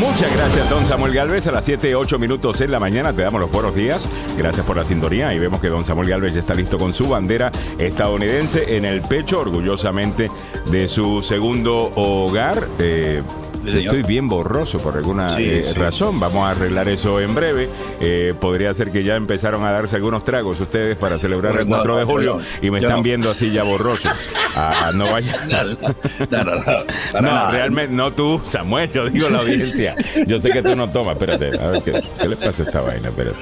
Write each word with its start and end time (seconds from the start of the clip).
Muchas 0.00 0.34
gracias, 0.34 0.70
don 0.70 0.86
Samuel 0.86 1.12
Galvez. 1.12 1.46
A 1.46 1.52
las 1.52 1.66
7, 1.66 1.94
8 1.94 2.18
minutos 2.18 2.62
en 2.62 2.70
la 2.70 2.80
mañana 2.80 3.12
te 3.12 3.20
damos 3.20 3.38
los 3.38 3.52
buenos 3.52 3.74
días. 3.74 4.08
Gracias 4.34 4.64
por 4.64 4.78
la 4.78 4.84
sintonía. 4.84 5.34
Y 5.34 5.38
vemos 5.38 5.60
que 5.60 5.68
don 5.68 5.84
Samuel 5.84 6.08
Galvez 6.08 6.32
ya 6.32 6.40
está 6.40 6.54
listo 6.54 6.78
con 6.78 6.94
su 6.94 7.06
bandera 7.06 7.50
estadounidense 7.78 8.78
en 8.78 8.86
el 8.86 9.02
pecho, 9.02 9.40
orgullosamente 9.40 10.30
de 10.70 10.88
su 10.88 11.20
segundo 11.20 11.92
hogar. 11.96 12.66
Eh, 12.78 13.22
Estoy 13.66 14.02
bien 14.02 14.28
borroso 14.28 14.78
por 14.78 14.96
alguna 14.96 15.36
eh, 15.38 15.64
razón. 15.76 16.18
Vamos 16.18 16.46
a 16.46 16.50
arreglar 16.50 16.88
eso 16.88 17.20
en 17.20 17.34
breve. 17.34 17.68
Eh, 18.00 18.34
podría 18.38 18.72
ser 18.74 18.90
que 18.90 19.02
ya 19.02 19.16
empezaron 19.16 19.64
a 19.64 19.70
darse 19.70 19.96
algunos 19.96 20.24
tragos 20.24 20.60
ustedes 20.60 20.96
para 20.96 21.18
celebrar 21.18 21.56
el 21.58 21.66
4 21.66 21.96
de 21.98 22.04
julio 22.04 22.40
y 22.62 22.70
me 22.70 22.78
están 22.78 23.02
viendo 23.02 23.30
así 23.30 23.50
ya 23.50 23.62
borroso. 23.62 24.08
Ah, 24.56 24.90
no 24.92 25.04
vaya. 25.04 25.46
No, 25.48 26.44
no, 26.44 26.54
no, 26.54 27.20
no 27.20 27.50
realmente 27.52 27.94
no 27.94 28.12
tú, 28.12 28.40
Samuel. 28.42 28.90
Yo 28.92 29.08
digo 29.08 29.28
la 29.28 29.38
audiencia. 29.38 29.94
Yo 30.26 30.40
sé 30.40 30.50
que 30.50 30.60
tú 30.60 30.74
no 30.74 30.90
tomas. 30.90 31.14
Espérate, 31.14 31.56
a 31.56 31.70
ver 31.70 31.82
qué, 31.82 32.02
qué 32.20 32.28
le 32.28 32.36
pasa 32.36 32.64
a 32.64 32.66
esta 32.66 32.80
vaina. 32.80 33.08
Espérate. 33.08 33.36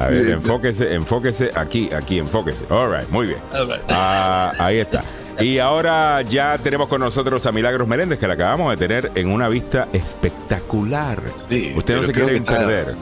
A 0.00 0.06
ver, 0.06 0.30
enfóquese, 0.30 0.94
enfóquese 0.94 1.50
aquí, 1.54 1.90
aquí, 1.92 2.18
enfóquese. 2.18 2.64
All 2.70 2.90
right, 2.90 3.08
muy 3.10 3.26
bien. 3.26 3.40
Ah, 3.90 4.50
ahí 4.58 4.78
está. 4.78 5.02
Y 5.40 5.58
ahora 5.58 6.22
ya 6.22 6.58
tenemos 6.58 6.88
con 6.88 7.00
nosotros 7.00 7.46
a 7.46 7.52
Milagros 7.52 7.86
Meléndez, 7.86 8.18
que 8.18 8.26
la 8.26 8.34
acabamos 8.34 8.70
de 8.70 8.88
tener 8.88 9.12
en 9.14 9.30
una 9.30 9.48
vista 9.48 9.88
espectacular. 9.92 11.20
Sí, 11.48 11.72
Usted 11.76 11.96
no 11.96 12.02
se 12.02 12.12
quiere 12.12 12.40
perder. 12.40 12.96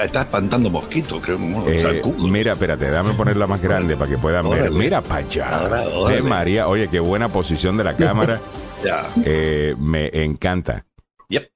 Está, 0.00 0.22
espantando 0.22 0.70
mosquitos, 0.70 1.20
creo. 1.20 1.38
Eh, 1.68 2.02
mira, 2.18 2.52
espérate, 2.52 2.86
déjame 2.86 3.12
ponerla 3.12 3.46
más 3.46 3.60
grande 3.60 3.94
para 3.94 4.10
que 4.10 4.16
puedan 4.16 4.48
ver. 4.48 4.70
Mira 4.70 5.02
para 5.02 5.26
allá. 5.26 5.84
Eh, 6.10 6.22
María, 6.22 6.68
oye, 6.68 6.88
qué 6.88 6.98
buena 6.98 7.28
posición 7.28 7.76
de 7.76 7.84
la 7.84 7.94
cámara. 7.94 8.40
ya. 8.84 9.06
Eh, 9.26 9.74
me 9.78 10.08
encanta. 10.24 10.86
Yep. 11.28 11.50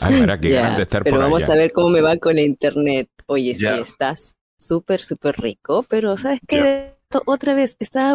Ay, 0.00 0.20
mira, 0.20 0.38
qué 0.38 0.50
grande 0.50 0.82
estar 0.82 1.02
pero 1.02 1.18
vamos 1.18 1.48
a 1.48 1.56
ver 1.56 1.72
cómo 1.72 1.88
me 1.88 2.00
va 2.00 2.16
con 2.18 2.38
internet. 2.38 3.08
Oye, 3.26 3.54
sí, 3.54 3.66
estás 3.66 4.38
súper, 4.56 5.00
súper 5.00 5.36
rico, 5.40 5.84
pero 5.88 6.16
¿sabes 6.16 6.40
qué? 6.46 6.94
Otra 7.26 7.54
vez, 7.54 7.76
estaba 7.80 8.14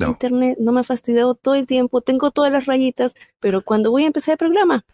Internet 0.00 0.58
no 0.60 0.72
me 0.72 0.80
ha 0.80 0.84
fastidiado 0.84 1.34
todo 1.34 1.54
el 1.54 1.66
tiempo, 1.66 2.00
tengo 2.00 2.30
todas 2.30 2.52
las 2.52 2.66
rayitas, 2.66 3.14
pero 3.40 3.62
cuando 3.62 3.90
voy 3.90 4.04
a 4.04 4.06
empezar 4.06 4.32
el 4.32 4.38
programa. 4.38 4.84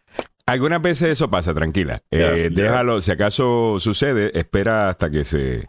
Algunas 0.46 0.82
veces 0.82 1.12
eso 1.12 1.30
pasa, 1.30 1.54
tranquila. 1.54 2.02
Eh, 2.10 2.50
déjalo, 2.52 3.00
si 3.00 3.12
acaso 3.12 3.78
sucede, 3.78 4.36
espera 4.38 4.88
hasta 4.88 5.10
que 5.10 5.24
se 5.24 5.66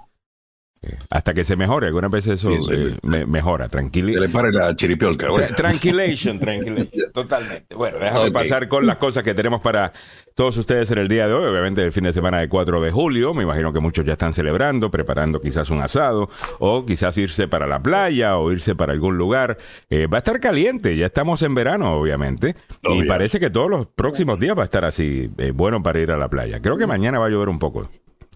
hasta 1.11 1.33
que 1.33 1.43
se 1.43 1.55
mejore. 1.55 1.87
Algunas 1.87 2.09
veces 2.09 2.43
eso 2.43 2.51
eh, 2.71 2.97
mejora. 3.27 3.69
Tranquilo. 3.69 4.19
le 4.19 4.29
pare 4.29 4.51
la 4.51 4.75
chiripiolca. 4.75 5.27
Tranquilation, 5.55 6.39
tranquilation. 6.39 7.11
Totalmente. 7.13 7.75
Bueno, 7.75 7.99
déjame 7.99 8.31
pasar 8.31 8.67
con 8.67 8.87
las 8.87 8.97
cosas 8.97 9.23
que 9.23 9.35
tenemos 9.35 9.61
para 9.61 9.93
todos 10.33 10.57
ustedes 10.57 10.89
en 10.89 10.97
el 10.97 11.07
día 11.07 11.27
de 11.27 11.33
hoy. 11.33 11.45
Obviamente 11.45 11.83
el 11.83 11.91
fin 11.91 12.05
de 12.05 12.13
semana 12.13 12.39
de 12.39 12.49
4 12.49 12.81
de 12.81 12.91
julio. 12.91 13.33
Me 13.35 13.43
imagino 13.43 13.71
que 13.71 13.79
muchos 13.79 14.05
ya 14.05 14.13
están 14.13 14.33
celebrando, 14.33 14.89
preparando 14.89 15.39
quizás 15.39 15.69
un 15.69 15.81
asado 15.81 16.29
o 16.57 16.83
quizás 16.83 17.15
irse 17.19 17.47
para 17.47 17.67
la 17.67 17.79
playa 17.79 18.37
o 18.37 18.51
irse 18.51 18.73
para 18.73 18.93
algún 18.93 19.17
lugar. 19.17 19.59
Eh, 19.89 20.07
va 20.07 20.17
a 20.17 20.19
estar 20.19 20.39
caliente. 20.39 20.97
Ya 20.97 21.05
estamos 21.05 21.43
en 21.43 21.53
verano, 21.53 21.93
obviamente. 21.93 22.55
y 22.83 23.03
parece 23.03 23.39
que 23.39 23.51
todos 23.51 23.69
los 23.69 23.85
próximos 23.85 24.39
días 24.39 24.57
va 24.57 24.63
a 24.63 24.65
estar 24.65 24.83
así, 24.85 25.29
eh, 25.37 25.51
bueno 25.53 25.83
para 25.83 25.99
ir 25.99 26.09
a 26.09 26.17
la 26.17 26.27
playa. 26.27 26.59
Creo 26.59 26.77
que 26.77 26.87
mañana 26.87 27.19
va 27.19 27.27
a 27.27 27.29
llover 27.29 27.49
un 27.49 27.59
poco. 27.59 27.87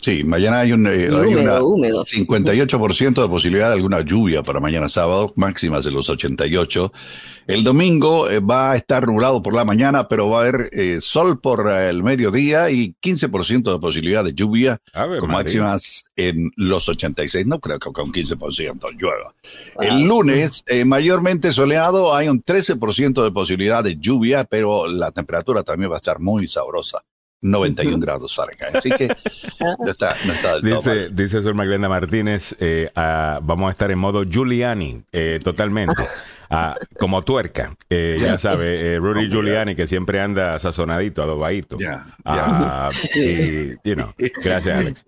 Sí, 0.05 0.23
mañana 0.23 0.59
hay, 0.59 0.71
un, 0.71 0.85
eh, 0.85 1.09
hay 1.11 1.33
una 1.33 1.57
58% 1.57 3.23
de 3.23 3.27
posibilidad 3.27 3.69
de 3.69 3.73
alguna 3.73 4.01
lluvia 4.01 4.43
para 4.43 4.59
mañana 4.59 4.87
sábado, 4.87 5.33
máximas 5.35 5.83
de 5.83 5.89
los 5.89 6.07
88. 6.11 6.93
El 7.47 7.63
domingo 7.63 8.29
eh, 8.29 8.39
va 8.39 8.73
a 8.73 8.75
estar 8.75 9.07
nublado 9.07 9.41
por 9.41 9.55
la 9.55 9.65
mañana, 9.65 10.07
pero 10.07 10.29
va 10.29 10.37
a 10.37 10.41
haber 10.43 10.69
eh, 10.73 10.99
sol 11.01 11.39
por 11.39 11.71
el 11.71 12.03
mediodía 12.03 12.69
y 12.69 12.93
15% 13.01 13.73
de 13.73 13.79
posibilidad 13.79 14.23
de 14.23 14.35
lluvia, 14.35 14.79
con 14.93 15.31
máximas 15.31 16.05
en 16.15 16.51
los 16.55 16.87
86. 16.87 17.47
No 17.47 17.59
creo 17.59 17.79
que 17.79 17.91
con 17.91 18.13
15% 18.13 18.91
llueva. 18.99 19.33
El 19.79 20.03
lunes, 20.03 20.65
mayormente 20.85 21.51
soleado, 21.51 22.13
hay 22.13 22.29
un 22.29 22.44
13% 22.44 23.23
de 23.23 23.31
posibilidad 23.31 23.83
de 23.83 23.97
lluvia, 23.97 24.44
pero 24.44 24.85
la 24.85 25.09
temperatura 25.09 25.63
también 25.63 25.89
va 25.89 25.95
a 25.95 25.97
estar 25.97 26.19
muy 26.19 26.47
sabrosa. 26.47 27.03
91 27.45 28.00
grados 28.00 28.35
Fahrenheit. 28.35 28.75
Así 28.75 28.89
que 28.91 29.07
no 29.79 29.89
está, 29.89 30.16
no 30.25 30.33
está 30.33 30.59
del 30.59 30.75
dice, 30.75 31.09
dice 31.09 31.41
Sor 31.41 31.53
Magdalena 31.53 31.89
Martínez, 31.89 32.56
eh, 32.59 32.89
vamos 32.95 33.67
a 33.67 33.72
estar 33.72 33.91
en 33.91 34.00
modo 34.00 34.23
Giuliani, 34.23 35.03
eh, 35.11 35.39
totalmente. 35.44 36.03
Ah, 36.50 36.78
como 37.00 37.23
tuerca, 37.23 37.75
eh, 37.89 38.17
ya 38.19 38.38
sabe, 38.38 38.94
eh, 38.94 39.00
Rudy 39.00 39.29
Giuliani 39.29 39.75
que 39.75 39.88
siempre 39.88 40.19
anda 40.19 40.57
sazonadito, 40.59 41.23
adobadito. 41.23 41.78
Ya, 41.79 42.06
ah, 42.23 42.89
you 43.83 43.95
know, 43.95 44.09
gracias 44.44 44.79
Alex. 44.79 45.06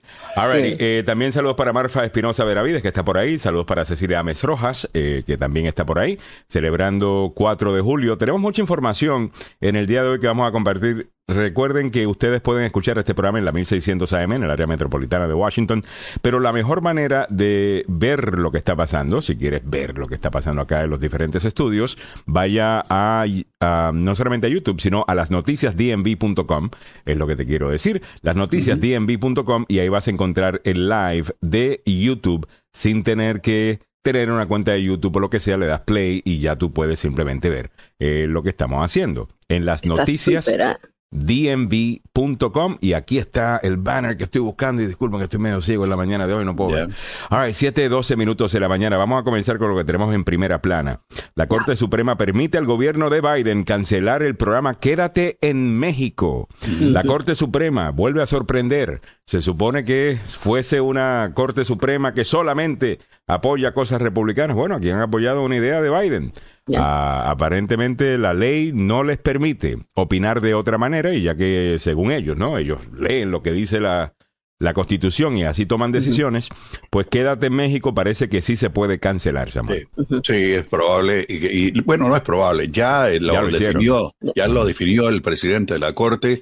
Eh, 0.80 1.04
también 1.06 1.32
saludos 1.32 1.56
para 1.56 1.74
Marfa 1.74 2.04
Espinosa 2.06 2.44
Veravides 2.44 2.82
que 2.82 2.88
está 2.88 3.04
por 3.04 3.18
ahí, 3.18 3.38
saludos 3.38 3.66
para 3.66 3.86
Cecilia 3.86 4.20
Ames 4.20 4.44
Rojas 4.44 4.90
que 4.94 5.38
también 5.38 5.66
está 5.66 5.86
por 5.86 6.00
ahí, 6.00 6.20
celebrando 6.48 7.32
4 7.36 7.74
de 7.74 7.82
julio. 7.82 8.18
Tenemos 8.18 8.42
mucha 8.42 8.62
información 8.62 9.32
en 9.62 9.76
el 9.76 9.88
día 9.88 10.04
de 10.04 10.10
hoy 10.10 10.20
que 10.20 10.28
vamos 10.28 10.48
a 10.48 10.52
compartir 10.52 11.10
Recuerden 11.30 11.92
que 11.92 12.08
ustedes 12.08 12.40
pueden 12.40 12.64
escuchar 12.64 12.98
este 12.98 13.14
programa 13.14 13.38
en 13.38 13.44
la 13.44 13.52
1600 13.52 14.14
AM 14.14 14.32
en 14.32 14.44
el 14.44 14.50
área 14.50 14.66
metropolitana 14.66 15.28
de 15.28 15.34
Washington, 15.34 15.84
pero 16.22 16.40
la 16.40 16.54
mejor 16.54 16.82
manera 16.82 17.28
de 17.30 17.84
ver 17.90 18.40
lo 18.40 18.50
que 18.50 18.58
está 18.58 18.78
pasando, 18.78 19.22
si 19.22 19.36
quieres 19.36 19.62
ver 19.66 19.98
lo 19.98 20.08
que 20.08 20.16
está 20.16 20.32
pasando 20.32 20.62
acá 20.62 20.86
en 20.86 20.90
los 20.90 21.02
diferentes 21.02 21.27
estudios, 21.36 21.98
vaya 22.26 22.84
a, 22.90 23.26
no 23.94 24.16
solamente 24.16 24.48
a 24.48 24.50
YouTube, 24.50 24.82
sino 24.82 25.06
a 25.08 25.16
las 25.16 25.32
noticias 25.32 25.76
dnb.com, 25.76 26.70
es 27.06 27.18
lo 27.18 27.28
que 27.28 27.36
te 27.36 27.46
quiero 27.46 27.70
decir, 27.70 28.02
las 28.22 28.36
noticias 28.36 28.80
dnb.com 28.80 29.66
y 29.68 29.80
ahí 29.80 29.90
vas 29.90 30.08
a 30.08 30.12
encontrar 30.12 30.62
el 30.64 30.90
live 30.90 31.36
de 31.42 31.82
YouTube 31.86 32.48
sin 32.74 33.04
tener 33.04 33.42
que 33.42 33.80
tener 34.02 34.32
una 34.32 34.46
cuenta 34.46 34.72
de 34.72 34.84
YouTube 34.84 35.18
o 35.18 35.20
lo 35.20 35.30
que 35.30 35.40
sea, 35.40 35.58
le 35.58 35.66
das 35.66 35.82
play 35.82 36.22
y 36.24 36.40
ya 36.40 36.56
tú 36.56 36.72
puedes 36.72 37.00
simplemente 37.00 37.50
ver 37.50 37.72
eh, 38.00 38.26
lo 38.30 38.42
que 38.42 38.50
estamos 38.50 38.84
haciendo. 38.84 39.28
En 39.50 39.66
las 39.66 39.86
noticias 39.86 40.50
dmv.com 41.12 42.78
y 42.82 42.94
aquí 42.94 43.18
está 43.18 43.58
el 43.58 43.78
banner 43.78 44.18
que 44.18 44.26
estoy 44.26 44.42
buscando 44.42 44.82
y 44.82 44.86
disculpen 44.86 45.20
que 45.20 45.26
estoy 45.26 45.40
medio 45.40 45.62
ciego 45.62 45.86
en 45.86 45.90
la 45.90 45.96
mañana 45.96 46.28
de 46.28 46.34
hoy, 46.34 46.46
no 46.46 46.56
puedo 46.56 46.72
ver. 46.72 46.90
All 47.30 47.46
right, 47.46 47.54
7, 47.54 47.88
12 47.88 48.16
minutos 48.16 48.52
de 48.52 48.60
la 48.60 48.68
mañana. 48.68 48.98
Vamos 48.98 49.22
a 49.22 49.24
comenzar 49.24 49.58
con 49.58 49.70
lo 49.70 49.78
que 49.78 49.86
tenemos 49.86 50.14
en 50.14 50.24
primera 50.24 50.62
plana. 50.62 51.02
La 51.36 51.48
Corte 51.48 51.76
Suprema 51.76 52.18
permite 52.18 52.58
al 52.58 52.66
gobierno 52.66 53.10
de 53.10 53.22
Biden 53.22 53.64
cancelar 53.64 54.22
el 54.24 54.36
programa 54.36 54.80
Quédate 54.80 55.38
en 55.42 55.78
México. 55.78 56.48
La 56.80 57.04
Corte 57.04 57.36
Suprema 57.36 57.92
vuelve 57.92 58.22
a 58.22 58.26
sorprender. 58.26 59.02
Se 59.26 59.42
supone 59.42 59.84
que 59.84 60.20
fuese 60.26 60.82
una 60.82 61.32
Corte 61.34 61.66
Suprema 61.66 62.14
que 62.14 62.26
solamente 62.26 63.00
apoya 63.28 63.74
cosas 63.74 64.02
republicanas. 64.02 64.56
Bueno, 64.56 64.76
aquí 64.76 64.90
han 64.90 65.02
apoyado 65.02 65.44
una 65.44 65.58
idea 65.58 65.82
de 65.82 65.90
Biden. 65.90 66.32
Ah, 66.76 67.30
aparentemente 67.30 68.18
la 68.18 68.34
ley 68.34 68.72
no 68.74 69.04
les 69.04 69.18
permite 69.18 69.78
opinar 69.94 70.42
de 70.42 70.54
otra 70.54 70.78
manera 70.78 71.14
y 71.14 71.22
ya 71.22 71.36
que 71.36 71.76
según 71.80 72.12
ellos, 72.12 72.38
¿no? 72.38 72.58
Ellos 72.58 72.80
leen 72.98 73.32
lo 73.32 73.42
que 73.42 73.52
dice 73.52 73.80
la, 73.80 74.14
la 74.60 74.74
constitución 74.74 75.38
y 75.38 75.44
así 75.44 75.66
toman 75.66 75.92
decisiones, 75.92 76.50
pues 76.90 77.08
quédate 77.08 77.48
en 77.48 77.54
México 77.54 77.94
parece 77.94 78.28
que 78.28 78.42
sí 78.42 78.56
se 78.56 78.70
puede 78.70 79.00
cancelar, 79.00 79.52
Samuel. 79.52 79.88
Sí, 80.24 80.54
es 80.54 80.66
probable, 80.66 81.26
y, 81.30 81.80
bueno, 81.82 82.10
no 82.10 82.16
es 82.16 82.24
probable, 82.24 82.70
ya 82.70 83.08
lo, 83.20 83.48
definió, 83.48 84.14
ya 84.36 84.48
lo 84.48 84.66
definió 84.66 85.10
el 85.10 85.22
presidente 85.22 85.76
de 85.76 85.80
la 85.80 85.94
Corte. 85.94 86.42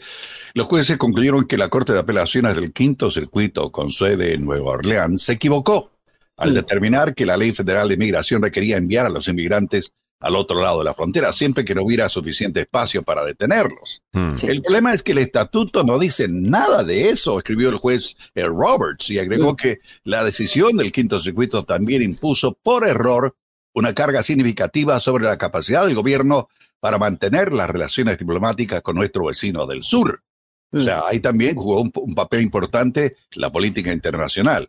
Los 0.53 0.67
jueces 0.67 0.97
concluyeron 0.97 1.43
que 1.43 1.57
la 1.57 1.67
Corte 1.67 1.91
de 1.91 1.99
Apelaciones 1.99 2.55
del 2.55 2.71
Quinto 2.71 3.11
Circuito, 3.11 3.71
con 3.71 3.91
sede 3.91 4.33
en 4.33 4.45
Nueva 4.45 4.71
Orleans, 4.71 5.21
se 5.21 5.33
equivocó 5.33 5.91
al 6.37 6.53
determinar 6.53 7.13
que 7.13 7.25
la 7.25 7.37
Ley 7.37 7.51
Federal 7.51 7.87
de 7.89 7.97
Migración 7.97 8.41
requería 8.41 8.77
enviar 8.77 9.05
a 9.05 9.09
los 9.09 9.27
inmigrantes 9.27 9.91
al 10.19 10.35
otro 10.35 10.61
lado 10.61 10.79
de 10.79 10.85
la 10.85 10.93
frontera, 10.93 11.31
siempre 11.33 11.65
que 11.65 11.75
no 11.75 11.83
hubiera 11.83 12.09
suficiente 12.09 12.61
espacio 12.61 13.03
para 13.03 13.23
detenerlos. 13.23 14.01
Hmm. 14.11 14.33
El 14.47 14.61
problema 14.61 14.93
es 14.93 15.03
que 15.03 15.11
el 15.11 15.19
estatuto 15.19 15.83
no 15.83 15.99
dice 15.99 16.27
nada 16.27 16.83
de 16.83 17.09
eso, 17.09 17.37
escribió 17.37 17.69
el 17.69 17.77
juez 17.77 18.15
eh, 18.33 18.45
Roberts 18.45 19.09
y 19.09 19.19
agregó 19.19 19.55
que 19.55 19.79
la 20.03 20.23
decisión 20.23 20.77
del 20.77 20.91
quinto 20.91 21.19
circuito 21.19 21.63
también 21.63 22.01
impuso 22.01 22.57
por 22.63 22.87
error 22.87 23.35
una 23.73 23.93
carga 23.93 24.23
significativa 24.23 24.99
sobre 24.99 25.25
la 25.25 25.37
capacidad 25.37 25.85
del 25.85 25.95
gobierno 25.95 26.49
para 26.79 26.97
mantener 26.97 27.53
las 27.53 27.69
relaciones 27.69 28.17
diplomáticas 28.17 28.81
con 28.81 28.95
nuestro 28.95 29.25
vecino 29.25 29.67
del 29.67 29.83
sur. 29.83 30.23
O 30.71 30.81
sea, 30.81 31.03
ahí 31.07 31.19
también 31.19 31.55
jugó 31.55 31.81
un, 31.81 32.15
papel 32.15 32.41
importante 32.41 33.15
la 33.35 33.51
política 33.51 33.93
internacional. 33.93 34.67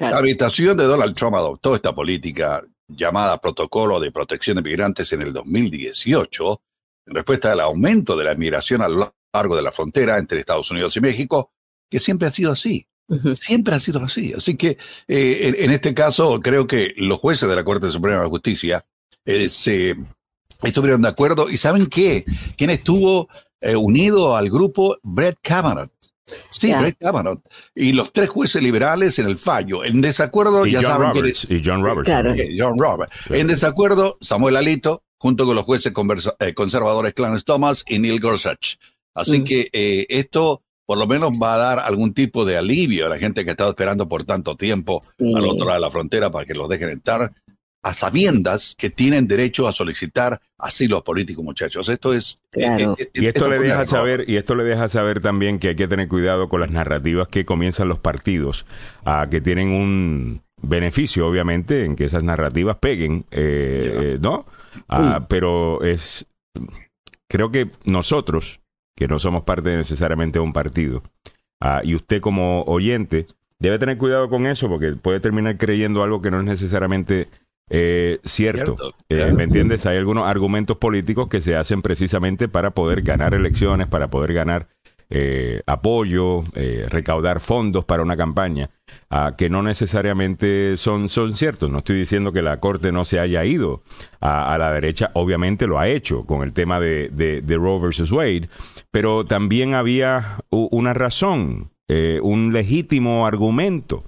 La 0.00 0.18
habitación 0.18 0.76
de 0.76 0.84
Donald 0.84 1.14
Trump 1.14 1.36
adoptó 1.36 1.74
esta 1.74 1.94
política 1.94 2.62
llamada 2.88 3.40
Protocolo 3.40 4.00
de 4.00 4.10
Protección 4.10 4.56
de 4.56 4.62
Migrantes 4.62 5.12
en 5.12 5.22
el 5.22 5.32
2018, 5.32 6.62
en 7.06 7.14
respuesta 7.14 7.52
al 7.52 7.60
aumento 7.60 8.16
de 8.16 8.24
la 8.24 8.34
migración 8.34 8.82
a 8.82 8.88
lo 8.88 9.14
largo 9.32 9.56
de 9.56 9.62
la 9.62 9.72
frontera 9.72 10.18
entre 10.18 10.40
Estados 10.40 10.70
Unidos 10.70 10.96
y 10.96 11.00
México, 11.00 11.52
que 11.90 11.98
siempre 11.98 12.28
ha 12.28 12.30
sido 12.30 12.52
así. 12.52 12.86
Siempre 13.34 13.74
ha 13.74 13.80
sido 13.80 14.02
así. 14.02 14.32
Así 14.32 14.56
que 14.56 14.78
eh, 15.06 15.54
en, 15.58 15.70
este 15.70 15.92
caso 15.92 16.40
creo 16.40 16.66
que 16.66 16.94
los 16.96 17.20
jueces 17.20 17.48
de 17.48 17.56
la 17.56 17.64
Corte 17.64 17.90
Suprema 17.90 18.22
de 18.22 18.28
Justicia 18.28 18.86
eh, 19.26 19.50
se 19.50 19.94
estuvieron 20.62 21.02
de 21.02 21.08
acuerdo. 21.08 21.50
¿Y 21.50 21.58
saben 21.58 21.86
qué? 21.86 22.24
¿Quién 22.56 22.70
estuvo 22.70 23.28
eh, 23.62 23.76
unido 23.76 24.34
al 24.34 24.50
grupo 24.50 24.98
Brett 25.04 25.38
Kavanaugh. 25.40 25.88
Sí, 26.50 26.72
Brett 26.72 26.96
Kavanaugh. 26.98 27.40
Y 27.74 27.92
los 27.92 28.12
tres 28.12 28.28
jueces 28.28 28.62
liberales 28.62 29.18
en 29.18 29.26
el 29.26 29.36
fallo. 29.36 29.84
En 29.84 30.00
desacuerdo, 30.00 30.66
ya 30.66 30.82
saben 30.82 31.12
y 31.48 31.62
John 31.64 31.82
Roberts. 31.82 32.10
John 32.58 32.78
Roberts. 32.78 33.12
En 33.30 33.46
desacuerdo, 33.46 34.18
Samuel 34.20 34.56
Alito, 34.56 35.02
junto 35.18 35.46
con 35.46 35.56
los 35.56 35.64
jueces 35.64 35.92
eh, 36.40 36.54
conservadores 36.54 37.14
Clarence 37.14 37.44
Thomas 37.44 37.84
y 37.88 37.98
Neil 37.98 38.20
Gorsuch. 38.20 38.78
Así 39.14 39.40
mm. 39.40 39.44
que 39.44 39.68
eh, 39.72 40.06
esto 40.08 40.62
por 40.84 40.98
lo 40.98 41.06
menos 41.06 41.32
va 41.32 41.54
a 41.54 41.58
dar 41.58 41.78
algún 41.78 42.12
tipo 42.12 42.44
de 42.44 42.56
alivio 42.56 43.06
a 43.06 43.08
la 43.08 43.18
gente 43.18 43.44
que 43.44 43.50
ha 43.50 43.52
estado 43.52 43.70
esperando 43.70 44.08
por 44.08 44.24
tanto 44.24 44.56
tiempo 44.56 44.98
al 45.18 45.44
otro 45.44 45.66
lado 45.66 45.74
de 45.74 45.80
la 45.80 45.90
frontera 45.90 46.30
para 46.30 46.44
que 46.44 46.54
los 46.54 46.68
dejen 46.68 46.90
entrar 46.90 47.32
a 47.82 47.92
sabiendas 47.92 48.76
que 48.78 48.90
tienen 48.90 49.26
derecho 49.26 49.66
a 49.66 49.72
solicitar 49.72 50.40
asilo 50.56 51.02
político, 51.02 51.42
muchachos. 51.42 51.88
Esto 51.88 52.14
es... 52.14 52.38
Eh, 52.52 52.64
eh, 52.64 52.94
eh, 52.96 53.10
y 53.14 53.26
esto, 53.26 53.48
le 53.48 53.58
deja 53.58 53.84
saber, 53.84 54.24
y 54.28 54.36
esto 54.36 54.54
le 54.54 54.62
deja 54.62 54.88
saber 54.88 55.20
también 55.20 55.58
que 55.58 55.70
hay 55.70 55.76
que 55.76 55.88
tener 55.88 56.06
cuidado 56.06 56.48
con 56.48 56.60
las 56.60 56.70
narrativas 56.70 57.26
que 57.26 57.44
comienzan 57.44 57.88
los 57.88 57.98
partidos, 57.98 58.66
a 59.04 59.26
que 59.28 59.40
tienen 59.40 59.70
un 59.70 60.42
beneficio, 60.62 61.26
obviamente, 61.26 61.84
en 61.84 61.96
que 61.96 62.04
esas 62.04 62.22
narrativas 62.22 62.76
peguen, 62.76 63.26
¿no? 64.20 64.46
Ah, 64.88 65.26
pero 65.28 65.82
es... 65.82 66.26
Creo 67.28 67.50
que 67.50 67.70
nosotros, 67.84 68.60
que 68.94 69.08
no 69.08 69.18
somos 69.18 69.42
parte 69.42 69.76
necesariamente 69.76 70.38
de 70.38 70.44
un 70.44 70.52
partido, 70.52 71.02
ah, 71.60 71.80
y 71.82 71.96
usted 71.96 72.20
como 72.20 72.62
oyente, 72.62 73.26
debe 73.58 73.80
tener 73.80 73.98
cuidado 73.98 74.28
con 74.28 74.46
eso 74.46 74.68
porque 74.68 74.92
puede 74.92 75.18
terminar 75.18 75.56
creyendo 75.56 76.04
algo 76.04 76.22
que 76.22 76.30
no 76.30 76.38
es 76.38 76.44
necesariamente 76.44 77.28
eh, 77.70 78.20
cierto. 78.24 78.76
Eh, 79.08 79.32
¿Me 79.34 79.44
entiendes? 79.44 79.86
Hay 79.86 79.96
algunos 79.96 80.26
argumentos 80.28 80.76
políticos 80.76 81.28
que 81.28 81.40
se 81.40 81.56
hacen 81.56 81.82
precisamente 81.82 82.48
para 82.48 82.72
poder 82.72 83.02
ganar 83.02 83.34
elecciones, 83.34 83.88
para 83.88 84.08
poder 84.08 84.34
ganar 84.34 84.68
eh, 85.14 85.62
apoyo, 85.66 86.42
recaudar 86.88 87.40
fondos 87.40 87.84
para 87.84 88.02
una 88.02 88.16
campaña, 88.16 88.70
ah, 89.10 89.34
que 89.36 89.50
no 89.50 89.62
necesariamente 89.62 90.76
son, 90.76 91.08
son 91.08 91.34
ciertos. 91.34 91.70
No 91.70 91.78
estoy 91.78 91.96
diciendo 91.96 92.32
que 92.32 92.42
la 92.42 92.60
Corte 92.60 92.92
no 92.92 93.04
se 93.04 93.20
haya 93.20 93.44
ido 93.44 93.82
a, 94.20 94.56
la 94.58 94.72
derecha, 94.72 95.10
obviamente 95.14 95.66
lo 95.66 95.78
ha 95.78 95.88
hecho 95.88 96.24
con 96.24 96.42
el 96.42 96.52
tema 96.52 96.80
de, 96.80 97.08
de, 97.10 97.56
Roe 97.56 97.80
versus 97.80 98.10
Wade, 98.10 98.48
pero 98.90 99.26
también 99.26 99.74
había 99.74 100.38
una 100.50 100.94
razón, 100.94 101.72
un 102.22 102.52
legítimo 102.54 103.26
argumento 103.26 104.02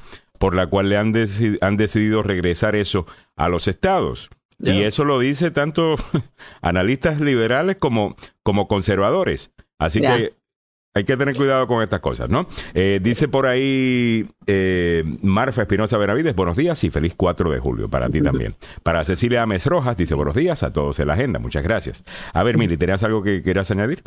por 0.44 0.55
la 0.55 0.67
cual 0.67 0.91
le 0.91 0.99
han, 0.99 1.14
han 1.62 1.76
decidido 1.79 2.23
regresar 2.23 2.76
eso 2.76 3.06
a 3.35 3.49
los 3.49 3.67
estados. 3.67 4.29
Y 4.58 4.82
eso 4.82 5.06
lo 5.06 5.19
dice 5.19 5.50
tanto 5.50 5.94
analistas 6.61 7.19
liberales 7.19 7.79
como, 7.79 8.14
como 8.43 8.69
conservadores. 8.69 9.52
Así 9.79 10.02
que 10.02 10.35
hay 10.93 11.05
que 11.05 11.17
tener 11.17 11.35
cuidado 11.35 11.67
con 11.67 11.82
estas 11.82 12.00
cosas, 12.00 12.29
¿no? 12.29 12.46
Eh, 12.75 13.00
dice 13.02 13.26
por 13.26 13.46
ahí 13.46 14.29
eh, 14.46 15.02
Marfa 15.23 15.62
Espinosa 15.62 15.96
Benavides, 15.96 16.37
buenos 16.37 16.58
días 16.58 16.85
y 16.85 16.90
feliz 16.90 17.14
4 17.17 17.50
de 17.50 17.58
julio 17.58 17.88
para 17.88 18.11
ti 18.11 18.20
también. 18.20 18.55
Para 18.82 19.02
Cecilia 19.02 19.44
Ames 19.44 19.64
Rojas, 19.64 19.97
dice 19.97 20.14
buenos 20.14 20.35
días 20.35 20.62
a 20.62 20.69
todos 20.69 21.00
en 21.00 21.08
la 21.08 21.14
agenda, 21.14 21.38
muchas 21.38 21.64
gracias. 21.64 22.05
A 22.35 22.43
ver, 22.43 22.58
Mili, 22.58 22.76
¿tenías 22.76 23.02
algo 23.02 23.23
que 23.23 23.40
quieras 23.43 23.70
añadir? 23.70 24.02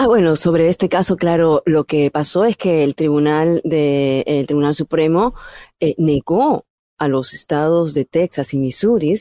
Ah, 0.00 0.06
bueno, 0.06 0.36
sobre 0.36 0.68
este 0.68 0.88
caso, 0.88 1.16
claro, 1.16 1.64
lo 1.66 1.82
que 1.82 2.08
pasó 2.12 2.44
es 2.44 2.56
que 2.56 2.84
el 2.84 2.94
Tribunal 2.94 3.60
de, 3.64 4.20
el 4.28 4.46
Tribunal 4.46 4.72
Supremo 4.72 5.34
eh, 5.80 5.96
negó 5.98 6.66
a 6.98 7.08
los 7.08 7.34
estados 7.34 7.94
de 7.94 8.04
Texas 8.04 8.54
y 8.54 8.58
Missouri 8.60 9.16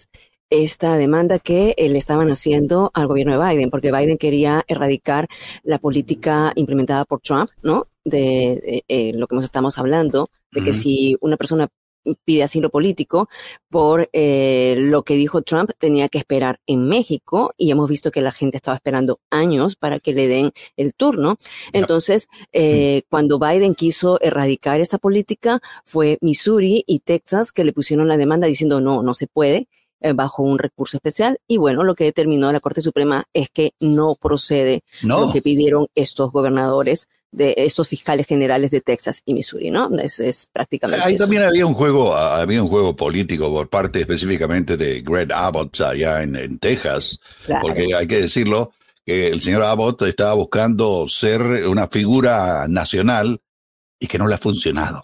esta 0.52 0.96
demanda 0.96 1.40
que 1.40 1.74
eh, 1.78 1.90
le 1.90 1.98
estaban 1.98 2.30
haciendo 2.30 2.92
al 2.94 3.08
gobierno 3.08 3.40
de 3.40 3.44
Biden, 3.44 3.72
porque 3.72 3.92
Biden 3.92 4.20
quería 4.20 4.66
erradicar 4.68 5.28
la 5.64 5.80
política 5.80 6.52
implementada 6.54 7.06
por 7.06 7.22
Trump, 7.22 7.50
¿no? 7.64 7.88
De, 8.06 8.84
eh, 8.88 9.14
lo 9.16 9.26
que 9.26 9.36
nos 9.36 9.46
estamos 9.46 9.80
hablando, 9.80 10.30
de 10.52 10.62
que 10.62 10.76
si 10.76 11.18
una 11.22 11.38
persona 11.38 11.70
pide 12.26 12.44
asilo 12.44 12.70
político 12.70 13.30
por 13.70 14.10
eh, 14.14 14.76
lo 14.78 15.04
que 15.04 15.16
dijo 15.16 15.42
Trump 15.42 15.72
tenía 15.78 16.10
que 16.10 16.18
esperar 16.18 16.60
en 16.68 16.88
México 16.88 17.54
y 17.58 17.72
hemos 17.72 17.90
visto 17.90 18.12
que 18.12 18.22
la 18.22 18.32
gente 18.32 18.58
estaba 18.58 18.76
esperando 18.76 19.20
años 19.30 19.76
para 19.76 20.00
que 20.00 20.14
le 20.14 20.28
den 20.28 20.52
el 20.76 20.94
turno. 20.94 21.38
Entonces, 21.74 22.28
eh, 22.54 23.04
cuando 23.10 23.40
Biden 23.40 23.76
quiso 23.76 24.20
erradicar 24.22 24.82
esa 24.82 24.98
política, 24.98 25.60
fue 25.86 26.18
Missouri 26.22 26.84
y 26.88 27.00
Texas 27.00 27.52
que 27.52 27.64
le 27.64 27.74
pusieron 27.74 28.08
la 28.08 28.18
demanda 28.18 28.48
diciendo 28.48 28.82
no, 28.82 29.04
no 29.04 29.14
se 29.14 29.28
puede 29.28 29.68
eh, 30.00 30.14
bajo 30.14 30.44
un 30.44 30.60
recurso 30.60 30.98
especial. 30.98 31.40
Y 31.48 31.58
bueno, 31.58 31.84
lo 31.84 31.96
que 31.96 32.04
determinó 32.04 32.52
la 32.52 32.60
Corte 32.60 32.82
Suprema 32.82 33.26
es 33.34 33.50
que 33.50 33.74
no 33.80 34.14
procede 34.16 34.84
lo 35.02 35.32
que 35.32 35.42
pidieron 35.42 35.88
estos 35.96 36.32
gobernadores 36.32 37.08
de 37.32 37.54
estos 37.58 37.90
fiscales 37.90 38.26
generales 38.26 38.72
de 38.72 38.82
Texas 38.82 39.22
y 39.26 39.34
Missouri, 39.34 39.70
¿no? 39.70 39.90
Es, 40.00 40.20
es 40.20 40.48
prácticamente. 40.52 41.06
Ahí 41.06 41.16
también 41.16 41.44
había 41.44 41.66
un 41.66 41.74
juego, 41.74 42.16
había 42.16 42.62
un 42.64 42.70
juego 42.70 42.96
político 42.96 43.54
por 43.54 43.70
parte 43.70 44.02
específicamente 44.02 44.78
de 44.78 45.02
Greg 45.02 45.32
Abbott 45.32 45.82
allá 45.82 46.24
en, 46.24 46.58
Texas, 46.60 47.20
porque 47.62 47.94
hay 47.94 48.08
que 48.08 48.22
decirlo 48.22 48.72
que 49.06 49.28
el 49.28 49.42
señor 49.42 49.64
Abbott 49.64 50.02
estaba 50.04 50.34
buscando 50.34 51.08
ser 51.08 51.42
una 51.68 51.88
figura 51.88 52.66
nacional 52.68 53.40
y 54.00 54.08
que 54.08 54.18
no 54.18 54.28
le 54.28 54.36
ha 54.36 54.40
funcionado. 54.40 55.02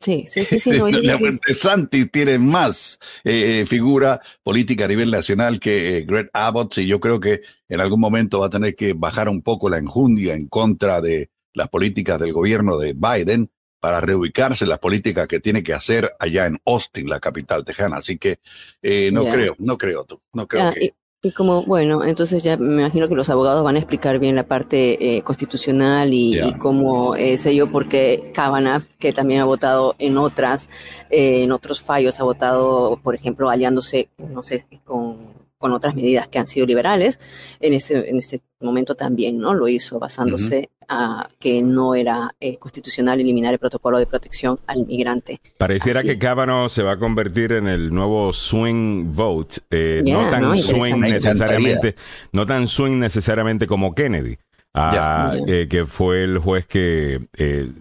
Sí, 0.00 0.24
sí, 0.26 0.44
sí, 0.44 0.60
sí. 0.60 0.70
Santi 1.54 2.06
tiene 2.06 2.38
más 2.38 2.98
eh, 3.24 3.64
figura 3.66 4.20
política 4.42 4.84
a 4.84 4.88
nivel 4.88 5.10
nacional 5.10 5.58
que 5.58 5.96
eh, 5.96 6.02
Greg 6.02 6.28
Abbott 6.34 6.76
y 6.78 6.86
yo 6.86 7.00
creo 7.00 7.20
que 7.20 7.40
en 7.70 7.80
algún 7.80 8.00
momento 8.00 8.40
va 8.40 8.46
a 8.46 8.50
tener 8.50 8.74
que 8.76 8.92
bajar 8.92 9.30
un 9.30 9.40
poco 9.40 9.70
la 9.70 9.78
enjundia 9.78 10.34
en 10.34 10.46
contra 10.48 11.00
de 11.00 11.30
las 11.54 11.68
políticas 11.68 12.20
del 12.20 12.32
gobierno 12.32 12.78
de 12.78 12.92
Biden 12.92 13.50
para 13.80 14.00
reubicarse 14.00 14.66
las 14.66 14.78
políticas 14.78 15.28
que 15.28 15.40
tiene 15.40 15.62
que 15.62 15.74
hacer 15.74 16.14
allá 16.18 16.46
en 16.46 16.58
Austin, 16.64 17.08
la 17.08 17.20
capital 17.20 17.64
tejana. 17.64 17.98
Así 17.98 18.16
que 18.18 18.38
eh, 18.82 19.10
no 19.12 19.26
creo, 19.26 19.54
no 19.58 19.76
creo 19.78 20.04
tú, 20.04 20.20
no 20.32 20.46
creo 20.46 20.72
que... 20.72 20.94
Y, 21.22 21.32
como, 21.32 21.64
bueno, 21.64 22.04
entonces 22.04 22.42
ya 22.42 22.58
me 22.58 22.82
imagino 22.82 23.08
que 23.08 23.14
los 23.14 23.30
abogados 23.30 23.64
van 23.64 23.76
a 23.76 23.78
explicar 23.78 24.18
bien 24.18 24.36
la 24.36 24.46
parte 24.46 25.16
eh, 25.16 25.22
constitucional 25.22 26.12
y, 26.12 26.54
cómo 26.58 27.14
eh, 27.14 27.38
sé 27.38 27.54
yo, 27.54 27.70
porque 27.70 28.30
Kavanaugh, 28.34 28.84
que 28.98 29.14
también 29.14 29.40
ha 29.40 29.46
votado 29.46 29.94
en 29.98 30.18
otras, 30.18 30.68
en 31.08 31.50
otros 31.50 31.80
fallos, 31.80 32.20
ha 32.20 32.24
votado, 32.24 33.00
por 33.02 33.14
ejemplo, 33.14 33.48
aliándose, 33.48 34.10
no 34.18 34.42
sé, 34.42 34.66
con 34.84 35.34
con 35.64 35.72
otras 35.72 35.94
medidas 35.94 36.28
que 36.28 36.38
han 36.38 36.46
sido 36.46 36.66
liberales. 36.66 37.18
En 37.58 37.72
ese, 37.72 38.10
en 38.10 38.18
ese 38.18 38.42
momento 38.60 38.96
también 38.96 39.38
no 39.38 39.54
lo 39.54 39.66
hizo 39.66 39.98
basándose 39.98 40.68
a 40.88 41.28
que 41.38 41.62
no 41.62 41.94
era 41.94 42.34
eh, 42.40 42.56
constitucional 42.58 43.20
eliminar 43.20 43.52
el 43.52 43.58
protocolo 43.58 43.98
de 43.98 44.06
protección 44.06 44.58
al 44.66 44.86
migrante. 44.86 45.40
Pareciera 45.58 46.02
que 46.02 46.18
Kavanaugh 46.18 46.68
se 46.68 46.82
va 46.82 46.92
a 46.92 46.98
convertir 46.98 47.52
en 47.52 47.68
el 47.68 47.92
nuevo 47.94 48.32
swing 48.32 49.12
vote, 49.12 49.60
eh, 49.70 50.02
no 50.04 50.28
tan 50.30 50.56
swing 50.56 51.00
necesariamente, 51.00 51.94
no 52.32 52.46
tan 52.46 52.68
swing 52.68 52.98
necesariamente 52.98 53.66
como 53.66 53.94
Kennedy. 53.94 54.38
Ah, 54.76 55.36
eh, 55.46 55.68
que 55.70 55.86
fue 55.86 56.24
el 56.24 56.38
juez 56.38 56.66
que 56.66 57.28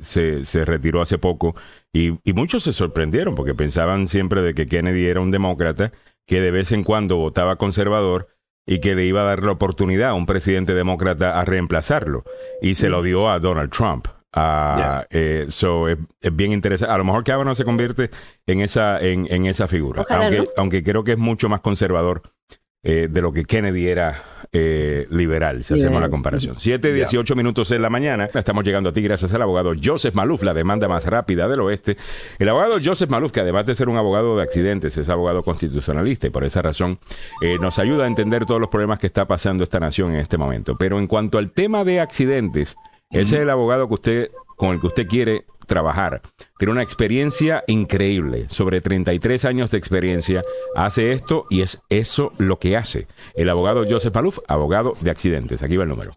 se, 0.04 0.46
se 0.46 0.64
retiró 0.64 1.02
hace 1.02 1.18
poco. 1.18 1.56
Y, 1.92 2.20
y 2.24 2.34
muchos 2.34 2.64
se 2.64 2.72
sorprendieron 2.72 3.34
porque 3.34 3.56
pensaban 3.56 4.08
siempre 4.08 4.44
de 4.44 4.54
que 4.54 4.68
Kennedy 4.68 5.08
era 5.08 5.20
un 5.20 5.32
demócrata 5.32 5.92
que 6.26 6.40
de 6.40 6.52
vez 6.52 6.72
en 6.72 6.84
cuando 6.84 7.18
votaba 7.18 7.56
conservador 7.56 8.30
y 8.66 8.80
que 8.80 8.96
le 8.96 9.06
iba 9.06 9.22
a 9.22 9.26
dar 9.26 9.44
la 9.44 9.52
oportunidad 9.52 10.10
a 10.10 10.14
un 10.14 10.26
presidente 10.26 10.74
demócrata 10.74 11.40
a 11.40 11.46
reemplazarlo. 11.46 12.24
Y 12.62 12.76
se 12.76 12.90
lo 12.90 13.02
mm. 13.02 13.06
dio 13.06 13.30
a 13.30 13.40
Donald 13.40 13.72
Trump. 13.72 14.08
Uh, 14.36 15.04
es, 15.12 15.64
bien 16.32 16.52
interesante. 16.54 16.92
A 16.92 16.98
lo 16.98 17.04
mejor 17.04 17.24
Kavanaugh 17.24 17.56
se 17.56 17.66
convierte 17.66 18.10
en 18.48 18.62
esa, 18.62 19.00
en, 19.00 19.28
en 19.30 19.46
esa 19.46 19.68
figura. 19.68 20.04
aunque, 20.10 20.48
aunque 20.58 20.84
creo 20.84 21.04
que 21.04 21.12
es 21.12 21.18
mucho 21.20 21.50
más 21.50 21.62
conservador 21.62 22.33
eh, 22.84 23.08
de 23.10 23.22
lo 23.22 23.32
que 23.32 23.46
Kennedy 23.46 23.88
era 23.88 24.24
eh, 24.52 25.08
liberal, 25.10 25.64
si 25.64 25.74
hacemos 25.74 26.00
la 26.00 26.10
comparación. 26.10 26.56
Siete, 26.60 26.94
dieciocho 26.94 27.36
minutos 27.36 27.72
en 27.72 27.82
la 27.82 27.90
mañana. 27.90 28.30
Estamos 28.34 28.64
llegando 28.64 28.90
a 28.90 28.94
ti 28.94 29.02
gracias 29.02 29.34
al 29.34 29.42
abogado 29.42 29.72
Joseph 29.82 30.14
Maluf, 30.14 30.44
la 30.44 30.54
demanda 30.54 30.88
más 30.88 31.06
rápida 31.06 31.48
del 31.48 31.62
oeste. 31.62 31.98
El 32.38 32.50
abogado 32.50 32.78
Joseph 32.84 33.10
Maluf, 33.10 33.32
que 33.32 33.40
además 33.40 33.66
de 33.66 33.74
ser 33.74 33.90
un 33.90 33.98
abogado 33.98 34.38
de 34.38 34.44
accidentes, 34.44 34.96
es 34.98 35.10
abogado 35.10 35.42
constitucionalista 35.42 36.28
y 36.28 36.30
por 36.30 36.44
esa 36.44 36.62
razón 36.62 37.00
eh, 37.42 37.58
nos 37.60 37.80
ayuda 37.80 38.04
a 38.04 38.08
entender 38.08 38.46
todos 38.46 38.62
los 38.62 38.70
problemas 38.70 39.00
que 39.00 39.08
está 39.08 39.26
pasando 39.26 39.64
esta 39.64 39.80
nación 39.80 40.12
en 40.12 40.20
este 40.20 40.38
momento. 40.38 40.78
Pero 40.78 41.00
en 41.00 41.08
cuanto 41.08 41.40
al 41.40 41.52
tema 41.52 41.84
de 41.84 42.00
accidentes, 42.00 42.76
ese 43.10 43.36
es 43.38 43.42
el 43.42 43.50
abogado 43.50 43.88
que 43.88 43.94
usted, 43.94 44.32
con 44.56 44.74
el 44.74 44.82
que 44.82 44.88
usted 44.88 45.08
quiere 45.08 45.46
trabajar. 45.66 46.22
Tiene 46.58 46.72
una 46.72 46.84
experiencia 46.84 47.64
increíble, 47.68 48.48
sobre 48.50 48.82
33 48.82 49.46
años 49.46 49.72
de 49.72 49.78
experiencia, 49.78 50.42
hace 50.76 51.14
esto 51.14 51.46
y 51.50 51.62
es 51.62 51.82
eso 51.90 52.34
lo 52.38 52.60
que 52.60 52.76
hace. 52.78 53.08
El 53.36 53.50
abogado 53.50 53.86
Joseph 53.90 54.14
Maluf, 54.14 54.40
abogado 54.48 54.94
de 55.02 55.10
accidentes. 55.12 55.64
Aquí 55.64 55.78
va 55.78 55.84
el 55.84 55.90
número. 55.90 56.12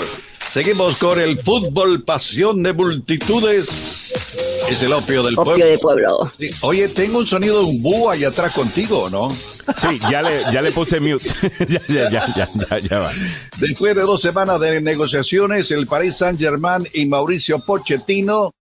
Seguimos 0.49 0.97
con 0.97 1.19
el 1.19 1.37
fútbol, 1.37 2.03
pasión 2.03 2.61
de 2.63 2.73
multitudes. 2.73 4.50
Es 4.69 4.81
el 4.83 4.93
opio 4.93 5.23
del 5.23 5.37
opio 5.37 5.53
pueblo. 5.53 5.79
pueblo. 5.79 6.31
Oye, 6.61 6.87
tengo 6.89 7.19
un 7.19 7.27
sonido 7.27 7.59
de 7.59 7.65
un 7.65 7.81
búho 7.81 8.09
allá 8.09 8.29
atrás 8.29 8.53
contigo, 8.53 9.09
¿no? 9.09 9.29
Sí, 9.29 9.99
ya 10.09 10.21
le, 10.21 10.43
ya 10.51 10.61
le 10.61 10.71
puse 10.71 10.99
mute. 10.99 11.29
ya, 11.67 12.09
ya, 12.09 12.09
ya, 12.09 12.47
ya, 12.69 12.79
ya, 12.79 12.99
va. 12.99 13.11
Después 13.59 13.95
de 13.95 14.01
dos 14.01 14.21
semanas 14.21 14.59
de 14.59 14.81
negociaciones, 14.81 15.71
el 15.71 15.87
Paris 15.87 16.17
Saint-Germain 16.17 16.87
y 16.93 17.05
Mauricio 17.05 17.59
Pochettino 17.59 18.53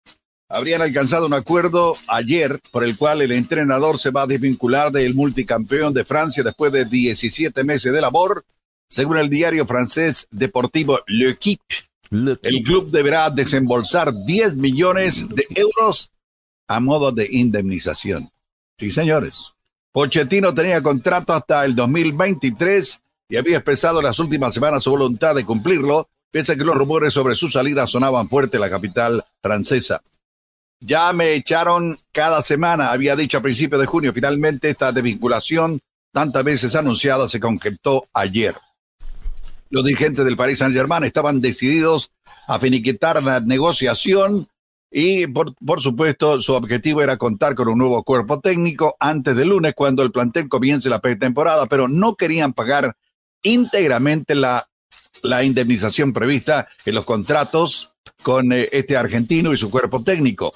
habrían 0.48 0.82
alcanzado 0.82 1.28
un 1.28 1.34
acuerdo 1.34 1.96
ayer 2.08 2.60
por 2.72 2.84
el 2.84 2.98
cual 2.98 3.22
el 3.22 3.32
entrenador 3.32 4.00
se 4.00 4.10
va 4.10 4.24
a 4.24 4.28
desvincular 4.28 4.92
del 4.92 5.14
multicampeón 5.14 5.94
de 5.94 6.04
Francia 6.04 6.44
después 6.44 6.72
de 6.72 6.86
17 6.86 7.64
meses 7.64 7.94
de 7.94 8.02
labor 8.02 8.44
según 8.90 9.20
el 9.20 9.30
diario 9.30 9.68
francés 9.68 10.28
deportivo 10.32 11.00
L'Equipe, 11.08 11.76
el 12.12 12.64
club 12.64 12.92
deberá 12.92 13.30
desembolsar 13.30 14.12
10 14.26 14.56
millones 14.56 15.28
de 15.30 15.46
euros 15.56 16.12
a 16.68 16.80
modo 16.80 17.12
de 17.12 17.28
indemnización. 17.32 18.32
Sí, 18.78 18.92
señores. 18.92 19.54
Pochettino 19.92 20.54
tenía 20.54 20.82
contrato 20.82 21.34
hasta 21.34 21.66
el 21.66 21.76
2023 21.76 23.00
y 23.30 23.38
había 23.38 23.58
expresado 23.58 24.00
en 24.00 24.06
las 24.06 24.20
últimas 24.20 24.54
semanas 24.54 24.84
su 24.84 24.92
voluntad 24.92 25.36
de 25.36 25.46
cumplirlo, 25.46 26.10
pese 26.32 26.54
a 26.54 26.56
que 26.56 26.64
los 26.64 26.78
rumores 26.78 27.14
sobre 27.14 27.36
su 27.36 27.50
salida 27.50 27.88
sonaban 27.88 28.30
fuerte 28.30 28.58
en 28.58 28.62
la 28.62 28.70
capital 28.70 29.24
francesa. 29.42 30.02
Ya 30.80 31.12
me 31.12 31.34
echaron 31.34 31.98
cada 32.12 32.42
semana, 32.42 32.92
había 32.92 33.16
dicho 33.16 33.38
a 33.38 33.42
principios 33.42 33.82
de 33.82 33.88
junio. 33.88 34.14
Finalmente, 34.14 34.70
esta 34.70 34.92
desvinculación, 34.92 35.80
tantas 36.14 36.44
veces 36.44 36.76
anunciada, 36.76 37.28
se 37.28 37.40
concretó 37.40 38.06
ayer. 38.14 38.56
Los 39.70 39.86
dirigentes 39.86 40.26
del 40.26 40.36
Paris 40.36 40.60
Saint-Germain 40.60 41.04
estaban 41.04 41.42
decididos 41.42 42.12
a 42.48 42.58
finiquitar 42.60 43.22
la 43.22 43.40
negociación 43.40 44.48
y, 44.92 45.28
por, 45.28 45.54
por, 45.56 45.82
supuesto, 45.82 46.42
su 46.42 46.54
objetivo 46.54 47.02
era 47.04 47.18
contar 47.18 47.54
con 47.54 47.68
un 47.68 47.78
nuevo 47.78 48.04
cuerpo 48.04 48.40
técnico 48.40 48.96
antes 49.00 49.36
del 49.36 49.50
lunes, 49.50 49.76
cuando 49.76 50.02
el 50.02 50.12
plantel 50.12 50.50
comience 50.50 50.90
la 50.90 51.00
pretemporada, 51.00 51.68
pero 51.68 51.88
no 51.88 52.16
querían 52.16 52.54
pagar 52.54 52.96
íntegramente 53.44 54.34
la, 54.34 54.68
la 55.22 55.44
indemnización 55.44 56.14
prevista 56.14 56.68
en 56.86 56.96
los 56.96 57.06
contratos 57.06 57.94
con 58.24 58.52
eh, 58.52 58.68
este 58.72 58.98
argentino 58.98 59.54
y 59.54 59.58
su 59.58 59.70
cuerpo 59.70 60.04
técnico. 60.04 60.54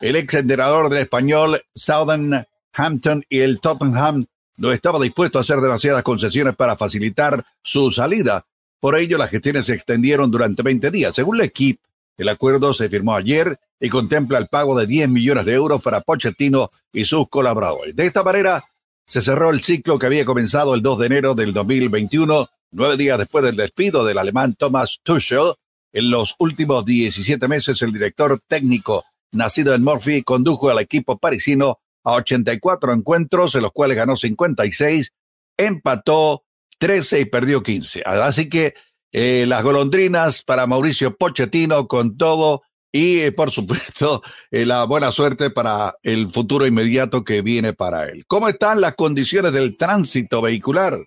El 0.00 0.16
ex 0.16 0.34
entrenador 0.34 0.88
del 0.88 1.02
español 1.02 1.62
Southampton 1.74 3.24
y 3.28 3.40
el 3.40 3.60
Tottenham 3.60 4.26
no 4.60 4.72
estaba 4.72 5.00
dispuesto 5.00 5.38
a 5.38 5.40
hacer 5.40 5.60
demasiadas 5.60 6.02
concesiones 6.02 6.54
para 6.54 6.76
facilitar 6.76 7.42
su 7.62 7.90
salida. 7.90 8.44
Por 8.78 8.94
ello, 8.94 9.16
las 9.16 9.30
gestiones 9.30 9.66
se 9.66 9.74
extendieron 9.74 10.30
durante 10.30 10.62
20 10.62 10.90
días. 10.90 11.14
Según 11.14 11.38
la 11.38 11.44
equipo, 11.44 11.82
el 12.18 12.28
acuerdo 12.28 12.74
se 12.74 12.90
firmó 12.90 13.14
ayer 13.14 13.58
y 13.80 13.88
contempla 13.88 14.38
el 14.38 14.48
pago 14.48 14.78
de 14.78 14.86
10 14.86 15.08
millones 15.08 15.46
de 15.46 15.54
euros 15.54 15.82
para 15.82 16.02
Pochettino 16.02 16.68
y 16.92 17.06
sus 17.06 17.28
colaboradores. 17.30 17.96
De 17.96 18.04
esta 18.04 18.22
manera, 18.22 18.62
se 19.06 19.22
cerró 19.22 19.50
el 19.50 19.62
ciclo 19.62 19.98
que 19.98 20.06
había 20.06 20.26
comenzado 20.26 20.74
el 20.74 20.82
2 20.82 20.98
de 20.98 21.06
enero 21.06 21.34
del 21.34 21.54
2021, 21.54 22.48
nueve 22.72 22.96
días 22.98 23.18
después 23.18 23.42
del 23.42 23.56
despido 23.56 24.04
del 24.04 24.18
alemán 24.18 24.54
Thomas 24.58 25.00
Tuchel. 25.02 25.54
En 25.92 26.10
los 26.10 26.36
últimos 26.38 26.84
17 26.84 27.48
meses, 27.48 27.80
el 27.80 27.92
director 27.92 28.38
técnico 28.46 29.04
nacido 29.32 29.74
en 29.74 29.82
Murphy 29.82 30.22
condujo 30.22 30.68
al 30.68 30.80
equipo 30.80 31.16
parisino 31.16 31.79
a 32.04 32.12
84 32.12 32.92
encuentros, 32.92 33.54
en 33.54 33.62
los 33.62 33.72
cuales 33.72 33.96
ganó 33.96 34.16
56, 34.16 35.12
empató 35.56 36.44
13 36.78 37.20
y 37.20 37.24
perdió 37.26 37.62
15. 37.62 38.02
Así 38.04 38.48
que 38.48 38.74
eh, 39.12 39.44
las 39.46 39.62
golondrinas 39.62 40.42
para 40.42 40.66
Mauricio 40.66 41.16
Pochettino 41.16 41.86
con 41.88 42.16
todo 42.16 42.62
y 42.92 43.20
eh, 43.20 43.32
por 43.32 43.50
supuesto 43.50 44.22
eh, 44.50 44.64
la 44.64 44.84
buena 44.84 45.12
suerte 45.12 45.50
para 45.50 45.94
el 46.02 46.28
futuro 46.28 46.66
inmediato 46.66 47.24
que 47.24 47.42
viene 47.42 47.72
para 47.72 48.08
él. 48.08 48.24
¿Cómo 48.26 48.48
están 48.48 48.80
las 48.80 48.94
condiciones 48.96 49.52
del 49.52 49.76
tránsito 49.76 50.42
vehicular 50.42 50.98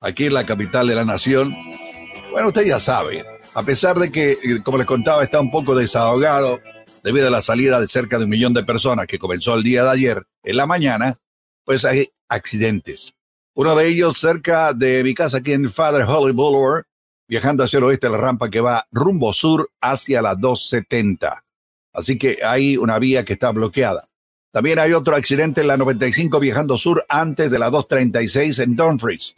aquí 0.00 0.26
en 0.26 0.34
la 0.34 0.44
capital 0.44 0.86
de 0.86 0.94
la 0.94 1.04
nación? 1.04 1.54
Bueno, 2.30 2.48
usted 2.48 2.66
ya 2.66 2.80
sabe, 2.80 3.24
a 3.54 3.62
pesar 3.62 3.96
de 3.96 4.10
que, 4.10 4.36
como 4.64 4.78
les 4.78 4.86
contaba, 4.86 5.22
está 5.22 5.40
un 5.40 5.52
poco 5.52 5.76
desahogado 5.76 6.60
debido 7.02 7.28
a 7.28 7.30
la 7.30 7.42
salida 7.42 7.80
de 7.80 7.88
cerca 7.88 8.18
de 8.18 8.24
un 8.24 8.30
millón 8.30 8.54
de 8.54 8.64
personas 8.64 9.06
que 9.06 9.18
comenzó 9.18 9.54
el 9.54 9.62
día 9.62 9.84
de 9.84 9.90
ayer 9.90 10.22
en 10.42 10.56
la 10.56 10.66
mañana, 10.66 11.16
pues 11.64 11.84
hay 11.84 12.08
accidentes. 12.28 13.14
Uno 13.54 13.76
de 13.76 13.86
ellos 13.88 14.18
cerca 14.18 14.72
de 14.72 15.04
mi 15.04 15.14
casa 15.14 15.38
aquí 15.38 15.52
en 15.52 15.70
Father 15.70 16.02
Holly 16.02 16.34
Boulevard, 16.34 16.84
viajando 17.28 17.64
hacia 17.64 17.78
el 17.78 17.84
oeste, 17.84 18.10
la 18.10 18.18
rampa 18.18 18.50
que 18.50 18.60
va 18.60 18.86
rumbo 18.90 19.32
sur 19.32 19.70
hacia 19.80 20.20
la 20.20 20.34
270. 20.34 21.44
Así 21.92 22.18
que 22.18 22.38
hay 22.44 22.76
una 22.76 22.98
vía 22.98 23.24
que 23.24 23.34
está 23.34 23.52
bloqueada. 23.52 24.04
También 24.50 24.78
hay 24.78 24.92
otro 24.92 25.16
accidente 25.16 25.62
en 25.62 25.68
la 25.68 25.76
95 25.76 26.38
viajando 26.40 26.76
sur 26.78 27.04
antes 27.08 27.50
de 27.50 27.58
la 27.58 27.70
236 27.70 28.58
en 28.58 28.76
Dumfries. 28.76 29.34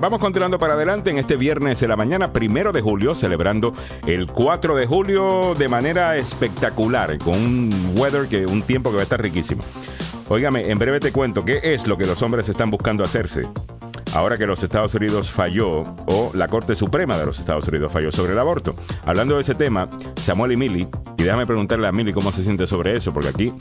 vamos 0.00 0.18
continuando 0.20 0.58
para 0.58 0.72
adelante 0.72 1.10
en 1.10 1.18
este 1.18 1.36
viernes 1.36 1.80
de 1.80 1.86
la 1.86 1.96
mañana, 1.96 2.32
primero 2.32 2.72
de 2.72 2.80
julio, 2.80 3.14
celebrando 3.14 3.74
el 4.06 4.24
4 4.32 4.74
de 4.74 4.86
julio 4.86 5.52
de 5.58 5.68
manera 5.68 6.16
espectacular, 6.16 7.18
con 7.18 7.34
un 7.34 7.92
weather 7.98 8.26
que 8.26 8.46
un 8.46 8.62
tiempo 8.62 8.88
que 8.88 8.96
va 8.96 9.00
a 9.00 9.02
estar 9.02 9.20
riquísimo. 9.20 9.62
Óigame, 10.30 10.70
en 10.70 10.78
breve 10.78 10.98
te 10.98 11.12
cuento 11.12 11.44
qué 11.44 11.60
es 11.62 11.86
lo 11.86 11.98
que 11.98 12.06
los 12.06 12.22
hombres 12.22 12.48
están 12.48 12.70
buscando 12.70 13.04
hacerse. 13.04 13.42
ahora 14.14 14.38
que 14.38 14.46
los 14.46 14.62
Estados 14.62 14.94
Unidos 14.94 15.30
falló, 15.30 15.82
o 16.06 16.30
la 16.32 16.48
Corte 16.48 16.74
Suprema 16.74 17.18
de 17.18 17.26
los 17.26 17.38
Estados 17.38 17.68
Unidos 17.68 17.92
falló 17.92 18.10
sobre 18.12 18.32
el 18.32 18.38
aborto. 18.38 18.74
Hablando 19.04 19.34
de 19.34 19.42
ese 19.42 19.54
tema, 19.54 19.90
Samuel 20.16 20.52
y 20.52 20.56
Mili, 20.56 20.88
y 21.18 21.22
déjame 21.22 21.44
preguntarle 21.44 21.86
a 21.86 21.92
Mili 21.92 22.14
cómo 22.14 22.32
se 22.32 22.42
siente 22.42 22.66
sobre 22.66 22.96
eso, 22.96 23.12
porque 23.12 23.28
aquí 23.28 23.52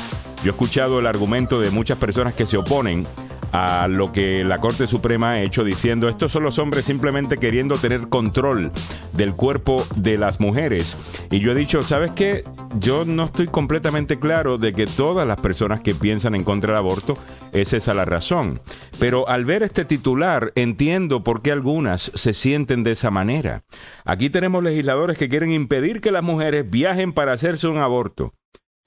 yo 0.43 0.45
he 0.45 0.50
escuchado 0.51 1.00
el 1.00 1.07
argumento 1.07 1.60
de 1.60 1.72
muchas 1.72 1.98
personas 1.98 2.33
que 2.36 2.45
se 2.45 2.55
oponen 2.55 3.05
a 3.53 3.88
lo 3.88 4.12
que 4.12 4.43
la 4.43 4.57
Corte 4.57 4.88
Suprema 4.88 5.31
ha 5.31 5.41
hecho 5.41 5.63
diciendo 5.63 6.10
estos 6.10 6.31
son 6.31 6.41
los 6.41 6.57
hombres 6.57 6.86
simplemente 6.86 7.38
queriendo 7.38 7.75
tener 7.75 8.10
control 8.10 8.72
del 9.13 9.36
cuerpo 9.36 9.81
de 9.95 10.17
las 10.17 10.39
mujeres. 10.39 11.22
Y 11.29 11.39
yo 11.39 11.51
he 11.51 11.55
dicho, 11.55 11.83
¿sabes 11.83 12.12
qué? 12.12 12.43
Yo 12.79 13.05
no 13.05 13.25
estoy 13.25 13.45
completamente 13.45 14.17
claro 14.17 14.57
de 14.57 14.74
que 14.74 14.88
todas 14.88 15.27
las 15.27 15.39
personas 15.39 15.81
que 15.81 15.93
piensan 15.93 16.33
en 16.33 16.43
contra 16.43 16.74
del 16.74 16.79
aborto 16.79 17.15
es 17.51 17.74
esa 17.74 17.93
la 17.93 18.05
razón. 18.05 18.60
Pero 19.00 19.29
al 19.29 19.45
ver 19.45 19.62
este 19.62 19.86
titular 19.86 20.51
entiendo 20.55 21.24
por 21.24 21.43
qué 21.43 21.51
algunas 21.51 22.12
se 22.15 22.33
sienten 22.33 22.83
de 22.83 22.93
esa 22.93 23.12
manera. 23.12 23.63
Aquí 24.03 24.31
tenemos 24.31 24.63
legisladores 24.63 25.15
que 25.19 25.29
quieren 25.29 25.51
impedir 25.51 26.01
que 26.01 26.12
las 26.12 26.24
mujeres 26.24 26.67
viajen 26.67 27.13
para 27.13 27.33
hacerse 27.33 27.67
un 27.67 27.77
aborto. 27.77 28.33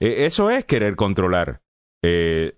Eh, 0.01 0.25
eso 0.25 0.49
es 0.49 0.65
querer 0.65 0.97
controlar. 0.97 1.61
Eh, 2.03 2.57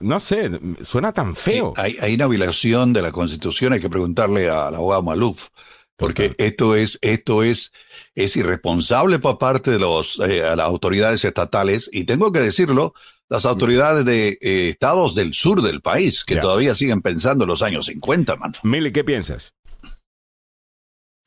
no 0.00 0.20
sé, 0.20 0.50
suena 0.82 1.12
tan 1.12 1.34
feo. 1.34 1.72
hay, 1.76 1.96
hay, 2.00 2.14
una 2.14 2.26
violación 2.26 2.92
de 2.92 3.02
la 3.02 3.12
Constitución, 3.12 3.72
hay 3.72 3.80
que 3.80 3.90
preguntarle 3.90 4.48
a 4.48 4.70
la 4.70 4.78
abogado 4.78 5.02
Maluf, 5.02 5.48
porque 5.96 6.34
esto 6.38 6.76
es, 6.76 6.98
esto 7.02 7.42
es, 7.42 7.72
es 8.14 8.36
irresponsable 8.36 9.18
por 9.18 9.38
parte 9.38 9.70
de 9.70 9.78
los, 9.78 10.20
eh, 10.20 10.40
las 10.40 10.66
autoridades 10.66 11.24
estatales, 11.24 11.90
y 11.92 12.04
tengo 12.04 12.30
que 12.30 12.40
decirlo, 12.40 12.94
las 13.28 13.44
autoridades 13.44 14.04
de 14.04 14.38
eh, 14.40 14.68
estados 14.70 15.14
del 15.14 15.34
sur 15.34 15.62
del 15.62 15.80
país, 15.80 16.24
que 16.24 16.36
todavía 16.36 16.74
siguen 16.74 17.02
pensando 17.02 17.44
en 17.44 17.48
los 17.48 17.62
años 17.62 17.86
50, 17.86 18.36
man. 18.36 18.54
Mili, 18.62 18.92
¿qué 18.92 19.04
piensas? 19.04 19.54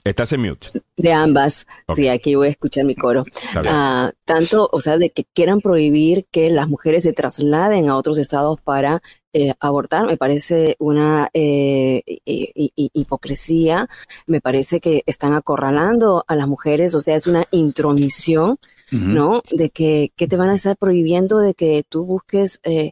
Estás 0.03 0.33
en 0.33 0.41
mute. 0.41 0.67
De 0.97 1.13
ambas. 1.13 1.67
Sí, 1.95 2.07
aquí 2.07 2.35
voy 2.35 2.47
a 2.47 2.51
escuchar 2.51 2.85
mi 2.85 2.95
coro. 2.95 3.25
Ah, 3.55 4.11
tanto, 4.25 4.67
o 4.71 4.81
sea, 4.81 4.97
de 4.97 5.11
que 5.11 5.25
quieran 5.25 5.61
prohibir 5.61 6.25
que 6.31 6.49
las 6.49 6.67
mujeres 6.67 7.03
se 7.03 7.13
trasladen 7.13 7.89
a 7.89 7.97
otros 7.97 8.17
estados 8.17 8.59
para 8.61 9.01
eh, 9.33 9.53
abortar, 9.59 10.07
me 10.07 10.17
parece 10.17 10.75
una 10.79 11.29
eh, 11.33 12.01
hipocresía. 12.25 13.87
Me 14.25 14.41
parece 14.41 14.79
que 14.79 15.03
están 15.05 15.33
acorralando 15.33 16.25
a 16.27 16.35
las 16.35 16.47
mujeres, 16.47 16.95
o 16.95 16.99
sea, 16.99 17.15
es 17.15 17.27
una 17.27 17.45
intromisión, 17.51 18.57
¿no? 18.91 19.41
De 19.51 19.69
que, 19.69 20.11
que, 20.17 20.27
te 20.27 20.35
van 20.35 20.49
a 20.49 20.55
estar 20.55 20.75
prohibiendo 20.75 21.39
de 21.39 21.53
que 21.53 21.83
tú 21.87 22.05
busques 22.05 22.59
eh, 22.63 22.91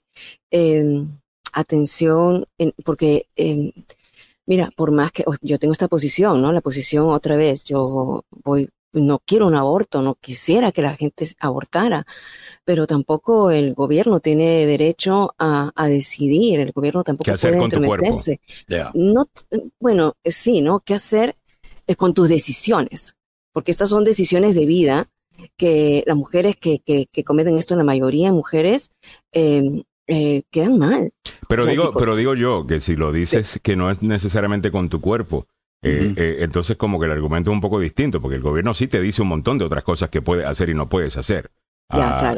em, 0.50 1.20
atención, 1.51 2.46
en, 2.58 2.74
porque 2.86 3.28
em, 3.36 3.74
Mira, 4.50 4.72
por 4.75 4.91
más 4.91 5.12
que 5.12 5.24
yo 5.44 5.60
tengo 5.60 5.74
esta 5.74 5.88
posición, 5.88 6.41
¿no? 6.41 6.51
La 6.51 6.62
posición 6.62 7.10
otra 7.10 7.36
vez, 7.36 7.63
yo 7.65 8.25
voy, 8.44 8.68
no 8.94 9.20
quiero 9.24 9.46
un 9.46 9.53
aborto, 9.53 10.01
no 10.01 10.15
quisiera 10.15 10.72
que 10.72 10.82
la 10.82 10.96
gente 10.96 11.27
abortara, 11.39 12.08
pero 12.65 12.88
tampoco 12.88 13.51
el 13.51 13.75
gobierno 13.75 14.22
tiene 14.22 14.65
derecho 14.65 15.36
a, 15.38 15.72
decidir, 15.88 16.62
el 16.62 16.72
gobierno 16.72 17.03
tampoco 17.03 17.32
puede 17.39 17.60
entrometerse. 17.60 18.41
No, 18.96 19.27
bueno, 19.79 20.15
sí, 20.25 20.62
¿no? 20.62 20.79
¿Qué 20.79 20.96
hacer 20.96 21.36
eh, 21.86 21.96
con 21.96 22.15
tus 22.15 22.27
decisiones? 22.27 23.13
Porque 23.53 23.70
estas 23.70 23.91
son 23.91 24.03
decisiones 24.03 24.56
de 24.56 24.65
vida 24.65 25.12
que 25.58 26.03
las 26.08 26.18
mujeres 26.18 26.56
que, 26.58 26.79
que, 26.79 27.06
que 27.12 27.24
cometen 27.24 27.60
esto, 27.60 27.75
la 27.75 27.84
mayoría 27.84 28.29
de 28.29 28.34
mujeres, 28.34 28.89
eh, 29.32 29.84
eh, 30.10 30.42
quedan 30.50 30.80
mal. 30.80 31.13
Pero 31.48 31.66
digo, 31.66 31.94
pero 31.94 32.16
digo 32.16 32.34
yo 32.34 32.66
que 32.66 32.80
si 32.80 32.96
lo 32.96 33.12
dices 33.12 33.60
que 33.63 33.75
no 33.75 33.92
es 33.92 34.01
necesariamente 34.01 34.72
con 34.72 34.89
tu 34.89 35.01
cuerpo, 35.01 35.48
eh, 35.84 36.13
eh, 36.18 36.38
entonces 36.39 36.78
como 36.78 37.00
que 37.00 37.06
el 37.06 37.12
argumento 37.12 37.51
es 37.51 37.54
un 37.54 37.62
poco 37.62 37.80
distinto, 37.80 38.20
porque 38.20 38.38
el 38.38 38.42
gobierno 38.42 38.74
sí 38.74 38.88
te 38.88 39.00
dice 39.01 39.22
un 39.22 39.28
montón 39.28 39.60
de 39.60 39.66
otras 39.66 39.84
cosas 39.84 40.10
que 40.10 40.24
puedes 40.24 40.48
hacer 40.48 40.70
y 40.70 40.74
no 40.74 40.89
puedes 40.89 41.16
hacer. 41.16 41.51
Ah, 41.89 42.36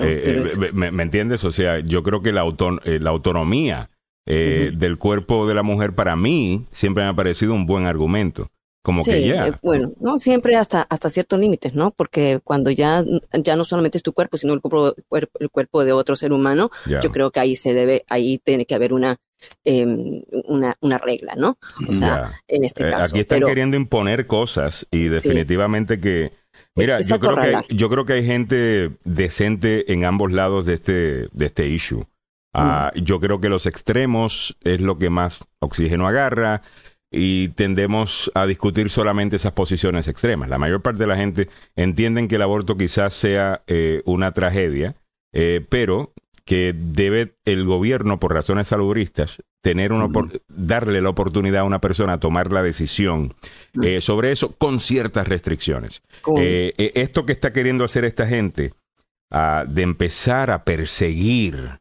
me, 0.74 1.04
entiendes? 1.04 1.46
O 1.46 1.51
sea, 1.51 1.80
yo 1.80 2.04
creo 2.04 2.22
que 2.22 2.34
la, 2.34 2.44
la 2.84 3.10
autonomía 3.10 3.90
del 4.25 4.98
cuerpo 4.98 5.48
de 5.48 5.55
la 5.55 5.64
mujer 5.64 5.96
para 5.96 6.16
mí 6.16 6.68
siempre 6.72 7.03
me 7.03 7.10
ha 7.10 7.14
parecido 7.14 7.53
un 7.53 7.66
buen 7.66 7.86
argumento. 7.86 8.50
Como 8.81 9.03
que 9.03 9.27
ya. 9.27 9.48
Eh, 9.48 9.53
bueno, 9.61 9.94
no 10.00 10.17
siempre 10.17 10.55
hasta 10.55 10.81
hasta 10.81 11.09
ciertos 11.09 11.39
límites, 11.39 11.75
¿no? 11.75 11.91
Porque 11.91 12.39
cuando 12.44 12.72
ya 12.72 13.03
ya 13.33 13.55
no 13.55 13.63
solamente 13.63 13.98
es 13.98 14.03
tu 14.03 14.13
cuerpo, 14.13 14.37
sino 14.37 14.53
el 14.53 14.61
cuerpo 14.61 14.96
el 15.39 15.50
cuerpo 15.50 15.85
de 15.85 15.91
otro 15.91 16.15
ser 16.15 16.33
humano, 16.33 16.72
yo 16.87 17.11
creo 17.11 17.31
que 17.31 17.39
ahí 17.39 17.55
se 17.55 17.74
debe 17.74 18.03
ahí 18.09 18.39
tiene 18.39 18.65
que 18.65 18.74
haber 18.74 18.94
una 18.94 19.17
em, 19.63 20.24
una, 20.46 20.75
una 20.81 20.98
regla, 20.98 21.35
¿no? 21.35 21.59
O 21.87 21.91
sea, 21.91 22.33
en 22.48 22.63
este 22.63 22.87
eh, 22.87 22.91
caso. 22.91 23.05
Aquí 23.05 23.20
están 23.20 23.41
queriendo 23.41 23.77
imponer 23.77 24.25
cosas 24.25 24.87
y 24.89 25.09
definitivamente 25.09 26.00
que 26.00 26.31
Mira, 26.75 27.01
yo 27.01 27.20
creo 27.20 27.35
que 27.37 27.75
yo 27.75 27.89
creo 27.89 28.05
que 28.05 28.13
hay 28.13 28.25
gente 28.25 28.91
decente 29.03 29.91
en 29.91 30.05
ambos 30.05 30.31
lados 30.31 30.65
de 30.65 30.74
este 30.74 31.27
de 31.33 31.46
este 31.46 31.67
issue. 31.67 32.05
Ah, 32.53 32.91
mm. 32.96 33.00
Yo 33.00 33.20
creo 33.20 33.39
que 33.39 33.50
los 33.50 33.65
extremos 33.65 34.57
es 34.61 34.81
lo 34.81 34.98
que 34.98 35.09
más 35.09 35.39
oxígeno 35.59 36.07
agarra 36.07 36.61
y 37.11 37.50
tendemos 37.50 38.31
a 38.33 38.45
discutir 38.45 38.89
solamente 38.89 39.35
esas 39.35 39.51
posiciones 39.51 40.07
extremas. 40.07 40.50
La 40.50 40.57
mayor 40.57 40.81
parte 40.81 41.01
de 41.01 41.07
la 41.07 41.17
gente 41.17 41.50
entienden 41.75 42.29
que 42.29 42.35
el 42.35 42.41
aborto 42.41 42.77
quizás 42.77 43.13
sea 43.13 43.63
eh, 43.67 44.01
una 44.05 44.31
tragedia, 44.31 44.95
eh, 45.33 45.65
pero 45.69 46.13
que 46.45 46.74
debe 46.74 47.35
el 47.45 47.65
gobierno, 47.65 48.19
por 48.19 48.33
razones 48.33 48.69
salubristas, 48.69 49.43
tener 49.61 49.91
una 49.91 50.07
darle 50.47 51.01
la 51.01 51.09
oportunidad 51.09 51.61
a 51.61 51.65
una 51.65 51.79
persona 51.79 52.13
a 52.13 52.19
tomar 52.19 52.51
la 52.51 52.63
decisión 52.63 53.33
eh, 53.83 54.01
sobre 54.01 54.31
eso 54.31 54.55
con 54.57 54.79
ciertas 54.79 55.27
restricciones. 55.27 56.01
esto 56.77 57.25
que 57.25 57.31
está 57.31 57.53
queriendo 57.53 57.83
hacer 57.83 58.05
esta 58.05 58.25
gente, 58.25 58.74
de 59.67 59.81
empezar 59.81 60.50
a 60.50 60.63
perseguir, 60.63 61.79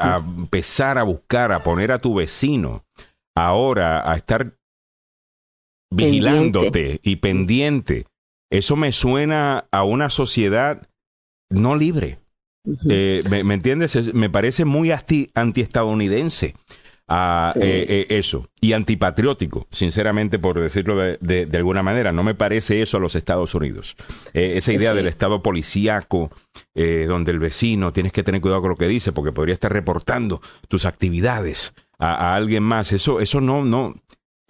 a 0.00 0.16
empezar 0.16 0.98
a 0.98 1.04
buscar, 1.04 1.52
a 1.52 1.62
poner 1.62 1.92
a 1.92 2.00
tu 2.00 2.16
vecino, 2.16 2.84
ahora 3.36 4.10
a 4.10 4.16
estar 4.16 4.56
vigilándote 5.92 7.00
y 7.02 7.16
pendiente. 7.16 8.06
Eso 8.50 8.76
me 8.76 8.92
suena 8.92 9.66
a 9.70 9.82
una 9.84 10.10
sociedad 10.10 10.88
no 11.48 11.76
libre. 11.76 12.18
Eh, 12.88 13.20
me, 13.28 13.54
entiendes? 13.54 14.14
me 14.14 14.30
parece 14.30 14.64
muy 14.64 14.92
antiestadounidense 15.34 16.54
a 17.08 17.50
eh, 17.56 17.84
eh, 17.88 18.06
eso 18.10 18.48
y 18.60 18.74
antipatriótico, 18.74 19.66
sinceramente, 19.70 20.38
por 20.38 20.60
decirlo 20.60 20.96
de, 20.96 21.48
alguna 21.54 21.82
manera. 21.82 22.12
No 22.12 22.22
me 22.22 22.34
parece 22.34 22.80
eso 22.80 22.98
a 22.98 23.00
los 23.00 23.16
Estados 23.16 23.54
Unidos. 23.54 23.96
esa 24.32 24.72
idea 24.72 24.94
del 24.94 25.08
Estado 25.08 25.42
policíaco, 25.42 26.30
donde 26.74 27.32
el 27.32 27.38
vecino 27.38 27.92
tienes 27.92 28.12
que 28.12 28.22
tener 28.22 28.40
cuidado 28.40 28.60
con 28.60 28.70
lo 28.70 28.76
que 28.76 28.88
dice, 28.88 29.12
porque 29.12 29.32
podría 29.32 29.54
estar 29.54 29.72
reportando 29.72 30.40
tus 30.68 30.84
actividades 30.84 31.74
a, 31.98 32.14
a 32.14 32.36
alguien 32.36 32.62
más. 32.62 32.92
Eso, 32.92 33.20
eso 33.20 33.40
no, 33.40 33.64
no, 33.64 33.94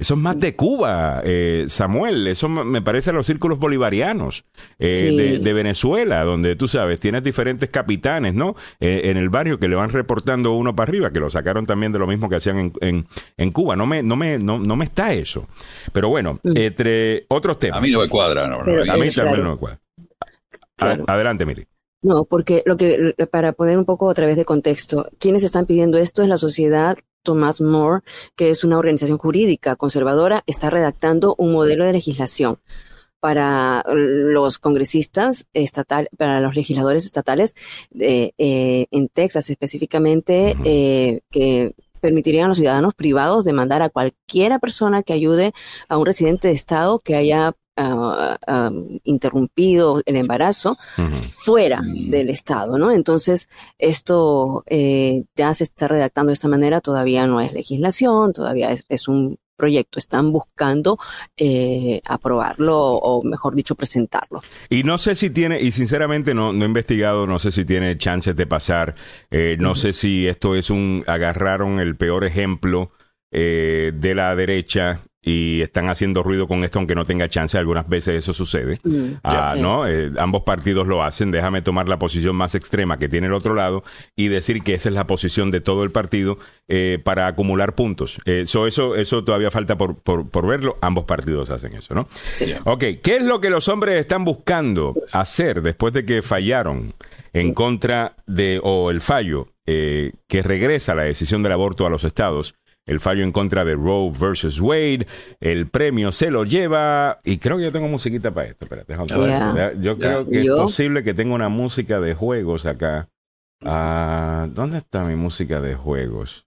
eso 0.02 0.14
es 0.14 0.20
más 0.20 0.38
de 0.40 0.56
Cuba, 0.56 1.22
eh, 1.24 1.66
Samuel. 1.68 2.26
Eso 2.26 2.48
me 2.48 2.82
parece 2.82 3.10
a 3.10 3.12
los 3.12 3.24
círculos 3.24 3.60
bolivarianos 3.60 4.44
eh, 4.80 5.38
de, 5.40 5.52
Venezuela, 5.52 6.24
donde 6.24 6.56
tú 6.56 6.66
sabes, 6.66 6.98
tienes 6.98 7.22
diferentes 7.22 7.70
capitanes, 7.70 8.34
¿no? 8.34 8.56
Eh, 8.80 9.02
en 9.04 9.16
el 9.16 9.28
barrio 9.28 9.60
que 9.60 9.68
le 9.68 9.76
van 9.76 9.90
reportando 9.90 10.54
uno 10.54 10.74
para 10.74 10.90
arriba, 10.90 11.10
que 11.10 11.20
lo 11.20 11.30
sacaron 11.30 11.66
también 11.66 11.92
de 11.92 12.00
lo 12.00 12.08
mismo 12.08 12.28
que 12.28 12.34
hacían 12.34 12.72
en, 12.80 13.06
en, 13.36 13.52
Cuba. 13.52 13.76
No 13.76 13.86
me, 13.86 14.02
no, 14.02 14.16
me, 14.16 14.40
no, 14.40 14.58
no, 14.58 14.74
me 14.74 14.86
está 14.86 15.12
eso. 15.12 15.46
Pero 15.92 16.08
bueno, 16.08 16.40
mm. 16.42 16.56
entre 16.56 17.26
otros 17.28 17.60
temas. 17.60 17.78
A 17.78 17.80
mí 17.80 17.92
no 17.92 18.00
me 18.00 18.08
cuadra, 18.08 18.48
no, 18.48 18.58
a 18.58 18.96
mí 18.96 19.10
también 19.10 19.44
no 19.44 19.52
me 19.52 19.56
cuadra. 19.56 19.78
Adelante, 21.06 21.46
Miri. 21.46 21.64
No, 22.02 22.24
porque 22.24 22.64
lo 22.66 22.76
que, 22.76 23.14
para 23.30 23.52
poner 23.52 23.78
un 23.78 23.84
poco 23.84 24.06
otra 24.06 24.26
vez 24.26 24.36
de 24.36 24.44
contexto, 24.44 25.08
quienes 25.20 25.44
están 25.44 25.66
pidiendo 25.66 25.98
esto 25.98 26.24
es 26.24 26.28
la 26.28 26.38
sociedad 26.38 26.98
Thomas 27.22 27.60
More, 27.60 28.02
que 28.36 28.50
es 28.50 28.64
una 28.64 28.78
organización 28.78 29.18
jurídica 29.18 29.76
conservadora, 29.76 30.42
está 30.46 30.70
redactando 30.70 31.34
un 31.38 31.52
modelo 31.52 31.84
de 31.84 31.92
legislación 31.92 32.58
para 33.20 33.84
los 33.86 34.58
congresistas 34.58 35.46
estatal, 35.52 36.08
para 36.18 36.40
los 36.40 36.56
legisladores 36.56 37.04
estatales 37.04 37.54
eh, 37.98 38.32
en 38.90 39.08
Texas 39.08 39.48
específicamente, 39.48 40.56
eh, 40.64 41.20
que 41.30 41.74
permitirían 42.00 42.46
a 42.46 42.48
los 42.48 42.58
ciudadanos 42.58 42.94
privados 42.94 43.44
demandar 43.44 43.80
a 43.80 43.90
cualquiera 43.90 44.58
persona 44.58 45.04
que 45.04 45.12
ayude 45.12 45.52
a 45.88 45.96
un 45.96 46.04
residente 46.04 46.48
de 46.48 46.54
estado 46.54 46.98
que 46.98 47.14
haya 47.14 47.52
Ah, 47.74 48.36
ah, 48.46 48.70
interrumpido 49.04 50.02
el 50.04 50.16
embarazo 50.16 50.76
fuera 51.30 51.80
del 51.82 52.28
Estado, 52.28 52.76
¿no? 52.76 52.92
Entonces, 52.92 53.48
esto 53.78 54.62
eh, 54.66 55.24
ya 55.34 55.54
se 55.54 55.64
está 55.64 55.88
redactando 55.88 56.28
de 56.28 56.34
esta 56.34 56.48
manera, 56.48 56.82
todavía 56.82 57.26
no 57.26 57.40
es 57.40 57.54
legislación, 57.54 58.34
todavía 58.34 58.68
es, 58.70 59.08
un 59.08 59.38
proyecto, 59.56 59.98
están 59.98 60.32
buscando 60.32 60.98
eh, 61.38 62.02
aprobarlo 62.04 62.78
o 62.78 63.22
mejor 63.22 63.54
dicho 63.54 63.74
presentarlo. 63.74 64.42
Y 64.68 64.82
no 64.82 64.98
sé 64.98 65.14
si 65.14 65.30
tiene, 65.30 65.58
y 65.58 65.70
sinceramente 65.70 66.34
no, 66.34 66.52
no 66.52 66.64
he 66.66 66.68
investigado, 66.68 67.26
no 67.26 67.38
sé 67.38 67.52
si 67.52 67.64
tiene 67.64 67.96
chances 67.96 68.36
de 68.36 68.46
pasar, 68.46 68.94
eh, 69.30 69.56
no 69.58 69.74
sé 69.74 69.94
si 69.94 70.26
esto 70.26 70.56
es 70.56 70.68
un, 70.68 71.04
agarraron 71.06 71.80
el 71.80 71.96
peor 71.96 72.26
ejemplo 72.26 72.90
de 73.30 74.12
la 74.14 74.36
derecha 74.36 75.00
y 75.22 75.62
están 75.62 75.88
haciendo 75.88 76.22
ruido 76.22 76.48
con 76.48 76.64
esto 76.64 76.80
aunque 76.80 76.96
no 76.96 77.04
tenga 77.04 77.28
chance 77.28 77.56
algunas 77.56 77.88
veces 77.88 78.16
eso 78.16 78.32
sucede. 78.32 78.78
Mm. 78.82 79.14
ah, 79.22 79.54
no 79.56 79.86
eh, 79.86 80.10
ambos 80.18 80.42
partidos 80.42 80.86
lo 80.86 81.02
hacen. 81.02 81.30
Déjame 81.30 81.62
tomar 81.62 81.88
la 81.88 81.98
posición 81.98 82.34
más 82.36 82.54
extrema 82.54 82.98
que 82.98 83.08
tiene 83.08 83.28
el 83.28 83.34
otro 83.34 83.54
lado 83.54 83.84
y 84.16 84.28
decir 84.28 84.62
que 84.62 84.74
esa 84.74 84.88
es 84.88 84.94
la 84.94 85.06
posición 85.06 85.50
de 85.50 85.60
todo 85.60 85.84
el 85.84 85.90
partido 85.90 86.38
eh, 86.68 86.98
para 87.02 87.26
acumular 87.26 87.74
puntos. 87.74 88.18
Eso 88.24 88.66
eso 88.66 89.24
todavía 89.24 89.50
falta 89.50 89.76
por, 89.76 89.96
por, 89.96 90.46
verlo. 90.46 90.76
Ambos 90.80 91.04
partidos 91.04 91.50
hacen 91.50 91.74
eso 91.74 91.94
no 91.94 92.08
sí. 92.34 92.52
ok 92.64 92.84
qué 93.02 93.16
es 93.16 93.24
lo 93.24 93.40
que 93.40 93.50
los 93.50 93.68
hombres 93.68 93.98
están 93.98 94.24
buscando 94.24 94.94
hacer 95.12 95.62
después 95.62 95.92
de 95.92 96.04
que 96.04 96.22
fallaron 96.22 96.94
en 97.32 97.54
contra 97.54 98.16
de 98.26 98.60
o 98.62 98.90
el 98.90 99.00
fallo 99.00 99.48
eh, 99.66 100.12
que 100.28 100.42
regresa 100.42 100.94
la 100.94 101.04
decisión 101.04 101.42
del 101.42 101.52
aborto 101.52 101.86
a 101.86 101.90
los 101.90 102.04
estados 102.04 102.54
el 102.86 103.00
fallo 103.00 103.22
en 103.22 103.32
contra 103.32 103.64
de 103.64 103.74
Roe 103.74 104.10
versus 104.10 104.60
Wade. 104.60 105.06
El 105.40 105.68
premio 105.68 106.12
se 106.12 106.30
lo 106.30 106.44
lleva. 106.44 107.20
Y 107.24 107.38
creo 107.38 107.58
que 107.58 107.64
yo 107.64 107.72
tengo 107.72 107.88
musiquita 107.88 108.32
para 108.32 108.48
esto. 108.48 108.64
Espérate, 108.64 108.94
Yo 109.80 109.98
creo 109.98 110.28
que 110.28 110.42
es 110.42 110.48
posible 110.48 111.02
que 111.02 111.14
tenga 111.14 111.34
una 111.34 111.48
música 111.48 112.00
de 112.00 112.14
juegos 112.14 112.66
acá. 112.66 113.08
Ah, 113.64 114.48
¿Dónde 114.50 114.78
está 114.78 115.04
mi 115.04 115.14
música 115.14 115.60
de 115.60 115.74
juegos? 115.74 116.46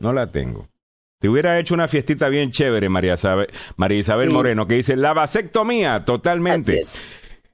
No 0.00 0.12
la 0.12 0.26
tengo. 0.26 0.68
Te 1.20 1.28
hubiera 1.28 1.58
hecho 1.58 1.74
una 1.74 1.86
fiestita 1.86 2.28
bien 2.30 2.50
chévere, 2.50 2.88
María, 2.88 3.14
María 3.76 3.98
Isabel 3.98 4.30
Moreno, 4.30 4.66
que 4.66 4.76
dice 4.76 4.96
la 4.96 5.12
vasectomía, 5.12 6.06
totalmente. 6.06 6.82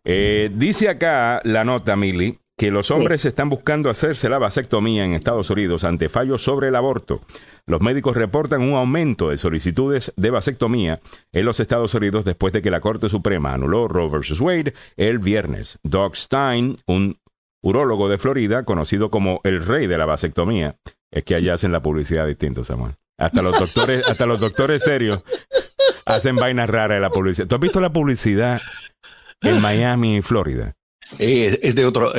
Eh, 0.04 0.50
dice 0.54 0.88
acá 0.88 1.40
la 1.42 1.64
nota, 1.64 1.96
Mili, 1.96 2.38
que 2.56 2.70
los 2.70 2.90
hombres 2.90 3.24
están 3.26 3.50
buscando 3.50 3.90
hacerse 3.90 4.30
la 4.30 4.38
vasectomía 4.38 5.04
en 5.04 5.12
Estados 5.12 5.50
Unidos 5.50 5.84
ante 5.84 6.08
fallos 6.08 6.42
sobre 6.42 6.68
el 6.68 6.76
aborto. 6.76 7.20
Los 7.66 7.82
médicos 7.82 8.16
reportan 8.16 8.62
un 8.62 8.74
aumento 8.74 9.28
de 9.28 9.36
solicitudes 9.36 10.12
de 10.16 10.30
vasectomía 10.30 11.00
en 11.32 11.44
los 11.44 11.60
Estados 11.60 11.92
Unidos 11.94 12.24
después 12.24 12.54
de 12.54 12.62
que 12.62 12.70
la 12.70 12.80
Corte 12.80 13.10
Suprema 13.10 13.52
anuló 13.52 13.88
Roe 13.88 14.08
vs. 14.08 14.40
Wade 14.40 14.74
el 14.96 15.18
viernes. 15.18 15.78
Doug 15.82 16.16
Stein, 16.16 16.76
un 16.86 17.18
urólogo 17.62 18.08
de 18.08 18.16
Florida, 18.16 18.62
conocido 18.62 19.10
como 19.10 19.40
el 19.44 19.62
rey 19.62 19.86
de 19.86 19.98
la 19.98 20.06
vasectomía, 20.06 20.76
es 21.10 21.24
que 21.24 21.34
allá 21.34 21.54
hacen 21.54 21.72
la 21.72 21.82
publicidad 21.82 22.26
distinta, 22.26 22.64
Samuel. 22.64 22.94
Hasta 23.18 23.42
los 23.42 23.58
doctores, 23.58 24.08
hasta 24.08 24.26
los 24.26 24.40
doctores 24.40 24.82
serios 24.82 25.24
hacen 26.06 26.36
vainas 26.36 26.70
raras 26.70 26.96
de 26.96 27.00
la 27.00 27.10
publicidad. 27.10 27.48
¿Tú 27.48 27.56
has 27.56 27.60
visto 27.60 27.80
la 27.80 27.92
publicidad 27.92 28.60
en 29.42 29.60
Miami 29.60 30.16
y 30.16 30.22
Florida? 30.22 30.74
Eh, 31.18 31.60
es 31.62 31.74
de 31.74 31.86
otro, 31.86 32.12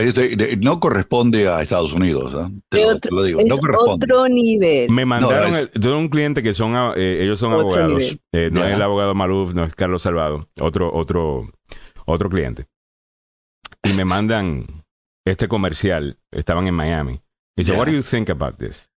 no 0.60 0.80
corresponde 0.80 1.48
a 1.48 1.62
Estados 1.62 1.92
Unidos, 1.94 2.34
te, 2.70 3.12
lo, 3.12 3.24
digo, 3.24 3.42
no 3.46 3.58
corresponde. 3.58 4.06
Otro 4.06 4.28
nivel. 4.30 4.90
Me 4.90 5.06
mandaron 5.06 5.54
de 5.74 5.92
un 5.92 6.10
cliente 6.10 6.42
que 6.42 6.54
son, 6.54 6.74
eh, 6.96 7.24
ellos 7.24 7.40
son 7.40 7.54
abogados, 7.54 8.18
eh, 8.32 8.50
no 8.52 8.64
es 8.64 8.76
el 8.76 8.82
abogado 8.82 9.14
Maluf, 9.14 9.54
no 9.54 9.66
es 9.66 9.76
Carlos 9.76 10.02
Salvado, 10.04 10.48
otro, 10.60 10.94
otro, 10.94 11.52
otro 12.06 12.30
cliente. 12.30 12.68
Y 13.84 13.94
me 13.94 14.06
mandan 14.06 14.66
este 15.26 15.48
comercial, 15.48 16.18
estaban 16.32 16.68
en 16.68 16.74
Miami. 16.74 17.22
Y 17.58 17.64
dice, 17.64 17.74
what 17.74 17.88
do 17.88 17.92
you 17.92 18.04
think 18.04 18.30
about 18.30 18.58
this? 18.58 18.90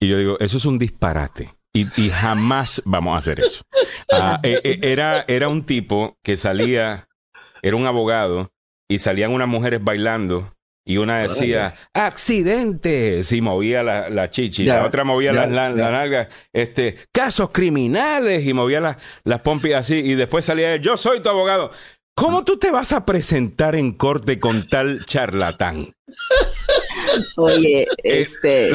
Y 0.00 0.08
yo 0.08 0.18
digo, 0.18 0.38
eso 0.38 0.58
es 0.58 0.64
un 0.64 0.78
disparate. 0.78 1.56
Y, 1.72 1.86
y 2.00 2.10
jamás 2.10 2.82
vamos 2.84 3.14
a 3.14 3.18
hacer 3.18 3.40
eso. 3.40 3.62
Ah, 4.10 4.40
era, 4.42 5.24
era 5.28 5.48
un 5.48 5.64
tipo 5.64 6.18
que 6.22 6.36
salía, 6.36 7.08
era 7.62 7.76
un 7.76 7.86
abogado 7.86 8.50
y 8.88 8.98
salían 8.98 9.32
unas 9.32 9.48
mujeres 9.48 9.82
bailando 9.82 10.52
y 10.84 10.96
una 10.96 11.20
decía 11.20 11.74
accidente 11.92 13.22
si 13.22 13.42
movía 13.42 13.82
la, 13.82 14.08
la 14.08 14.30
chichi 14.30 14.64
la 14.64 14.86
otra 14.86 15.04
movía 15.04 15.32
la, 15.32 15.46
nalga 15.46 16.28
este 16.52 16.96
casos 17.12 17.50
criminales 17.50 18.46
y 18.46 18.54
movía 18.54 18.80
las 18.80 18.96
las 19.24 19.40
pompis 19.42 19.74
así 19.74 19.96
y 19.96 20.14
después 20.14 20.46
salía 20.46 20.76
yo 20.76 20.96
soy 20.96 21.20
tu 21.20 21.28
abogado 21.28 21.70
¿Cómo 22.18 22.42
tú 22.42 22.58
te 22.58 22.72
vas 22.72 22.92
a 22.92 23.06
presentar 23.06 23.76
en 23.76 23.92
corte 23.92 24.40
con 24.40 24.66
tal 24.66 25.04
charlatán? 25.06 25.94
Oye, 27.36 27.82
eh, 27.82 27.86
este 28.02 28.70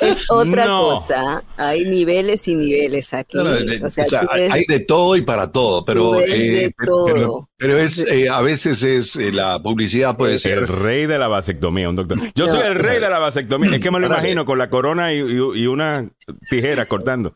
es, 0.00 0.24
otra 0.30 0.64
cosa. 0.64 1.44
Hay 1.58 1.84
niveles 1.84 2.48
y 2.48 2.54
niveles 2.54 3.12
aquí. 3.12 3.36
o 3.36 3.90
sea, 3.90 4.22
hay 4.50 4.64
de 4.64 4.80
todo 4.80 5.16
y 5.16 5.20
para 5.20 5.52
todo, 5.52 5.84
pero, 5.84 6.18
eh, 6.18 6.72
pero, 6.78 7.50
es 7.78 8.06
eh, 8.08 8.28
a 8.28 8.42
veces 8.42 8.82
es 8.82 9.16
la 9.16 9.62
publicidad 9.62 10.16
puede 10.16 10.38
ser 10.38 10.58
el 10.58 10.68
rey 10.68 11.06
de 11.06 11.18
la 11.18 11.28
vasectomía, 11.28 11.88
un 11.88 11.96
doctor. 11.96 12.18
Yo 12.34 12.48
soy 12.48 12.66
el 12.66 12.74
rey 12.74 13.00
de 13.00 13.08
la 13.08 13.18
vasectomía. 13.18 13.74
Es 13.74 13.80
que 13.80 13.90
me 13.90 14.00
lo 14.00 14.06
imagino 14.06 14.44
con 14.44 14.58
la 14.58 14.68
corona 14.70 15.12
y, 15.12 15.22
una 15.22 16.08
tijera 16.50 16.86
cortando. 16.86 17.34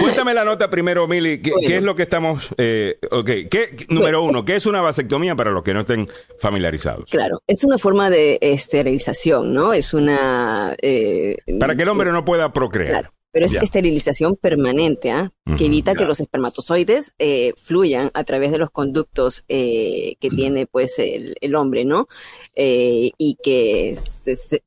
cuéntame 0.00 0.34
la 0.34 0.44
nota 0.44 0.70
primero, 0.70 1.06
Mili. 1.06 1.40
¿Qué, 1.40 1.76
es 1.76 1.82
lo 1.82 1.94
que 1.94 2.02
estamos? 2.02 2.48
ok, 2.48 3.30
¿qué, 3.50 3.76
número 3.88 4.22
uno, 4.22 4.44
¿qué 4.44 4.56
es 4.56 4.66
una 4.66 4.80
vasectomía 4.80 5.34
para 5.34 5.50
los 5.50 5.62
que 5.62 5.74
no 5.74 5.80
estén 5.80 6.08
familiarizados? 6.40 7.04
Claro, 7.10 7.40
es 7.46 7.64
una 7.64 7.78
forma 7.78 8.10
de 8.10 8.38
esterilización, 8.40 9.52
¿no? 9.52 9.72
Es 9.72 9.94
una... 9.94 10.74
Eh, 10.82 11.36
Para 11.58 11.76
que 11.76 11.82
el 11.82 11.88
hombre 11.88 12.12
no 12.12 12.24
pueda 12.24 12.52
procrear. 12.52 13.10
Pero 13.36 13.44
es 13.44 13.52
esterilización 13.52 14.36
permanente, 14.36 15.10
¿ah? 15.10 15.30
que 15.58 15.66
evita 15.66 15.94
que 15.94 16.06
los 16.06 16.20
espermatozoides 16.20 17.12
eh, 17.18 17.52
fluyan 17.58 18.10
a 18.14 18.24
través 18.24 18.50
de 18.50 18.56
los 18.56 18.70
conductos 18.70 19.44
eh, 19.48 20.16
que 20.20 20.30
tiene 20.30 20.64
pues 20.64 20.98
el, 20.98 21.54
hombre, 21.54 21.84
¿no? 21.84 22.08
y 22.56 23.36
que 23.44 23.94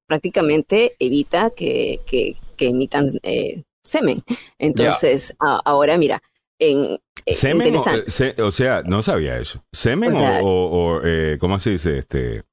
prácticamente 0.06 0.94
evita 1.00 1.50
que, 1.50 2.02
que, 2.06 2.38
emitan 2.60 3.20
semen. 3.84 4.22
Entonces, 4.60 5.36
ahora 5.40 5.98
mira, 5.98 6.22
en, 6.60 7.00
¿Semen 7.26 7.76
o, 7.76 8.52
sea, 8.52 8.84
no 8.84 9.02
sabía 9.02 9.40
eso. 9.40 9.64
¿Semen 9.72 10.14
o, 10.44 11.00
o, 11.00 11.02
¿cómo 11.40 11.60
se 11.60 11.72
dice? 11.72 11.98
Este, 11.98 12.44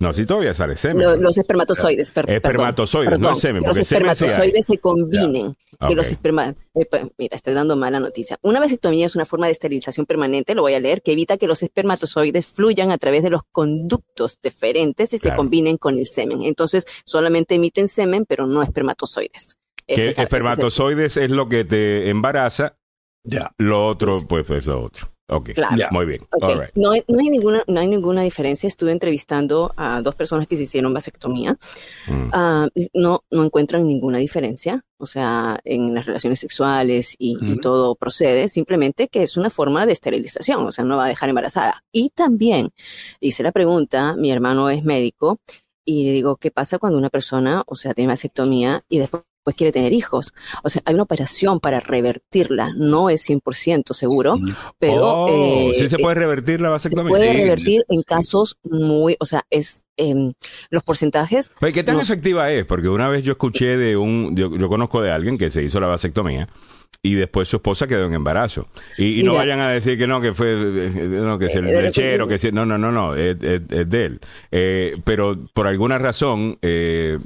no, 0.00 0.14
si 0.14 0.24
todavía 0.24 0.54
sale 0.54 0.76
semen. 0.76 1.22
los 1.22 1.36
espermatozoides, 1.36 2.10
perdón. 2.10 2.34
Espermatozoides, 2.34 3.18
no 3.20 3.32
es 3.32 3.38
semen. 3.38 3.62
Los 3.62 3.76
espermatozoides 3.76 4.64
se 4.64 4.78
combinen. 4.78 5.54
Que 5.86 5.94
los 5.94 6.06
esperma... 6.06 6.54
Eh, 6.74 6.86
pues, 6.90 7.02
mira, 7.18 7.36
estoy 7.36 7.52
dando 7.52 7.76
mala 7.76 8.00
noticia. 8.00 8.38
Una 8.40 8.60
vasectomía 8.60 9.04
es 9.04 9.14
una 9.14 9.26
forma 9.26 9.44
de 9.44 9.52
esterilización 9.52 10.06
permanente, 10.06 10.54
lo 10.54 10.62
voy 10.62 10.72
a 10.72 10.80
leer, 10.80 11.02
que 11.02 11.12
evita 11.12 11.36
que 11.36 11.46
los 11.46 11.62
espermatozoides 11.62 12.46
fluyan 12.46 12.90
a 12.90 12.96
través 12.96 13.22
de 13.22 13.28
los 13.28 13.42
conductos 13.52 14.38
deferentes 14.42 15.12
y 15.12 15.18
se 15.18 15.34
combinen 15.34 15.76
con 15.76 15.98
el 15.98 16.06
semen. 16.06 16.44
Entonces, 16.44 16.86
solamente 17.04 17.56
emiten 17.56 17.86
semen, 17.86 18.24
pero 18.26 18.46
no 18.46 18.62
espermatozoides. 18.62 19.58
Que 19.86 20.14
espermatozoides 20.16 21.18
es, 21.18 21.30
lo 21.30 21.46
que 21.46 21.64
te 21.66 22.08
embaraza, 22.08 22.78
ya. 23.22 23.52
lo 23.58 23.86
otro, 23.86 24.18
pues, 24.26 24.48
es 24.48 24.66
lo 24.66 24.82
otro. 24.82 25.12
Ok, 25.30 25.50
muy 25.92 26.06
bien. 26.06 26.26
No, 26.74 26.90
hay, 26.90 27.04
ninguna, 27.08 27.62
no 27.68 27.80
hay 27.80 27.86
ninguna 27.86 28.22
diferencia. 28.22 28.66
Estuve 28.66 28.90
entrevistando 28.90 29.72
a 29.76 30.02
dos 30.02 30.16
personas 30.16 30.48
que 30.48 30.56
se 30.56 30.64
hicieron 30.64 30.92
vasectomía. 30.92 31.56
Mm. 32.08 32.30
Ah, 32.32 32.68
no, 32.94 33.22
no 33.30 33.44
encuentran 33.44 33.86
ninguna 33.86 34.18
diferencia. 34.18 34.84
O 34.98 35.06
sea, 35.06 35.60
en 35.64 35.94
las 35.94 36.06
relaciones 36.06 36.40
sexuales 36.40 37.14
y, 37.18 37.36
todo 37.60 37.94
procede. 37.94 38.48
Simplemente 38.48 39.08
que 39.08 39.22
es 39.22 39.36
una 39.36 39.50
forma 39.50 39.86
de 39.86 39.92
esterilización. 39.92 40.66
O 40.66 40.72
sea, 40.72 40.84
no 40.84 40.96
va 40.96 41.04
a 41.04 41.08
dejar 41.08 41.28
embarazada. 41.28 41.84
Y 41.92 42.10
también 42.10 42.70
hice 43.20 43.42
la 43.42 43.52
pregunta, 43.52 44.16
mi 44.16 44.32
hermano 44.32 44.68
es 44.68 44.84
médico, 44.84 45.38
y 45.84 46.04
le 46.04 46.12
digo, 46.12 46.36
¿qué 46.36 46.50
pasa 46.50 46.78
cuando 46.78 46.98
una 46.98 47.10
persona, 47.10 47.62
o 47.66 47.74
sea, 47.74 47.94
tiene 47.94 48.08
vasectomía 48.08 48.84
y 48.88 48.98
después 48.98 49.22
pues 49.50 49.56
quiere 49.56 49.72
tener 49.72 49.92
hijos. 49.92 50.32
O 50.62 50.68
sea, 50.68 50.80
hay 50.84 50.94
una 50.94 51.02
operación 51.02 51.58
para 51.58 51.80
revertirla, 51.80 52.72
no 52.76 53.10
es 53.10 53.28
100% 53.28 53.92
seguro, 53.94 54.38
pero... 54.78 55.24
Oh, 55.24 55.70
eh, 55.70 55.72
¿Sí 55.74 55.88
se 55.88 55.98
puede 55.98 56.16
eh, 56.16 56.20
revertir 56.20 56.60
la 56.60 56.68
vasectomía? 56.68 57.12
Se 57.12 57.18
puede 57.18 57.32
revertir 57.32 57.84
en 57.88 58.02
casos 58.02 58.58
muy, 58.62 59.16
o 59.18 59.24
sea, 59.24 59.44
es 59.50 59.84
em, 59.96 60.32
los 60.70 60.84
porcentajes... 60.84 61.52
¿Qué 61.72 61.82
tan 61.82 61.98
efectiva 61.98 62.50
es? 62.52 62.64
Porque 62.64 62.88
una 62.88 63.08
vez 63.08 63.24
yo 63.24 63.32
escuché 63.32 63.76
de 63.76 63.96
un, 63.96 64.36
yo, 64.36 64.68
conozco 64.68 65.02
de 65.02 65.10
alguien 65.10 65.36
que 65.36 65.50
se 65.50 65.64
hizo 65.64 65.80
la 65.80 65.88
vasectomía 65.88 66.48
y 67.02 67.14
después 67.14 67.48
su 67.48 67.56
esposa 67.56 67.88
quedó 67.88 68.06
en 68.06 68.14
embarazo. 68.14 68.68
Y, 68.98 69.24
no 69.24 69.34
vayan 69.34 69.58
a 69.58 69.70
decir 69.70 69.98
que 69.98 70.06
no, 70.06 70.20
que 70.20 70.32
fue, 70.32 70.54
no, 70.54 71.38
que 71.40 71.46
es 71.46 71.56
el 71.56 71.66
eh, 71.66 71.82
lechero, 71.82 72.28
que 72.28 72.36
no, 72.52 72.64
no, 72.66 72.78
no, 72.78 72.92
no, 72.92 73.16
es, 73.16 73.38
de 73.38 74.04
él. 74.04 74.20
pero 75.04 75.36
por 75.54 75.66
alguna 75.66 75.98
razón, 75.98 76.58
eh, 76.62 77.18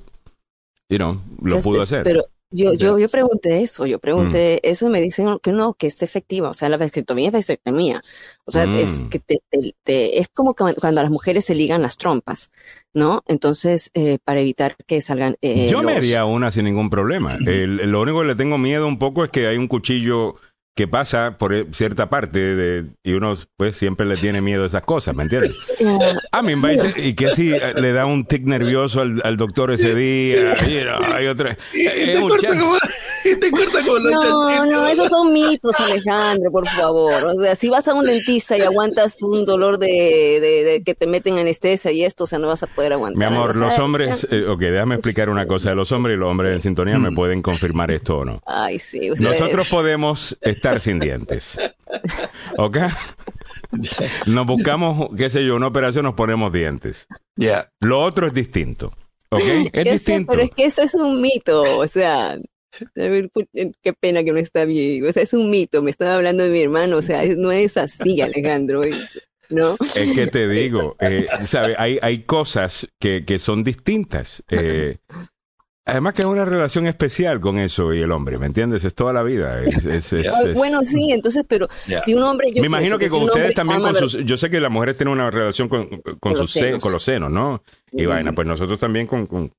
you 0.94 0.98
know, 0.98 1.20
lo 1.42 1.60
pudo 1.60 1.82
hacer. 1.82 2.02
Pero 2.04 2.26
yo, 2.50 2.72
yo, 2.72 2.98
yo 3.00 3.08
pregunté 3.08 3.62
eso, 3.62 3.84
yo 3.84 3.98
pregunté 3.98 4.60
mm. 4.62 4.70
eso 4.70 4.86
y 4.86 4.90
me 4.90 5.00
dicen 5.00 5.38
que 5.42 5.50
no, 5.50 5.74
que 5.74 5.88
es 5.88 6.02
efectiva, 6.02 6.50
o 6.50 6.54
sea, 6.54 6.68
la 6.68 6.76
vasectomía 6.76 7.28
es 7.28 7.32
vasectomía. 7.32 8.00
O 8.44 8.52
sea, 8.52 8.64
es 8.78 9.00
mm. 9.00 9.08
que 9.08 9.18
te, 9.18 10.18
es 10.20 10.28
como 10.32 10.54
cuando 10.54 11.00
a 11.00 11.02
las 11.02 11.10
mujeres 11.10 11.44
se 11.46 11.56
ligan 11.56 11.82
las 11.82 11.96
trompas, 11.96 12.52
¿no? 12.92 13.24
Entonces, 13.26 13.90
eh, 13.94 14.18
para 14.24 14.38
evitar 14.38 14.76
que 14.86 15.00
salgan. 15.00 15.36
Eh, 15.42 15.68
yo 15.68 15.82
me 15.82 15.96
haría 15.96 16.26
una 16.26 16.52
sin 16.52 16.66
ningún 16.66 16.90
problema. 16.90 17.36
lo 17.38 18.00
único 18.00 18.20
que 18.20 18.26
le 18.26 18.36
tengo 18.36 18.56
miedo 18.56 18.86
un 18.86 19.00
poco 19.00 19.24
es 19.24 19.30
que 19.30 19.48
hay 19.48 19.56
un 19.56 19.66
cuchillo 19.66 20.36
que 20.74 20.88
pasa 20.88 21.36
por 21.38 21.54
e, 21.54 21.66
cierta 21.72 22.10
parte 22.10 22.38
de, 22.38 22.86
y 23.04 23.12
uno 23.12 23.34
pues 23.56 23.76
siempre 23.76 24.06
le 24.06 24.16
tiene 24.16 24.40
miedo 24.40 24.64
a 24.64 24.66
esas 24.66 24.82
cosas, 24.82 25.14
¿me 25.14 25.22
entiendes? 25.22 25.52
A 26.32 26.42
mí 26.42 26.56
me 26.56 26.74
y 26.96 27.14
que 27.14 27.30
si 27.30 27.52
eh, 27.52 27.74
le 27.76 27.92
da 27.92 28.06
un 28.06 28.24
tic 28.24 28.42
nervioso 28.44 29.00
al, 29.00 29.36
doctor 29.36 29.70
ese 29.70 29.94
día, 29.94 30.56
y, 30.66 30.78
hay 31.12 31.28
otra... 31.28 31.56
no, 34.10 34.66
no, 34.66 34.86
esos 34.86 35.08
son 35.08 35.32
mitos, 35.32 35.78
Alejandro, 35.78 36.50
por 36.50 36.66
favor. 36.66 37.24
O 37.36 37.40
sea, 37.40 37.54
si 37.54 37.70
vas 37.70 37.86
a 37.88 37.94
un 37.94 38.04
dentista 38.04 38.58
y 38.58 38.62
aguantas 38.62 39.22
un 39.22 39.44
dolor 39.44 39.78
de, 39.78 40.40
de, 40.40 40.82
que 40.84 40.94
te 40.94 41.06
meten 41.06 41.38
anestesia 41.38 41.92
y 41.92 42.04
esto, 42.04 42.24
o 42.24 42.26
sea, 42.26 42.38
no 42.38 42.48
vas 42.48 42.62
a 42.64 42.66
poder 42.66 42.92
aguantar. 42.94 43.18
Mi 43.18 43.24
amor, 43.24 43.54
los 43.54 43.78
hombres, 43.78 44.26
eh, 44.30 44.46
ok, 44.46 44.60
déjame 44.60 44.96
explicar 44.96 45.30
una 45.30 45.46
cosa 45.46 45.70
de 45.70 45.76
los 45.76 45.92
hombres 45.92 46.16
y 46.16 46.18
los 46.18 46.30
hombres 46.30 46.54
en 46.54 46.60
sintonía 46.60 46.98
me 46.98 47.12
pueden 47.12 47.42
confirmar 47.42 47.90
esto 47.90 48.18
o 48.18 48.24
no. 48.24 48.42
Ay, 48.44 48.78
sí. 48.78 49.10
Nosotros 49.20 49.68
podemos 49.68 50.36
estar 50.64 50.80
sin 50.80 50.98
dientes. 50.98 51.58
¿Ok? 52.56 52.78
Nos 54.26 54.46
buscamos, 54.46 55.10
qué 55.16 55.28
sé 55.28 55.44
yo, 55.44 55.56
una 55.56 55.66
operación, 55.66 56.04
nos 56.04 56.14
ponemos 56.14 56.52
dientes. 56.52 57.06
Ya. 57.36 57.70
Lo 57.80 58.02
otro 58.02 58.26
es 58.26 58.32
distinto. 58.32 58.92
¿Ok? 59.30 59.42
Es 59.72 59.84
distinto. 59.84 60.30
pero 60.30 60.42
es 60.42 60.50
que 60.52 60.64
eso 60.64 60.82
es 60.82 60.94
un 60.94 61.20
mito. 61.20 61.78
O 61.78 61.86
sea, 61.86 62.38
qué 62.94 63.92
pena 64.00 64.24
que 64.24 64.32
no 64.32 64.38
está 64.38 64.64
bien. 64.64 65.06
O 65.06 65.12
sea, 65.12 65.22
es 65.22 65.34
un 65.34 65.50
mito. 65.50 65.82
Me 65.82 65.90
estaba 65.90 66.14
hablando 66.14 66.44
de 66.44 66.50
mi 66.50 66.62
hermano. 66.62 66.96
O 66.96 67.02
sea, 67.02 67.22
no 67.36 67.52
es 67.52 67.76
así, 67.76 68.20
Alejandro. 68.22 68.82
¿No? 69.50 69.76
Es 69.80 70.14
que 70.14 70.26
te 70.28 70.48
digo, 70.48 70.96
eh, 71.00 71.26
Hay, 71.76 71.98
hay 72.00 72.22
cosas 72.22 72.88
que, 72.98 73.24
que 73.26 73.38
son 73.38 73.62
distintas. 73.62 74.42
Eh, 74.48 74.96
Además 75.86 76.14
que 76.14 76.22
es 76.22 76.28
una 76.28 76.46
relación 76.46 76.86
especial 76.86 77.40
con 77.40 77.58
eso 77.58 77.92
y 77.92 78.00
el 78.00 78.10
hombre, 78.10 78.38
¿me 78.38 78.46
entiendes? 78.46 78.84
Es 78.84 78.94
toda 78.94 79.12
la 79.12 79.22
vida. 79.22 79.60
bueno, 80.54 80.82
sí, 80.82 81.12
entonces, 81.12 81.44
pero 81.46 81.68
si 82.04 82.14
un 82.14 82.22
hombre... 82.22 82.48
Me 82.56 82.66
imagino 82.66 82.98
que, 82.98 83.10
con 83.10 83.22
ustedes 83.22 83.54
también, 83.54 83.82
con 83.82 83.94
sus, 83.94 84.24
yo 84.24 84.38
sé 84.38 84.48
que 84.48 84.60
las 84.60 84.70
mujeres 84.70 84.96
tienen 84.96 85.12
una 85.12 85.30
relación 85.30 85.68
con, 85.68 85.86
con, 86.20 86.36
sus 86.36 86.50
senos. 86.50 86.82
con 86.82 86.90
los 86.90 87.04
senos, 87.04 87.30
¿no? 87.30 87.62
Y 87.92 88.06
vaina, 88.06 88.32
pues 88.32 88.48
nosotros 88.48 88.80
también 88.80 89.06
con... 89.06 89.26
con... 89.26 89.52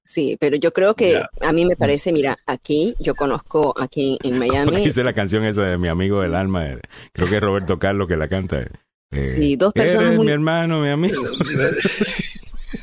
Sí, 0.00 0.36
pero 0.38 0.56
yo 0.56 0.72
creo 0.72 0.94
que 0.94 1.22
a 1.40 1.52
mí 1.52 1.64
me 1.64 1.76
parece, 1.76 2.12
mira, 2.12 2.36
aquí, 2.46 2.94
yo 3.00 3.14
conozco 3.16 3.74
aquí 3.76 4.16
en 4.22 4.38
Miami... 4.38 4.84
Hice 4.84 5.02
la 5.02 5.12
canción 5.12 5.44
esa 5.44 5.62
de 5.62 5.76
mi 5.76 5.88
amigo 5.88 6.20
del 6.20 6.36
alma, 6.36 6.66
creo 7.12 7.28
que 7.28 7.36
es 7.36 7.42
Roberto 7.42 7.80
Carlos 7.80 8.06
que 8.06 8.16
la 8.16 8.28
canta. 8.28 8.64
Eh, 9.10 9.24
sí, 9.24 9.56
dos 9.56 9.72
personas 9.72 10.08
eres 10.08 10.18
mi 10.18 10.30
hermano, 10.30 10.80
mi 10.80 10.88
amigo. 10.88 11.22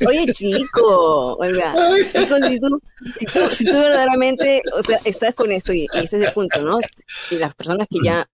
Oye, 0.07 0.31
chico, 0.33 1.35
oiga, 1.37 1.73
chico, 2.13 2.35
si 2.47 2.59
tú, 2.59 2.81
si 3.17 3.25
tú, 3.25 3.39
si 3.49 3.65
tú 3.65 3.73
verdaderamente, 3.73 4.61
o 4.73 4.81
sea, 4.81 4.99
estás 5.05 5.35
con 5.35 5.51
esto 5.51 5.73
y, 5.73 5.87
ese 5.93 6.17
es 6.17 6.27
el 6.27 6.33
punto, 6.33 6.61
¿no? 6.61 6.79
Y 7.29 7.35
las 7.35 7.53
personas 7.55 7.87
que 7.89 7.99
ya 8.03 8.27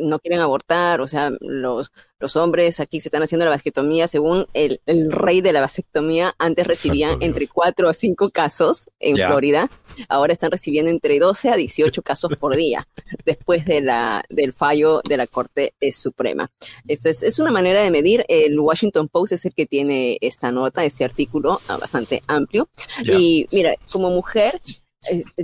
no 0.00 0.18
quieren 0.18 0.40
abortar, 0.40 1.00
o 1.00 1.08
sea, 1.08 1.30
los, 1.40 1.90
los 2.18 2.36
hombres 2.36 2.80
aquí 2.80 3.00
se 3.00 3.08
están 3.08 3.22
haciendo 3.22 3.44
la 3.44 3.50
vasectomía, 3.50 4.06
según 4.06 4.46
el, 4.52 4.80
el 4.86 5.10
rey 5.10 5.40
de 5.40 5.52
la 5.52 5.60
vasectomía, 5.60 6.34
antes 6.38 6.66
recibían 6.66 7.22
entre 7.22 7.48
4 7.48 7.88
a 7.88 7.94
5 7.94 8.30
casos 8.30 8.90
en 9.00 9.16
Florida, 9.16 9.70
ahora 10.08 10.32
están 10.32 10.50
recibiendo 10.50 10.90
entre 10.90 11.18
12 11.18 11.50
a 11.50 11.56
18 11.56 12.02
casos 12.02 12.32
por 12.38 12.56
día, 12.56 12.86
después 13.24 13.64
de 13.64 13.80
la, 13.80 14.22
del 14.28 14.52
fallo 14.52 15.00
de 15.08 15.16
la 15.16 15.26
Corte 15.26 15.74
Suprema. 15.92 16.50
Esto 16.86 17.08
es, 17.08 17.22
es 17.22 17.38
una 17.38 17.50
manera 17.50 17.82
de 17.82 17.90
medir, 17.90 18.24
el 18.28 18.58
Washington 18.58 19.08
Post 19.08 19.32
es 19.32 19.46
el 19.46 19.54
que 19.54 19.66
tiene 19.66 20.18
esta 20.20 20.50
nota, 20.50 20.84
este 20.84 21.04
artículo 21.04 21.60
ah, 21.68 21.78
bastante 21.78 22.22
amplio, 22.26 22.68
y 23.02 23.46
mira, 23.52 23.74
como 23.90 24.10
mujer, 24.10 24.60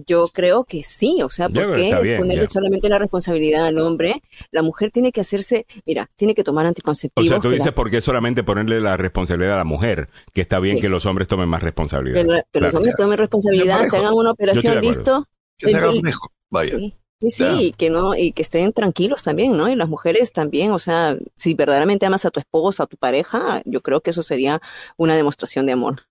yo 0.07 0.29
creo 0.33 0.65
que 0.65 0.83
sí, 0.83 1.23
o 1.23 1.31
sea, 1.31 1.49
¿por 1.49 1.75
qué 1.75 2.17
ponerle 2.19 2.49
solamente 2.51 2.89
la 2.89 2.99
responsabilidad 2.99 3.67
al 3.67 3.79
hombre? 3.79 4.23
La 4.51 4.63
mujer 4.63 4.91
tiene 4.91 5.13
que 5.13 5.21
hacerse, 5.21 5.67
mira, 5.87 6.11
tiene 6.17 6.35
que 6.35 6.43
tomar 6.43 6.67
anticonceptivos. 6.67 7.31
O 7.31 7.35
sea, 7.35 7.41
tú 7.41 7.51
dices 7.51 7.73
por 7.73 7.91
qué 7.91 8.01
solamente 8.01 8.43
ponerle 8.43 8.81
la 8.81 8.97
responsabilidad 8.97 9.55
a 9.55 9.59
la 9.59 9.65
mujer, 9.65 10.09
que 10.33 10.41
está 10.41 10.59
bien 10.59 10.81
que 10.81 10.89
los 10.89 11.07
hombres 11.07 11.29
tomen 11.29 11.49
más 11.49 11.63
responsabilidad. 11.63 12.45
Que, 12.53 12.61
los 12.61 12.75
hombres 12.75 12.95
tomen 12.97 13.19
responsabilidad, 13.19 13.85
se 13.85 13.97
hagan 13.97 14.15
una 14.15 14.31
operación, 14.33 14.81
listo. 14.81 15.29
Que 15.57 15.69
se 15.69 15.77
hagan 15.77 16.01
mejor, 16.01 16.31
vaya. 16.51 16.79
Sí. 16.79 16.95
Sí, 17.31 17.45
y 17.59 17.73
que 17.73 17.89
no, 17.89 18.15
y 18.15 18.33
que 18.33 18.43
estén 18.43 18.73
tranquilos 18.75 19.23
también, 19.23 19.57
¿no? 19.57 19.71
Y 19.71 19.77
las 19.77 19.89
mujeres 19.89 20.33
también, 20.33 20.73
o 20.73 20.79
sea, 20.79 21.17
si 21.35 21.55
verdaderamente 21.55 22.05
amas 22.05 22.27
a 22.27 22.31
tu 22.31 22.39
esposa, 22.41 22.83
a 22.83 22.87
tu 22.87 22.99
pareja, 22.99 23.63
yo 23.65 23.81
creo 23.81 24.03
que 24.03 24.11
eso 24.11 24.23
sería 24.23 24.61
una 24.99 25.17
demostración 25.17 25.65
de 25.65 25.73
amor. 25.73 26.03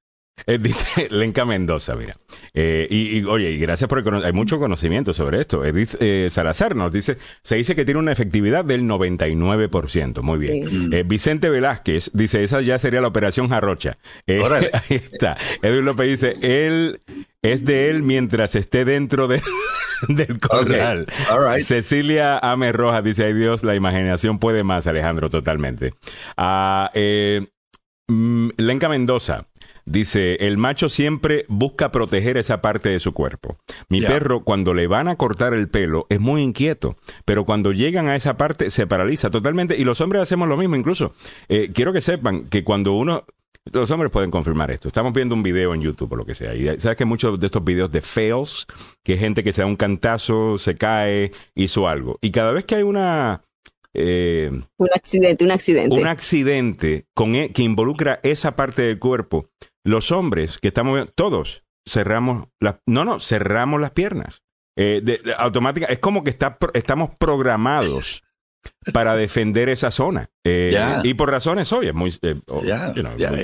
Eh, 0.45 0.57
dice 0.57 1.07
Lenca 1.11 1.45
Mendoza, 1.45 1.95
mira. 1.95 2.17
Eh, 2.53 2.87
y, 2.89 3.23
oye, 3.23 3.51
y 3.51 3.57
gracias 3.59 3.87
por 3.87 3.99
el 3.99 4.25
hay 4.25 4.33
mucho 4.33 4.59
conocimiento 4.59 5.13
sobre 5.13 5.41
esto. 5.41 5.63
Edith 5.63 5.95
eh, 5.99 6.29
Salazar 6.31 6.75
nos 6.75 6.91
dice, 6.91 7.17
se 7.41 7.55
dice 7.55 7.75
que 7.75 7.85
tiene 7.85 7.99
una 7.99 8.11
efectividad 8.11 8.65
del 8.65 8.83
99%. 8.83 10.21
Muy 10.21 10.39
bien. 10.39 11.07
Vicente 11.07 11.49
Velázquez 11.49 12.11
dice, 12.13 12.43
esa 12.43 12.61
ya 12.61 12.77
sería 12.79 13.01
la 13.01 13.07
operación 13.07 13.49
Jarrocha. 13.49 13.97
ahí 14.27 14.95
está. 14.95 15.37
Edwin 15.61 15.85
López 15.85 16.07
dice, 16.07 16.35
él 16.41 17.01
es 17.41 17.65
de 17.65 17.89
él 17.89 18.03
mientras 18.03 18.55
esté 18.55 18.85
dentro 18.85 19.27
de, 19.27 19.41
del 20.09 20.39
corral. 20.39 21.05
Cecilia 21.63 22.37
Ame 22.39 22.71
Rojas 22.71 23.03
dice, 23.03 23.25
ay 23.25 23.33
Dios, 23.33 23.63
la 23.63 23.75
imaginación 23.75 24.39
puede 24.39 24.63
más, 24.63 24.87
Alejandro, 24.87 25.29
totalmente. 25.29 25.93
Ah, 26.37 26.91
mm, 28.07 28.49
Lenca 28.57 28.89
Mendoza. 28.89 29.47
Dice, 29.85 30.35
el 30.35 30.57
macho 30.57 30.87
siempre 30.87 31.45
busca 31.49 31.91
proteger 31.91 32.37
esa 32.37 32.61
parte 32.61 32.89
de 32.89 32.99
su 32.99 33.13
cuerpo. 33.13 33.57
Mi 33.89 34.01
perro, 34.01 34.43
cuando 34.43 34.73
le 34.73 34.87
van 34.87 35.09
a 35.09 35.17
cortar 35.17 35.53
el 35.53 35.67
pelo, 35.67 36.05
es 36.09 36.19
muy 36.19 36.41
inquieto, 36.41 36.95
pero 37.25 37.45
cuando 37.45 37.73
llegan 37.73 38.07
a 38.07 38.15
esa 38.15 38.37
parte 38.37 38.69
se 38.69 38.87
paraliza 38.87 39.29
totalmente. 39.29 39.77
Y 39.77 39.83
los 39.83 39.99
hombres 39.99 40.21
hacemos 40.21 40.47
lo 40.47 40.55
mismo 40.55 40.75
incluso. 40.75 41.13
Eh, 41.49 41.71
quiero 41.73 41.91
que 41.91 42.01
sepan 42.01 42.45
que 42.45 42.63
cuando 42.63 42.93
uno... 42.93 43.25
Los 43.71 43.89
hombres 43.91 44.11
pueden 44.11 44.29
confirmar 44.29 44.71
esto. 44.71 44.89
Estamos 44.89 45.13
viendo 45.13 45.35
un 45.35 45.43
video 45.43 45.73
en 45.73 45.81
YouTube 45.81 46.11
o 46.11 46.15
lo 46.17 46.25
que 46.25 46.35
sea. 46.35 46.53
Y 46.53 46.65
sabes 46.81 46.97
que 46.97 47.05
muchos 47.05 47.39
de 47.39 47.45
estos 47.45 47.63
videos 47.63 47.89
de 47.89 48.01
fails, 48.01 48.67
que 49.03 49.15
gente 49.15 49.41
que 49.41 49.53
se 49.53 49.61
da 49.61 49.67
un 49.67 49.77
cantazo, 49.77 50.57
se 50.57 50.75
cae, 50.75 51.31
hizo 51.55 51.87
algo. 51.87 52.19
Y 52.21 52.31
cada 52.31 52.51
vez 52.51 52.65
que 52.65 52.75
hay 52.75 52.83
una... 52.83 53.41
Eh, 53.93 54.51
un 54.77 54.89
accidente, 54.93 55.45
un 55.45 55.51
accidente. 55.51 55.95
Un 55.95 56.07
accidente 56.07 57.05
con, 57.13 57.35
e, 57.35 57.53
que 57.53 57.63
involucra 57.63 58.19
esa 58.23 58.57
parte 58.57 58.81
del 58.81 58.99
cuerpo 58.99 59.49
los 59.83 60.11
hombres 60.11 60.57
que 60.57 60.69
estamos 60.69 61.11
todos 61.15 61.63
cerramos 61.87 62.47
las, 62.59 62.75
no, 62.85 63.03
no, 63.05 63.19
cerramos 63.19 63.81
las 63.81 63.91
piernas. 63.91 64.41
Eh, 64.75 65.01
de, 65.03 65.19
automática, 65.37 65.85
es 65.85 65.99
como 65.99 66.23
que 66.23 66.31
está, 66.31 66.57
estamos 66.73 67.11
programados 67.17 68.23
para 68.91 69.15
defender 69.15 69.69
esa 69.69 69.91
zona. 69.91 70.29
Eh, 70.45 70.77
y 71.03 71.13
por 71.13 71.31
razones 71.31 71.71
obvias, 71.71 71.95
muy, 71.95 72.13
eh, 72.21 72.35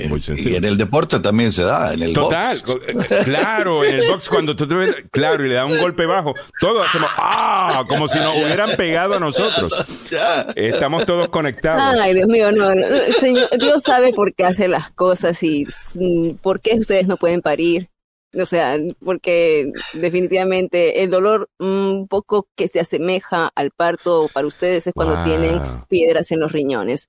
muy, 0.08 0.20
sencillo. 0.20 0.50
Y 0.50 0.56
en 0.56 0.64
el 0.64 0.76
deporte 0.76 1.18
también 1.20 1.50
se 1.52 1.62
da, 1.62 1.94
en 1.94 2.02
el 2.02 2.12
Total, 2.12 2.56
eh, 2.56 2.94
claro, 3.24 3.82
en 3.82 3.94
el 3.96 4.06
box 4.06 4.28
cuando 4.28 4.54
tú 4.54 4.66
te 4.66 4.74
ves, 4.74 4.94
claro, 5.10 5.44
y 5.44 5.48
le 5.48 5.54
da 5.54 5.64
un 5.64 5.78
golpe 5.78 6.04
bajo, 6.04 6.34
todos 6.60 6.86
hacemos, 6.86 7.10
¡ah! 7.16 7.84
Como 7.88 8.06
si 8.06 8.18
nos 8.18 8.36
hubieran 8.36 8.68
pegado 8.76 9.14
a 9.14 9.18
nosotros. 9.18 9.72
Estamos 10.56 11.06
todos 11.06 11.28
conectados. 11.30 11.98
Ay, 12.00 12.14
Dios 12.14 12.28
mío, 12.28 12.52
no, 12.52 12.68
señor, 13.18 13.48
Dios 13.58 13.82
sabe 13.82 14.12
por 14.12 14.34
qué 14.34 14.44
hace 14.44 14.68
las 14.68 14.90
cosas 14.90 15.42
y 15.42 15.66
mm, 15.94 16.34
por 16.42 16.60
qué 16.60 16.74
ustedes 16.78 17.06
no 17.06 17.16
pueden 17.16 17.40
parir. 17.40 17.89
O 18.38 18.46
sea, 18.46 18.78
porque 19.04 19.72
definitivamente 19.92 21.02
el 21.02 21.10
dolor 21.10 21.48
un 21.58 22.06
poco 22.08 22.46
que 22.56 22.68
se 22.68 22.78
asemeja 22.78 23.50
al 23.56 23.70
parto 23.72 24.28
para 24.32 24.46
ustedes 24.46 24.86
es 24.86 24.94
cuando 24.94 25.22
tienen 25.24 25.60
piedras 25.88 26.30
en 26.30 26.40
los 26.40 26.52
riñones. 26.52 27.08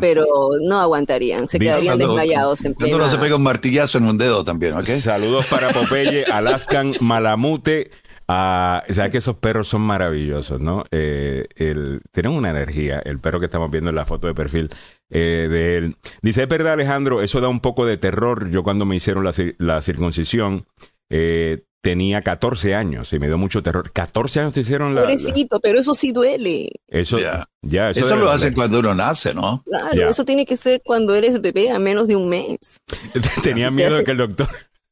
Pero 0.00 0.26
no 0.62 0.80
aguantarían, 0.80 1.48
se 1.48 1.58
quedarían 1.58 1.98
desmayados 1.98 2.64
en 2.64 2.74
pleno. 2.74 2.98
no 2.98 3.08
se 3.08 3.18
pega 3.18 3.36
un 3.36 3.42
martillazo 3.42 3.98
en 3.98 4.04
un 4.04 4.18
dedo 4.18 4.44
también, 4.44 4.74
¿ok? 4.74 4.86
Saludos 4.86 5.46
para 5.46 5.70
Popeye, 5.70 6.24
Alaskan, 6.24 6.94
Malamute. 7.00 7.90
Ah, 8.32 8.84
sabes 8.90 9.10
que 9.10 9.18
esos 9.18 9.34
perros 9.34 9.66
son 9.66 9.82
maravillosos, 9.82 10.60
¿no? 10.60 10.84
Eh, 10.92 11.46
el, 11.56 12.00
tienen 12.12 12.30
una 12.30 12.50
energía. 12.50 13.02
El 13.04 13.18
perro 13.18 13.40
que 13.40 13.46
estamos 13.46 13.72
viendo 13.72 13.90
en 13.90 13.96
la 13.96 14.06
foto 14.06 14.28
de 14.28 14.34
perfil 14.34 14.70
eh, 15.10 15.48
de 15.50 15.76
él. 15.78 15.96
Dice, 16.22 16.44
es 16.44 16.48
verdad, 16.48 16.74
Alejandro, 16.74 17.22
eso 17.22 17.40
da 17.40 17.48
un 17.48 17.58
poco 17.58 17.86
de 17.86 17.96
terror. 17.96 18.48
Yo 18.50 18.62
cuando 18.62 18.84
me 18.84 18.94
hicieron 18.94 19.24
la, 19.24 19.32
la 19.58 19.82
circuncisión, 19.82 20.64
eh, 21.10 21.64
tenía 21.82 22.22
14 22.22 22.76
años 22.76 23.12
y 23.12 23.18
me 23.18 23.26
dio 23.26 23.36
mucho 23.36 23.64
terror. 23.64 23.90
14 23.90 24.38
años 24.38 24.54
te 24.54 24.60
hicieron 24.60 24.94
la... 24.94 25.00
Pobrecito, 25.00 25.58
pero 25.58 25.80
eso 25.80 25.96
sí 25.96 26.12
duele. 26.12 26.70
Eso, 26.86 27.18
ya, 27.18 27.90
eso, 27.90 28.14
lo 28.14 28.30
hacen 28.30 28.54
cuando 28.54 28.78
uno 28.78 28.94
nace, 28.94 29.34
¿no? 29.34 29.64
Claro, 29.64 30.08
eso 30.08 30.24
tiene 30.24 30.46
que 30.46 30.56
ser 30.56 30.82
cuando 30.84 31.16
eres 31.16 31.40
bebé 31.40 31.70
a 31.70 31.80
menos 31.80 32.06
de 32.06 32.14
un 32.14 32.28
mes. 32.28 32.80
Tenía 33.42 33.72
miedo 33.72 33.96
de 33.96 34.04
que 34.04 34.12
el 34.12 34.18
doctor 34.18 34.48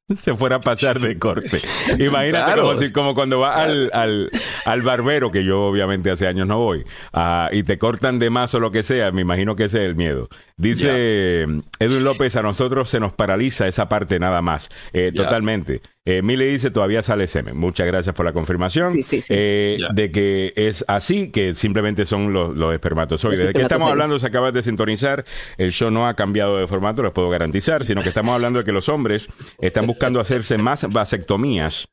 se 0.16 0.35
fuera 0.35 0.57
a 0.57 0.61
pasar 0.61 0.99
de 0.99 1.18
corte. 1.18 1.61
Imagínate 1.99 2.61
como, 2.61 2.75
si, 2.75 2.92
como 2.92 3.14
cuando 3.14 3.38
va 3.38 3.55
al, 3.57 3.90
al, 3.92 4.31
al, 4.64 4.83
barbero, 4.83 5.31
que 5.31 5.44
yo 5.44 5.62
obviamente 5.62 6.11
hace 6.11 6.27
años 6.27 6.47
no 6.47 6.59
voy, 6.59 6.85
uh, 7.12 7.53
y 7.53 7.62
te 7.62 7.79
cortan 7.79 8.18
de 8.18 8.31
más 8.31 8.55
o 8.55 8.61
lo 8.61 8.71
que 8.71 8.83
sea, 8.83 9.11
me 9.12 9.23
imagino 9.23 9.57
que 9.57 9.64
ese 9.64 9.79
es 9.79 9.85
el 9.85 9.97
miedo. 9.97 10.29
Dice 10.57 11.42
Edwin 11.79 12.05
López, 12.05 12.37
a 12.37 12.42
nosotros 12.42 12.88
se 12.88 13.01
nos 13.01 13.12
paraliza 13.12 13.68
esa 13.68 13.88
parte 13.88 14.18
nada 14.18 14.42
más, 14.42 14.71
eh, 14.92 15.12
totalmente. 15.14 15.83
Eh, 16.11 16.23
Mile 16.23 16.47
dice, 16.47 16.71
todavía 16.71 17.03
sale 17.03 17.27
semen. 17.27 17.55
Muchas 17.59 17.87
gracias 17.87 18.16
por 18.16 18.25
la 18.25 18.33
confirmación. 18.33 18.94
Eh, 19.29 19.79
de 19.92 20.11
que 20.11 20.55
es 20.57 20.83
así, 20.88 21.31
que 21.31 21.55
simplemente 21.55 22.07
son 22.07 22.33
los, 22.33 22.73
espermatozoides. 22.73 23.40
¿De 23.40 23.53
qué 23.53 23.61
estamos 23.61 23.90
hablando? 23.90 24.18
Se 24.18 24.27
acaba 24.27 24.51
de 24.51 24.62
sintonizar. 24.62 25.27
El 25.59 25.71
show 25.71 25.90
no 25.90 26.09
ha 26.09 26.14
cambiado 26.14 26.57
de 26.57 26.66
formato, 26.66 27.03
les 27.03 27.12
puedo 27.12 27.29
garantizar, 27.29 27.85
sino 27.85 28.01
que 28.01 28.09
estamos 28.09 28.35
hablando 28.35 28.61
de 28.61 28.64
que 28.64 28.73
los 28.73 28.88
hombres 28.88 29.29
están 29.59 29.87
buscando 29.87 30.18
hacerse 30.18 30.57
más 30.57 30.90
vasectomías 30.90 31.90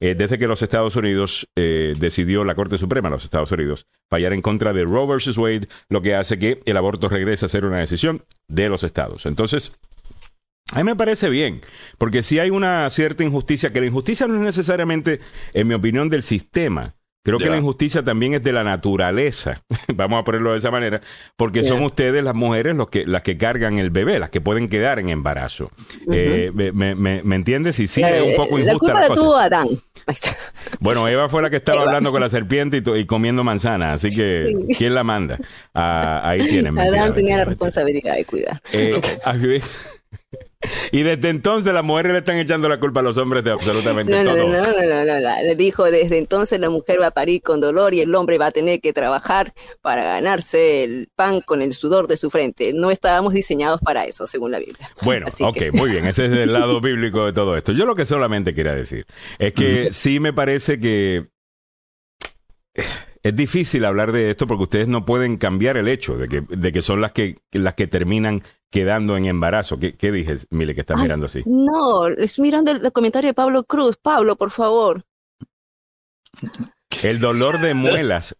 eh, 0.00 0.14
desde 0.16 0.38
que 0.38 0.46
los 0.46 0.62
Estados 0.62 0.94
Unidos 0.94 1.48
eh, 1.56 1.94
decidió 1.98 2.44
la 2.44 2.54
Corte 2.54 2.78
Suprema 2.78 3.08
de 3.08 3.16
los 3.16 3.24
Estados 3.24 3.50
Unidos 3.50 3.88
fallar 4.08 4.34
en 4.34 4.40
contra 4.40 4.72
de 4.72 4.84
Roe 4.84 5.08
versus 5.08 5.36
Wade, 5.36 5.68
lo 5.88 6.00
que 6.00 6.14
hace 6.14 6.38
que 6.38 6.60
el 6.64 6.76
aborto 6.76 7.08
regrese 7.08 7.46
a 7.46 7.48
ser 7.48 7.64
una 7.64 7.78
decisión 7.78 8.24
de 8.46 8.68
los 8.68 8.84
estados. 8.84 9.26
Entonces, 9.26 9.72
a 10.74 10.78
mí 10.78 10.84
me 10.84 10.96
parece 10.96 11.30
bien, 11.30 11.62
porque 11.96 12.22
si 12.22 12.38
hay 12.38 12.50
una 12.50 12.88
cierta 12.90 13.24
injusticia, 13.24 13.72
que 13.72 13.80
la 13.80 13.86
injusticia 13.86 14.26
no 14.26 14.34
es 14.34 14.40
necesariamente, 14.40 15.20
en 15.54 15.66
mi 15.66 15.74
opinión, 15.74 16.08
del 16.08 16.22
sistema. 16.22 16.94
Creo 17.24 17.38
que 17.38 17.50
la 17.50 17.58
injusticia 17.58 18.02
también 18.02 18.32
es 18.32 18.42
de 18.42 18.52
la 18.52 18.64
naturaleza, 18.64 19.62
vamos 19.94 20.20
a 20.20 20.24
ponerlo 20.24 20.52
de 20.52 20.58
esa 20.58 20.70
manera, 20.70 21.02
porque 21.36 21.62
son 21.62 21.82
ustedes 21.82 22.24
las 22.24 22.34
mujeres 22.34 22.74
los 22.74 22.88
que, 22.88 23.04
las 23.04 23.22
que 23.22 23.36
cargan 23.36 23.76
el 23.76 23.90
bebé, 23.90 24.18
las 24.18 24.30
que 24.30 24.40
pueden 24.40 24.68
quedar 24.68 24.98
en 24.98 25.10
embarazo. 25.10 25.70
Eh, 26.10 26.50
me, 26.54 26.94
me, 26.94 27.34
entiendes? 27.34 27.80
Y 27.80 27.88
sí, 27.88 28.02
es 28.02 28.22
un 28.22 28.34
poco 28.34 28.58
injusta 28.58 28.94
la, 28.94 29.08
cosa. 29.08 29.44
Adán. 29.44 29.68
Bueno, 30.80 31.06
Eva 31.06 31.28
fue 31.28 31.42
la 31.42 31.50
que 31.50 31.56
estaba 31.56 31.82
hablando 31.82 32.12
con 32.12 32.22
la 32.22 32.30
serpiente 32.30 32.82
y, 32.96 33.04
comiendo 33.04 33.44
manzana, 33.44 33.92
así 33.92 34.10
que 34.10 34.54
¿quién 34.78 34.94
la 34.94 35.04
manda? 35.04 35.38
Ah, 35.74 36.22
ahí 36.24 36.46
tienen. 36.46 36.78
Adán 36.78 37.14
tenía 37.14 37.38
la 37.38 37.44
responsabilidad 37.44 38.14
de 38.14 38.24
cuidar. 38.24 38.62
Eh, 38.72 39.00
y 40.90 41.02
desde 41.02 41.28
entonces 41.28 41.72
las 41.72 41.84
mujeres 41.84 42.12
le 42.12 42.18
están 42.18 42.36
echando 42.36 42.68
la 42.68 42.80
culpa 42.80 42.98
a 43.00 43.02
los 43.02 43.16
hombres 43.16 43.44
de 43.44 43.52
absolutamente 43.52 44.12
todo. 44.12 44.24
No, 44.24 44.46
no, 44.46 45.04
no, 45.04 45.20
no, 45.20 45.42
Le 45.42 45.54
dijo, 45.54 45.88
desde 45.90 46.18
entonces 46.18 46.58
la 46.58 46.68
mujer 46.68 47.00
va 47.00 47.08
a 47.08 47.10
parir 47.12 47.42
con 47.42 47.60
dolor 47.60 47.94
y 47.94 48.00
el 48.00 48.12
hombre 48.14 48.38
va 48.38 48.46
a 48.46 48.50
tener 48.50 48.80
que 48.80 48.92
trabajar 48.92 49.52
para 49.82 50.02
ganarse 50.02 50.82
el 50.82 51.08
pan 51.14 51.40
con 51.42 51.62
el 51.62 51.74
sudor 51.74 52.08
de 52.08 52.16
su 52.16 52.28
frente. 52.30 52.72
No 52.72 52.90
estábamos 52.90 53.34
diseñados 53.34 53.80
para 53.80 54.04
eso, 54.04 54.26
según 54.26 54.50
la 54.50 54.58
Biblia. 54.58 54.90
Bueno, 55.04 55.26
ok, 55.40 55.62
muy 55.74 55.90
bien. 55.90 56.06
Ese 56.06 56.26
es 56.26 56.32
el 56.32 56.52
lado 56.52 56.80
bíblico 56.82 57.24
de 57.24 57.32
todo 57.32 57.56
esto. 57.56 57.72
Yo 57.72 57.86
lo 57.86 57.94
que 57.94 58.04
solamente 58.04 58.52
quería 58.52 58.74
decir 58.74 59.06
es 59.38 59.52
que 59.52 59.92
sí 59.92 60.18
me 60.18 60.32
parece 60.32 60.80
que 60.80 61.28
es 63.22 63.36
difícil 63.36 63.84
hablar 63.84 64.12
de 64.12 64.30
esto 64.30 64.46
porque 64.46 64.64
ustedes 64.64 64.88
no 64.88 65.04
pueden 65.04 65.36
cambiar 65.36 65.76
el 65.76 65.88
hecho 65.88 66.16
de 66.16 66.28
que, 66.28 66.40
de 66.48 66.72
que 66.72 66.82
son 66.82 67.00
las 67.00 67.12
que, 67.12 67.38
las 67.52 67.74
que 67.74 67.86
terminan 67.86 68.42
quedando 68.70 69.16
en 69.16 69.26
embarazo. 69.26 69.78
¿Qué, 69.78 69.96
qué 69.96 70.12
dije, 70.12 70.36
Mile, 70.50 70.74
que 70.74 70.82
estás 70.82 71.00
mirando 71.00 71.26
así? 71.26 71.42
No, 71.46 72.06
es 72.08 72.38
mirando 72.38 72.70
el, 72.70 72.92
comentario 72.92 73.28
de 73.28 73.34
Pablo 73.34 73.64
Cruz. 73.64 73.96
Pablo, 73.96 74.36
por 74.36 74.50
favor. 74.50 75.04
El 77.02 77.20
dolor 77.20 77.60
de 77.60 77.74
muelas 77.74 78.36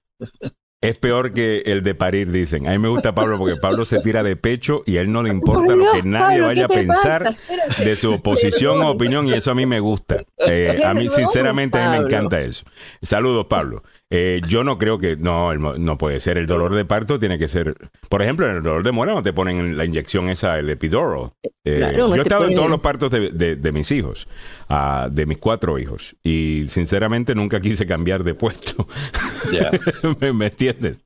es 0.80 0.96
peor 0.96 1.32
que 1.32 1.62
el 1.66 1.82
de 1.82 1.94
parir, 1.94 2.30
dicen. 2.30 2.68
A 2.68 2.70
mí 2.70 2.78
me 2.78 2.88
gusta 2.88 3.14
Pablo 3.14 3.36
porque 3.36 3.56
Pablo 3.60 3.84
se 3.84 4.00
tira 4.00 4.22
de 4.22 4.36
pecho 4.36 4.82
y 4.86 4.98
a 4.98 5.00
él 5.00 5.10
no 5.10 5.22
le 5.22 5.30
importa 5.30 5.74
lo 5.74 5.92
que 5.92 6.02
nadie 6.04 6.40
vaya 6.40 6.66
a 6.66 6.68
pensar 6.68 7.36
de 7.84 7.96
su 7.96 8.14
oposición 8.14 8.80
o 8.82 8.90
opinión 8.90 9.26
y 9.26 9.32
eso 9.32 9.50
a 9.50 9.54
mí 9.54 9.66
me 9.66 9.80
gusta. 9.80 10.24
Eh, 10.46 10.80
a 10.84 10.94
mí, 10.94 11.08
sinceramente, 11.08 11.78
a 11.78 11.90
mí 11.90 11.98
me 11.98 12.04
encanta 12.04 12.40
eso. 12.40 12.64
Saludos, 13.02 13.46
Pablo. 13.48 13.82
Eh, 14.10 14.40
yo 14.48 14.64
no 14.64 14.78
creo 14.78 14.98
que, 14.98 15.16
no, 15.16 15.54
no 15.54 15.98
puede 15.98 16.20
ser. 16.20 16.38
El 16.38 16.46
dolor 16.46 16.74
de 16.74 16.84
parto 16.84 17.18
tiene 17.18 17.38
que 17.38 17.48
ser, 17.48 17.76
por 18.08 18.22
ejemplo, 18.22 18.46
en 18.46 18.56
el 18.56 18.62
dolor 18.62 18.82
de 18.82 18.92
muela 18.92 19.12
no 19.12 19.22
te 19.22 19.32
ponen 19.32 19.76
la 19.76 19.84
inyección 19.84 20.30
esa, 20.30 20.58
el 20.58 20.70
epidural. 20.70 21.32
Eh, 21.64 21.92
yo 21.94 22.14
he 22.14 22.20
estado 22.20 22.46
en 22.46 22.54
todos 22.54 22.70
los 22.70 22.80
partos 22.80 23.10
de, 23.10 23.56
de, 23.56 23.72
mis 23.72 23.90
hijos, 23.90 24.26
uh, 24.70 25.10
de 25.10 25.26
mis 25.26 25.36
cuatro 25.36 25.78
hijos, 25.78 26.16
y 26.22 26.66
sinceramente 26.68 27.34
nunca 27.34 27.60
quise 27.60 27.84
cambiar 27.86 28.24
de 28.24 28.34
puesto. 28.34 28.88
¿Me, 30.32 30.46
entiendes? 30.46 31.00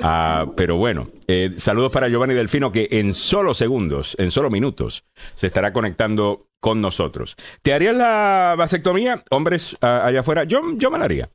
Uh, 0.00 0.52
pero 0.54 0.76
bueno, 0.76 1.08
eh, 1.26 1.52
saludos 1.56 1.90
para 1.90 2.08
Giovanni 2.08 2.34
Delfino 2.34 2.70
que 2.70 2.88
en 2.90 3.14
solo 3.14 3.54
segundos, 3.54 4.14
en 4.18 4.30
solo 4.30 4.50
minutos, 4.50 5.04
se 5.34 5.46
estará 5.46 5.72
conectando 5.72 6.48
con 6.60 6.82
nosotros. 6.82 7.36
¿Te 7.62 7.72
harías 7.72 7.96
la 7.96 8.54
vasectomía, 8.58 9.24
hombres 9.30 9.76
allá 9.80 10.20
afuera? 10.20 10.44
Yo, 10.44 10.60
yo 10.76 10.90
me 10.90 10.98
la 10.98 11.06
haría. 11.06 11.28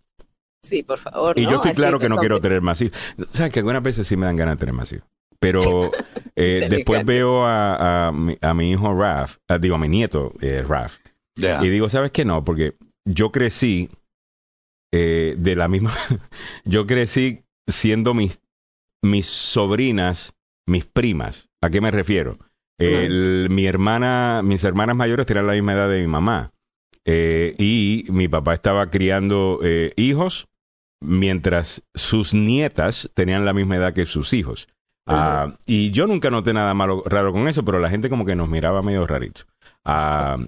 Sí, 0.67 0.83
por 0.83 0.99
favor. 0.99 1.39
Y 1.39 1.43
yo 1.43 1.55
estoy 1.55 1.71
claro 1.73 1.99
que 1.99 2.09
no 2.09 2.17
quiero 2.17 2.39
tener 2.39 2.61
más 2.61 2.81
hijos. 2.81 2.97
Sabes 3.31 3.53
que 3.53 3.59
algunas 3.59 3.81
veces 3.81 4.07
sí 4.07 4.17
me 4.17 4.25
dan 4.25 4.35
ganas 4.35 4.55
de 4.55 4.59
tener 4.59 4.75
más 4.75 4.91
hijos. 4.91 5.07
Pero 5.39 5.61
eh, 6.35 6.67
después 6.69 7.05
veo 7.05 7.45
a, 7.45 8.07
a, 8.07 8.53
mi, 8.53 8.71
hijo 8.71 8.93
Raf, 8.93 9.37
ah, 9.47 9.57
digo 9.57 9.75
a 9.75 9.79
mi 9.79 9.87
nieto 9.87 10.33
eh, 10.41 10.63
Raf, 10.67 10.97
y 11.35 11.69
digo, 11.69 11.89
¿sabes 11.89 12.11
qué? 12.11 12.25
No, 12.25 12.43
porque 12.43 12.75
yo 13.05 13.31
crecí 13.31 13.89
eh, 14.91 15.35
de 15.37 15.55
la 15.55 15.67
misma. 15.67 15.93
yo 16.65 16.85
crecí 16.85 17.43
siendo 17.67 18.13
mis, 18.13 18.41
mis 19.01 19.27
sobrinas, 19.27 20.33
mis 20.65 20.85
primas. 20.85 21.49
¿A 21.61 21.69
qué 21.69 21.81
me 21.81 21.91
refiero? 21.91 22.37
mi 22.79 23.65
hermana, 23.65 24.41
mis 24.43 24.63
hermanas 24.63 24.95
mayores 24.95 25.25
tenían 25.25 25.47
la 25.47 25.53
misma 25.53 25.73
edad 25.73 25.89
de 25.89 25.99
mi 25.99 26.05
mamá. 26.05 26.53
y 27.07 28.05
mi 28.09 28.27
papá 28.27 28.53
estaba 28.53 28.91
criando 28.91 29.59
hijos 29.95 30.47
mientras 31.01 31.83
sus 31.93 32.33
nietas 32.33 33.09
tenían 33.13 33.45
la 33.45 33.53
misma 33.53 33.77
edad 33.77 33.93
que 33.93 34.05
sus 34.05 34.33
hijos. 34.33 34.67
Ah, 35.05 35.53
y 35.65 35.91
yo 35.91 36.05
nunca 36.05 36.29
noté 36.29 36.53
nada 36.53 36.73
malo, 36.73 37.01
raro 37.05 37.31
con 37.31 37.47
eso, 37.47 37.63
pero 37.63 37.79
la 37.79 37.89
gente 37.89 38.09
como 38.09 38.25
que 38.25 38.35
nos 38.35 38.49
miraba 38.49 38.81
medio 38.81 39.07
rarito. 39.07 39.43
Uh, 39.85 40.45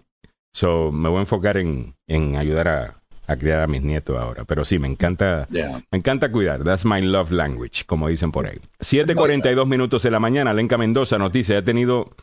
so, 0.52 0.92
me 0.92 1.08
voy 1.08 1.20
a 1.20 1.22
enfocar 1.22 1.56
en, 1.58 1.96
en 2.08 2.36
ayudar 2.36 2.68
a, 2.68 3.02
a, 3.26 3.38
criar 3.38 3.62
a 3.62 3.68
mis 3.68 3.82
nietos 3.82 4.18
ahora. 4.18 4.44
Pero 4.44 4.66
sí, 4.66 4.78
me 4.78 4.90
encanta, 4.90 5.48
me 5.50 5.98
encanta 5.98 6.30
cuidar. 6.30 6.66
That's 6.66 6.84
my 6.84 7.02
love 7.02 7.32
language, 7.32 7.86
como 7.86 8.10
dicen 8.10 8.34
por 8.34 8.48
ahí. 8.48 8.60
7.42 8.80 9.66
minutos 9.66 10.04
de 10.04 10.12
la 10.12 10.20
mañana, 10.20 10.54
Lenca 10.54 10.78
Mendoza, 10.78 11.18
noticia, 11.18 11.60
ha 11.60 11.64
tenido 11.64 12.14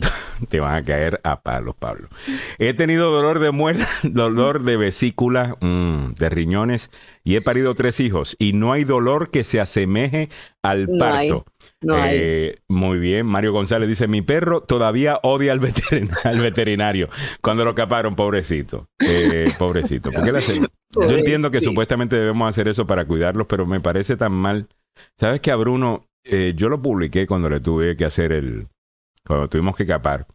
te 0.48 0.60
van 0.60 0.74
a 0.74 0.82
caer 0.82 1.20
a 1.24 1.40
palos, 1.40 1.74
Pablo. 1.76 2.08
He 2.58 2.74
tenido 2.74 3.10
dolor 3.10 3.38
de 3.38 3.50
muela, 3.50 3.86
dolor 4.02 4.62
de 4.62 4.76
vesícula, 4.76 5.56
mm, 5.60 6.14
de 6.14 6.28
riñones 6.28 6.90
y 7.24 7.36
he 7.36 7.42
parido 7.42 7.74
tres 7.74 8.00
hijos 8.00 8.36
y 8.38 8.52
no 8.52 8.72
hay 8.72 8.84
dolor 8.84 9.30
que 9.30 9.44
se 9.44 9.60
asemeje 9.60 10.28
al 10.62 10.88
parto. 10.98 11.44
Eh, 11.88 12.58
muy 12.68 12.98
bien, 12.98 13.26
Mario 13.26 13.52
González 13.52 13.88
dice, 13.88 14.08
mi 14.08 14.22
perro 14.22 14.62
todavía 14.62 15.18
odia 15.22 15.52
al, 15.52 15.60
veterinario 16.40 17.08
cuando 17.40 17.64
lo 17.64 17.74
caparon, 17.74 18.14
pobrecito. 18.14 18.88
Eh, 18.98 19.52
pobrecito. 19.58 20.10
Yo 20.10 21.16
entiendo 21.16 21.50
que 21.50 21.60
supuestamente 21.60 22.16
debemos 22.16 22.48
hacer 22.48 22.68
eso 22.68 22.86
para 22.86 23.04
cuidarlos, 23.04 23.46
pero 23.46 23.66
me 23.66 23.80
parece 23.80 24.16
tan 24.16 24.32
mal. 24.32 24.68
¿Sabes 25.16 25.40
que 25.40 25.50
a 25.50 25.56
Bruno, 25.56 26.06
eh, 26.24 26.54
yo 26.56 26.68
lo 26.68 26.80
publiqué 26.80 27.26
cuando 27.26 27.48
le 27.48 27.60
tuve 27.60 27.96
que 27.96 28.04
hacer 28.04 28.32
el, 28.32 28.66
cuando 29.28 29.48
tuvimos 29.48 29.76
que 29.76 29.86
capar, 29.86 30.26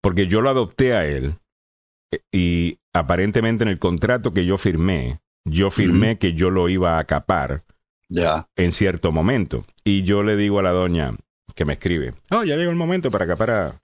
porque 0.00 0.26
yo 0.26 0.40
lo 0.40 0.50
adopté 0.50 0.94
a 0.94 1.06
él 1.06 1.34
eh, 2.10 2.20
y 2.32 2.78
aparentemente 2.92 3.62
en 3.62 3.68
el 3.68 3.78
contrato 3.78 4.32
que 4.32 4.44
yo 4.44 4.56
firmé, 4.56 5.20
yo 5.44 5.70
firmé 5.70 6.18
que 6.18 6.32
yo 6.32 6.50
lo 6.50 6.68
iba 6.68 6.98
a 6.98 7.04
capar 7.04 7.64
ya 8.08 8.48
en 8.56 8.72
cierto 8.72 9.12
momento. 9.12 9.64
Y 9.84 10.02
yo 10.02 10.22
le 10.22 10.36
digo 10.36 10.58
a 10.58 10.62
la 10.62 10.72
doña 10.72 11.14
que 11.54 11.64
me 11.64 11.74
escribe, 11.74 12.14
oh, 12.30 12.44
ya 12.44 12.56
llegó 12.56 12.70
el 12.70 12.76
momento 12.76 13.10
para 13.10 13.26
capar 13.26 13.50
a, 13.50 13.80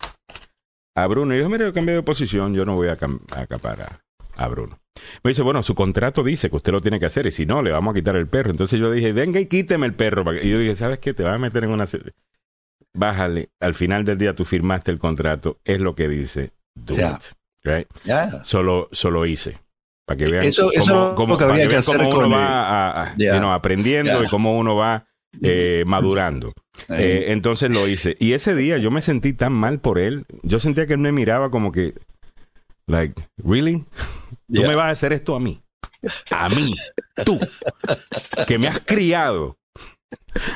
a 0.94 1.06
Bruno. 1.06 1.34
Y 1.34 1.38
yo, 1.38 1.48
mire, 1.48 1.64
yo 1.66 1.72
cambié 1.72 1.94
de 1.94 2.02
posición, 2.02 2.54
yo 2.54 2.64
no 2.64 2.74
voy 2.74 2.88
a, 2.88 2.92
a 2.92 3.46
capar 3.46 3.80
a, 3.82 4.00
a, 4.36 4.48
Bruno. 4.48 4.78
Me 5.22 5.30
dice, 5.30 5.42
bueno, 5.42 5.62
su 5.62 5.74
contrato 5.74 6.22
dice 6.22 6.50
que 6.50 6.56
usted 6.56 6.72
lo 6.72 6.80
tiene 6.80 6.98
que 6.98 7.06
hacer 7.06 7.26
y 7.26 7.30
si 7.30 7.46
no, 7.46 7.62
le 7.62 7.70
vamos 7.70 7.92
a 7.92 7.94
quitar 7.94 8.16
el 8.16 8.26
perro. 8.26 8.50
Entonces 8.50 8.80
yo 8.80 8.90
dije, 8.90 9.12
venga 9.12 9.38
y 9.40 9.46
quíteme 9.46 9.86
el 9.86 9.94
perro. 9.94 10.24
Y 10.34 10.48
yo 10.48 10.58
dije, 10.58 10.74
¿sabes 10.76 10.98
qué? 10.98 11.14
Te 11.14 11.22
vas 11.22 11.34
a 11.34 11.38
meter 11.38 11.64
en 11.64 11.70
una 11.70 11.86
bájale, 12.96 13.50
al 13.60 13.74
final 13.74 14.04
del 14.04 14.18
día 14.18 14.34
tú 14.34 14.44
firmaste 14.44 14.90
el 14.90 14.98
contrato, 14.98 15.58
es 15.64 15.80
lo 15.80 15.94
que 15.94 16.08
dice, 16.08 16.52
do 16.74 16.94
it, 16.94 17.22
right? 17.64 17.88
Solo, 18.44 18.88
solo 18.92 19.26
hice. 19.26 19.58
Para 20.06 20.18
que 20.18 20.30
vean 20.30 20.44
eso, 20.44 20.70
cómo, 21.16 21.36
para 21.36 21.56
que 21.56 21.66
vean 21.66 21.82
cómo 21.82 22.08
uno 22.08 22.30
va 22.30 23.54
aprendiendo 23.54 24.22
y 24.22 24.28
cómo 24.28 24.56
uno 24.56 24.76
va 24.76 25.08
eh, 25.42 25.84
madurando. 25.86 26.52
Eh, 26.88 27.26
entonces 27.28 27.74
lo 27.74 27.88
hice. 27.88 28.16
Y 28.18 28.32
ese 28.32 28.54
día 28.54 28.78
yo 28.78 28.90
me 28.90 29.00
sentí 29.00 29.32
tan 29.32 29.52
mal 29.52 29.80
por 29.80 29.98
él. 29.98 30.24
Yo 30.42 30.60
sentía 30.60 30.86
que 30.86 30.92
él 30.92 31.00
me 31.00 31.12
miraba 31.12 31.50
como 31.50 31.72
que, 31.72 31.94
like, 32.86 33.28
¿really? 33.36 33.84
¿Tú 34.52 34.62
me 34.62 34.74
vas 34.74 34.86
a 34.86 34.90
hacer 34.90 35.12
esto 35.12 35.34
a 35.34 35.40
mí? 35.40 35.60
A 36.30 36.48
mí, 36.50 36.74
tú, 37.24 37.40
que 38.46 38.58
me 38.58 38.68
has 38.68 38.80
criado 38.80 39.58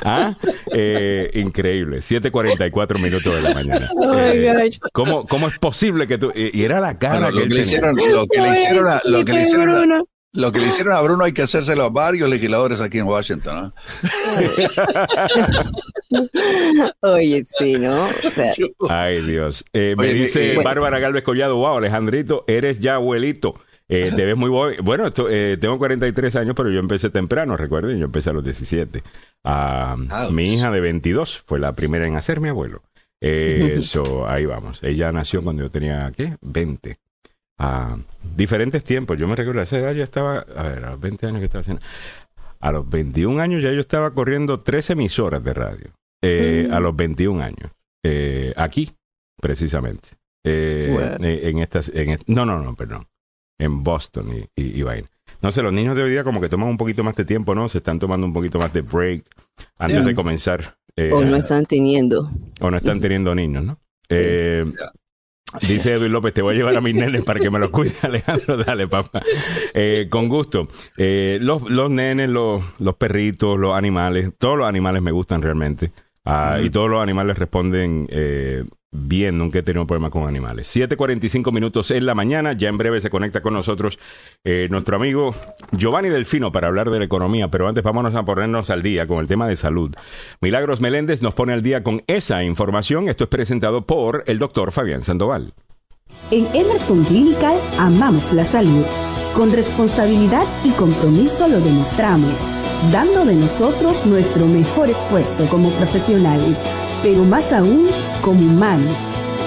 ¿Ah? 0.03 0.35
Eh, 0.71 1.31
increíble. 1.35 1.97
7.44 1.99 2.99
minutos 2.99 3.35
de 3.35 3.41
la 3.41 3.53
mañana. 3.53 3.89
Eh, 4.17 4.69
¿cómo, 4.93 5.25
¿cómo, 5.25 5.47
es 5.47 5.57
posible 5.59 6.07
que 6.07 6.17
tú.? 6.17 6.31
Y 6.35 6.63
era 6.63 6.79
la 6.79 6.97
cara 6.97 7.31
que, 7.31 7.45
le 7.45 7.61
hicieron, 7.61 7.95
lo 7.95 8.27
que 8.27 8.41
le 8.41 8.49
hicieron, 8.51 8.85
lo 9.05 9.25
que 9.25 9.33
le 9.33 9.41
hicieron 9.43 10.05
Lo 10.33 10.51
que 10.51 10.59
le 10.59 10.67
hicieron 10.67 10.93
a 10.93 11.01
Bruno 11.01 11.23
hay 11.23 11.33
que 11.33 11.41
hacérselo 11.43 11.83
a 11.83 11.89
varios 11.89 12.29
legisladores 12.29 12.79
aquí 12.79 12.99
en 12.99 13.05
Washington. 13.05 13.73
Oye, 17.01 17.43
sí, 17.45 17.77
¿no? 17.79 18.07
Ay, 18.89 19.21
Dios. 19.21 19.65
Eh, 19.73 19.95
me 19.97 20.13
dice 20.13 20.57
Bárbara 20.63 20.99
Galvez 20.99 21.23
Collado, 21.23 21.55
wow, 21.55 21.77
Alejandrito, 21.77 22.43
eres 22.47 22.79
ya 22.79 22.95
abuelito. 22.95 23.55
Eh, 23.91 24.11
te 24.15 24.25
ves 24.25 24.37
muy 24.37 24.49
bueno. 24.49 25.11
Eh, 25.29 25.57
tengo 25.59 25.77
43 25.77 26.35
años, 26.37 26.55
pero 26.55 26.71
yo 26.71 26.79
empecé 26.79 27.09
temprano, 27.09 27.57
recuerden, 27.57 27.99
yo 27.99 28.05
empecé 28.05 28.29
a 28.29 28.33
los 28.33 28.43
17. 28.43 29.03
Ah, 29.43 29.97
mi 30.31 30.55
hija 30.55 30.71
de 30.71 30.79
22 30.79 31.43
fue 31.45 31.59
la 31.59 31.73
primera 31.73 32.07
en 32.07 32.15
hacer 32.15 32.39
mi 32.39 32.49
abuelo. 32.49 32.81
Eso, 33.21 34.27
ahí 34.27 34.45
vamos. 34.45 34.81
Ella 34.81 35.11
nació 35.11 35.43
cuando 35.43 35.63
yo 35.63 35.69
tenía, 35.69 36.11
¿qué? 36.15 36.37
20 36.41 36.97
a 37.61 37.95
diferentes 38.35 38.83
tiempos. 38.83 39.19
Yo 39.19 39.27
me 39.27 39.35
recuerdo, 39.35 39.59
a 39.59 39.63
esa 39.63 39.77
edad 39.77 39.93
ya 39.93 40.03
estaba, 40.03 40.39
a 40.39 40.63
ver, 40.63 40.83
a 40.83 40.91
los 40.91 40.99
20 40.99 41.27
años 41.27 41.39
que 41.39 41.45
estaba 41.45 41.59
haciendo. 41.59 41.83
A 42.59 42.71
los 42.71 42.89
21 42.89 43.39
años 43.39 43.61
ya 43.61 43.71
yo 43.71 43.81
estaba 43.81 44.13
corriendo 44.15 44.61
tres 44.61 44.89
emisoras 44.89 45.43
de 45.43 45.53
radio. 45.53 45.91
Eh, 46.23 46.69
a 46.71 46.79
los 46.79 46.95
21 46.95 47.43
años. 47.43 47.71
Eh, 48.03 48.53
aquí, 48.55 48.91
precisamente. 49.39 50.09
Eh, 50.43 51.17
en 51.19 51.59
estas, 51.59 51.89
en, 51.89 52.19
no, 52.25 52.45
no, 52.45 52.61
no, 52.61 52.75
perdón. 52.75 53.05
En 53.61 53.83
Boston 53.83 54.29
y, 54.55 54.79
y, 54.79 54.81
vaina. 54.81 55.07
No 55.41 55.51
sé, 55.51 55.61
los 55.61 55.73
niños 55.73 55.95
de 55.95 56.03
hoy 56.03 56.11
día 56.11 56.23
como 56.23 56.41
que 56.41 56.49
toman 56.49 56.69
un 56.69 56.77
poquito 56.77 57.03
más 57.03 57.15
de 57.15 57.25
tiempo, 57.25 57.55
¿no? 57.55 57.67
Se 57.67 57.79
están 57.79 57.99
tomando 57.99 58.27
un 58.27 58.33
poquito 58.33 58.59
más 58.59 58.73
de 58.73 58.81
break 58.81 59.23
antes 59.79 60.05
de 60.05 60.15
comenzar. 60.15 60.75
o 61.11 61.23
no 61.23 61.35
están 61.35 61.65
teniendo. 61.65 62.29
O 62.59 62.69
no 62.69 62.77
están 62.77 62.99
teniendo 62.99 63.33
niños, 63.33 63.63
¿no? 63.63 63.79
Eh, 64.09 64.65
Dice 65.67 65.93
Edwin 65.93 66.13
López, 66.13 66.33
te 66.33 66.41
voy 66.41 66.53
a 66.53 66.57
llevar 66.57 66.77
a 66.77 66.81
mis 66.81 66.95
nenes 66.95 67.23
para 67.23 67.39
que 67.39 67.49
me 67.49 67.59
los 67.59 67.69
cuide, 67.69 67.93
Alejandro. 68.01 68.57
Dale, 68.57 68.87
papá. 68.87 69.21
Eh, 69.73 70.07
con 70.09 70.29
gusto. 70.29 70.69
Eh, 70.97 71.39
los, 71.41 71.69
los 71.69 71.89
nenes, 71.91 72.29
los, 72.29 72.63
los 72.79 72.95
perritos, 72.95 73.59
los 73.59 73.75
animales, 73.75 74.31
todos 74.37 74.57
los 74.57 74.67
animales 74.67 75.01
me 75.01 75.11
gustan 75.11 75.41
realmente. 75.41 75.91
Ah, 76.23 76.59
y 76.61 76.69
todos 76.69 76.89
los 76.89 77.01
animales 77.01 77.37
responden 77.37 78.07
eh, 78.11 78.63
bien, 78.91 79.37
nunca 79.37 79.59
he 79.59 79.63
tenido 79.63 79.87
problemas 79.87 80.11
con 80.11 80.27
animales. 80.27 80.73
7.45 80.75 81.51
minutos 81.51 81.91
en 81.91 82.05
la 82.05 82.13
mañana, 82.13 82.53
ya 82.53 82.69
en 82.69 82.77
breve 82.77 83.01
se 83.01 83.09
conecta 83.09 83.41
con 83.41 83.53
nosotros 83.53 83.99
eh, 84.43 84.67
nuestro 84.69 84.95
amigo 84.95 85.33
Giovanni 85.71 86.09
Delfino 86.09 86.51
para 86.51 86.67
hablar 86.67 86.89
de 86.89 86.99
la 86.99 87.05
economía, 87.05 87.49
pero 87.49 87.67
antes 87.67 87.83
vámonos 87.83 88.15
a 88.15 88.23
ponernos 88.23 88.69
al 88.69 88.81
día 88.81 89.07
con 89.07 89.19
el 89.19 89.27
tema 89.27 89.47
de 89.47 89.55
salud. 89.55 89.95
Milagros 90.41 90.81
Meléndez 90.81 91.21
nos 91.21 91.33
pone 91.33 91.53
al 91.53 91.61
día 91.61 91.83
con 91.83 92.01
esa 92.07 92.43
información. 92.43 93.09
Esto 93.09 93.25
es 93.25 93.29
presentado 93.29 93.85
por 93.85 94.23
el 94.27 94.39
doctor 94.39 94.71
Fabián 94.71 95.01
Sandoval. 95.01 95.53
En 96.29 96.47
Emerson 96.53 97.03
Clinical 97.05 97.57
amamos 97.77 98.33
la 98.33 98.43
salud. 98.43 98.85
Con 99.33 99.51
responsabilidad 99.51 100.45
y 100.65 100.71
compromiso 100.71 101.47
lo 101.47 101.61
demostramos 101.61 102.39
dando 102.89 103.25
de 103.25 103.35
nosotros 103.35 104.05
nuestro 104.05 104.47
mejor 104.47 104.89
esfuerzo 104.89 105.47
como 105.49 105.71
profesionales, 105.77 106.57
pero 107.03 107.23
más 107.23 107.53
aún 107.53 107.89
como 108.21 108.41
humanos. 108.41 108.95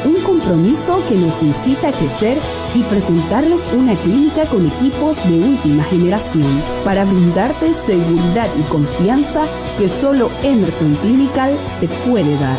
Un 0.05 0.23
compromiso 0.23 1.03
que 1.09 1.17
nos 1.17 1.43
incita 1.43 1.89
a 1.89 1.93
crecer 1.93 2.39
y 2.75 2.83
presentarles 2.83 3.61
una 3.73 3.95
clínica 3.97 4.47
con 4.47 4.67
equipos 4.67 5.17
de 5.29 5.41
última 5.41 5.85
generación 5.85 6.63
para 6.85 7.05
brindarte 7.05 7.75
seguridad 7.75 8.49
y 8.59 8.63
confianza 8.71 9.47
que 9.79 9.89
solo 9.89 10.31
Emerson 10.43 10.97
Clinical 10.97 11.57
te 11.81 11.89
puede 12.07 12.39
dar. 12.39 12.59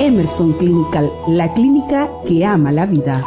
Emerson 0.00 0.54
Clinical, 0.54 1.10
la 1.28 1.52
clínica 1.52 2.08
que 2.26 2.44
ama 2.44 2.72
la 2.72 2.86
vida. 2.86 3.24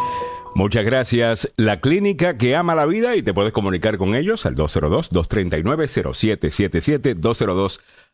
Muchas 0.56 0.86
gracias. 0.86 1.52
La 1.58 1.80
clínica 1.80 2.38
que 2.38 2.56
ama 2.56 2.76
la 2.76 2.86
vida 2.86 3.16
y 3.16 3.24
te 3.24 3.34
puedes 3.34 3.54
comunicar 3.54 3.98
con 3.98 4.14
ellos 4.14 4.46
al 4.46 4.56
202-239-0777, 4.56 7.16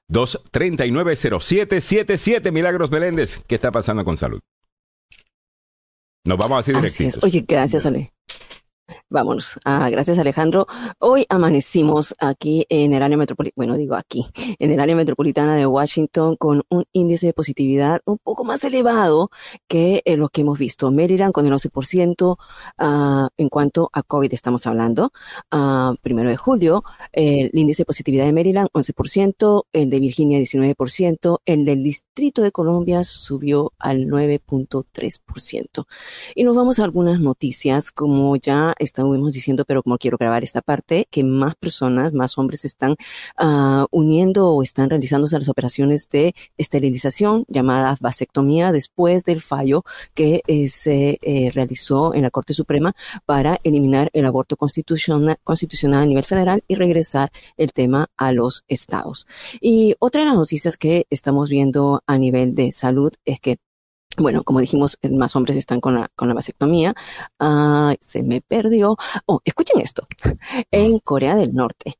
202-239-0777. 0.09 2.51
Milagros 2.51 2.91
Meléndez, 2.91 3.41
¿qué 3.47 3.55
está 3.55 3.71
pasando 3.71 4.03
con 4.03 4.17
salud? 4.17 4.41
Nos 6.25 6.37
vamos 6.37 6.59
así 6.59 6.73
directitos. 6.73 7.23
Oye, 7.23 7.45
gracias, 7.47 7.85
Ale. 7.85 8.11
Vámonos. 9.11 9.59
Ah, 9.65 9.89
gracias, 9.89 10.19
Alejandro. 10.19 10.67
Hoy 10.99 11.25
amanecimos 11.29 12.13
aquí 12.19 12.67
en 12.69 12.93
el 12.93 13.01
área 13.01 13.17
metropolitana, 13.17 13.55
bueno, 13.55 13.75
digo 13.75 13.95
aquí, 13.95 14.27
en 14.59 14.69
el 14.69 14.79
área 14.79 14.95
metropolitana 14.95 15.55
de 15.55 15.65
Washington 15.65 16.35
con 16.35 16.61
un 16.69 16.85
índice 16.93 17.25
de 17.25 17.33
positividad 17.33 18.01
un 18.05 18.19
poco 18.19 18.43
más 18.43 18.63
elevado 18.63 19.31
que 19.67 20.03
eh, 20.05 20.15
lo 20.15 20.29
que 20.29 20.41
hemos 20.41 20.59
visto. 20.59 20.91
Maryland 20.91 21.33
con 21.33 21.47
el 21.47 21.53
11% 21.53 22.37
ah, 22.77 23.29
en 23.35 23.49
cuanto 23.49 23.89
a 23.93 24.03
COVID 24.03 24.31
estamos 24.31 24.67
hablando. 24.67 25.11
Ah, 25.49 25.95
primero 26.03 26.29
de 26.29 26.37
julio, 26.37 26.83
el 27.11 27.49
índice 27.53 27.81
de 27.81 27.87
positividad 27.87 28.25
de 28.25 28.33
Maryland 28.33 28.69
11%, 28.73 29.63
el 29.73 29.89
de 29.89 29.99
Virginia 29.99 30.37
19%, 30.37 31.39
el 31.47 31.65
del 31.65 31.81
Distrito 31.81 32.43
de 32.43 32.51
Colombia 32.51 33.03
subió 33.03 33.73
al 33.79 34.05
9.3%. 34.05 35.85
Y 36.35 36.43
nos 36.43 36.55
vamos 36.55 36.77
a 36.77 36.83
algunas 36.83 37.19
noticias 37.19 37.89
como 37.89 38.35
ya 38.35 38.75
estamos 38.99 39.33
diciendo, 39.33 39.65
pero 39.65 39.83
como 39.83 39.97
quiero 39.97 40.17
grabar 40.17 40.43
esta 40.43 40.61
parte, 40.61 41.07
que 41.09 41.23
más 41.23 41.55
personas, 41.55 42.13
más 42.13 42.37
hombres 42.37 42.65
están 42.65 42.95
uh, 43.41 43.85
uniendo 43.91 44.49
o 44.49 44.63
están 44.63 44.89
realizándose 44.89 45.37
las 45.37 45.49
operaciones 45.49 46.09
de 46.09 46.33
esterilización 46.57 47.45
llamadas 47.47 47.99
vasectomía 47.99 48.71
después 48.71 49.23
del 49.23 49.41
fallo 49.41 49.83
que 50.13 50.41
eh, 50.47 50.67
se 50.67 51.19
eh, 51.21 51.51
realizó 51.53 52.13
en 52.13 52.23
la 52.23 52.31
Corte 52.31 52.53
Suprema 52.53 52.93
para 53.25 53.59
eliminar 53.63 54.09
el 54.13 54.25
aborto 54.25 54.55
constitucional, 54.57 55.37
constitucional 55.43 56.03
a 56.03 56.05
nivel 56.05 56.23
federal 56.23 56.63
y 56.67 56.75
regresar 56.75 57.31
el 57.57 57.73
tema 57.73 58.07
a 58.17 58.31
los 58.31 58.63
estados. 58.67 59.27
Y 59.61 59.95
otra 59.99 60.21
de 60.21 60.27
las 60.27 60.35
noticias 60.35 60.77
que 60.77 61.05
estamos 61.09 61.49
viendo 61.49 62.01
a 62.07 62.17
nivel 62.17 62.55
de 62.55 62.71
salud 62.71 63.13
es 63.25 63.39
que 63.39 63.57
bueno, 64.19 64.43
como 64.43 64.59
dijimos, 64.59 64.97
más 65.11 65.35
hombres 65.35 65.57
están 65.57 65.81
con 65.81 65.95
la, 65.95 66.09
con 66.15 66.27
la 66.27 66.33
vasectomía. 66.33 66.93
se 68.01 68.23
me 68.23 68.41
perdió. 68.41 68.97
Oh, 69.25 69.41
escuchen 69.43 69.79
esto. 69.79 70.03
En 70.71 70.99
Corea 70.99 71.35
del 71.35 71.53
Norte. 71.53 71.97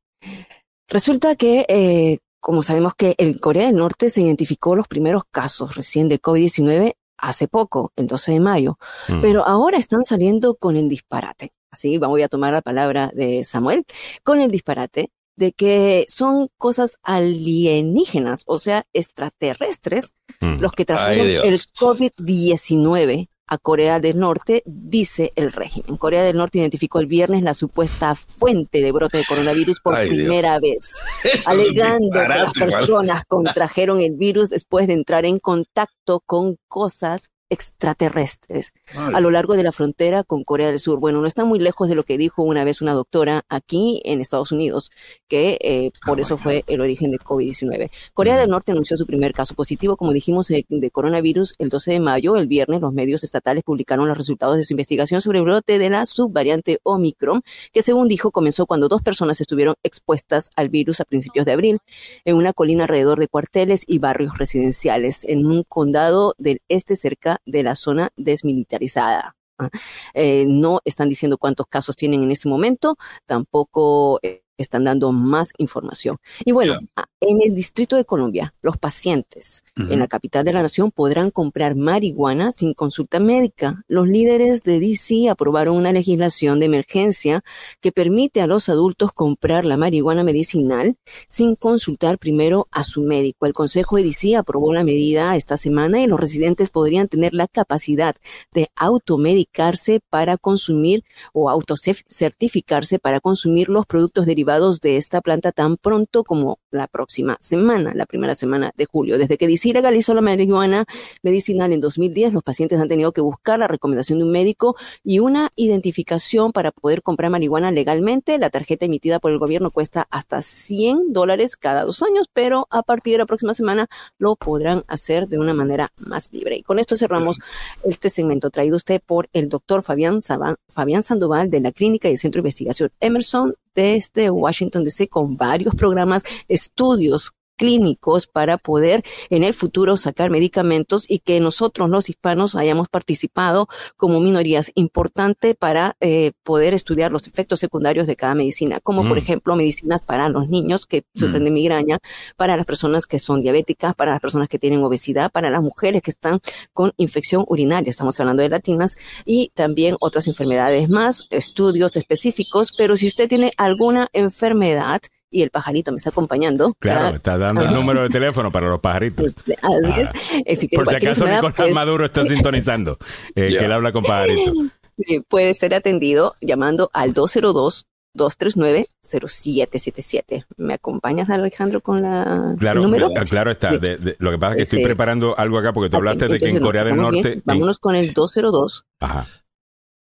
Resulta 0.88 1.36
que, 1.36 1.66
eh, 1.70 2.20
como 2.40 2.64
sabemos 2.64 2.96
que 2.96 3.16
en 3.18 3.38
Corea 3.38 3.68
del 3.68 3.76
Norte 3.76 4.10
se 4.10 4.22
identificó 4.22 4.76
los 4.76 4.88
primeros 4.88 5.24
casos 5.32 5.76
recién 5.76 6.08
de 6.10 6.22
COVID-19 6.22 6.94
hace 7.18 7.48
poco, 7.48 7.92
el 7.96 8.08
12 8.08 8.34
de 8.34 8.40
mayo, 8.40 8.78
mm. 9.10 9.22
pero 9.22 9.46
ahora 9.46 9.78
están 9.78 10.04
saliendo 10.04 10.56
con 10.56 10.78
el 10.78 10.88
disparate. 10.88 11.52
Así, 11.72 11.98
voy 11.98 12.24
a 12.24 12.30
tomar 12.30 12.54
la 12.54 12.62
palabra 12.62 13.12
de 13.14 13.44
Samuel, 13.44 13.86
con 14.24 14.42
el 14.42 14.50
disparate 14.50 15.12
de 15.40 15.54
que 15.54 16.06
son 16.10 16.50
cosas 16.58 16.98
alienígenas, 17.02 18.44
o 18.46 18.58
sea, 18.58 18.86
extraterrestres, 18.92 20.12
mm. 20.42 20.60
los 20.60 20.74
que 20.74 20.84
trajeron 20.84 21.46
el 21.46 21.58
COVID-19 21.58 23.30
a 23.48 23.58
Corea 23.58 24.02
del 24.02 24.20
Norte, 24.20 24.62
dice 24.66 25.32
el 25.38 25.54
régimen. 25.54 25.96
Corea 25.96 26.24
del 26.24 26.36
Norte 26.36 26.60
identificó 26.60 27.00
el 27.00 27.08
viernes 27.08 27.42
la 27.42 27.54
supuesta 27.54 28.16
fuente 28.16 28.82
de 28.82 28.92
brote 28.92 29.18
de 29.18 29.26
coronavirus 29.26 29.80
por 29.80 29.98
primera 29.98 30.60
vez, 30.60 30.94
alegando 31.48 32.20
que 32.20 32.28
las 32.28 32.54
personas 32.54 33.24
contrajeron 33.26 34.02
el 34.02 34.16
virus 34.18 34.50
después 34.50 34.88
de 34.88 34.94
entrar 34.94 35.26
en 35.26 35.40
contacto 35.40 36.22
con 36.26 36.58
cosas 36.68 37.30
extraterrestres 37.50 38.74
a 38.96 39.20
lo 39.20 39.32
largo 39.32 39.56
de 39.56 39.64
la 39.64 39.72
frontera 39.72 40.24
con 40.24 40.44
Corea 40.44 40.68
del 40.68 40.80
Sur. 40.80 41.00
Bueno, 41.00 41.22
no 41.22 41.28
está 41.28 41.46
muy 41.46 41.60
lejos 41.60 41.90
de 41.90 41.96
lo 41.96 42.04
que 42.04 42.18
dijo 42.18 42.44
una 42.44 42.64
vez 42.64 42.82
una 42.82 42.94
doctora 42.94 43.44
aquí 43.50 44.02
en 44.06 44.22
Estados 44.22 44.52
Unidos, 44.52 44.92
que 45.28 45.58
eh, 45.62 45.92
por 46.06 46.20
ah, 46.20 46.22
eso 46.22 46.38
fue 46.38 46.64
el 46.68 46.82
origen 46.82 47.12
de 47.12 47.18
COVID-19. 47.18 47.90
Corea 48.14 48.38
del 48.38 48.50
Norte 48.50 48.72
anunció 48.72 48.98
su 48.98 49.06
primer 49.06 49.34
caso 49.34 49.56
positivo, 49.56 49.98
como 49.98 50.14
dijimos, 50.14 50.48
de, 50.48 50.92
coronavirus 50.92 51.56
el 51.58 51.70
12 51.70 51.92
de 51.94 52.00
mayo. 52.00 52.36
El 52.36 52.48
viernes 52.48 52.82
los 52.82 52.94
medios 52.94 53.24
estatales 53.24 53.64
publicaron 53.64 54.08
los 54.08 54.18
resultados 54.18 54.58
de 54.58 54.64
su 54.64 54.74
investigación 54.74 55.22
sobre 55.22 55.40
el 55.40 55.46
brote 55.46 55.80
de 55.80 55.90
la 55.90 56.06
subvariante 56.06 56.80
Omicron, 56.84 57.42
que 57.72 57.82
según 57.82 58.08
dijo 58.08 58.32
comenzó 58.32 58.66
cuando 58.66 58.88
dos 58.88 59.02
personas 59.02 59.42
estuvieron 59.42 59.76
expuestas 59.84 60.50
al 60.56 60.70
virus 60.70 61.02
a 61.02 61.06
principios 61.06 61.46
de 61.46 61.52
abril 61.52 61.80
en 62.26 62.36
una 62.36 62.54
colina 62.54 62.84
alrededor 62.84 63.20
de 63.20 63.28
cuarteles 63.28 63.84
y 63.88 64.00
barrios 64.00 64.38
residenciales 64.38 65.26
en 65.26 65.46
un 65.46 65.64
condado 65.64 66.36
del 66.38 66.62
este 66.68 66.96
cerca 66.96 67.39
de 67.46 67.64
la 67.64 67.76
zona 67.76 68.10
desmilitarizada. 68.16 69.36
¿ah? 69.58 69.70
Eh, 70.14 70.46
no 70.48 70.80
están 70.86 71.10
diciendo 71.10 71.38
cuántos 71.38 71.68
casos 71.68 71.96
tienen 71.96 72.24
en 72.24 72.32
este 72.32 72.50
momento, 72.50 72.98
tampoco 73.26 74.20
eh, 74.24 74.44
están 74.60 74.84
dando 74.84 75.12
más 75.12 75.54
información. 75.58 76.18
Y 76.46 76.52
bueno, 76.52 76.78
en 77.22 77.42
el 77.42 77.56
Distrito 77.56 77.96
de 77.96 78.06
Columbia, 78.06 78.54
los 78.62 78.78
pacientes 78.78 79.64
en 79.76 80.00
la 80.00 80.08
capital 80.08 80.44
de 80.44 80.54
la 80.54 80.62
nación 80.62 80.92
podrán 80.92 81.32
comprar 81.32 81.76
marihuana 81.76 82.52
sin 82.52 82.74
consulta 82.74 83.20
médica. 83.20 83.84
Los 83.88 84.08
líderes 84.08 84.64
de 84.64 84.80
DC 84.80 85.30
aprobaron 85.30 85.78
una 85.78 85.94
legislación 85.94 86.60
de 86.60 86.66
emergencia 86.66 87.44
que 87.80 87.94
permite 87.94 88.42
a 88.42 88.48
los 88.48 88.68
adultos 88.68 89.14
comprar 89.14 89.64
la 89.64 89.78
marihuana 89.78 90.24
medicinal 90.24 90.98
sin 91.30 91.56
consultar 91.56 92.18
primero 92.18 92.68
a 92.72 92.84
su 92.84 93.02
médico. 93.02 93.46
El 93.46 93.54
Consejo 93.54 93.96
de 93.96 94.04
DC 94.04 94.36
aprobó 94.36 94.74
la 94.74 94.84
medida 94.84 95.36
esta 95.38 95.56
semana 95.56 96.02
y 96.02 96.08
los 96.08 96.20
residentes 96.20 96.70
podrían 96.70 97.08
tener 97.08 97.34
la 97.34 97.48
capacidad 97.48 98.16
de 98.54 98.70
automedicarse 98.76 100.02
para 100.10 100.38
consumir 100.38 101.04
o 101.32 101.50
autocertificarse 101.50 103.00
para 103.00 103.22
consumir 103.22 103.70
los 103.70 103.86
productos 103.86 104.26
derivados 104.26 104.49
de 104.50 104.98
esta 104.98 105.22
planta 105.22 105.52
tan 105.52 105.78
pronto 105.78 106.24
como 106.24 106.58
la 106.72 106.88
próxima 106.88 107.38
semana, 107.40 107.94
la 107.94 108.08
primera 108.08 108.34
semana 108.34 108.74
de 108.76 108.86
julio. 108.86 109.20
Desde 109.20 109.38
que 109.38 109.48
DC 109.48 109.72
legalizó 109.74 110.16
la 110.16 110.22
marihuana 110.22 110.86
medicinal 111.22 111.72
en 111.72 111.80
2010, 111.80 112.34
los 112.34 112.42
pacientes 112.42 112.80
han 112.80 112.88
tenido 112.88 113.12
que 113.12 113.22
buscar 113.22 113.60
la 113.60 113.68
recomendación 113.68 114.18
de 114.18 114.26
un 114.26 114.32
médico 114.32 114.76
y 115.04 115.20
una 115.20 115.52
identificación 115.56 116.52
para 116.52 116.72
poder 116.72 117.04
comprar 117.04 117.30
marihuana 117.30 117.72
legalmente. 117.72 118.40
La 118.40 118.50
tarjeta 118.50 118.86
emitida 118.86 119.20
por 119.20 119.32
el 119.32 119.38
gobierno 119.38 119.70
cuesta 119.70 120.08
hasta 120.10 120.42
100 120.42 121.14
dólares 121.14 121.56
cada 121.56 121.86
dos 121.86 122.02
años, 122.02 122.28
pero 122.34 122.68
a 122.72 122.82
partir 122.82 123.14
de 123.14 123.20
la 123.20 123.28
próxima 123.28 123.54
semana 123.54 123.88
lo 124.18 124.36
podrán 124.36 124.84
hacer 124.88 125.28
de 125.28 125.38
una 125.38 125.54
manera 125.54 125.92
más 125.98 126.34
libre. 126.34 126.58
Y 126.58 126.64
con 126.64 126.80
esto 126.80 126.98
cerramos 126.98 127.38
este 127.84 128.10
segmento 128.10 128.50
traído 128.50 128.78
usted 128.78 129.00
por 129.06 129.30
el 129.32 129.48
doctor 129.48 129.84
Fabián, 129.84 130.22
Fabián 130.70 131.04
Sandoval 131.04 131.52
de 131.52 131.60
la 131.60 131.72
Clínica 131.72 132.10
y 132.10 132.18
Centro 132.18 132.40
de 132.40 132.48
Investigación 132.48 132.90
Emerson 133.00 133.54
desde 133.76 134.30
Washington 134.30 134.84
DC 134.84 135.08
con 135.08 135.38
varios 135.38 135.76
programas, 135.76 136.24
estudios 136.48 137.34
clínicos 137.60 138.26
para 138.26 138.58
poder 138.58 139.04
en 139.30 139.44
el 139.44 139.54
futuro 139.54 139.98
sacar 139.98 140.30
medicamentos 140.30 141.04
y 141.10 141.20
que 141.20 141.42
nosotros 141.42 141.90
los 141.90 142.10
hispanos 142.10 142.56
hayamos 142.56 142.88
participado 142.88 143.68
como 143.98 144.22
minorías 144.22 144.72
importante 144.76 145.56
para 145.56 145.98
eh, 146.00 146.32
poder 146.44 146.74
estudiar 146.74 147.12
los 147.12 147.28
efectos 147.28 147.60
secundarios 147.60 148.08
de 148.08 148.16
cada 148.16 148.34
medicina, 148.34 148.80
como 148.80 149.06
por 149.06 149.18
mm. 149.18 149.24
ejemplo 149.24 149.56
medicinas 149.58 150.04
para 150.04 150.30
los 150.30 150.48
niños 150.48 150.86
que 150.86 151.04
sufren 151.16 151.42
mm. 151.42 151.46
de 151.46 151.52
migraña, 151.52 152.00
para 152.38 152.56
las 152.56 152.66
personas 152.66 153.06
que 153.06 153.20
son 153.20 153.42
diabéticas, 153.42 153.94
para 153.94 154.12
las 154.12 154.22
personas 154.22 154.48
que 154.48 154.58
tienen 154.58 154.82
obesidad, 154.82 155.30
para 155.30 155.50
las 155.50 155.62
mujeres 155.62 156.02
que 156.02 156.12
están 156.12 156.40
con 156.72 156.94
infección 156.96 157.44
urinaria, 157.46 157.90
estamos 157.90 158.18
hablando 158.22 158.42
de 158.42 158.50
latinas, 158.50 158.96
y 159.26 159.52
también 159.54 159.98
otras 160.00 160.28
enfermedades 160.28 160.88
más, 160.88 161.28
estudios 161.30 161.98
específicos, 161.98 162.72
pero 162.78 162.96
si 162.96 163.08
usted 163.08 163.28
tiene 163.28 163.52
alguna 163.58 164.08
enfermedad, 164.14 165.02
y 165.32 165.44
el 165.44 165.50
pajarito 165.50 165.92
me 165.92 165.98
está 165.98 166.10
acompañando. 166.10 166.74
Claro, 166.80 167.16
está 167.16 167.38
dando 167.38 167.64
el 167.64 167.74
número 167.74 168.04
de 168.04 168.10
teléfono 168.10 168.52
para 168.52 168.70
los 168.70 168.80
pajaritos. 168.80 169.36
Pues, 169.46 169.58
así 169.62 170.02
es. 170.02 170.10
Ah. 170.10 170.42
Eh, 170.46 170.70
por 170.76 170.88
si 170.88 170.96
acaso 170.96 171.26
Nicolás 171.26 171.54
pues, 171.56 171.74
Maduro 171.74 172.06
está 172.06 172.26
sintonizando, 172.26 172.98
eh, 173.36 173.48
que 173.48 173.66
él 173.66 173.72
habla 173.72 173.92
con 173.92 174.04
pajarito. 174.04 174.54
Sí, 175.02 175.22
puede 175.22 175.54
ser 175.54 175.74
atendido 175.74 176.34
llamando 176.42 176.90
al 176.92 177.14
202 177.14 177.88
239-0777. 178.18 180.46
¿Me 180.58 180.74
acompañas, 180.76 181.30
Alejandro, 181.30 181.82
con 181.82 182.02
la 182.02 182.56
claro, 182.60 182.82
el 182.82 182.88
número? 182.90 183.10
Claro 183.30 183.52
está. 183.52 183.72
lo 183.72 184.32
que 184.32 184.38
pasa 184.38 184.54
es 184.54 184.58
que 184.58 184.64
estoy 184.64 184.84
preparando 184.84 185.38
algo 185.38 185.58
acá 185.58 185.72
porque 185.74 185.90
tú 185.90 185.96
hablaste 185.98 186.28
de 186.28 186.40
que 186.40 186.50
en 186.50 186.60
Corea 186.60 186.84
del 186.84 186.98
Norte... 186.98 187.42
Vámonos 187.46 187.80
con 187.80 187.96
el 187.96 188.14
202. 188.14 188.86
Ajá. 189.00 189.28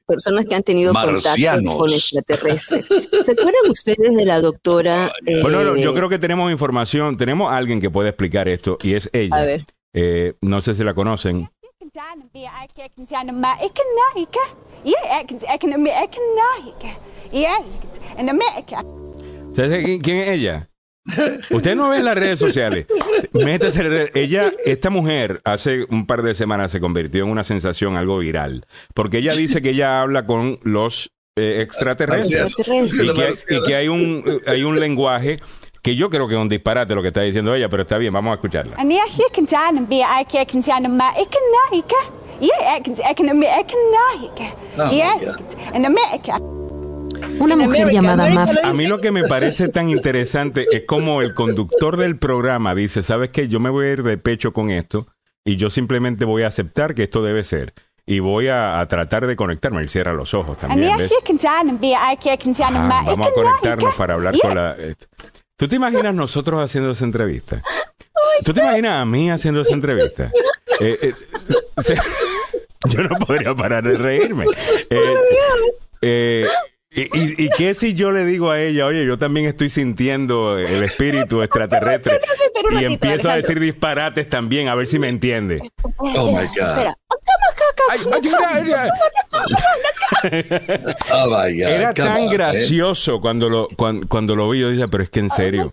personas 0.07 0.47
que 0.47 0.55
han 0.55 0.63
tenido 0.63 0.93
contacto 0.93 1.77
con 1.77 1.91
extraterrestres. 1.91 2.87
¿Se 2.87 3.33
acuerdan 3.33 3.69
ustedes 3.69 4.17
de 4.17 4.25
la 4.25 4.41
doctora? 4.41 5.13
bueno, 5.43 5.77
yo 5.77 5.91
eh, 5.91 5.95
creo 5.95 6.09
que 6.09 6.19
tenemos 6.19 6.51
información. 6.53 7.17
Tenemos 7.17 7.53
alguien 7.53 7.81
que 7.81 7.91
puede 7.91 8.11
explicar 8.11 8.49
esto 8.49 8.79
y 8.83 8.95
es 8.95 9.11
ella. 9.13 9.37
A 9.37 9.45
ver. 9.45 9.65
Eh, 9.93 10.35
no 10.41 10.61
sé 10.61 10.75
si 10.75 10.85
la 10.85 10.95
conocen. 10.95 11.51
Quién 20.03 20.19
es 20.19 20.29
ella? 20.29 20.71
Usted 21.51 21.75
no 21.75 21.89
ve 21.89 21.99
en 21.99 22.05
las 22.05 22.17
redes 22.17 22.39
sociales. 22.39 22.87
Métase 23.33 24.11
Ella, 24.15 24.53
esta 24.65 24.91
mujer, 24.91 25.41
hace 25.45 25.87
un 25.89 26.07
par 26.07 26.23
de 26.23 26.35
semanas 26.35 26.71
se 26.71 26.81
convirtió 26.81 27.25
en 27.25 27.31
una 27.31 27.43
sensación 27.43 27.97
algo 27.97 28.19
viral. 28.19 28.67
Porque 28.95 29.19
ella 29.19 29.35
dice 29.35 29.63
que 29.63 29.71
ella 29.71 30.03
habla 30.03 30.27
con 30.27 30.61
los 30.63 31.13
eh, 31.37 31.63
extraterrestres. 31.63 32.55
Y 32.59 33.15
que, 33.15 33.57
y 33.57 33.63
que 33.67 33.75
hay, 33.75 33.89
un, 33.89 34.25
hay 34.47 34.63
un 34.63 34.79
lenguaje 34.79 35.41
que 35.83 35.97
yo 35.97 36.11
creo 36.11 36.29
que 36.29 36.35
es 36.35 36.41
un 36.41 36.49
disparate 36.49 36.95
lo 36.95 37.03
que 37.03 37.09
está 37.09 37.23
diciendo 37.23 37.55
ella, 37.55 37.69
pero 37.69 37.83
está 37.83 37.99
bien, 37.99 38.13
vamos 38.13 38.33
a 38.33 38.35
escucharla. 38.35 38.77
Una 47.39 47.57
mujer 47.57 47.91
llamada 47.91 48.29
Maf. 48.31 48.57
A 48.65 48.73
mí 48.73 48.87
lo 48.87 49.01
que 49.01 49.11
me 49.11 49.25
parece 49.25 49.69
tan 49.69 49.89
interesante 49.89 50.67
es 50.73 50.85
como 50.85 51.23
el 51.23 51.35
conductor 51.35 51.97
del 51.97 52.19
programa 52.19 52.75
dice, 52.75 53.03
¿sabes 53.03 53.31
qué? 53.31 53.49
Yo 53.49 53.61
me 53.61 53.71
voy 53.71 53.87
a 53.87 53.93
ir 53.93 54.03
de 54.03 54.19
pecho 54.19 54.53
con 54.53 54.71
esto 54.71 55.07
y 55.45 55.57
yo 55.57 55.71
simplemente 55.71 56.25
voy 56.25 56.43
a 56.43 56.49
aceptar 56.49 56.95
que 56.95 57.05
esto 57.05 57.23
debe 57.23 57.45
ser. 57.45 57.75
Y 58.07 58.19
voy 58.19 58.49
a, 58.49 58.85
tratar 58.89 59.27
de 59.27 59.37
conectarme. 59.37 59.81
Él 59.81 59.89
cierra 59.89 60.13
los 60.13 60.35
ojos 60.35 60.59
también. 60.59 60.97
¿ves? 60.97 61.13
vamos 63.07 63.29
a 63.29 63.33
conectarnos 63.33 63.95
para 63.95 64.15
hablar 64.15 64.35
con 64.41 64.55
la... 64.55 64.77
¿Tú 65.61 65.69
te 65.69 65.77
imaginas 65.77 66.15
nosotros 66.15 66.65
haciendo 66.65 66.93
esa 66.93 67.05
entrevista? 67.05 67.63
¿Tú 68.43 68.55
te 68.55 68.61
imaginas 68.61 68.93
a 68.93 69.05
mí 69.05 69.31
haciendo 69.31 69.61
esa 69.61 69.75
entrevista? 69.75 70.33
Eh, 70.83 70.99
eh, 71.03 71.15
yo 72.89 73.03
no 73.03 73.15
podría 73.19 73.55
parar 73.55 73.85
de 73.85 73.99
reírme. 73.99 74.47
Eh, 76.01 76.47
¿Y, 76.93 77.45
y, 77.45 77.49
qué 77.51 77.75
si 77.75 77.95
yo 77.95 78.11
le 78.11 78.25
digo 78.25 78.51
a 78.51 78.61
ella, 78.61 78.85
oye, 78.87 79.07
yo 79.07 79.17
también 79.17 79.47
estoy 79.47 79.69
sintiendo 79.69 80.59
el 80.59 80.83
espíritu 80.83 81.41
extraterrestre 81.41 82.21
y 82.81 82.85
empiezo 82.85 83.31
a 83.31 83.37
decir 83.37 83.61
disparates 83.61 84.29
también, 84.29 84.67
a 84.67 84.75
ver 84.75 84.89
si 84.89 84.99
me 84.99 85.07
entiende? 85.07 85.71
Oh 85.99 86.33
my 86.33 86.47
God. 86.49 86.95
Era 91.57 91.95
tan 91.95 92.29
gracioso 92.29 93.21
cuando 93.21 93.49
lo, 93.49 93.69
cuando, 93.77 94.35
lo 94.35 94.51
vi. 94.51 94.61
Yo 94.61 94.71
dije, 94.71 94.89
pero 94.89 95.05
es 95.05 95.11
que 95.11 95.21
en 95.21 95.31
serio. 95.31 95.73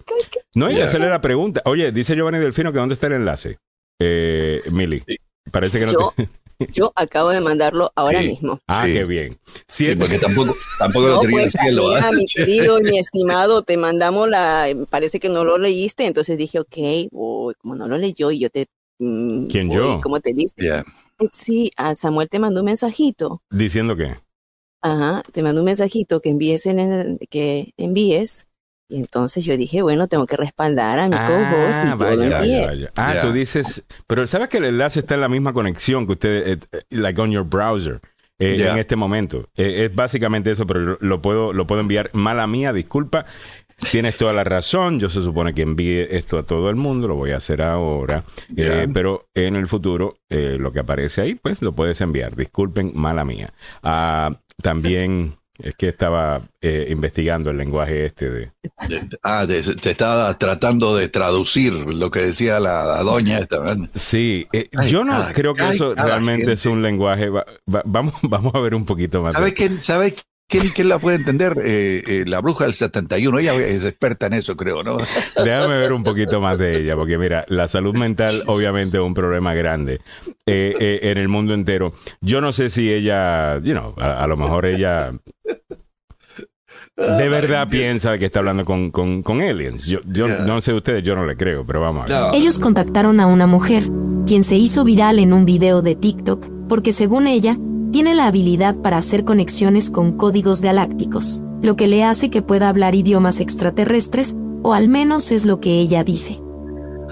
No 0.56 0.68
hay 0.68 0.76
que 0.76 0.84
hacerle 0.84 1.10
la 1.10 1.22
pregunta. 1.22 1.62
Oye, 1.66 1.92
dice 1.92 2.16
Giovanni 2.16 2.40
Delfino 2.40 2.72
que 2.72 2.80
dónde 2.80 2.96
está 2.96 3.08
el 3.08 3.14
enlace. 3.14 3.58
Eh, 4.00 4.62
Mili. 4.72 5.04
Parece 5.52 5.80
que 5.80 5.88
no 5.88 6.14
te... 6.16 6.30
Yo 6.74 6.92
acabo 6.96 7.30
de 7.30 7.42
mandarlo 7.42 7.92
ahora 7.96 8.22
mismo. 8.22 8.60
Ah, 8.68 8.86
qué 8.86 9.04
bien. 9.04 9.40
Sí, 9.68 9.96
porque 9.96 10.18
tampoco, 10.18 10.56
tampoco 10.80 11.08
lo 11.08 11.20
tenía 11.20 11.38
en 11.40 11.46
el 11.46 11.52
pues, 11.52 11.64
cielo. 11.64 11.98
¿eh? 11.98 12.02
Mi 12.14 12.26
querido, 12.36 12.80
mi 12.82 12.98
estimado, 12.98 13.62
te 13.62 13.78
mandamos 13.78 14.30
la. 14.30 14.68
Parece 14.90 15.20
que 15.20 15.30
no 15.30 15.44
lo 15.44 15.58
leíste, 15.58 16.06
entonces 16.06 16.38
dije, 16.38 16.60
ok, 16.60 16.78
como 17.12 17.76
no 17.76 17.88
lo 17.88 17.98
leyó 17.98 18.32
y 18.32 18.40
yo 18.40 18.50
te. 18.50 18.68
Mm, 19.00 19.48
¿Quién 19.48 19.72
yo? 19.72 20.02
¿Cómo 20.02 20.20
te 20.20 20.34
dice? 20.34 20.84
Sí, 21.32 21.72
a 21.78 21.96
Samuel 21.96 22.30
te 22.30 22.40
mandó 22.40 22.62
un 22.62 22.68
mensajito. 22.68 23.42
¿Diciendo 23.52 23.96
qué? 23.96 24.16
Ajá, 24.82 25.24
te 25.32 25.44
mandó 25.44 25.62
un 25.62 25.66
mensajito 25.66 26.22
que 26.22 26.30
envíes, 26.30 26.66
en 26.66 27.20
que 27.30 27.74
envíes 27.78 28.48
y 28.90 28.98
entonces 28.98 29.44
yo 29.44 29.58
dije, 29.58 29.82
bueno, 29.82 30.08
tengo 30.08 30.26
que 30.26 30.38
respaldar 30.38 31.00
a 31.00 31.10
mi 31.10 31.16
ah, 31.18 31.96
vaya, 31.98 32.92
Ah, 32.96 33.16
tú 33.22 33.34
dices, 33.34 33.86
pero 34.08 34.26
sabes 34.28 34.48
que 34.48 34.58
el 34.58 34.66
enlace 34.66 35.00
está 35.00 35.16
en 35.16 35.22
la 35.22 35.30
misma 35.30 35.52
conexión 35.52 36.06
que 36.06 36.14
usted, 36.14 36.48
eh, 36.48 36.58
eh, 36.72 36.82
like 36.92 37.20
on 37.20 37.32
your 37.32 37.46
browser. 37.46 38.00
Eh, 38.40 38.68
en 38.70 38.78
este 38.78 38.96
momento. 38.96 39.50
es 39.56 39.94
básicamente 39.94 40.52
eso, 40.52 40.68
pero 40.68 40.98
lo 41.02 41.22
puedo, 41.24 41.54
lo 41.54 41.66
puedo 41.66 41.82
enviar. 41.82 42.12
Mala 42.14 42.46
mía, 42.46 42.72
disculpa. 42.72 43.26
Tienes 43.92 44.16
toda 44.16 44.32
la 44.32 44.44
razón. 44.44 45.00
Yo 45.00 45.10
se 45.10 45.24
supone 45.24 45.56
que 45.56 45.64
envíe 45.64 46.02
esto 46.12 46.38
a 46.38 46.44
todo 46.44 46.70
el 46.70 46.76
mundo. 46.76 47.08
Lo 47.08 47.16
voy 47.16 47.32
a 47.32 47.38
hacer 47.38 47.64
ahora. 47.64 48.24
pero 48.94 49.26
en 49.34 49.56
el 49.56 49.66
futuro, 49.66 50.20
lo 50.30 50.72
que 50.72 50.80
aparece 50.80 51.22
ahí, 51.22 51.34
pues 51.34 51.64
lo 51.64 51.74
puedes 51.74 52.00
enviar. 52.02 52.36
Disculpen, 52.36 52.92
mala 52.94 53.26
mía. 53.26 53.52
Ah, 53.82 54.40
también 54.62 55.38
Es 55.60 55.76
que 55.76 55.88
estaba 55.88 56.42
eh, 56.62 56.88
investigando 56.90 57.50
el 57.50 57.58
lenguaje 57.58 58.06
este 58.06 58.30
de... 58.30 58.52
ah, 59.24 59.46
te 59.48 59.90
estaba 59.90 60.34
tratando 60.36 60.96
de 60.96 61.10
traducir 61.10 61.74
lo 61.74 62.12
que 62.12 62.22
decía 62.22 62.60
la, 62.60 63.02
doña 63.04 63.40
esta. 63.40 63.76
Sí, 63.96 64.48
eh, 64.54 64.70
yo 64.88 65.04
no 65.04 65.14
creo 65.34 65.54
que 65.54 65.68
eso 65.68 65.96
realmente 65.96 66.54
es 66.54 66.66
un 66.66 66.82
lenguaje... 66.82 67.30
vamos, 67.66 68.14
vamos 68.24 68.54
a 68.56 68.60
ver 68.60 68.76
un 68.76 68.86
poquito 68.86 69.22
más. 69.22 69.34
¿Sabes 69.34 69.54
quién, 69.54 69.82
¿sabe 69.82 70.16
¿Quién, 70.50 70.88
la 70.88 70.98
puede 70.98 71.18
entender? 71.18 71.62
Eh, 71.62 72.04
eh, 72.08 72.24
la 72.26 72.40
bruja 72.40 72.64
del 72.64 72.74
71, 72.74 73.40
ella 73.40 73.54
es 73.56 73.84
experta 73.84 74.28
en 74.28 74.34
eso, 74.34 74.56
creo, 74.56 74.82
¿no? 74.82 74.98
Déjame 75.44 75.78
ver 75.78 75.92
un 75.92 76.04
poquito 76.04 76.40
más 76.40 76.58
de 76.58 76.80
ella, 76.80 76.96
porque 76.96 77.18
mira, 77.18 77.44
la 77.50 77.68
salud 77.68 77.94
mental 77.94 78.44
obviamente 78.48 78.96
es 78.98 79.04
un 79.04 79.14
problema 79.14 79.54
grande 79.54 80.00
eh, 80.46 81.00
en 81.02 81.18
el 81.18 81.28
mundo 81.28 81.54
entero. 81.54 81.94
Yo 82.22 82.40
no 82.40 82.54
sé 82.54 82.70
si 82.70 82.90
ella, 82.90 83.60
you 83.60 83.74
know, 83.74 83.94
a, 83.98 84.26
lo 84.26 84.38
mejor 84.38 84.66
ella 84.66 85.12
de 86.96 87.30
verdad 87.30 87.68
piensa 87.68 88.18
que 88.18 88.28
está 88.28 88.40
hablando 88.40 88.64
con, 88.64 88.92
con, 88.92 89.42
aliens. 89.42 89.86
Yo, 89.86 90.00
yo 90.06 90.30
no 90.30 90.62
sé 90.62 90.72
ustedes, 90.72 91.04
yo 91.04 91.18
no 91.18 91.26
le 91.26 91.36
creo, 91.36 91.66
pero 91.66 91.82
vamos 91.82 92.10
a 92.10 92.32
ver. 92.32 92.40
Ellos 92.42 92.58
contactaron 92.58 93.20
a 93.20 93.28
una 93.28 93.48
mujer, 93.48 93.84
quien 94.26 94.46
se 94.46 94.56
hizo 94.56 94.86
viral 94.86 95.20
en 95.20 95.34
un 95.34 95.44
video 95.44 95.82
de 95.82 95.96
TikTok, 95.96 96.48
porque 96.70 96.94
según 96.94 97.28
ella, 97.28 97.58
tiene 97.92 98.16
la 98.16 98.28
habilidad 98.28 98.76
para 98.76 98.98
hacer 98.98 99.24
conexiones 99.24 99.90
con 99.90 100.14
códigos 100.14 100.62
galácticos, 100.62 101.42
lo 101.62 101.76
que 101.76 101.88
le 101.88 102.04
hace 102.04 102.30
que 102.30 102.42
pueda 102.42 102.70
hablar 102.70 102.96
idiomas 102.96 103.40
extraterrestres, 103.40 104.36
o 104.64 104.74
al 104.74 104.90
menos 104.90 105.32
es 105.32 105.46
lo 105.46 105.60
que 105.60 105.80
ella 105.80 106.04
dice. 106.04 106.42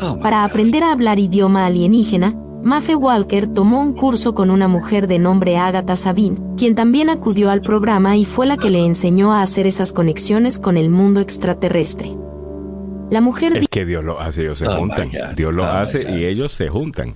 Oh 0.01 0.19
para 0.21 0.43
aprender 0.43 0.83
a 0.83 0.91
hablar 0.91 1.19
idioma 1.19 1.65
alienígena, 1.65 2.35
Mafe 2.63 2.95
Walker 2.95 3.47
tomó 3.47 3.79
un 3.79 3.93
curso 3.93 4.33
con 4.33 4.49
una 4.49 4.67
mujer 4.67 5.07
de 5.07 5.19
nombre 5.19 5.57
Agatha 5.57 5.95
Sabine, 5.95 6.37
quien 6.57 6.73
también 6.73 7.11
acudió 7.11 7.51
al 7.51 7.61
programa 7.61 8.17
y 8.17 8.25
fue 8.25 8.47
la 8.47 8.57
que 8.57 8.71
le 8.71 8.83
enseñó 8.83 9.33
a 9.33 9.43
hacer 9.43 9.67
esas 9.67 9.93
conexiones 9.93 10.57
con 10.57 10.75
el 10.75 10.89
mundo 10.89 11.21
extraterrestre. 11.21 12.17
La 13.11 13.21
mujer 13.21 13.55
es 13.55 13.67
que 13.67 13.85
Dios 13.85 14.03
lo 14.03 14.19
hace, 14.19 14.41
ellos 14.41 14.57
se 14.57 14.67
oh 14.67 14.77
juntan. 14.77 15.09
Dios 15.35 15.53
lo 15.53 15.63
oh 15.63 15.67
hace 15.67 16.11
y 16.11 16.25
ellos 16.25 16.51
se 16.51 16.69
juntan. 16.69 17.15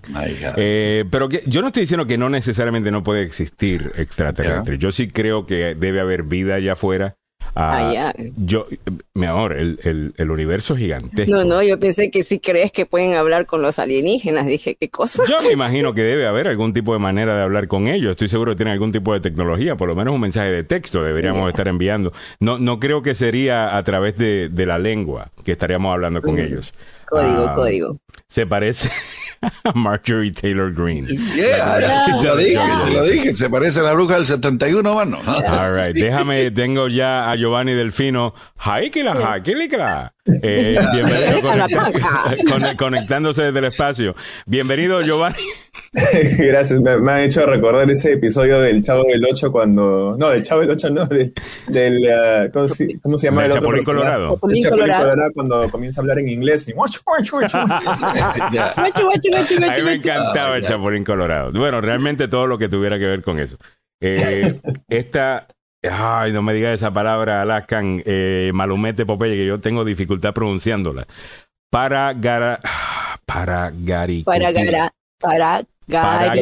Eh, 0.55 1.05
pero 1.09 1.29
yo 1.29 1.61
no 1.61 1.67
estoy 1.67 1.81
diciendo 1.81 2.05
que 2.05 2.17
no 2.17 2.29
necesariamente 2.29 2.91
no 2.91 3.03
puede 3.03 3.23
existir 3.23 3.91
extraterrestre. 3.95 4.77
Yo 4.77 4.91
sí 4.91 5.07
creo 5.07 5.45
que 5.45 5.75
debe 5.75 5.99
haber 5.99 6.23
vida 6.23 6.55
allá 6.55 6.73
afuera 6.73 7.15
Ah, 7.55 8.13
yo, 8.37 8.65
mi 9.13 9.25
amor, 9.25 9.53
el, 9.53 10.13
el, 10.15 10.31
universo 10.31 10.75
es 10.75 10.79
gigantesco. 10.79 11.35
No, 11.35 11.43
no, 11.43 11.61
yo 11.63 11.79
pensé 11.79 12.11
que 12.11 12.23
si 12.23 12.39
crees 12.39 12.71
que 12.71 12.85
pueden 12.85 13.15
hablar 13.15 13.45
con 13.45 13.61
los 13.61 13.79
alienígenas, 13.79 14.45
dije, 14.45 14.75
¿qué 14.79 14.89
cosa? 14.89 15.23
Yo 15.27 15.35
me 15.45 15.51
imagino 15.53 15.93
que 15.93 16.01
debe 16.01 16.27
haber 16.27 16.47
algún 16.47 16.73
tipo 16.73 16.93
de 16.93 16.99
manera 16.99 17.35
de 17.35 17.43
hablar 17.43 17.67
con 17.67 17.87
ellos. 17.87 18.11
Estoy 18.11 18.29
seguro 18.29 18.51
que 18.51 18.57
tienen 18.57 18.73
algún 18.73 18.91
tipo 18.91 19.13
de 19.13 19.19
tecnología, 19.19 19.75
por 19.75 19.87
lo 19.87 19.95
menos 19.95 20.13
un 20.13 20.21
mensaje 20.21 20.51
de 20.51 20.63
texto 20.63 21.03
deberíamos 21.03 21.47
estar 21.49 21.67
enviando. 21.67 22.13
No, 22.39 22.57
no 22.57 22.79
creo 22.79 23.01
que 23.01 23.15
sería 23.15 23.75
a 23.75 23.83
través 23.83 24.17
de, 24.17 24.49
de 24.49 24.65
la 24.65 24.79
lengua 24.79 25.31
que 25.43 25.51
estaríamos 25.51 25.93
hablando 25.93 26.21
con 26.21 26.39
ellos. 26.39 26.73
Código, 27.09 27.47
ah, 27.47 27.53
código. 27.55 27.97
Se 28.27 28.45
parece. 28.45 28.89
Marjorie 29.75 30.31
Taylor 30.31 30.71
Green. 30.71 31.07
Yeah, 31.35 31.79
te 32.05 32.23
lo 32.23 32.35
dije, 32.35 32.59
te 32.83 32.91
lo 32.91 33.03
dije, 33.03 33.35
se 33.35 33.49
parece 33.49 33.79
a 33.79 33.83
la 33.83 33.93
bruja 33.93 34.15
del 34.15 34.25
71, 34.25 34.93
mano. 34.93 35.19
All 35.27 35.73
right, 35.73 35.93
déjame, 35.93 36.51
tengo 36.51 36.87
ya 36.87 37.29
a 37.29 37.35
Giovanni 37.35 37.73
Delfino. 37.73 38.33
Haikila, 38.57 39.13
la 39.13 39.41
eh, 40.43 40.77
bienvenido 40.93 42.77
conectándose 42.77 43.43
desde 43.43 43.59
el 43.59 43.65
espacio. 43.65 44.15
Bienvenido, 44.45 45.01
Giovanni. 45.01 45.37
Gracias, 46.39 46.79
me, 46.81 46.97
me, 46.99 47.11
han 47.11 47.21
hecho 47.21 47.45
recordar 47.45 47.89
ese 47.89 48.13
episodio 48.13 48.59
del 48.59 48.81
Chavo 48.81 49.03
del 49.03 49.23
8 49.25 49.51
cuando. 49.51 50.15
No, 50.17 50.29
del 50.29 50.43
Chavo 50.43 50.61
del 50.61 50.69
8 50.71 50.89
no, 50.91 51.05
del. 51.05 51.33
Uh, 51.67 52.51
¿cómo, 52.51 52.67
se, 52.67 52.99
¿cómo, 52.99 53.17
se, 53.17 53.27
llama 53.27 53.45
el, 53.45 53.51
el 53.51 53.57
Chapulín 53.57 53.83
Colorado. 53.83 54.25
el 54.25 54.61
Chapulín 54.61 54.69
Colorado. 54.69 55.31
cuando 55.33 55.69
comienza 55.71 55.99
a 55.99 56.03
hablar 56.03 56.19
en 56.19 56.29
inglés 56.29 56.67
y. 56.67 56.73
a 56.73 56.75
mí 59.75 59.81
me 59.83 59.93
encantaba 59.95 60.57
el 60.57 60.63
Chapulín 60.63 61.03
Colorado. 61.03 61.51
Bueno, 61.51 61.81
realmente 61.81 62.27
todo 62.27 62.45
lo 62.45 62.57
que 62.57 62.69
tuviera 62.69 62.99
que 62.99 63.05
ver 63.05 63.23
con 63.23 63.39
eso. 63.39 63.57
Eh, 64.01 64.59
esta 64.87 65.47
Ay, 65.81 66.33
no 66.33 66.41
me 66.41 66.53
digas 66.53 66.73
esa 66.73 66.91
palabra, 66.91 67.41
Alaskan, 67.41 68.03
eh, 68.05 68.51
Malumete 68.53 69.05
Popeye, 69.05 69.35
que 69.35 69.45
yo 69.45 69.61
tengo 69.61 69.85
dificultad 69.85 70.33
pronunciándola. 70.33 71.07
Para 71.71 72.13
gara, 72.13 72.59
para 73.25 73.71
gari. 73.73 74.23
Para 74.23 74.51
gara, 74.51 74.91
para 75.19 75.63
gari. 75.89 76.39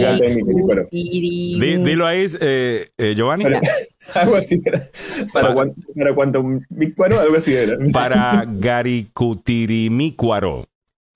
Dilo 0.91 2.05
ahí, 2.05 2.27
eh, 2.39 2.89
eh, 2.97 3.15
Giovanni. 3.15 3.45
Para, 3.45 3.61
algo 4.15 4.35
así 4.35 4.61
era. 4.65 4.81
Para, 5.33 5.55
para, 5.55 5.71
para 6.95 7.21
algo 7.21 7.37
así 7.37 7.55
era. 7.55 7.77
Para 7.93 8.43
garicutirimícuaro. 8.45 10.67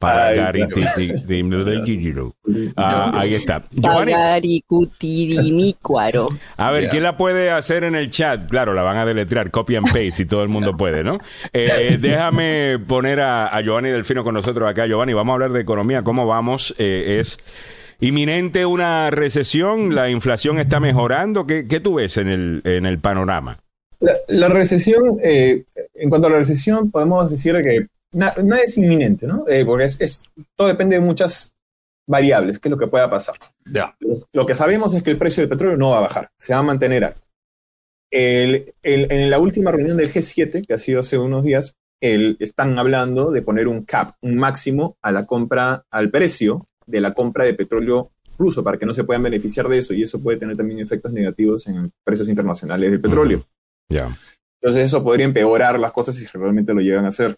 Pagari, 0.02 0.64
ah, 2.76 3.12
ahí 3.14 3.36
está. 3.36 3.64
A 6.58 6.72
ver, 6.72 6.90
¿quién 6.90 7.04
la 7.04 7.18
puede 7.18 7.52
hacer 7.52 7.84
en 7.84 7.94
el 7.94 8.10
chat? 8.10 8.50
Claro, 8.50 8.74
la 8.74 8.82
van 8.82 8.98
a 8.98 9.06
deletrear, 9.06 9.52
copy 9.52 9.76
and 9.76 9.86
paste, 9.86 10.12
si 10.12 10.26
todo 10.26 10.42
el 10.42 10.50
mundo 10.50 10.76
puede, 10.76 11.04
¿no? 11.04 11.20
Eh, 11.54 11.98
déjame 12.00 12.80
poner 12.80 13.20
a, 13.20 13.46
a, 13.46 13.62
Giovanni 13.62 13.90
Delfino 13.90 14.24
con 14.24 14.34
nosotros 14.34 14.68
acá. 14.68 14.88
Giovanni, 14.88 15.14
vamos 15.14 15.32
a 15.32 15.36
hablar 15.36 15.52
de 15.52 15.62
economía. 15.62 16.02
¿Cómo 16.02 16.26
vamos? 16.26 16.74
Eh, 16.80 17.20
es 17.20 17.38
inminente 18.02 18.66
una 18.66 19.10
recesión, 19.12 19.96
la 19.96 20.10
inflación 20.10 20.60
está 20.60 20.80
mejorando. 20.80 21.48
¿Qué, 21.48 21.68
qué 21.68 21.80
tú 21.80 21.96
ves 21.96 22.18
en 22.18 22.28
el, 22.28 22.62
en 22.66 22.86
el 22.86 23.00
panorama? 23.00 23.60
La, 24.28 24.50
recesión, 24.50 25.18
eh, 25.24 25.64
en 25.94 26.10
cuanto 26.10 26.28
a 26.28 26.32
la 26.32 26.40
recesión, 26.40 26.90
podemos 26.90 27.30
decir 27.30 27.54
que 27.64 27.88
nada 28.12 28.34
es 28.64 28.78
inminente, 28.78 29.28
¿no? 29.28 29.46
Eh, 29.48 29.64
porque 29.64 29.86
es, 29.86 30.32
todo 30.56 30.68
depende 30.68 30.96
de 30.96 31.02
muchas 31.02 31.54
variables, 32.08 32.60
qué 32.60 32.68
es 32.68 32.72
lo 32.72 32.80
que 32.80 32.88
pueda 32.88 33.10
pasar. 33.10 33.36
Ya. 33.72 33.96
Lo, 34.34 34.46
que 34.46 34.56
sabemos 34.56 34.94
es 34.96 35.04
que 35.04 35.12
el 35.12 35.18
precio 35.18 35.42
del 35.42 35.50
petróleo 35.50 35.78
no 35.78 35.92
va 35.92 36.00
a 36.00 36.02
bajar, 36.02 36.32
se 36.38 36.54
va 36.54 36.60
a 36.60 36.64
mantener 36.64 37.04
alto. 37.04 37.28
en 38.10 39.30
la 39.30 39.38
última 39.38 39.72
reunión 39.72 39.98
del 39.98 40.12
G7, 40.12 40.66
que 40.66 40.74
ha 40.74 40.80
sido 40.80 41.02
hace 41.02 41.20
unos 41.20 41.44
días, 41.44 41.76
están 42.02 42.80
hablando 42.80 43.30
de 43.30 43.44
poner 43.44 43.68
un 43.68 43.86
cap, 43.86 44.16
un 44.22 44.36
máximo 44.36 44.98
a 45.04 45.12
la 45.12 45.28
compra, 45.28 45.86
al 45.92 46.10
precio 46.10 46.66
de 46.86 47.02
la 47.02 47.14
compra 47.14 47.46
de 47.46 47.54
petróleo 47.54 48.12
ruso, 48.38 48.64
para 48.64 48.78
que 48.78 48.86
no 48.86 48.94
se 48.94 49.04
puedan 49.04 49.24
beneficiar 49.24 49.68
de 49.68 49.78
eso, 49.78 49.94
y 49.94 50.04
eso 50.04 50.22
puede 50.22 50.38
tener 50.38 50.58
también 50.58 50.80
efectos 50.80 51.12
negativos 51.12 51.68
en 51.68 51.92
precios 52.04 52.30
internacionales 52.30 52.92
del 52.92 53.02
petróleo. 53.02 53.46
Ya. 53.90 54.08
Entonces 54.62 54.86
eso 54.86 55.04
podría 55.04 55.26
empeorar 55.26 55.80
las 55.80 55.92
cosas 55.92 56.16
si 56.16 56.26
realmente 56.38 56.74
lo 56.74 56.82
llegan 56.82 57.06
a 57.06 57.10
hacer 57.10 57.38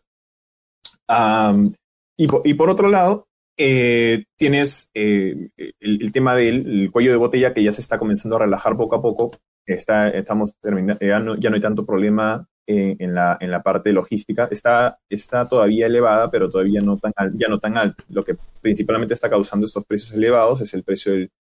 y, 2.18 2.54
por 2.54 2.70
otro 2.70 2.89
lado, 2.89 3.28
eh, 3.58 4.26
tienes 4.38 4.89
eh, 4.94 5.50
el, 5.80 6.12
tema 6.12 6.36
del 6.36 6.89
cuello 6.91 7.12
de 7.12 7.18
botella 7.18 7.54
que 7.54 7.64
ya 7.64 7.72
se 7.72 7.82
está 7.82 8.00
comenzando 8.00 8.36
a 8.36 8.39
relajar 8.39 8.78
poco 8.78 8.96
a 8.96 9.02
poco. 9.02 9.32
Está, 9.66 10.10
estamos 10.10 10.56
terminando, 10.62 11.06
ya 11.06 11.20
no, 11.20 11.36
ya 11.38 11.50
no 11.50 11.56
hay 11.56 11.62
tanto 11.62 11.86
problema 11.86 12.48
eh, 12.68 12.95
en, 12.99 13.14
la, 13.14 13.38
en 13.39 13.51
la 13.51 13.61
parte 13.61 13.91
logística. 13.91 14.47
Está, 14.51 14.99
está 15.09 15.47
todavía 15.47 15.88
elevada, 15.88 16.30
pero 16.32 16.49
todavía 16.49 16.82
no 16.82 16.97
tan 16.97 17.14
ya 17.38 17.47
no 17.47 17.59
tan 17.59 17.78
alta. 17.78 18.03
Lo 18.09 18.24
que 18.24 18.36
principalmente 18.61 19.14
está 19.14 19.30
causando 19.30 19.66
estos 19.66 19.86
precios 19.86 20.16
elevados 20.18 20.61
es 20.61 20.74
el 20.74 20.84
precio 20.84 21.14
del, 21.14 21.32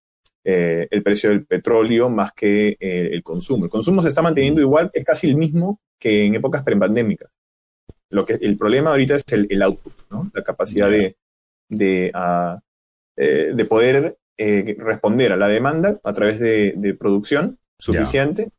el 0.43 1.03
precio 1.03 1.29
del 1.29 1.45
petróleo 1.45 2.09
más 2.09 2.33
que 2.33 2.77
el 2.79 3.23
consumo. 3.23 3.65
El 3.65 3.71
consumo 3.71 4.01
se 4.01 4.09
está 4.09 4.21
manteniendo 4.21 4.61
igual, 4.61 4.89
es 4.93 5.05
casi 5.05 5.27
el 5.27 5.35
mismo 5.35 5.79
que 5.99 6.25
en 6.25 6.35
épocas 6.35 6.63
prepandémicas. 6.63 7.31
Lo 8.09 8.25
que, 8.25 8.33
el 8.33 8.57
problema 8.57 8.91
ahorita 8.91 9.15
es 9.15 9.23
el, 9.31 9.47
el 9.49 9.61
output, 9.63 9.93
¿no? 10.11 10.29
la 10.33 10.43
capacidad 10.43 10.89
de, 10.89 11.17
de, 11.69 12.11
eh, 13.17 13.51
de 13.55 13.65
poder 13.65 14.17
eh, 14.37 14.75
responder 14.77 15.31
a 15.31 15.37
la 15.37 15.47
demanda 15.47 15.99
a 16.03 16.13
través 16.13 16.39
de, 16.39 16.73
de 16.77 16.93
producción 16.93 17.57
suficiente 17.79 18.51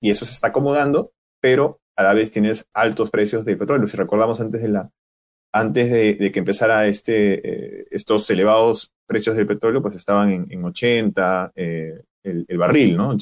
y 0.00 0.10
eso 0.10 0.24
se 0.24 0.32
está 0.32 0.48
acomodando, 0.48 1.12
pero 1.40 1.80
a 1.96 2.02
la 2.02 2.14
vez 2.14 2.30
tienes 2.30 2.68
altos 2.74 3.10
precios 3.10 3.44
de 3.44 3.56
petróleo. 3.56 3.86
Si 3.86 3.96
recordamos 3.96 4.40
antes 4.40 4.62
de 4.62 4.68
la 4.68 4.90
antes 5.54 5.90
de, 5.90 6.14
de 6.14 6.32
que 6.32 6.38
empezara 6.38 6.86
este, 6.86 7.80
eh, 7.82 7.86
estos 7.90 8.28
elevados 8.30 8.90
precios 9.06 9.36
del 9.36 9.44
petróleo, 9.44 9.82
pues 9.82 9.94
estaban 9.94 10.30
en, 10.30 10.46
en 10.48 10.64
80 10.64 11.52
el, 11.54 12.04
el, 12.48 12.58
barril, 12.58 12.96
¿no? 12.96 13.16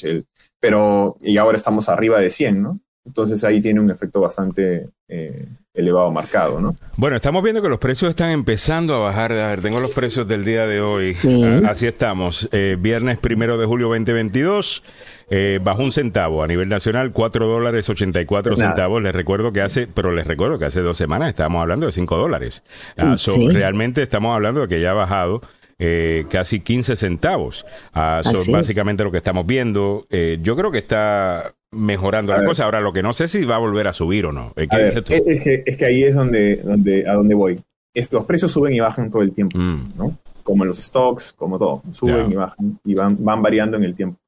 pero, 0.60 1.16
y 1.20 1.38
ahora 1.38 1.56
estamos 1.56 1.88
arriba 1.88 2.20
de 2.20 2.30
100, 2.30 2.62
¿no? 2.62 2.80
Entonces 3.04 3.42
ahí 3.44 3.60
tiene 3.60 3.80
un 3.80 3.90
efecto 3.90 4.20
bastante 4.20 4.90
eh, 5.08 5.46
elevado, 5.72 6.12
marcado, 6.12 6.60
¿no? 6.60 6.76
Bueno, 6.96 7.16
estamos 7.16 7.42
viendo 7.42 7.62
que 7.62 7.68
los 7.68 7.78
precios 7.78 8.10
están 8.10 8.30
empezando 8.30 8.94
a 8.94 8.98
bajar. 8.98 9.32
A 9.32 9.48
ver, 9.48 9.62
tengo 9.62 9.80
los 9.80 9.94
precios 9.94 10.28
del 10.28 10.44
día 10.44 10.66
de 10.66 10.80
hoy. 10.80 11.16
Ah, 11.24 11.70
así 11.70 11.86
estamos. 11.86 12.48
Eh, 12.52 12.76
viernes 12.78 13.18
primero 13.18 13.56
de 13.56 13.66
julio 13.66 13.88
2022. 13.88 14.82
Eh, 15.30 15.60
bajó 15.62 15.84
un 15.84 15.92
centavo 15.92 16.42
a 16.42 16.46
nivel 16.48 16.68
nacional, 16.68 17.12
4 17.12 17.46
dólares 17.46 17.88
84 17.88 18.52
centavos. 18.52 19.00
Les 19.00 19.14
recuerdo 19.14 19.52
que 19.52 19.60
hace, 19.60 19.86
pero 19.86 20.10
les 20.10 20.26
recuerdo 20.26 20.58
que 20.58 20.64
hace 20.64 20.80
dos 20.80 20.98
semanas 20.98 21.30
estábamos 21.30 21.62
hablando 21.62 21.86
de 21.86 21.92
5 21.92 22.16
dólares. 22.16 22.64
Ah, 22.96 23.16
realmente 23.52 24.02
estamos 24.02 24.34
hablando 24.34 24.62
de 24.62 24.68
que 24.68 24.80
ya 24.80 24.90
ha 24.90 24.94
bajado. 24.94 25.40
Eh, 25.82 26.26
casi 26.28 26.60
15 26.60 26.94
centavos. 26.96 27.64
Ah, 27.94 28.20
básicamente 28.52 29.02
lo 29.02 29.10
que 29.10 29.16
estamos 29.16 29.46
viendo. 29.46 30.06
Eh, 30.10 30.38
yo 30.42 30.54
creo 30.54 30.70
que 30.70 30.78
está 30.78 31.54
mejorando 31.70 32.34
la 32.34 32.44
cosa. 32.44 32.64
Ahora, 32.64 32.82
lo 32.82 32.92
que 32.92 33.02
no 33.02 33.14
sé 33.14 33.28
si 33.28 33.44
va 33.44 33.56
a 33.56 33.60
volver 33.60 33.88
a 33.88 33.94
subir 33.94 34.26
o 34.26 34.32
no. 34.32 34.52
Es, 34.56 34.68
que, 34.68 35.84
ahí 35.86 36.04
es 36.04 36.14
donde, 36.14 36.56
donde, 36.56 37.08
a 37.08 37.14
donde 37.14 37.34
voy. 37.34 37.58
los 37.94 38.24
precios 38.26 38.52
suben 38.52 38.74
y 38.74 38.80
bajan 38.80 39.10
todo 39.10 39.22
el 39.22 39.32
tiempo, 39.32 39.56
mm. 39.56 39.92
¿no? 39.96 40.18
Como 40.42 40.66
los 40.66 40.76
stocks, 40.76 41.32
como 41.32 41.58
todo. 41.58 41.82
Suben 41.92 42.30
y 42.30 42.34
bajan 42.34 42.78
y 42.84 42.94
van, 42.94 43.16
van 43.18 43.40
variando 43.40 43.78
en 43.78 43.84
el 43.84 43.94
tiempo. 43.94 44.19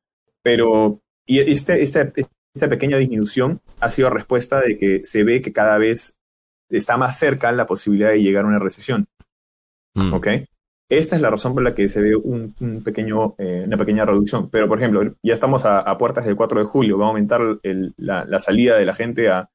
Pero, 0.43 1.01
y 1.27 1.39
este, 1.41 1.83
este, 1.83 2.13
esta 2.55 2.69
pequeña 2.69 2.99
disminución 2.99 3.61
ha 3.81 3.91
sido 3.91 4.11
respuesta 4.11 4.61
de 4.61 4.79
que 4.79 5.01
se 5.05 5.25
ve 5.25 5.41
que 5.41 5.53
cada 5.53 5.79
vez 5.79 6.19
está 6.69 6.97
más 6.97 7.19
cerca 7.19 7.53
la 7.53 7.67
posibilidad 7.67 8.11
de 8.11 8.23
llegar 8.23 8.45
a 8.45 8.49
una 8.49 8.59
recesión. 8.59 9.07
Mm. 9.95 10.13
¿Ok? 10.15 10.29
Esta 10.89 11.17
es 11.17 11.23
la 11.23 11.31
razón 11.31 11.55
por 11.55 11.63
la 11.63 11.75
que 11.75 11.89
se 11.89 12.03
ve 12.03 12.15
un, 12.15 12.55
pequeño, 12.85 13.35
eh, 13.39 13.63
una 13.67 13.79
pequeña 13.79 14.05
reducción. 14.05 14.51
Pero, 14.51 14.69
por 14.69 14.79
ejemplo, 14.79 15.15
ya 15.23 15.33
estamos 15.33 15.65
a, 15.65 15.97
puertas 15.97 16.27
del 16.27 16.37
4 16.37 16.61
de 16.61 16.67
julio. 16.67 16.99
Va 16.99 17.07
a 17.07 17.09
aumentar 17.09 17.41
la, 17.97 18.39
salida 18.39 18.77
de 18.77 18.85
la 18.85 18.95
gente 18.95 19.31
a, 19.31 19.49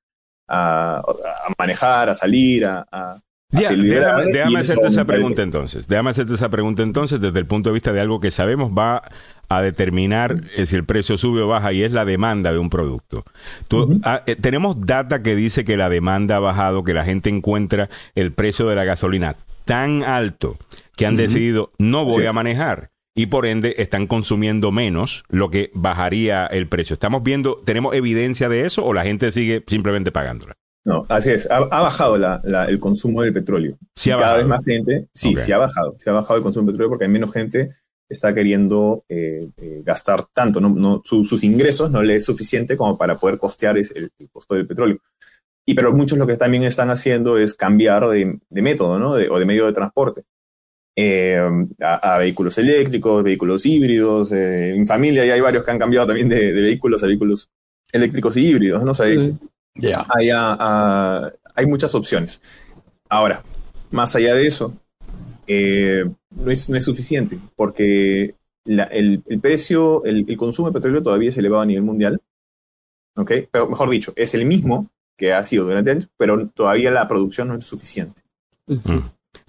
manejar, 1.59 2.09
a 2.09 2.15
salir, 2.15 2.65
a, 2.65 3.19
déjame, 3.49 4.59
hacerte 4.59 4.87
esa 4.87 5.05
pregunta 5.05 5.41
entonces. 5.41 5.87
Déjame 5.87 6.09
hacerte 6.09 6.33
esa 6.33 6.49
pregunta 6.49 6.83
entonces 6.83 7.19
desde 7.19 7.39
el 7.39 7.45
punto 7.45 7.69
de 7.69 7.73
vista 7.73 7.93
de 7.93 8.01
algo 8.01 8.19
que 8.19 8.31
sabemos 8.31 8.71
va 8.71 9.01
a 9.49 9.61
determinar 9.61 10.43
eh, 10.55 10.65
si 10.65 10.75
el 10.75 10.83
precio 10.83 11.17
sube 11.17 11.41
o 11.41 11.47
baja 11.47 11.71
y 11.71 11.83
es 11.83 11.93
la 11.93 12.03
demanda 12.03 12.51
de 12.51 12.59
un 12.59 12.69
producto. 12.69 13.23
Ah, 14.03 14.23
eh, 14.25 14.35
tenemos 14.35 14.81
data 14.81 15.23
que 15.23 15.35
dice 15.35 15.63
que 15.63 15.77
la 15.77 15.89
demanda 15.89 16.37
ha 16.37 16.39
bajado, 16.39 16.83
que 16.83 16.93
la 16.93 17.05
gente 17.05 17.29
encuentra 17.29 17.89
el 18.15 18.33
precio 18.33 18.67
de 18.67 18.75
la 18.75 18.83
gasolina 18.83 19.35
tan 19.65 20.03
alto 20.03 20.57
que 20.95 21.05
han 21.05 21.15
decidido 21.15 21.71
no 21.77 22.05
voy 22.05 22.25
a 22.25 22.33
manejar 22.33 22.89
y 23.15 23.27
por 23.27 23.47
ende 23.47 23.75
están 23.79 24.05
consumiendo 24.05 24.71
menos, 24.71 25.23
lo 25.29 25.49
que 25.49 25.71
bajaría 25.73 26.45
el 26.45 26.67
precio. 26.67 26.93
¿Estamos 26.93 27.23
viendo, 27.23 27.57
tenemos 27.65 27.95
evidencia 27.95 28.47
de 28.47 28.65
eso 28.65 28.85
o 28.85 28.93
la 28.93 29.03
gente 29.03 29.31
sigue 29.31 29.63
simplemente 29.65 30.11
pagándola? 30.11 30.53
No, 30.87 31.05
así 31.09 31.31
es. 31.31 31.51
Ha, 31.51 31.59
bajado 31.59 32.15
el 32.15 32.79
consumo 32.79 33.21
del 33.21 33.33
petróleo. 33.33 33.77
Sí 33.93 34.09
cada 34.11 34.37
vez 34.37 34.47
más 34.47 34.63
gente, 34.63 35.09
sí, 35.13 35.35
sí 35.35 35.51
ha 35.51 35.57
bajado. 35.57 35.95
Se 35.99 36.09
ha 36.09 36.13
bajado 36.13 36.37
el 36.37 36.43
consumo 36.43 36.67
del 36.67 36.75
petróleo 36.75 36.91
porque 36.91 37.03
hay 37.03 37.11
menos 37.11 37.33
gente 37.33 37.71
está 38.07 38.33
queriendo 38.33 39.03
eh, 39.09 39.49
eh, 39.57 39.81
gastar 39.83 40.23
tanto. 40.31 40.61
No, 40.61 41.01
sus 41.03 41.43
ingresos 41.43 41.91
no 41.91 42.01
le 42.01 42.15
es 42.15 42.23
suficiente 42.23 42.77
como 42.77 42.97
para 42.97 43.17
poder 43.17 43.37
costear 43.37 43.77
el, 43.77 44.11
costo 44.31 44.55
del 44.55 44.65
petróleo. 44.65 44.99
Y 45.65 45.73
pero 45.73 45.91
muchos 45.91 46.17
lo 46.17 46.25
que 46.25 46.37
también 46.37 46.63
están 46.63 46.89
haciendo 46.89 47.37
es 47.37 47.53
cambiar 47.53 48.07
de, 48.07 48.39
método, 48.49 48.97
¿no? 48.97 49.09
o 49.09 49.39
de 49.39 49.45
medio 49.45 49.65
de 49.65 49.73
transporte. 49.73 50.23
Eh, 50.95 51.37
a, 51.81 52.17
vehículos 52.17 52.57
eléctricos, 52.59 53.25
vehículos 53.25 53.65
híbridos. 53.65 54.31
en 54.31 54.87
familia 54.87 55.25
ya 55.25 55.33
hay 55.33 55.41
varios 55.41 55.65
que 55.65 55.71
han 55.71 55.79
cambiado 55.79 56.07
también 56.07 56.29
de, 56.29 56.53
vehículos 56.53 57.03
a 57.03 57.07
vehículos 57.07 57.49
eléctricos 57.91 58.37
y 58.37 58.47
híbridos, 58.47 58.83
¿no? 58.83 58.93
sé 58.93 59.03
hay, 59.03 59.37
muchas 61.65 61.95
opciones. 61.95 62.41
Ahora, 63.09 63.43
más 63.91 64.15
allá 64.15 64.35
de 64.35 64.47
eso, 64.47 64.73
eh, 65.47 66.05
no, 66.31 66.51
es, 66.51 66.69
no 66.69 66.77
es 66.77 66.85
suficiente, 66.85 67.39
porque 67.55 68.35
el, 68.65 69.23
precio, 69.41 70.03
el, 70.05 70.37
consumo 70.37 70.69
de 70.69 70.73
petróleo 70.73 71.03
todavía 71.03 71.29
es 71.29 71.37
elevado 71.37 71.63
a 71.63 71.65
nivel 71.65 71.83
mundial. 71.83 72.21
¿Ok? 73.15 73.31
Pero 73.51 73.67
mejor 73.67 73.89
dicho, 73.89 74.13
es 74.15 74.35
el 74.35 74.45
mismo 74.45 74.89
que 75.17 75.33
ha 75.33 75.43
sido 75.43 75.65
durante 75.65 75.91
años, 75.91 76.09
pero 76.17 76.47
todavía 76.49 76.91
la 76.91 77.07
producción 77.07 77.47
no 77.47 77.55
es 77.55 77.65
suficiente. 77.65 78.21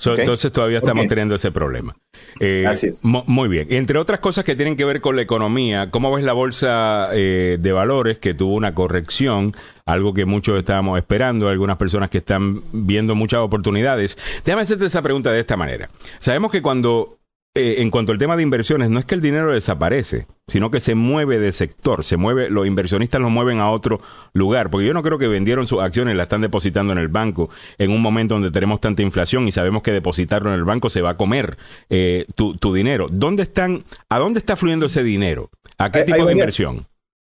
Entonces 0.06 0.52
todavía 0.52 0.78
estamos 0.78 1.06
teniendo 1.06 1.34
ese 1.34 1.50
problema. 1.50 1.96
Eh, 2.40 2.64
Así 2.66 2.88
es. 2.88 3.04
Muy 3.04 3.48
bien. 3.48 3.66
Entre 3.70 3.98
otras 3.98 4.20
cosas 4.20 4.44
que 4.44 4.54
tienen 4.54 4.76
que 4.76 4.84
ver 4.84 5.00
con 5.00 5.16
la 5.16 5.22
economía, 5.22 5.90
¿cómo 5.90 6.12
ves 6.12 6.24
la 6.24 6.32
bolsa 6.32 7.10
eh, 7.12 7.58
de 7.60 7.72
valores 7.72 8.18
que 8.18 8.32
tuvo 8.32 8.54
una 8.54 8.74
corrección? 8.74 9.54
Algo 9.88 10.12
que 10.12 10.26
muchos 10.26 10.58
estábamos 10.58 10.98
esperando, 10.98 11.48
algunas 11.48 11.78
personas 11.78 12.10
que 12.10 12.18
están 12.18 12.62
viendo 12.72 13.14
muchas 13.14 13.40
oportunidades. 13.40 14.18
Déjame 14.44 14.60
hacerte 14.60 14.84
esa 14.84 15.00
pregunta 15.00 15.32
de 15.32 15.40
esta 15.40 15.56
manera. 15.56 15.88
Sabemos 16.18 16.52
que 16.52 16.60
cuando 16.60 17.18
eh, 17.54 17.80
en 17.80 17.90
cuanto 17.90 18.12
al 18.12 18.18
tema 18.18 18.36
de 18.36 18.42
inversiones, 18.42 18.90
no 18.90 19.00
es 19.00 19.06
que 19.06 19.14
el 19.14 19.22
dinero 19.22 19.50
desaparece, 19.50 20.26
sino 20.46 20.70
que 20.70 20.78
se 20.78 20.94
mueve 20.94 21.38
de 21.38 21.52
sector, 21.52 22.04
se 22.04 22.18
mueve, 22.18 22.50
los 22.50 22.66
inversionistas 22.66 23.18
lo 23.18 23.30
mueven 23.30 23.60
a 23.60 23.70
otro 23.70 24.02
lugar, 24.34 24.68
porque 24.68 24.86
yo 24.86 24.92
no 24.92 25.02
creo 25.02 25.18
que 25.18 25.26
vendieron 25.26 25.66
sus 25.66 25.80
acciones, 25.80 26.16
la 26.16 26.24
están 26.24 26.42
depositando 26.42 26.92
en 26.92 26.98
el 26.98 27.08
banco 27.08 27.48
en 27.78 27.90
un 27.90 28.02
momento 28.02 28.34
donde 28.34 28.50
tenemos 28.50 28.82
tanta 28.82 29.00
inflación 29.00 29.48
y 29.48 29.52
sabemos 29.52 29.82
que 29.82 29.90
depositarlo 29.90 30.50
en 30.52 30.56
el 30.56 30.64
banco 30.64 30.90
se 30.90 31.00
va 31.00 31.12
a 31.12 31.16
comer 31.16 31.56
eh, 31.88 32.26
tu, 32.34 32.74
dinero. 32.74 33.08
¿Dónde 33.10 33.44
están, 33.44 33.84
a 34.10 34.18
dónde 34.18 34.38
está 34.38 34.54
fluyendo 34.54 34.84
ese 34.84 35.02
dinero? 35.02 35.50
¿A 35.78 35.90
qué 35.90 36.04
tipo 36.04 36.26
de 36.26 36.32
inversión? 36.32 36.86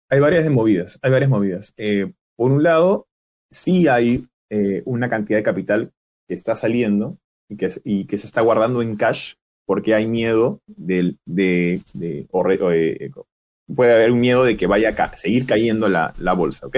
Hay 0.10 0.20
varias 0.20 0.50
movidas, 0.50 1.00
hay 1.04 1.12
varias 1.12 1.30
movidas. 1.30 1.74
Eh, 1.78 2.12
por 2.38 2.52
un 2.52 2.64
lado, 2.64 3.08
sí 3.50 3.88
hay 3.88 4.28
una 4.86 5.10
cantidad 5.10 5.40
de 5.40 5.44
capital 5.44 5.92
que 6.26 6.34
está 6.34 6.56
saliendo 6.56 7.18
y 7.50 7.58
que, 7.58 7.70
y 7.84 8.06
que 8.06 8.18
se 8.18 8.28
está 8.28 8.40
guardando 8.42 8.82
en 8.82 8.96
cash 8.96 9.34
porque 9.68 9.94
hay 9.94 10.08
miedo 10.08 10.62
de, 10.66 11.18
de, 11.26 11.82
eh, 12.02 13.12
puede 13.76 13.94
haber 13.94 14.12
un 14.12 14.20
miedo 14.20 14.46
de 14.46 14.56
que 14.56 14.66
vaya 14.66 14.96
a 14.98 15.18
seguir 15.18 15.46
cayendo 15.46 15.90
la, 15.90 16.34
bolsa, 16.34 16.68
¿ok? 16.68 16.78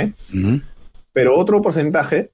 Pero 1.14 1.38
otro 1.38 1.62
porcentaje 1.62 2.32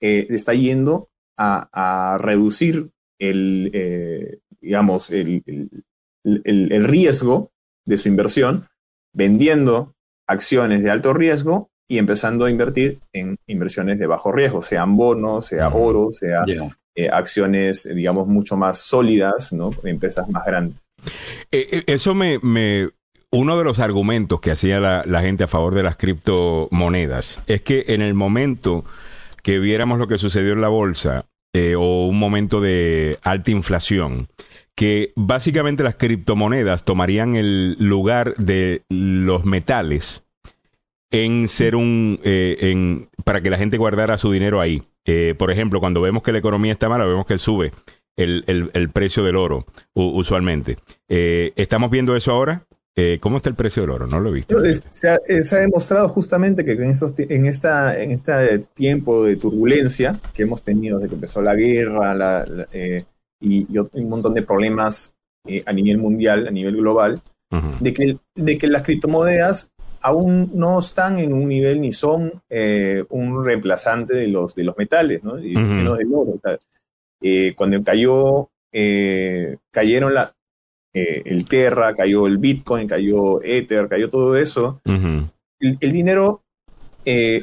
eh, 0.00 0.26
está 0.30 0.54
yendo 0.54 1.10
a, 1.36 2.18
reducir 2.18 2.90
el, 3.18 3.70
eh, 3.74 4.38
digamos, 4.60 5.10
el, 5.10 5.42
el, 6.24 6.84
riesgo 6.84 7.50
de 7.84 7.98
su 7.98 8.08
inversión, 8.08 8.66
vendiendo 9.12 9.94
acciones 10.26 10.82
de 10.82 10.90
alto 10.90 11.12
riesgo 11.12 11.70
y 11.90 11.98
empezando 11.98 12.44
a 12.44 12.50
invertir 12.50 13.00
en 13.12 13.36
inversiones 13.48 13.98
de 13.98 14.06
bajo 14.06 14.30
riesgo, 14.30 14.62
sean 14.62 14.96
bonos, 14.96 15.46
sea 15.46 15.68
oro, 15.70 16.12
sea 16.12 16.44
eh, 16.94 17.08
acciones, 17.10 17.88
digamos, 17.92 18.28
mucho 18.28 18.56
más 18.56 18.78
sólidas, 18.78 19.52
¿no? 19.52 19.72
Empresas 19.82 20.28
más 20.28 20.46
grandes. 20.46 20.88
Eh, 21.50 21.66
eh, 21.72 21.84
eso 21.88 22.14
me, 22.14 22.38
me, 22.38 22.90
uno 23.32 23.58
de 23.58 23.64
los 23.64 23.80
argumentos 23.80 24.40
que 24.40 24.52
hacía 24.52 24.78
la, 24.78 25.20
gente 25.20 25.42
a 25.42 25.48
favor 25.48 25.74
de 25.74 25.82
las 25.82 25.96
criptomonedas 25.96 27.42
es 27.48 27.62
que 27.62 27.86
en 27.88 28.02
el 28.02 28.14
momento 28.14 28.84
que 29.42 29.58
viéramos 29.58 29.98
lo 29.98 30.06
que 30.06 30.16
sucedió 30.16 30.52
en 30.52 30.60
la 30.60 30.68
bolsa 30.68 31.26
o 31.76 32.06
un 32.06 32.18
momento 32.20 32.60
de 32.60 33.18
alta 33.22 33.50
inflación, 33.50 34.28
que 34.76 35.12
básicamente 35.16 35.82
las 35.82 35.96
criptomonedas 35.96 36.84
tomarían 36.84 37.34
el 37.34 37.74
lugar 37.80 38.36
de 38.36 38.84
los 38.88 39.44
metales 39.44 40.22
en 41.10 41.48
ser 41.48 41.74
un, 41.76 42.20
eh, 42.22 42.56
en, 42.60 43.08
para 43.24 43.40
que 43.40 43.50
la 43.50 43.58
gente 43.58 43.76
guardara 43.76 44.18
su 44.18 44.30
dinero 44.30 44.60
ahí. 44.60 44.82
Eh, 45.04 45.34
por 45.36 45.50
ejemplo, 45.50 45.80
cuando 45.80 46.00
vemos 46.00 46.22
que 46.22 46.32
la 46.32 46.38
economía 46.38 46.72
está 46.72 46.88
mala, 46.88 47.04
vemos 47.04 47.26
que 47.26 47.38
sube 47.38 47.72
el, 48.16 48.44
el, 48.46 48.90
precio 48.90 49.24
del 49.24 49.36
oro, 49.36 49.66
usualmente. 49.94 50.76
Eh, 51.08 51.52
¿Estamos 51.56 51.90
viendo 51.90 52.16
eso 52.16 52.32
ahora? 52.32 52.66
¿Cómo 53.20 53.38
está 53.38 53.48
el 53.48 53.54
precio 53.54 53.80
del 53.80 53.92
oro? 53.92 54.06
No 54.06 54.20
lo 54.20 54.28
he 54.28 54.32
visto. 54.32 54.54
Se 54.90 55.08
ha, 55.08 55.18
se 55.40 55.56
ha 55.56 55.60
demostrado 55.60 56.06
justamente 56.10 56.66
que 56.66 56.72
en, 56.72 56.90
estos, 56.90 57.14
en, 57.18 57.46
esta, 57.46 57.98
en 57.98 58.10
este 58.10 58.58
tiempo 58.74 59.24
de 59.24 59.36
turbulencia 59.36 60.20
que 60.34 60.42
hemos 60.42 60.62
tenido 60.62 60.98
desde 60.98 61.08
que 61.08 61.14
empezó 61.14 61.40
la 61.40 61.54
guerra 61.54 62.14
la, 62.14 62.44
y, 63.40 63.66
un 63.78 64.08
montón 64.10 64.34
de 64.34 64.42
problemas 64.42 65.16
a 65.64 65.72
nivel 65.72 65.96
mundial, 65.96 66.46
a 66.46 66.50
nivel 66.50 66.76
global, 66.76 67.22
de, 67.80 67.94
que, 67.94 68.18
de 68.34 68.58
que 68.58 68.66
las 68.66 68.82
criptomonedas 68.82 69.72
aún 70.02 70.50
no 70.54 70.78
están 70.78 71.18
en 71.18 71.32
un 71.32 71.48
nivel 71.48 71.80
ni 71.80 71.92
son 71.92 72.42
eh, 72.48 73.04
un 73.10 73.44
reemplazante 73.44 74.14
de 74.14 74.28
los, 74.28 74.54
de 74.54 74.64
los 74.64 74.76
metales, 74.76 75.22
¿no? 75.22 75.38
Y 75.38 75.54
menos 75.54 75.98
del 75.98 76.12
oro. 76.12 76.40
Eh, 77.22 77.54
cuando 77.54 77.82
cayó, 77.82 78.48
eh, 78.72 79.58
cayeron 79.70 80.14
la, 80.14 80.32
el 80.92 81.44
Terra, 81.48 81.94
cayó 81.94 82.26
el 82.26 82.38
Bitcoin, 82.38 82.88
cayó 82.88 83.42
Ether, 83.42 83.88
cayó 83.88 84.08
todo 84.10 84.36
eso, 84.36 84.80
el, 84.84 85.92
dinero 85.92 86.42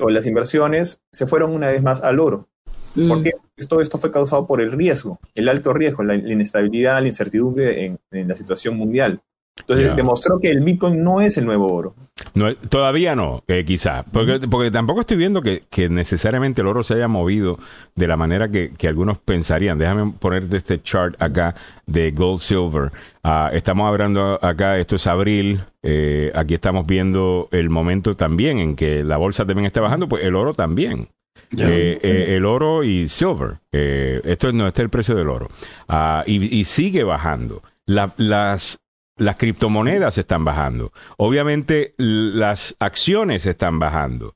o 0.01 0.09
las 0.09 0.25
inversiones 0.25 1.01
se 1.11 1.27
fueron 1.27 1.53
una 1.53 1.69
vez 1.69 1.81
más 1.83 2.01
al 2.01 2.19
oro. 2.19 2.47
Mm. 2.95 3.09
Porque 3.09 3.31
todo 3.69 3.81
esto 3.81 3.99
fue 3.99 4.11
causado 4.11 4.47
por 4.47 4.59
el 4.59 4.71
riesgo, 4.71 5.19
el 5.35 5.49
alto 5.49 5.71
riesgo, 5.73 6.03
la, 6.03 6.15
inestabilidad, 6.15 6.99
la 6.99 7.07
incertidumbre 7.07 7.85
en, 7.85 7.99
en 8.11 8.27
la 8.27 8.35
situación 8.35 8.75
mundial. 8.75 9.21
Entonces 9.59 9.95
demostró 9.95 10.39
que 10.39 10.49
el 10.49 10.61
Bitcoin 10.61 11.03
no 11.03 11.21
es 11.21 11.37
el 11.37 11.45
nuevo 11.45 11.71
oro. 11.71 11.95
No, 12.33 12.55
todavía 12.55 13.15
no, 13.15 13.43
eh, 13.47 13.63
quizá. 13.65 14.03
Porque, 14.11 14.47
porque 14.47 14.71
tampoco 14.71 15.01
estoy 15.01 15.17
viendo 15.17 15.41
que, 15.41 15.61
necesariamente 15.89 16.61
el 16.61 16.67
oro 16.67 16.83
se 16.83 16.95
haya 16.95 17.07
movido 17.07 17.59
de 17.95 18.07
la 18.07 18.17
manera 18.17 18.49
que, 18.49 18.71
algunos 18.87 19.19
pensarían. 19.19 19.77
Déjame 19.77 20.13
ponerte 20.19 20.57
este 20.57 20.81
chart 20.81 21.21
acá 21.21 21.55
de 21.85 22.11
gold 22.11 22.39
silver. 22.39 22.91
Ah, 23.23 23.49
estamos 23.53 23.87
hablando 23.87 24.39
acá, 24.41 24.77
esto 24.77 24.95
es 24.95 25.07
abril. 25.07 25.61
Eh, 25.83 26.31
aquí 26.33 26.55
estamos 26.55 26.87
viendo 26.87 27.49
el 27.51 27.69
momento 27.69 28.15
también 28.15 28.59
en 28.59 28.75
que 28.75 29.03
la 29.03 29.17
bolsa 29.17 29.45
también 29.45 29.65
está 29.65 29.81
bajando, 29.81 30.07
pues 30.07 30.23
el 30.23 30.35
oro 30.35 30.53
también. 30.53 31.09
Eh, 31.57 32.35
el 32.35 32.45
oro 32.45 32.83
y 32.83 33.07
silver. 33.07 33.59
esto 33.71 34.51
no, 34.51 34.67
este 34.67 34.81
es 34.81 34.85
el 34.85 34.89
precio 34.89 35.15
del 35.15 35.29
oro. 35.29 35.49
Ah, 35.87 36.23
y, 36.25 36.55
y 36.57 36.65
sigue 36.65 37.03
bajando. 37.03 37.61
las 37.85 38.79
las 39.17 39.37
criptomonedas 39.37 40.17
están 40.17 40.45
bajando. 40.45 40.91
Obviamente 41.17 41.93
las 41.97 42.75
acciones 42.79 43.45
están 43.45 43.79
bajando. 43.79 44.35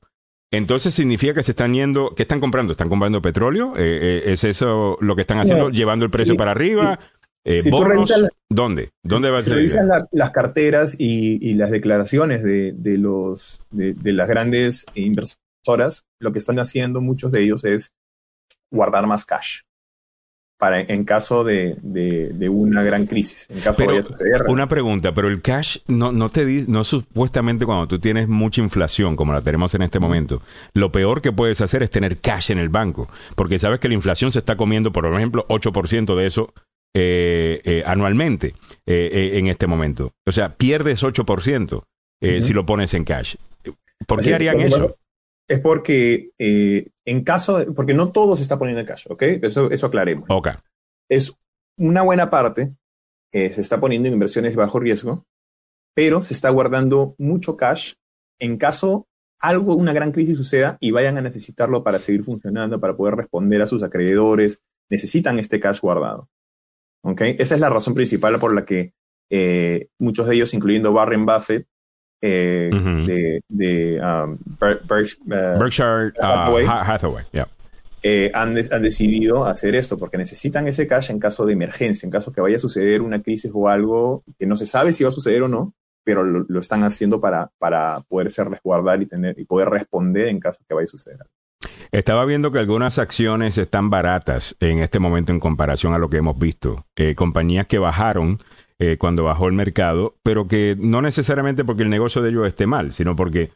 Entonces 0.50 0.94
significa 0.94 1.32
que 1.34 1.42
se 1.42 1.52
están 1.52 1.72
yendo, 1.72 2.12
¿qué 2.14 2.22
están 2.22 2.40
comprando? 2.40 2.72
¿Están 2.72 2.90
comprando 2.90 3.22
petróleo? 3.22 3.74
Eh, 3.76 4.22
eh, 4.26 4.32
¿Es 4.32 4.44
eso 4.44 4.98
lo 5.00 5.16
que 5.16 5.22
están 5.22 5.38
haciendo? 5.40 5.70
¿Llevando 5.70 6.04
el 6.04 6.10
precio 6.10 6.36
para 6.36 6.50
arriba? 6.50 6.98
Eh, 7.44 7.60
¿Dónde? 8.50 8.90
¿Dónde 9.02 9.30
va 9.30 9.38
a 9.38 9.40
ser? 9.40 9.54
revisan 9.54 9.88
las 10.10 10.30
carteras 10.30 10.94
y, 10.98 11.54
las 11.54 11.70
declaraciones 11.70 12.44
de, 12.44 12.98
los, 12.98 13.64
de, 13.70 14.12
las 14.12 14.28
grandes 14.28 14.86
inversoras, 14.94 16.04
lo 16.20 16.32
que 16.32 16.38
están 16.38 16.58
haciendo 16.58 17.00
muchos 17.00 17.32
de 17.32 17.42
ellos 17.42 17.64
es 17.64 17.94
guardar 18.70 19.06
más 19.06 19.24
cash 19.24 19.62
para 20.62 20.80
en 20.80 21.02
caso 21.02 21.42
de, 21.42 21.76
una 22.48 22.84
gran 22.84 23.06
crisis, 23.06 23.48
en 23.50 23.58
caso 23.58 23.82
de 23.82 24.04
Una 24.46 24.68
pregunta, 24.68 25.12
pero 25.12 25.26
el 25.26 25.42
cash 25.42 25.78
no, 25.88 26.12
no 26.12 26.28
te 26.28 26.44
di, 26.44 26.66
no 26.68 26.84
supuestamente 26.84 27.66
cuando 27.66 27.88
tú 27.88 27.98
tienes 27.98 28.28
mucha 28.28 28.60
inflación 28.60 29.16
como 29.16 29.32
la 29.32 29.40
tenemos 29.40 29.74
en 29.74 29.82
este 29.82 29.98
momento, 29.98 30.40
lo 30.72 30.92
peor 30.92 31.20
que 31.20 31.32
puedes 31.32 31.60
hacer 31.60 31.82
es 31.82 31.90
tener 31.90 32.18
cash 32.18 32.52
en 32.52 32.60
el 32.60 32.68
banco, 32.68 33.10
porque 33.34 33.58
sabes 33.58 33.80
que 33.80 33.88
la 33.88 33.94
inflación 33.94 34.30
se 34.30 34.38
está 34.38 34.56
comiendo, 34.56 34.92
por 34.92 35.04
ejemplo, 35.04 35.44
8% 35.48 36.14
de 36.14 36.26
eso 36.26 36.54
eh, 36.94 37.60
eh, 37.64 37.82
anualmente 37.84 38.54
eh, 38.86 39.32
en 39.34 39.48
este 39.48 39.66
momento. 39.66 40.12
O 40.24 40.30
sea, 40.30 40.54
pierdes 40.54 41.02
8% 41.02 41.82
si 42.40 42.52
lo 42.52 42.64
pones 42.64 42.94
en 42.94 43.02
cash. 43.02 43.34
¿Por 44.06 44.22
qué 44.22 44.32
harían 44.32 44.60
eso? 44.60 44.96
Es 45.48 45.60
porque 45.60 46.30
eh, 46.38 46.88
en 47.04 47.24
caso, 47.24 47.58
de, 47.58 47.72
porque 47.72 47.94
no 47.94 48.12
todo 48.12 48.36
se 48.36 48.42
está 48.42 48.58
poniendo 48.58 48.80
en 48.80 48.86
cash, 48.86 49.06
¿ok? 49.08 49.22
Eso, 49.42 49.70
eso 49.70 49.86
aclaremos. 49.86 50.26
Ok. 50.28 50.48
Es 51.08 51.36
una 51.76 52.02
buena 52.02 52.30
parte, 52.30 52.74
eh, 53.32 53.48
se 53.50 53.60
está 53.60 53.80
poniendo 53.80 54.08
en 54.08 54.14
inversiones 54.14 54.52
de 54.52 54.58
bajo 54.58 54.78
riesgo, 54.78 55.24
pero 55.94 56.22
se 56.22 56.34
está 56.34 56.50
guardando 56.50 57.14
mucho 57.18 57.56
cash 57.56 57.94
en 58.38 58.56
caso 58.56 59.08
algo, 59.40 59.74
una 59.74 59.92
gran 59.92 60.12
crisis 60.12 60.36
suceda 60.36 60.78
y 60.80 60.92
vayan 60.92 61.18
a 61.18 61.22
necesitarlo 61.22 61.82
para 61.82 61.98
seguir 61.98 62.22
funcionando, 62.22 62.80
para 62.80 62.96
poder 62.96 63.16
responder 63.16 63.60
a 63.60 63.66
sus 63.66 63.82
acreedores, 63.82 64.62
necesitan 64.88 65.38
este 65.38 65.58
cash 65.58 65.80
guardado. 65.80 66.28
¿Ok? 67.02 67.22
Esa 67.22 67.56
es 67.56 67.60
la 67.60 67.68
razón 67.68 67.94
principal 67.94 68.38
por 68.38 68.54
la 68.54 68.64
que 68.64 68.94
eh, 69.30 69.88
muchos 69.98 70.28
de 70.28 70.36
ellos, 70.36 70.54
incluyendo 70.54 70.92
Warren 70.92 71.26
Buffett, 71.26 71.66
eh, 72.22 72.70
de, 72.72 73.42
de 73.48 74.00
um, 74.00 74.32
uh, 74.32 75.58
Berkshire 75.58 76.12
uh, 76.20 76.70
Hathaway, 76.70 77.24
eh, 78.04 78.30
han, 78.32 78.56
han, 78.56 78.82
decidido 78.82 79.44
hacer 79.44 79.74
esto 79.74 79.98
porque 79.98 80.18
necesitan 80.18 80.68
ese 80.68 80.86
cash 80.86 81.10
en 81.10 81.18
caso 81.18 81.44
de 81.44 81.52
emergencia, 81.52 82.06
en 82.06 82.12
caso 82.12 82.32
que 82.32 82.40
vaya 82.40 82.56
a 82.56 82.60
suceder 82.60 83.02
una 83.02 83.22
crisis 83.22 83.50
o 83.52 83.68
algo 83.68 84.22
que 84.38 84.46
no 84.46 84.56
se 84.56 84.66
sabe 84.66 84.92
si 84.92 85.02
va 85.02 85.08
a 85.08 85.12
suceder 85.12 85.42
o 85.42 85.48
no, 85.48 85.74
pero 86.04 86.24
lo, 86.24 86.60
están 86.60 86.84
haciendo 86.84 87.20
para, 87.20 87.50
para 87.58 88.00
poderse 88.08 88.44
resguardar 88.44 89.02
y, 89.02 89.06
tener, 89.06 89.38
y 89.38 89.44
poder 89.44 89.68
responder 89.68 90.28
en 90.28 90.40
caso 90.40 90.60
que 90.68 90.74
vaya 90.74 90.84
a 90.84 90.88
suceder. 90.88 91.18
Estaba 91.92 92.24
viendo 92.24 92.50
que 92.50 92.58
algunas 92.58 92.98
acciones 92.98 93.58
están 93.58 93.90
baratas 93.90 94.56
en 94.60 94.78
este 94.78 94.98
momento 94.98 95.32
en 95.32 95.40
comparación 95.40 95.92
a 95.92 95.98
lo 95.98 96.08
que 96.08 96.18
hemos 96.18 96.38
visto. 96.38 96.86
Eh, 96.96 97.14
compañías 97.14 97.66
que 97.66 97.78
bajaron 97.78 98.40
eh, 98.84 98.98
cuando 98.98 99.22
bajó 99.22 99.46
el 99.46 99.52
mercado, 99.52 100.16
pero 100.24 100.48
que 100.48 100.74
no 100.76 101.02
necesariamente 101.02 101.64
porque 101.64 101.84
el 101.84 101.88
negocio 101.88 102.20
de 102.20 102.30
ellos 102.30 102.48
esté 102.48 102.66
mal, 102.66 102.92
sino 102.92 103.14
porque 103.14 103.52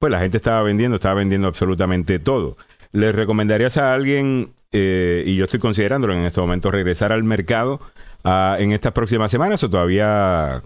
pues 0.00 0.10
la 0.10 0.18
gente 0.18 0.36
estaba 0.36 0.64
vendiendo, 0.64 0.96
estaba 0.96 1.14
vendiendo 1.14 1.46
absolutamente 1.46 2.18
todo. 2.18 2.56
¿Les 2.90 3.14
recomendarías 3.14 3.76
a 3.76 3.94
alguien, 3.94 4.54
eh, 4.72 5.22
y 5.24 5.36
yo 5.36 5.44
estoy 5.44 5.60
considerándolo 5.60 6.12
en 6.12 6.22
este 6.22 6.40
momento, 6.40 6.72
regresar 6.72 7.12
al 7.12 7.22
mercado 7.22 7.80
ah, 8.24 8.56
en 8.58 8.72
estas 8.72 8.90
próximas 8.90 9.30
semanas 9.30 9.62
o 9.62 9.70
todavía 9.70 10.60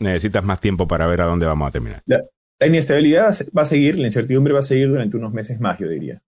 necesitas 0.00 0.42
más 0.42 0.58
tiempo 0.58 0.88
para 0.88 1.06
ver 1.06 1.20
a 1.20 1.26
dónde 1.26 1.46
vamos 1.46 1.68
a 1.68 1.70
terminar? 1.70 2.02
La, 2.06 2.24
inestabilidad 2.66 3.32
va 3.56 3.62
a 3.62 3.64
seguir, 3.64 3.96
la 4.00 4.06
incertidumbre 4.06 4.54
va 4.54 4.58
a 4.58 4.64
seguir 4.64 4.88
durante 4.88 5.16
unos 5.16 5.32
meses 5.32 5.60
más, 5.60 5.78
yo 5.78 5.88
diría. 5.88 6.20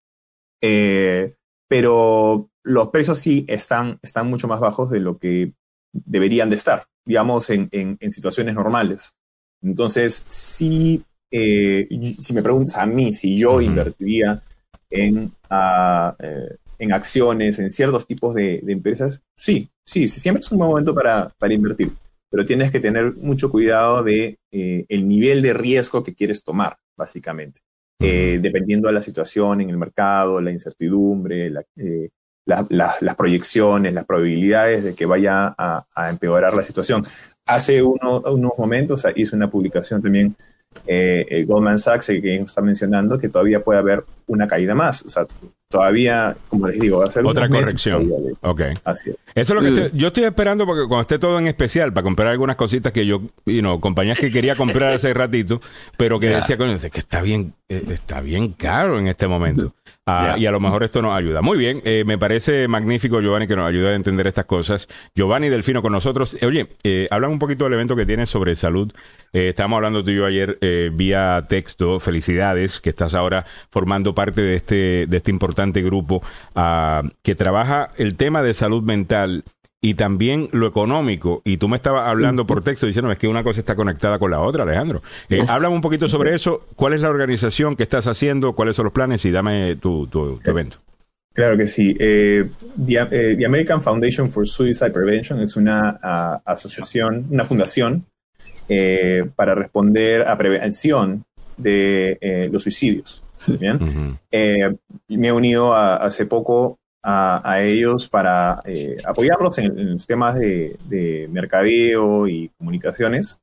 Eh, 0.61 1.35
pero 1.69 2.49
los 2.63 2.91
precios 2.91 3.19
sí 3.19 3.45
están, 3.49 3.99
están 4.03 4.29
mucho 4.29 4.47
más 4.47 4.61
bajos 4.61 4.89
de 4.89 5.01
lo 5.01 5.19
que 5.19 5.53
deberían 5.93 6.49
de 6.49 6.55
estar 6.55 6.85
digamos, 7.05 7.51
en, 7.51 7.69
en, 7.73 8.13
situaciones 8.13 8.55
normales. 8.55 9.15
Entonces, 9.63 10.25
si, 10.29 11.05
eh, 11.31 11.89
si 12.21 12.35
me 12.35 12.43
preguntas 12.43 12.77
a 12.77 12.87
mí 12.87 13.15
si 13.15 13.37
yo 13.37 13.61
invertiría 13.61 14.43
en, 14.91 15.33
eh, 15.51 16.57
en 16.79 16.93
acciones, 16.93 17.59
en 17.59 17.71
ciertos 17.71 18.07
tipos 18.07 18.35
de, 18.35 18.63
empresas, 18.67 19.23
sí, 19.37 19.69
sí, 19.85 20.09
siempre 20.09 20.41
es 20.41 20.51
un 20.51 20.59
buen 20.59 20.71
momento 20.71 20.95
para, 20.95 21.29
para 21.39 21.55
invertir, 21.55 21.91
pero 22.31 22.45
tienes 22.45 22.71
que 22.71 22.81
tener 22.81 23.15
mucho 23.15 23.51
cuidado 23.51 24.03
de 24.03 24.39
eh, 24.51 24.85
el 24.89 25.07
nivel 25.07 25.43
de 25.43 25.55
riesgo 25.55 26.03
que 26.03 26.15
quieres 26.15 26.43
tomar, 26.45 26.77
básicamente. 26.97 27.61
dependiendo 27.99 28.89
de 28.89 28.95
la 28.95 29.01
situación 29.01 29.61
en 29.61 29.71
el 29.71 29.77
mercado, 29.77 30.41
la 30.41 30.51
incertidumbre, 30.51 31.51
la, 31.51 31.65
las 32.45 33.15
proyecciones, 33.17 33.95
las 33.95 34.05
probabilidades 34.05 34.85
de 34.85 34.95
que 34.95 35.07
vaya 35.07 35.55
a, 35.57 36.11
empeorar 36.11 36.55
la 36.55 36.63
situación. 36.63 37.05
Hace 37.47 37.83
unos 37.83 38.53
momentos 38.57 39.05
hice 39.15 39.37
una 39.37 39.51
publicación 39.51 40.03
también 40.03 40.37
eh, 40.87 41.45
Goldman 41.47 41.79
Sachs, 41.79 42.07
que 42.07 42.37
está 42.37 42.61
mencionando, 42.61 43.19
que 43.19 43.29
todavía 43.29 43.63
puede 43.63 43.79
haber 43.79 44.05
una 44.27 44.47
caída 44.47 44.75
más. 44.75 45.05
O 45.05 45.11
sea, 45.11 45.27
todavía, 45.69 46.37
como 46.49 46.67
les 46.67 46.79
digo, 46.79 46.99
va 46.99 47.07
a 47.07 47.11
ser 47.11 47.25
otra 47.25 47.49
corrección. 47.49 48.11
Ok. 48.41 48.63
Así 48.85 49.11
Eso 49.35 49.55
es 49.55 49.63
lo 49.63 49.63
que 49.63 49.97
yo 49.97 50.09
estoy 50.09 50.25
esperando 50.25 50.67
porque 50.67 50.87
cuando 50.87 51.03
esté 51.03 51.19
todo 51.19 51.39
en 51.39 51.47
especial 51.47 51.93
para 51.93 52.05
comprar 52.05 52.29
algunas 52.29 52.57
cositas 52.57 52.93
que 52.93 53.07
yo, 53.07 53.23
you 53.47 53.61
know, 53.61 53.81
compañías 53.81 54.19
que 54.19 54.31
quería 54.31 54.57
comprar 54.57 54.93
hace 54.93 55.13
ratito, 55.15 55.61
pero 55.97 56.19
que 56.19 56.29
decía 56.29 56.57
que 56.57 56.99
está 56.99 57.23
bien, 57.23 57.55
eh, 57.69 57.83
está 57.89 58.21
bien 58.21 58.53
caro 58.53 58.99
en 58.99 59.09
este 59.09 59.27
momento. 59.27 59.75
Ah, 60.05 60.35
y 60.37 60.47
a 60.47 60.51
lo 60.51 60.59
mejor 60.59 60.83
esto 60.83 61.01
nos 61.01 61.17
ayuda. 61.17 61.43
Muy 61.43 61.57
bien, 61.57 61.81
eh, 61.85 62.03
me 62.05 62.19
parece 62.19 62.67
magnífico, 62.67 63.21
Giovanni, 63.21 63.47
que 63.47 63.55
nos 63.55 63.69
ayude 63.69 63.91
a 63.91 63.95
entender 63.95 64.27
estas 64.27 64.47
cosas. 64.47 64.89
Giovanni 65.15 65.49
Delfino 65.49 65.81
con 65.81 65.93
nosotros. 65.93 66.37
Eh, 66.41 66.47
oye, 66.47 66.69
eh, 66.83 67.07
hablan 67.13 67.31
un 67.31 67.39
poquito 67.39 67.65
del 67.65 67.75
evento 67.75 67.95
que 67.95 68.05
tienes 68.05 68.29
sobre 68.29 68.57
salud. 68.57 68.93
Estábamos 69.33 69.77
hablando 69.77 70.03
tú 70.03 70.11
y 70.11 70.17
yo 70.17 70.27
ayer 70.27 70.59
vía 70.93 71.41
texto. 71.49 72.01
Felicidades, 72.01 72.81
que 72.81 72.91
estás 72.91 73.15
ahora 73.15 73.47
formando 73.71 74.15
parte 74.15 74.43
de 74.43 74.57
este, 74.57 75.07
de 75.07 75.17
este 75.17 75.31
importante 75.31 75.83
grupo 75.83 76.23
ah, 76.55 77.03
que 77.23 77.35
trabaja 77.35 77.91
el 77.97 78.17
tema 78.17 78.43
de 78.43 78.55
salud 78.55 78.83
mental 78.83 79.45
y 79.85 79.95
también 79.95 80.49
lo 80.53 80.69
económico. 80.69 81.43
Y 81.45 81.57
tú 81.57 81.69
me 81.69 81.77
estabas 81.77 82.07
hablando 82.07 82.47
por 82.47 82.63
texto 82.63 82.87
diciendo 82.87 83.11
es 83.11 83.19
que 83.19 83.27
una 83.27 83.43
cosa 83.43 83.59
está 83.59 83.75
conectada 83.75 84.19
con 84.21 84.31
la 84.31 84.41
otra, 84.41 84.63
Alejandro. 84.63 85.03
Eh, 85.29 85.43
Háblame 85.47 85.75
un 85.75 85.81
poquito 85.81 86.09
sobre 86.09 86.35
eso. 86.37 86.69
¿Cuál 86.77 86.95
es 86.95 87.01
la 87.01 87.11
organización 87.11 87.75
que 87.75 87.83
estás 87.83 88.07
haciendo? 88.07 88.55
¿Cuáles 88.55 88.77
son 88.77 88.85
los 88.85 88.93
planes? 88.95 89.25
Y 89.25 89.33
dame 89.33 89.75
tu, 89.77 90.07
tu, 90.07 90.41
evento. 90.45 90.79
Claro 91.35 91.57
que 91.57 91.67
sí. 91.67 91.97
Eh, 91.99 92.49
eh, 92.89 93.37
the, 93.37 93.45
American 93.45 93.83
Foundation 93.83 94.31
for 94.31 94.47
Suicide 94.47 94.93
Prevention 94.93 95.41
es 95.41 95.57
una 95.57 95.91
asociación, 96.45 97.27
una 97.31 97.45
fundación 97.45 98.07
para 99.35 99.57
responder 99.57 100.23
a 100.23 100.39
prevención 100.39 101.25
de 101.57 102.49
los 102.53 102.63
suicidios. 102.63 103.25
¿bien? 103.49 103.81
me 104.31 105.29
he 105.29 105.33
unido 105.33 105.75
hace 105.75 106.27
poco 106.27 106.79
a, 107.03 107.61
ellos 107.61 108.09
para 108.09 108.63
eh, 108.65 108.97
apoyarlos 109.05 109.59
en, 109.59 109.93
los 109.93 110.07
temas 110.07 110.37
de, 110.37 111.29
mercadeo 111.31 112.29
y 112.29 112.51
comunicaciones 112.59 113.41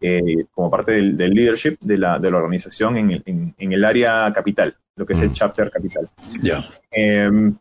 eh, 0.00 0.44
como 0.50 0.70
parte 0.70 0.92
del, 0.92 1.16
leadership 1.16 1.78
de 1.80 1.98
la, 1.98 2.18
de 2.18 2.30
la 2.30 2.38
organización 2.38 2.96
en 2.96 3.10
el, 3.12 3.22
en, 3.26 3.72
el, 3.72 3.84
área 3.84 4.32
capital, 4.32 4.76
lo 4.96 5.06
que 5.06 5.12
es 5.12 5.20
el 5.20 5.32
chapter 5.32 5.70
capital. 5.70 6.10
Em, 6.90 7.56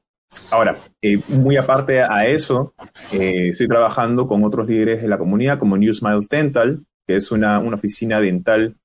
ahora, 0.49 0.79
eh, 1.01 1.19
muy 1.29 1.57
aparte 1.57 2.01
a 2.01 2.25
eso, 2.25 2.73
estoy 3.11 3.67
trabajando 3.67 4.27
con 4.27 4.43
otros 4.43 4.67
líderes 4.67 5.01
de 5.01 5.07
la 5.07 5.17
comunidad 5.17 5.59
como 5.59 5.77
New 5.77 5.93
Smiles 5.93 6.27
Dental, 6.27 6.83
que 7.05 7.17
es 7.17 7.31
una, 7.31 7.59
una 7.59 7.75
oficina 7.75 8.19
dental, 8.19 8.75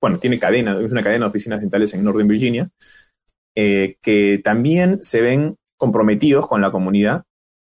bueno, 0.00 0.18
tiene 0.18 0.40
cadena, 0.40 0.76
es 0.80 0.90
una 0.90 1.02
cadena 1.02 1.26
de 1.26 1.30
oficinas 1.30 1.60
dentales 1.60 1.94
en 1.94 2.02
Northern 2.02 2.26
Virginia. 2.26 2.68
que 3.54 4.40
también 4.42 4.98
se 5.02 5.20
ven 5.20 5.56
comprometidos 5.80 6.46
con 6.46 6.60
la 6.60 6.70
comunidad 6.70 7.24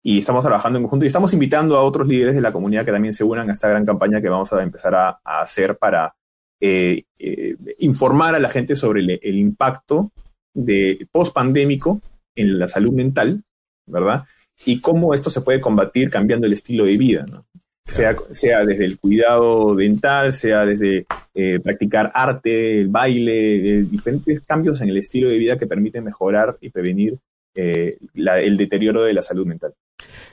y 0.00 0.18
estamos 0.18 0.44
trabajando 0.44 0.78
en 0.78 0.84
conjunto 0.84 1.04
y 1.04 1.08
estamos 1.08 1.32
invitando 1.32 1.76
a 1.76 1.82
otros 1.82 2.06
líderes 2.06 2.36
de 2.36 2.40
la 2.40 2.52
comunidad 2.52 2.84
que 2.84 2.92
también 2.92 3.12
se 3.12 3.24
unan 3.24 3.50
a 3.50 3.52
esta 3.52 3.68
gran 3.68 3.84
campaña 3.84 4.22
que 4.22 4.28
vamos 4.28 4.52
a 4.52 4.62
empezar 4.62 4.94
a, 4.94 5.20
hacer 5.24 5.76
para 5.76 6.14
eh, 6.60 7.02
eh, 7.18 7.56
informar 7.80 8.36
a 8.36 8.38
la 8.38 8.48
gente 8.48 8.76
sobre 8.76 9.00
el, 9.00 9.38
impacto 9.38 10.12
de 10.54 11.08
post-pandémico 11.10 12.00
en 12.36 12.60
la 12.60 12.68
salud 12.68 12.92
mental, 12.92 13.42
¿verdad? 13.86 14.22
Y 14.64 14.80
cómo 14.80 15.12
esto 15.12 15.28
se 15.28 15.40
puede 15.40 15.60
combatir 15.60 16.08
cambiando 16.08 16.46
el 16.46 16.52
estilo 16.52 16.84
de 16.84 16.96
vida, 16.96 17.26
¿no? 17.28 17.44
Sea, 17.84 18.16
sea, 18.30 18.64
desde 18.64 18.84
el 18.84 19.00
cuidado 19.00 19.74
dental, 19.74 20.32
sea 20.32 20.64
desde 20.64 21.06
eh, 21.34 21.58
practicar 21.58 22.12
arte, 22.14 22.80
el 22.80 22.88
baile, 22.88 23.82
diferentes 23.82 24.40
cambios 24.42 24.80
en 24.80 24.88
el 24.88 24.98
estilo 24.98 25.28
de 25.28 25.38
vida 25.38 25.58
que 25.58 25.66
permiten 25.66 26.04
mejorar 26.04 26.56
y 26.60 26.70
prevenir 26.70 27.18
eh, 27.56 27.98
el 28.14 28.56
deterioro 28.56 29.02
de 29.02 29.14
la 29.14 29.22
salud 29.22 29.46
mental. 29.46 29.74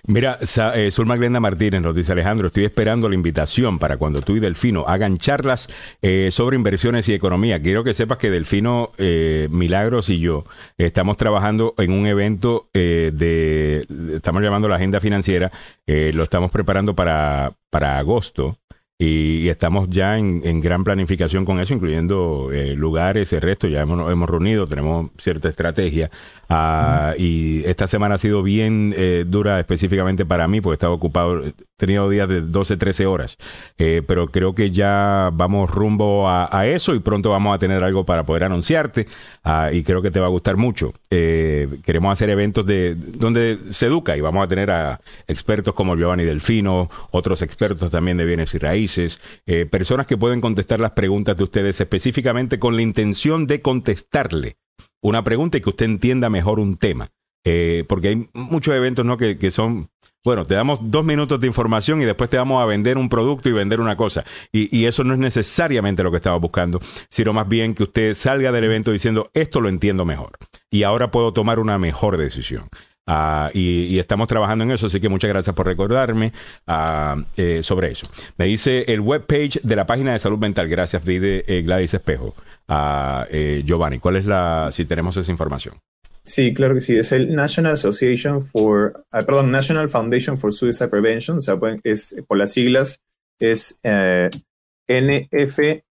Mira, 0.05 0.38
eh, 0.76 0.91
Zulma 0.91 1.15
Glenda 1.15 1.39
Martínez 1.39 1.82
nos 1.82 1.95
dice 1.95 2.11
Alejandro, 2.11 2.47
estoy 2.47 2.65
esperando 2.65 3.07
la 3.07 3.15
invitación 3.15 3.80
para 3.80 3.97
cuando 3.97 4.21
tú 4.21 4.36
y 4.36 4.41
Delfino 4.41 4.84
hagan 4.86 5.17
charlas 5.17 5.69
eh, 6.01 6.30
sobre 6.32 6.57
inversiones 6.57 7.07
y 7.07 7.13
economía. 7.13 7.61
Quiero 7.61 7.86
que 7.86 7.93
sepas 7.93 8.17
que 8.17 8.30
Delfino, 8.30 8.91
eh, 8.97 9.47
Milagros 9.49 10.09
y 10.09 10.19
yo 10.19 10.43
estamos 10.78 11.15
trabajando 11.15 11.74
en 11.78 11.93
un 11.93 12.05
evento 12.05 12.69
de, 12.74 13.86
estamos 14.13 14.41
llamando 14.41 14.67
la 14.67 14.76
agenda 14.76 14.99
financiera, 14.99 15.49
lo 15.88 16.24
estamos 16.24 16.51
preparando 16.51 16.95
para, 16.95 17.53
para 17.69 17.97
agosto 17.97 18.57
y, 19.00 19.50
estamos 19.50 19.89
ya 19.89 20.18
en, 20.18 20.62
gran 20.62 20.84
planificación 20.84 21.46
con 21.46 21.60
eso, 21.60 21.74
incluyendo 21.74 22.50
eh, 22.52 22.76
lugares, 22.76 23.34
el 23.34 23.41
resto, 23.41 23.68
ya 23.68 23.82
hemos, 23.82 24.12
hemos 24.12 24.30
reunido, 24.30 24.68
tenemos 24.68 25.10
cierta 25.18 25.50
estrategia. 25.50 26.10
Ah, 26.48 27.14
y 27.18 27.64
esta 27.66 27.88
semana 27.88 28.16
ha 28.16 28.18
sido 28.18 28.44
bien 28.44 28.94
eh, 28.96 29.26
dura 29.28 29.60
específicamente 29.60 30.26
para 30.26 30.48
mí, 30.48 30.62
porque 30.62 30.76
estaba 30.76 30.94
ocupado, 30.94 31.44
he 31.44 31.54
tenido 31.78 32.08
días 32.08 32.30
de 32.30 32.41
12, 32.41 32.78
13 32.78 33.06
horas, 33.08 33.38
eh, 33.78 34.04
pero 34.06 34.28
creo 34.28 34.54
que 34.54 34.72
ya 34.72 35.32
vamos 35.34 35.70
rumbo 35.70 36.30
a, 36.30 36.48
eso 36.64 36.96
y 36.96 37.00
pronto 37.00 37.32
vamos 37.32 37.54
a 37.54 37.60
tener 37.60 37.84
algo 37.84 38.06
para 38.06 38.24
poder 38.24 38.46
anunciarte 38.46 39.08
ah, 39.44 39.70
y 39.74 39.84
creo 39.84 40.02
que 40.02 40.12
te 40.12 40.20
va 40.20 40.28
a 40.28 40.30
gustar 40.30 40.56
mucho. 40.56 40.94
queremos 41.10 42.14
hacer 42.14 42.30
eventos 42.30 42.66
de 42.66 42.96
donde 42.96 43.58
se 43.72 43.88
educa 43.88 44.16
y 44.16 44.22
vamos 44.22 44.46
a 44.46 44.48
tener 44.48 44.72
a 44.72 45.02
expertos 45.28 45.74
como 45.74 45.98
Giovanni 45.98 46.24
Delfino, 46.24 46.89
otros 47.12 47.41
expertos 47.41 47.91
también 47.91 48.18
de 48.18 48.26
bienes 48.26 48.54
y 48.54 48.60
eh, 49.45 49.65
personas 49.65 50.05
que 50.05 50.17
pueden 50.17 50.41
contestar 50.41 50.79
las 50.79 50.91
preguntas 50.91 51.38
de 51.38 51.43
ustedes 51.43 51.79
específicamente 51.79 52.59
con 52.59 52.75
la 52.75 52.81
intención 52.81 53.47
de 53.47 53.61
contestarle 53.61 54.57
una 55.01 55.23
pregunta 55.23 55.57
y 55.57 55.61
que 55.61 55.69
usted 55.69 55.86
entienda 55.86 56.29
mejor 56.29 56.59
un 56.59 56.77
tema. 56.77 57.11
Eh, 57.45 57.84
porque 57.89 58.07
hay 58.07 58.27
muchos 58.34 58.73
eventos 58.73 59.05
¿no? 59.05 59.17
que, 59.17 59.51
son, 59.51 59.89
bueno, 60.23 60.45
te 60.45 60.55
damos 60.55 60.79
dos 60.81 61.03
minutos 61.03 61.41
de 61.41 61.47
información 61.47 62.01
y 62.01 62.05
después 62.05 62.29
te 62.29 62.38
vamos 62.38 62.63
a 62.63 62.65
vender 62.65 62.97
un 62.97 63.09
producto 63.09 63.49
y 63.49 63.51
vender 63.51 63.81
una 63.81 63.97
cosa. 63.97 64.23
Y, 64.51 64.75
y, 64.75 64.86
eso 64.86 65.03
no 65.03 65.13
es 65.13 65.19
necesariamente 65.19 66.03
lo 66.03 66.11
que 66.11 66.17
estamos 66.17 66.39
buscando, 66.39 66.79
sino 67.09 67.34
más 67.34 67.47
bien 67.47 67.75
que 67.75 67.84
usted 67.84 68.13
salga 68.13 68.51
del 68.53 68.63
evento 68.63 68.91
diciendo, 68.91 69.29
esto 69.34 69.59
lo 69.59 69.67
entiendo 69.67 70.05
mejor. 70.05 70.31
Y 70.71 70.84
ahora 70.84 71.11
puedo 71.11 71.34
tomar 71.34 71.59
una 71.59 71.77
mejor 71.77 72.17
decisión. 72.17 72.69
Ah, 73.06 73.51
y, 73.54 73.99
estamos 73.99 74.30
trabajando 74.30 74.64
en 74.64 74.72
eso, 74.72 74.88
así 74.88 75.01
que 75.01 75.10
muchas 75.10 75.28
gracias 75.28 75.54
por 75.56 75.66
recordarme 75.66 76.32
ah, 76.68 77.22
eh, 77.36 77.62
sobre 77.62 77.91
eso. 77.91 78.08
Me 78.38 78.45
dice 78.45 78.86
el 78.88 79.01
webpage 79.01 79.60
de 79.62 79.76
la 79.76 79.86
página 79.86 80.14
de 80.14 80.20
salud 80.20 80.39
mental. 80.39 80.70
Gracias, 80.70 81.04
Vide 81.04 81.43
eh, 81.47 81.64
Gladys 81.64 81.93
Espejo. 81.93 82.34
Ah, 82.68 83.26
eh, 83.30 83.62
Giovanni, 83.66 83.99
¿cuál 83.99 84.16
es 84.16 84.26
la, 84.26 84.70
si 84.72 84.86
tenemos 84.86 85.18
esa 85.18 85.32
información? 85.32 85.76
Sí, 86.24 86.54
claro 86.54 86.76
que 86.76 86.82
sí. 86.82 86.95
Es 86.95 87.12
el 87.12 87.36
National 87.36 87.74
Association 87.74 88.45
for, 88.45 89.06
perdón, 89.12 89.51
National 89.51 89.89
Foundation 89.89 90.38
for 90.38 90.54
Suicide 90.54 90.88
Prevention, 90.88 91.39
o 91.39 91.41
sea, 91.41 91.60
es 91.84 92.24
por 92.26 92.38
las 92.38 92.54
siglas, 92.54 93.01
es 93.38 93.82
nfsp.org 94.88 95.84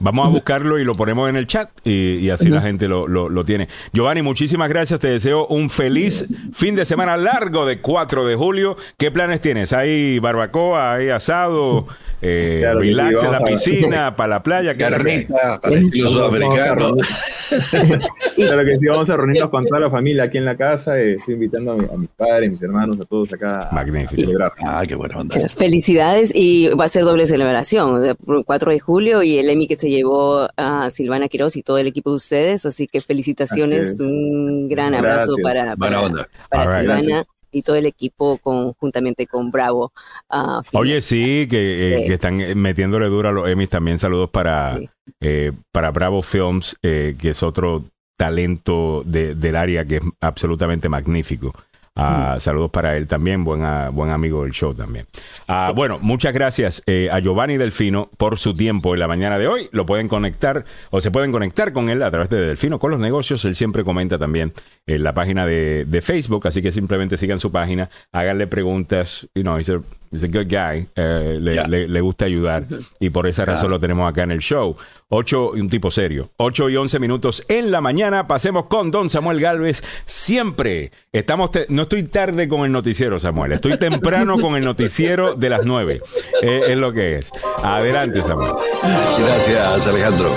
Vamos 0.00 0.26
a 0.26 0.30
buscarlo 0.30 0.78
y 0.78 0.84
lo 0.84 0.94
ponemos 0.94 1.28
en 1.28 1.36
el 1.36 1.46
chat 1.46 1.70
y, 1.84 2.30
así 2.30 2.48
la 2.48 2.60
gente 2.60 2.88
lo, 2.88 3.08
lo, 3.08 3.44
tiene. 3.44 3.68
Giovanni, 3.92 4.22
muchísimas 4.22 4.68
gracias. 4.68 5.00
Te 5.00 5.08
deseo 5.08 5.46
un 5.46 5.70
feliz 5.70 6.26
fin 6.52 6.76
de 6.76 6.84
semana 6.84 7.16
largo 7.16 7.66
de 7.66 7.80
4 7.80 8.26
de 8.26 8.36
julio. 8.36 8.76
¿Qué 8.96 9.10
planes 9.10 9.40
tienes? 9.40 9.72
¿Hay 9.72 10.18
barbacoa? 10.18 10.94
¿Hay 10.94 11.08
asado? 11.10 11.88
Eh, 12.20 12.64
relax 12.74 13.22
en 13.22 13.32
la 13.32 13.40
piscina, 13.40 14.16
para 14.16 14.28
la 14.28 14.42
playa. 14.42 14.76
Carnita, 14.76 15.60
para 15.60 15.78
incluso 15.78 16.26
americano. 16.26 16.96
claro 18.36 18.64
que 18.64 18.76
sí, 18.76 18.88
vamos 18.88 19.08
a 19.08 19.16
reunirnos 19.16 19.50
con 19.50 19.66
toda 19.66 19.80
la 19.80 19.90
familia 19.90 20.24
aquí 20.24 20.38
en 20.38 20.44
la 20.44 20.56
casa. 20.56 20.98
Eh, 20.98 21.14
estoy 21.14 21.34
invitando 21.34 21.72
a, 21.72 21.96
mis 21.96 22.10
padres, 22.10 22.50
mis 22.50 22.62
hermanos, 22.62 23.00
a 23.00 23.04
todos 23.04 23.32
acá 23.32 23.68
a 23.68 24.08
celebrar. 24.08 24.52
Ah, 24.64 24.84
qué 24.86 24.94
buena 24.94 25.18
onda. 25.18 25.36
Felicidades 25.48 26.32
y 26.34 26.68
va 26.68 26.84
a 26.84 26.88
ser 26.88 27.04
doble 27.04 27.26
celebración. 27.26 28.04
el 28.04 28.16
4 28.44 28.72
de 28.72 28.80
julio 28.80 29.22
y 29.22 29.38
el 29.38 29.48
Emmy 29.48 29.68
que 29.68 29.76
se 29.76 29.88
llevó 29.88 30.48
a 30.56 30.90
Silvana 30.90 31.28
Quiroz 31.28 31.56
y 31.56 31.62
todo 31.62 31.78
el 31.78 31.86
equipo 31.86 32.10
de 32.10 32.16
ustedes. 32.16 32.66
Así 32.66 32.88
que 32.88 33.00
felicitaciones, 33.00 34.00
un 34.00 34.68
gran 34.68 34.94
abrazo 34.94 35.34
para, 35.42 35.76
para, 35.76 36.80
Silvana 36.80 37.22
y 37.50 37.62
todo 37.62 37.76
el 37.76 37.86
equipo 37.86 38.38
conjuntamente 38.38 39.26
con 39.26 39.50
Bravo. 39.50 39.92
Uh, 40.30 40.60
Oye, 40.72 41.00
sí, 41.00 41.46
que, 41.48 41.96
eh, 41.96 42.12
están 42.12 42.36
metiéndole 42.58 43.06
duro 43.06 43.28
a 43.28 43.32
los 43.32 43.48
Emmys 43.48 43.70
también. 43.70 43.98
Saludos 43.98 44.30
para, 44.30 44.78
eh, 45.20 45.52
para 45.72 45.90
Bravo 45.90 46.22
Films, 46.22 46.76
eh, 46.82 47.16
que 47.18 47.30
es 47.30 47.42
otro 47.42 47.84
talento 48.16 49.02
de, 49.04 49.34
del 49.34 49.56
área 49.56 49.84
que 49.84 49.96
es 49.96 50.02
absolutamente 50.20 50.88
magnífico. 50.88 51.54
Ah, 51.98 52.36
saludos 52.38 52.70
para 52.70 52.96
él 52.96 53.08
también, 53.08 53.42
buen, 53.42 53.60
buen 53.92 54.10
amigo 54.10 54.44
del 54.44 54.52
show 54.52 54.72
también. 54.72 55.06
Ah, 55.48 55.72
bueno, 55.74 55.98
muchas 56.00 56.32
gracias 56.32 56.82
eh, 56.86 57.08
a 57.10 57.18
Giovanni 57.18 57.56
Delfino 57.56 58.08
por 58.16 58.38
su 58.38 58.54
tiempo 58.54 58.94
en 58.94 59.00
la 59.00 59.08
mañana 59.08 59.36
de 59.36 59.48
hoy. 59.48 59.68
Lo 59.72 59.84
pueden 59.84 60.06
conectar 60.06 60.64
o 60.90 61.00
se 61.00 61.10
pueden 61.10 61.32
conectar 61.32 61.72
con 61.72 61.90
él 61.90 62.04
a 62.04 62.10
través 62.12 62.30
de 62.30 62.40
Delfino 62.40 62.78
con 62.78 62.92
los 62.92 63.00
negocios. 63.00 63.44
Él 63.44 63.56
siempre 63.56 63.82
comenta 63.82 64.16
también 64.16 64.52
en 64.86 65.02
la 65.02 65.12
página 65.12 65.44
de, 65.44 66.00
Facebook, 66.02 66.46
así 66.46 66.62
que 66.62 66.70
simplemente 66.70 67.16
sigan 67.16 67.40
su 67.40 67.50
página, 67.50 67.90
háganle 68.12 68.46
preguntas. 68.46 69.28
You 69.34 69.42
know, 69.42 69.58
he's 69.58 69.68
a, 69.68 69.80
good 70.10 70.48
guy, 70.48 70.88
eh, 70.94 71.38
le, 71.40 72.00
gusta 72.00 72.24
ayudar 72.24 72.66
y 73.00 73.10
por 73.10 73.26
esa 73.26 73.44
razón 73.44 73.70
lo 73.70 73.80
tenemos 73.80 74.08
acá 74.08 74.22
en 74.22 74.30
el 74.30 74.40
show. 74.40 74.76
8 75.10 75.52
y 75.56 75.60
un 75.60 75.70
tipo 75.70 75.90
serio. 75.90 76.30
8 76.36 76.70
y 76.70 76.76
11 76.76 76.98
minutos 76.98 77.44
en 77.48 77.70
la 77.70 77.80
mañana. 77.80 78.26
Pasemos 78.26 78.66
con 78.66 78.90
Don 78.90 79.08
Samuel 79.08 79.40
Galvez. 79.40 79.82
Siempre 80.04 80.92
estamos. 81.12 81.50
no 81.68 81.82
estoy 81.82 82.02
tarde 82.04 82.48
con 82.48 82.64
el 82.64 82.72
noticiero, 82.72 83.18
Samuel. 83.18 83.52
Estoy 83.52 83.78
temprano 83.78 84.38
con 84.38 84.54
el 84.56 84.64
noticiero 84.64 85.34
de 85.34 85.50
las 85.50 85.64
9. 85.64 86.02
Eh, 86.42 86.62
es 86.68 86.76
lo 86.76 86.92
que 86.92 87.16
es. 87.16 87.30
Adelante, 87.62 88.22
Samuel. 88.22 88.52
Gracias, 88.82 89.88
Alejandro. 89.88 90.30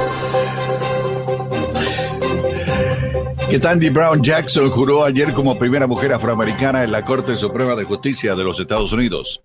Que 3.52 3.60
Tandy 3.60 3.90
Brown 3.90 4.24
Jackson 4.24 4.70
juró 4.70 5.04
ayer 5.04 5.34
como 5.34 5.60
primera 5.60 5.86
mujer 5.86 6.14
afroamericana 6.14 6.86
en 6.86 6.92
la 6.94 7.04
Corte 7.04 7.36
Suprema 7.36 7.76
de 7.76 7.84
Justicia 7.84 8.34
de 8.34 8.46
los 8.46 8.58
Estados 8.62 8.94
Unidos. 8.94 9.44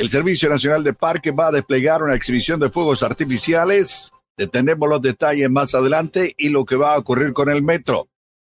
El 0.00 0.08
Servicio 0.08 0.48
Nacional 0.48 0.82
de 0.82 0.94
Parque 0.94 1.30
va 1.30 1.48
a 1.48 1.52
desplegar 1.52 2.02
una 2.02 2.14
exhibición 2.14 2.58
de 2.58 2.70
fuegos 2.70 3.02
artificiales. 3.02 4.10
Detenemos 4.34 4.88
los 4.88 5.02
detalles 5.02 5.50
más 5.50 5.74
adelante 5.74 6.34
y 6.38 6.48
lo 6.48 6.64
que 6.64 6.74
va 6.74 6.94
a 6.94 6.98
ocurrir 6.98 7.34
con 7.34 7.50
el 7.50 7.62
metro. 7.62 8.08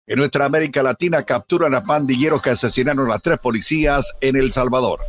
En 0.05 0.19
nuestra 0.19 0.45
América 0.45 0.83
Latina 0.83 1.23
capturan 1.23 1.73
a 1.73 1.83
pandilleros 1.83 2.43
que 2.43 2.51
asesinaron 2.51 3.11
a 3.11 3.17
tres 3.17 3.39
policías 3.39 4.13
en 4.21 4.35
El 4.35 4.51
Salvador. 4.51 4.99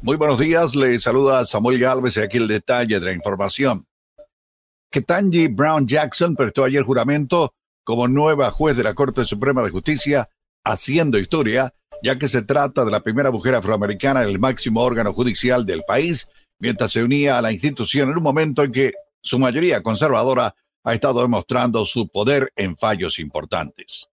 Muy 0.00 0.16
buenos 0.16 0.38
días, 0.38 0.76
le 0.76 0.96
saluda 1.00 1.44
Samuel 1.44 1.80
Galvez 1.80 2.18
y 2.18 2.20
aquí 2.20 2.36
el 2.36 2.46
detalle 2.46 3.00
de 3.00 3.06
la 3.06 3.12
información. 3.12 3.84
Ketanji 4.92 5.48
Brown 5.48 5.88
Jackson 5.88 6.36
prestó 6.36 6.62
ayer 6.62 6.84
juramento 6.84 7.52
como 7.82 8.06
nueva 8.06 8.52
juez 8.52 8.76
de 8.76 8.84
la 8.84 8.94
Corte 8.94 9.24
Suprema 9.24 9.64
de 9.64 9.70
Justicia, 9.70 10.30
haciendo 10.62 11.18
historia 11.18 11.74
ya 12.04 12.18
que 12.18 12.28
se 12.28 12.42
trata 12.42 12.84
de 12.84 12.90
la 12.90 13.00
primera 13.00 13.30
mujer 13.30 13.54
afroamericana 13.54 14.22
en 14.22 14.28
el 14.28 14.38
máximo 14.38 14.82
órgano 14.82 15.14
judicial 15.14 15.64
del 15.64 15.82
país, 15.88 16.28
mientras 16.58 16.92
se 16.92 17.02
unía 17.02 17.38
a 17.38 17.42
la 17.42 17.50
institución 17.50 18.10
en 18.10 18.18
un 18.18 18.22
momento 18.22 18.62
en 18.62 18.72
que 18.72 18.92
su 19.22 19.38
mayoría 19.38 19.82
conservadora 19.82 20.54
ha 20.84 20.92
estado 20.92 21.22
demostrando 21.22 21.86
su 21.86 22.08
poder 22.08 22.52
en 22.56 22.76
fallos 22.76 23.18
importantes. 23.18 24.08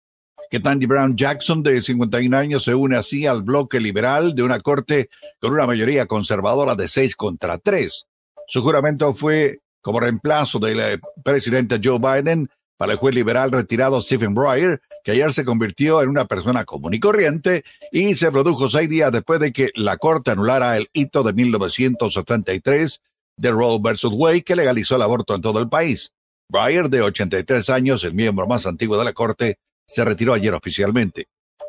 Que 0.49 0.61
Tandy 0.61 0.85
Brown 0.85 1.17
Jackson, 1.17 1.63
de 1.63 1.81
51 1.81 2.37
años, 2.37 2.63
se 2.63 2.73
une 2.73 2.95
así 2.95 3.27
al 3.27 3.41
bloque 3.41 3.81
liberal 3.81 4.35
de 4.35 4.43
una 4.43 4.61
corte 4.61 5.09
con 5.41 5.51
una 5.51 5.67
mayoría 5.67 6.05
conservadora 6.05 6.75
de 6.75 6.87
6 6.87 7.17
contra 7.17 7.57
3. 7.57 8.05
Su 8.47 8.61
juramento 8.61 9.13
fue 9.13 9.59
como 9.81 9.99
reemplazo 9.99 10.59
del 10.59 10.79
eh, 10.79 10.99
presidente 11.25 11.81
Joe 11.83 11.99
Biden 11.99 12.49
para 12.77 12.93
el 12.93 12.97
juez 12.97 13.13
liberal 13.13 13.51
retirado 13.51 14.01
Stephen 14.01 14.33
Breyer, 14.33 14.81
que 15.03 15.11
ayer 15.11 15.33
se 15.33 15.45
convirtió 15.45 16.01
en 16.01 16.09
una 16.09 16.25
persona 16.25 16.65
común 16.65 16.93
y 16.93 16.99
corriente 16.99 17.63
y 17.91 18.15
se 18.15 18.31
produjo 18.31 18.69
seis 18.69 18.89
días 18.89 19.11
después 19.11 19.39
de 19.39 19.51
que 19.51 19.71
la 19.75 19.97
Corte 19.97 20.31
anulara 20.31 20.77
el 20.77 20.89
hito 20.93 21.23
de 21.23 21.33
1973 21.33 23.01
de 23.37 23.51
Roe 23.51 23.79
versus 23.81 24.13
Wade 24.13 24.43
que 24.43 24.55
legalizó 24.55 24.95
el 24.95 25.01
aborto 25.01 25.35
en 25.35 25.41
todo 25.41 25.59
el 25.59 25.69
país. 25.69 26.11
Breyer, 26.49 26.89
de 26.89 27.01
83 27.01 27.69
años, 27.69 28.03
el 28.03 28.13
miembro 28.13 28.45
más 28.45 28.67
antiguo 28.67 28.97
de 28.97 29.05
la 29.05 29.13
Corte, 29.13 29.57
se 29.85 30.03
retiró 30.03 30.33
ayer 30.33 30.53
oficialmente. 30.53 31.27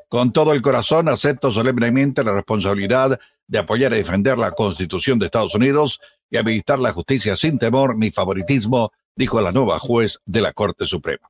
Con 0.08 0.32
todo 0.32 0.52
el 0.52 0.60
corazón 0.60 1.08
acepto 1.08 1.52
solemnemente 1.52 2.24
la 2.24 2.34
responsabilidad 2.34 3.18
de 3.46 3.58
apoyar 3.58 3.92
y 3.92 3.96
defender 3.96 4.38
la 4.38 4.50
Constitución 4.50 5.18
de 5.18 5.26
Estados 5.26 5.54
Unidos 5.54 6.00
y 6.28 6.36
habilitar 6.36 6.78
la 6.78 6.92
justicia 6.92 7.36
sin 7.36 7.58
temor 7.58 7.96
ni 7.96 8.10
favoritismo 8.10 8.90
dijo 9.14 9.40
la 9.40 9.52
nueva 9.52 9.78
juez 9.78 10.18
de 10.26 10.40
la 10.40 10.52
Corte 10.52 10.86
Suprema. 10.86 11.26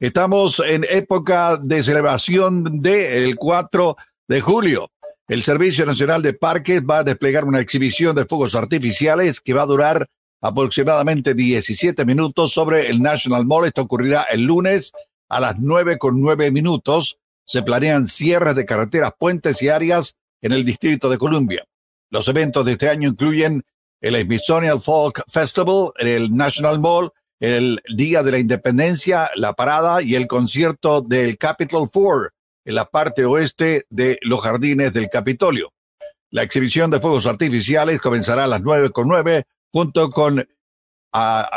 Estamos 0.00 0.62
en 0.66 0.86
época 0.88 1.58
de 1.58 1.82
celebración 1.82 2.80
del 2.80 3.36
4 3.36 3.96
de 4.28 4.40
julio. 4.40 4.90
El 5.28 5.42
Servicio 5.42 5.84
Nacional 5.84 6.22
de 6.22 6.32
Parques 6.32 6.82
va 6.82 7.00
a 7.00 7.04
desplegar 7.04 7.44
una 7.44 7.60
exhibición 7.60 8.16
de 8.16 8.24
fuegos 8.24 8.54
artificiales 8.54 9.42
que 9.42 9.52
va 9.52 9.60
a 9.60 9.66
durar 9.66 10.06
aproximadamente 10.40 11.34
17 11.34 12.06
minutos 12.06 12.50
sobre 12.50 12.88
el 12.88 13.02
National 13.02 13.44
Mall. 13.44 13.66
Esto 13.66 13.82
ocurrirá 13.82 14.22
el 14.22 14.44
lunes 14.44 14.92
a 15.28 15.38
las 15.38 15.58
nueve 15.58 15.98
con 15.98 16.18
nueve 16.18 16.50
minutos. 16.50 17.18
Se 17.44 17.62
planean 17.62 18.06
cierres 18.06 18.54
de 18.54 18.64
carreteras, 18.64 19.12
puentes 19.18 19.60
y 19.60 19.68
áreas 19.68 20.16
en 20.40 20.52
el 20.52 20.64
Distrito 20.64 21.10
de 21.10 21.18
Columbia. 21.18 21.66
Los 22.08 22.26
eventos 22.26 22.64
de 22.64 22.72
este 22.72 22.88
año 22.88 23.10
incluyen 23.10 23.64
el 24.00 24.18
Smithsonian 24.24 24.80
Folk 24.80 25.24
Festival, 25.28 25.92
el 25.98 26.34
National 26.34 26.78
Mall, 26.78 27.12
el 27.40 27.80
Día 27.88 28.22
de 28.22 28.30
la 28.30 28.38
Independencia, 28.38 29.30
la 29.34 29.54
parada 29.54 30.02
y 30.02 30.14
el 30.14 30.26
concierto 30.26 31.00
del 31.00 31.38
Capitol 31.38 31.88
Four 31.90 32.34
en 32.64 32.74
la 32.74 32.84
parte 32.84 33.24
oeste 33.24 33.86
de 33.88 34.18
los 34.22 34.40
jardines 34.42 34.92
del 34.92 35.08
Capitolio. 35.08 35.72
La 36.30 36.42
exhibición 36.42 36.90
de 36.90 37.00
fuegos 37.00 37.26
artificiales 37.26 38.00
comenzará 38.00 38.44
a 38.44 38.46
las 38.46 38.62
nueve 38.62 38.90
con 38.90 39.08
nueve 39.08 39.44
junto 39.72 40.10
con 40.10 40.46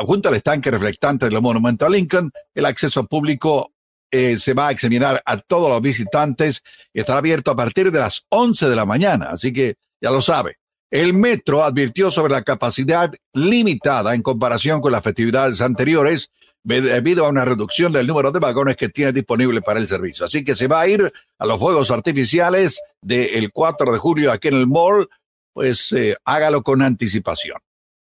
junto 0.05 0.29
al 0.29 0.35
estanque 0.35 0.71
reflectante 0.71 1.29
del 1.29 1.41
monumento 1.41 1.85
a 1.85 1.89
Lincoln. 1.89 2.31
El 2.55 2.65
acceso 2.65 3.05
público 3.05 3.73
eh, 4.09 4.37
se 4.37 4.53
va 4.53 4.69
a 4.69 4.71
examinar 4.71 5.21
a 5.25 5.37
todos 5.37 5.69
los 5.69 5.81
visitantes 5.81 6.63
y 6.91 7.01
estará 7.01 7.19
abierto 7.19 7.51
a 7.51 7.55
partir 7.55 7.91
de 7.91 7.99
las 7.99 8.25
11 8.29 8.69
de 8.69 8.75
la 8.75 8.85
mañana, 8.85 9.29
así 9.31 9.51
que 9.53 9.75
ya 10.01 10.09
lo 10.09 10.21
sabe. 10.21 10.57
El 10.93 11.15
metro 11.15 11.63
advirtió 11.63 12.11
sobre 12.11 12.33
la 12.33 12.43
capacidad 12.43 13.11
limitada 13.33 14.13
en 14.13 14.21
comparación 14.21 14.79
con 14.79 14.91
las 14.91 15.03
festividades 15.03 15.59
anteriores 15.59 16.29
debido 16.63 17.25
a 17.25 17.29
una 17.29 17.43
reducción 17.43 17.91
del 17.91 18.05
número 18.05 18.31
de 18.31 18.39
vagones 18.39 18.77
que 18.77 18.89
tiene 18.89 19.11
disponible 19.11 19.63
para 19.63 19.79
el 19.79 19.87
servicio. 19.87 20.27
Así 20.27 20.43
que 20.43 20.55
se 20.55 20.67
va 20.67 20.81
a 20.81 20.87
ir 20.87 21.11
a 21.39 21.45
los 21.47 21.59
fuegos 21.59 21.89
artificiales 21.89 22.79
del 23.01 23.51
4 23.51 23.91
de 23.91 23.97
julio 23.97 24.31
aquí 24.31 24.49
en 24.49 24.53
el 24.53 24.67
mall, 24.67 25.09
pues 25.51 25.91
eh, 25.93 26.15
hágalo 26.25 26.61
con 26.61 26.83
anticipación. 26.83 27.57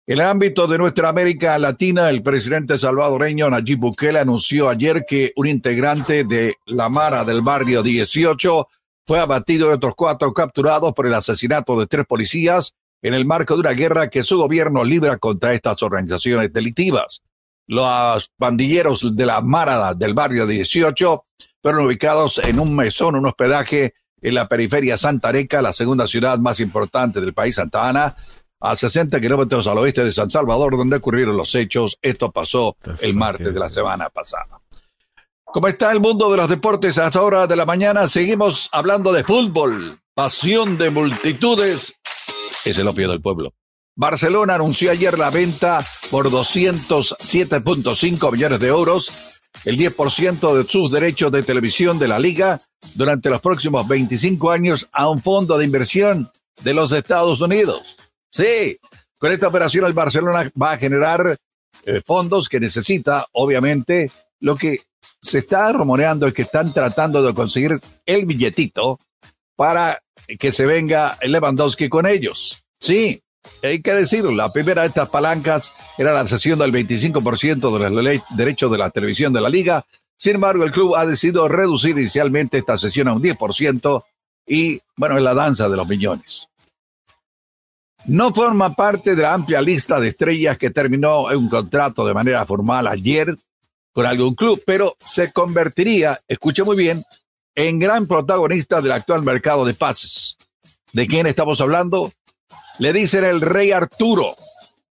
En 0.06 0.20
el 0.20 0.26
ámbito 0.26 0.68
de 0.68 0.78
nuestra 0.78 1.08
América 1.08 1.58
Latina, 1.58 2.10
el 2.10 2.24
presidente 2.24 2.78
salvadoreño 2.78 3.50
Nayib 3.50 3.80
Bukele 3.80 4.20
anunció 4.20 4.68
ayer 4.68 5.06
que 5.08 5.32
un 5.38 5.48
integrante 5.48 6.26
de 6.26 6.56
la 6.66 6.90
Mara 6.90 7.24
del 7.24 7.40
barrio 7.40 7.82
18 7.82 8.68
fue 9.06 9.20
abatido 9.20 9.70
y 9.70 9.74
otros 9.74 9.94
cuatro 9.96 10.34
capturados 10.34 10.94
por 10.94 11.08
el 11.08 11.14
asesinato 11.14 11.80
de 11.80 11.88
tres 11.88 12.06
policías 12.06 12.76
en 13.02 13.14
el 13.14 13.26
marco 13.26 13.54
de 13.54 13.60
una 13.62 13.72
guerra 13.72 14.10
que 14.10 14.24
su 14.24 14.38
gobierno 14.38 14.84
libra 14.84 15.18
contra 15.18 15.54
estas 15.54 15.84
organizaciones 15.84 16.52
delictivas. 16.52 17.22
Los 17.68 18.32
pandilleros 18.38 19.16
de 19.16 19.26
la 19.26 19.42
Mara 19.42 19.94
del 19.94 20.14
barrio 20.14 20.48
18 20.48 21.26
fueron 21.62 21.86
ubicados 21.86 22.40
en 22.40 22.60
un 22.60 22.76
mesón, 22.76 23.16
un 23.16 23.26
hospedaje 23.26 23.94
en 24.22 24.34
la 24.34 24.48
periferia 24.48 24.98
Santa 24.98 25.30
Areca, 25.30 25.62
la 25.62 25.74
segunda 25.74 26.08
ciudad 26.08 26.40
más 26.40 26.60
importante 26.60 27.22
del 27.22 27.34
país, 27.34 27.56
Santa 27.56 27.88
Ana, 27.88 28.16
a 28.60 28.76
60 28.76 29.20
kilómetros 29.22 29.68
al 29.68 29.78
oeste 29.78 30.04
de 30.04 30.12
San 30.12 30.32
Salvador, 30.32 30.78
donde 30.78 30.98
ocurrieron 30.98 31.38
los 31.38 31.54
hechos. 31.54 31.98
Esto 32.02 32.32
pasó 32.32 32.76
el 33.02 33.16
martes 33.16 33.54
de 33.54 33.60
la 33.60 33.70
semana 33.70 34.10
pasada. 34.10 34.62
¿Cómo 35.56 35.70
está 35.70 35.90
el 35.94 36.02
mundo 36.02 36.30
de 36.30 36.36
los 36.36 36.50
deportes 36.50 36.98
hasta 36.98 37.18
ahora 37.18 37.48
de 37.48 37.56
la 37.56 37.66
mañana? 37.66 38.10
Seguimos 38.10 38.68
hablando 38.74 39.14
de 39.14 39.24
fútbol, 39.24 40.02
pasión 40.14 40.78
de 40.78 40.90
multitudes. 40.90 41.94
Es 42.66 42.78
el 42.78 42.90
opio 42.90 43.10
del 43.10 43.22
pueblo. 43.22 43.54
Barcelona 43.96 44.56
anunció 44.56 44.92
ayer 44.92 45.18
la 45.18 45.30
venta 45.30 45.80
por 46.12 46.30
207.5 46.30 48.34
millones 48.34 48.60
de 48.60 48.68
euros, 48.68 49.40
el 49.64 49.78
10% 49.78 50.58
de 50.58 50.70
sus 50.70 50.92
derechos 50.92 51.32
de 51.32 51.42
televisión 51.42 51.98
de 52.00 52.10
la 52.10 52.20
liga 52.20 52.60
durante 52.96 53.30
los 53.30 53.40
próximos 53.40 53.88
25 53.88 54.52
años 54.52 54.90
a 54.92 55.08
un 55.08 55.20
fondo 55.20 55.58
de 55.58 55.64
inversión 55.64 56.30
de 56.66 56.74
los 56.74 56.92
Estados 56.92 57.40
Unidos. 57.40 57.96
Sí, 58.30 58.78
con 59.18 59.32
esta 59.32 59.48
operación 59.48 59.86
el 59.86 59.94
Barcelona 59.94 60.52
va 60.62 60.74
a 60.74 60.78
generar 60.78 61.38
eh, 61.86 62.02
fondos 62.06 62.50
que 62.50 62.60
necesita, 62.60 63.26
obviamente, 63.32 64.12
lo 64.46 64.56
que 64.56 64.82
se 65.20 65.40
está 65.40 65.72
rumoreando 65.72 66.28
es 66.28 66.34
que 66.36 66.44
están 66.44 66.72
tratando 66.72 67.24
de 67.24 67.34
conseguir 67.34 67.80
el 68.06 68.28
billetito 68.28 69.00
para 69.56 70.04
que 70.38 70.52
se 70.52 70.68
venga 70.68 71.18
Lewandowski 71.24 71.90
con 71.90 72.06
ellos. 72.06 72.64
Sí, 72.80 73.24
hay 73.64 73.82
que 73.82 73.96
decirlo, 73.96 74.30
la 74.30 74.50
primera 74.50 74.84
de 74.84 74.90
estas 74.90 75.10
palancas 75.10 75.74
era 75.98 76.14
la 76.14 76.28
cesión 76.28 76.60
del 76.60 76.72
25% 76.72 77.74
de 77.74 77.90
los 77.90 78.22
derechos 78.38 78.72
de 78.72 78.78
la 78.78 78.92
televisión 78.92 79.34
de 79.34 79.42
la 79.42 79.50
liga. 79.50 79.84
Sin 80.16 80.36
embargo, 80.36 80.64
el 80.64 80.72
club 80.72 80.96
ha 80.96 81.08
decidido 81.08 81.48
reducir 81.48 81.98
inicialmente 81.98 82.60
esta 82.60 82.78
sesión 82.78 83.08
a 83.08 83.14
un 83.14 83.24
10% 83.24 84.04
y, 84.46 84.80
bueno, 84.96 85.18
es 85.18 85.24
la 85.24 85.34
danza 85.34 85.68
de 85.70 85.76
los 85.76 85.88
millones. 85.88 86.50
No 88.06 88.32
forma 88.32 88.76
parte 88.76 89.16
de 89.16 89.24
la 89.24 89.34
amplia 89.34 89.60
lista 89.60 90.00
de 90.00 90.10
estrellas 90.10 90.60
que 90.60 90.70
terminó 90.70 91.24
un 91.24 91.50
contrato 91.50 92.06
de 92.06 92.14
manera 92.14 92.46
formal 92.46 92.86
ayer 92.86 93.36
con 93.96 94.06
algún 94.06 94.36
club, 94.36 94.62
pero 94.66 94.98
se 95.00 95.32
convertiría, 95.32 96.20
escuche 96.28 96.64
muy 96.64 96.76
bien, 96.76 97.02
en 97.56 97.80
gran 97.80 98.06
protagonista 98.06 98.82
del 98.82 98.92
actual 98.92 99.24
mercado 99.24 99.64
de 99.64 99.74
pases. 99.74 100.38
¿De 100.92 101.08
quién 101.08 101.28
estamos 101.28 101.62
hablando? 101.62 102.12
Le 102.80 102.92
dicen 102.92 103.24
el 103.24 103.40
rey 103.40 103.72
Arturo. 103.72 104.36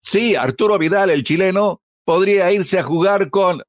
Sí, 0.03 0.34
Arturo 0.34 0.78
Vidal, 0.78 1.11
el 1.11 1.22
chileno, 1.22 1.80
podría 2.05 2.51
irse 2.51 2.80
a 2.80 2.82
jugar 2.82 3.30
con 3.30 3.62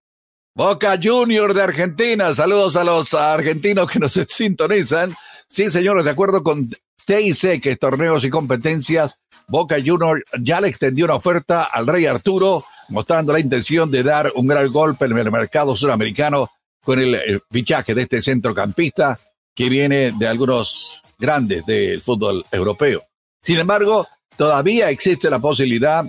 Boca 0.55 0.99
Junior 1.01 1.53
de 1.53 1.61
Argentina. 1.61 2.33
Saludos 2.33 2.75
a 2.75 2.83
los 2.83 3.13
argentinos 3.13 3.87
que 3.91 3.99
nos 3.99 4.13
sintonizan. 4.29 5.13
Sí, 5.47 5.69
señores, 5.69 6.05
de 6.05 6.11
acuerdo 6.11 6.43
con 6.43 6.67
TIC, 7.05 7.77
torneos 7.79 8.23
y 8.23 8.29
competencias, 8.29 9.19
Boca 9.47 9.77
Junior 9.83 10.23
ya 10.39 10.61
le 10.61 10.69
extendió 10.69 11.05
una 11.05 11.15
oferta 11.15 11.63
al 11.63 11.87
Rey 11.87 12.05
Arturo, 12.05 12.63
mostrando 12.89 13.33
la 13.33 13.39
intención 13.39 13.89
de 13.89 14.03
dar 14.03 14.31
un 14.35 14.47
gran 14.47 14.71
golpe 14.71 15.05
en 15.05 15.17
el 15.17 15.31
mercado 15.31 15.75
suramericano 15.75 16.49
con 16.81 16.99
el, 16.99 17.41
fichaje 17.49 17.93
de 17.93 18.03
este 18.03 18.21
centrocampista 18.21 19.17
que 19.55 19.69
viene 19.69 20.11
de 20.17 20.27
algunos 20.27 21.01
grandes 21.17 21.65
del 21.65 22.01
fútbol 22.01 22.43
europeo. 22.51 23.01
Sin 23.41 23.59
embargo, 23.59 24.07
todavía 24.37 24.89
existe 24.89 25.29
la 25.29 25.39
posibilidad 25.39 26.05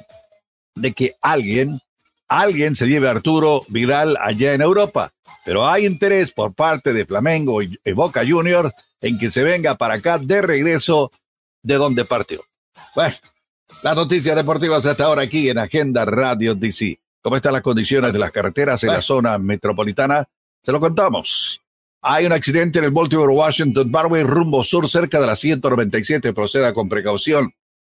de 0.75 0.93
que 0.93 1.15
alguien, 1.21 1.81
alguien 2.31 2.77
se 2.77 2.87
lleve 2.87 3.09
a 3.09 3.11
Arturo 3.11 3.63
Vidal 3.69 4.17
allá 4.21 4.55
en 4.55 4.63
Europa. 4.63 5.13
Pero 5.45 5.69
hay 5.69 5.85
interés 5.85 6.31
por 6.31 6.55
parte 6.55 6.95
de 6.95 7.05
Flamengo 7.05 7.61
y 7.61 7.79
Boca 7.93 8.23
Junior 8.27 8.73
en 9.01 9.19
que 9.19 9.31
se 9.31 9.43
venga 9.43 9.75
para 9.75 9.95
acá 9.95 10.19
de 10.19 10.41
regreso 10.41 11.11
de 11.63 11.75
donde 11.75 12.05
partió. 12.05 12.45
Bueno, 12.95 13.15
las 13.83 13.97
noticias 13.97 14.37
deportivas 14.37 14.87
hasta 14.87 15.05
ahora 15.05 15.23
aquí 15.23 15.49
en 15.49 15.59
Agenda 15.59 16.05
Radio 16.05 16.55
DC. 16.55 17.01
¿Cómo 17.21 17.37
están 17.37 17.53
las 17.53 17.63
condiciones 17.63 18.13
de 18.13 18.19
las 18.19 18.31
carreteras 18.31 18.83
en 18.85 18.93
la 18.93 19.03
zona 19.03 19.37
metropolitana? 19.39 20.27
Se 20.63 20.73
lo 20.73 20.81
contamos. 20.81 21.61
Hay 22.03 22.27
un 22.27 22.33
accidente 22.33 22.79
en 22.79 22.87
el 22.87 22.93
Baltimore 22.93 23.33
Washington 23.33 23.91
Barway 23.91 24.23
rumbo 24.23 24.63
sur 24.65 24.89
cerca 24.89 25.21
de 25.21 25.27
la 25.27 25.37
197. 25.37 26.33
Proceda 26.33 26.73
con 26.73 26.89
precaución. 26.89 27.53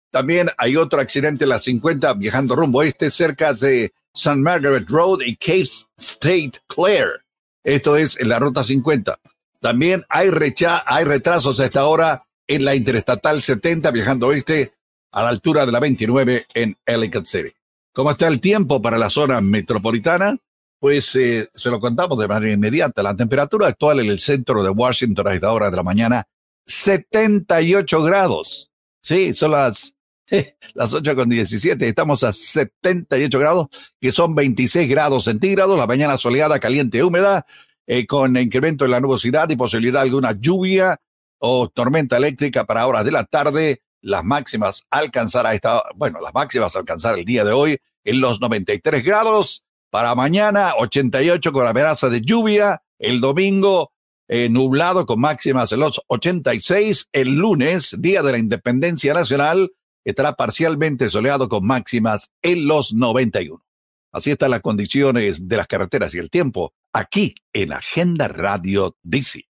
También 0.10 0.50
hay 0.58 0.76
otro 0.76 1.00
accidente 1.00 1.46
en 1.46 1.50
la 1.50 1.60
50 1.60 2.14
viajando 2.14 2.56
rumbo 2.56 2.84
este 2.84 3.12
cerca 3.12 3.54
de 3.54 3.94
St. 4.14 4.38
Margaret 4.38 4.88
Road 4.90 5.22
y 5.26 5.36
Cave 5.36 5.68
State 5.98 6.54
Clare. 6.68 7.22
Esto 7.64 7.96
es 7.96 8.20
en 8.20 8.30
la 8.30 8.40
ruta 8.40 8.64
50. 8.64 9.20
También 9.60 10.06
hay, 10.10 10.30
recha 10.30 10.84
hay 10.86 11.06
retrasos 11.06 11.60
a 11.60 11.66
esta 11.66 11.86
hora 11.86 12.22
en 12.48 12.66
la 12.66 12.76
Interestatal 12.76 13.42
70 13.42 13.92
viajando 13.92 14.28
oeste 14.28 14.72
a 15.12 15.24
la 15.24 15.30
altura 15.30 15.66
de 15.66 15.72
la 15.72 15.80
29 15.80 16.48
en 16.54 16.78
Ellicott 16.86 17.26
City. 17.26 17.54
¿Cómo 17.94 18.12
está 18.12 18.28
el 18.28 18.40
tiempo 18.40 18.82
para 18.82 18.98
la 18.98 19.10
zona 19.10 19.40
metropolitana? 19.40 20.38
Pues 20.80 21.16
eh, 21.16 21.50
se 21.54 21.70
lo 21.70 21.80
contamos 21.80 22.18
de 22.18 22.28
manera 22.28 22.52
inmediata. 22.52 23.04
La 23.04 23.16
temperatura 23.16 23.68
actual 23.68 24.00
en 24.02 24.08
el 24.08 24.20
centro 24.20 24.64
de 24.64 24.70
Washington 24.70 25.28
a 25.28 25.34
esta 25.34 25.52
hora 25.52 25.70
de 25.70 25.78
la 25.78 25.84
mañana, 25.84 26.28
78 26.66 28.04
grados. 28.04 28.72
Sí, 29.02 29.34
son 29.34 29.52
las, 29.52 29.93
las 30.74 30.94
8 30.94 31.16
con 31.16 31.30
17. 31.30 31.88
Estamos 31.88 32.24
a 32.24 32.34
78 32.34 33.40
grados, 33.40 33.68
que 34.00 34.12
son 34.12 34.36
26 34.36 34.90
grados 34.90 35.26
centígrados. 35.26 35.78
La 35.78 35.88
mañana 35.88 36.18
soleada, 36.18 36.60
caliente, 36.60 37.04
húmeda, 37.04 37.46
eh, 37.86 38.06
con 38.06 38.38
incremento 38.38 38.86
en 38.86 38.92
la 38.92 39.00
nubosidad 39.00 39.50
y 39.50 39.56
posibilidad 39.56 40.02
de 40.02 40.08
alguna 40.08 40.32
lluvia 40.34 41.00
o 41.40 41.70
tormenta 41.70 42.18
eléctrica 42.18 42.66
para 42.66 42.88
horas 42.88 43.06
de 43.06 43.12
la 43.12 43.26
tarde 43.26 43.82
las 44.02 44.24
máximas 44.24 44.86
alcanzar 44.90 45.48
a 45.48 45.54
esta, 45.54 45.82
bueno, 45.96 46.20
las 46.20 46.34
máximas 46.34 46.76
alcanzar 46.76 47.18
el 47.18 47.26
día 47.26 47.46
de 47.46 47.54
hoy 47.54 47.80
en 48.04 48.20
los 48.20 48.42
93 48.42 49.04
grados, 49.04 49.66
para 49.90 50.14
mañana 50.14 50.74
88 50.78 51.54
con 51.54 51.66
amenaza 51.66 52.10
de 52.10 52.20
lluvia, 52.20 52.82
el 53.00 53.22
domingo 53.22 53.94
eh, 54.28 54.50
nublado 54.50 55.06
con 55.06 55.22
máximas 55.22 55.72
en 55.72 55.80
los 55.80 56.02
86, 56.08 57.10
el 57.14 57.36
lunes, 57.36 57.96
día 58.00 58.22
de 58.24 58.32
la 58.34 58.38
independencia 58.40 59.14
nacional, 59.14 59.72
estará 60.06 60.34
parcialmente 60.34 61.10
soleado 61.10 61.50
con 61.50 61.66
máximas 61.66 62.32
en 62.42 62.68
los 62.68 62.94
91. 62.94 63.64
Así 64.12 64.32
están 64.32 64.52
las 64.52 64.62
condiciones 64.62 65.48
de 65.48 65.58
las 65.58 65.68
carreteras 65.68 66.14
y 66.14 66.20
el 66.20 66.30
tiempo 66.30 66.74
aquí 66.94 67.36
en 67.52 67.74
Agenda 67.74 68.28
Radio 68.28 68.96
DC. 69.02 69.46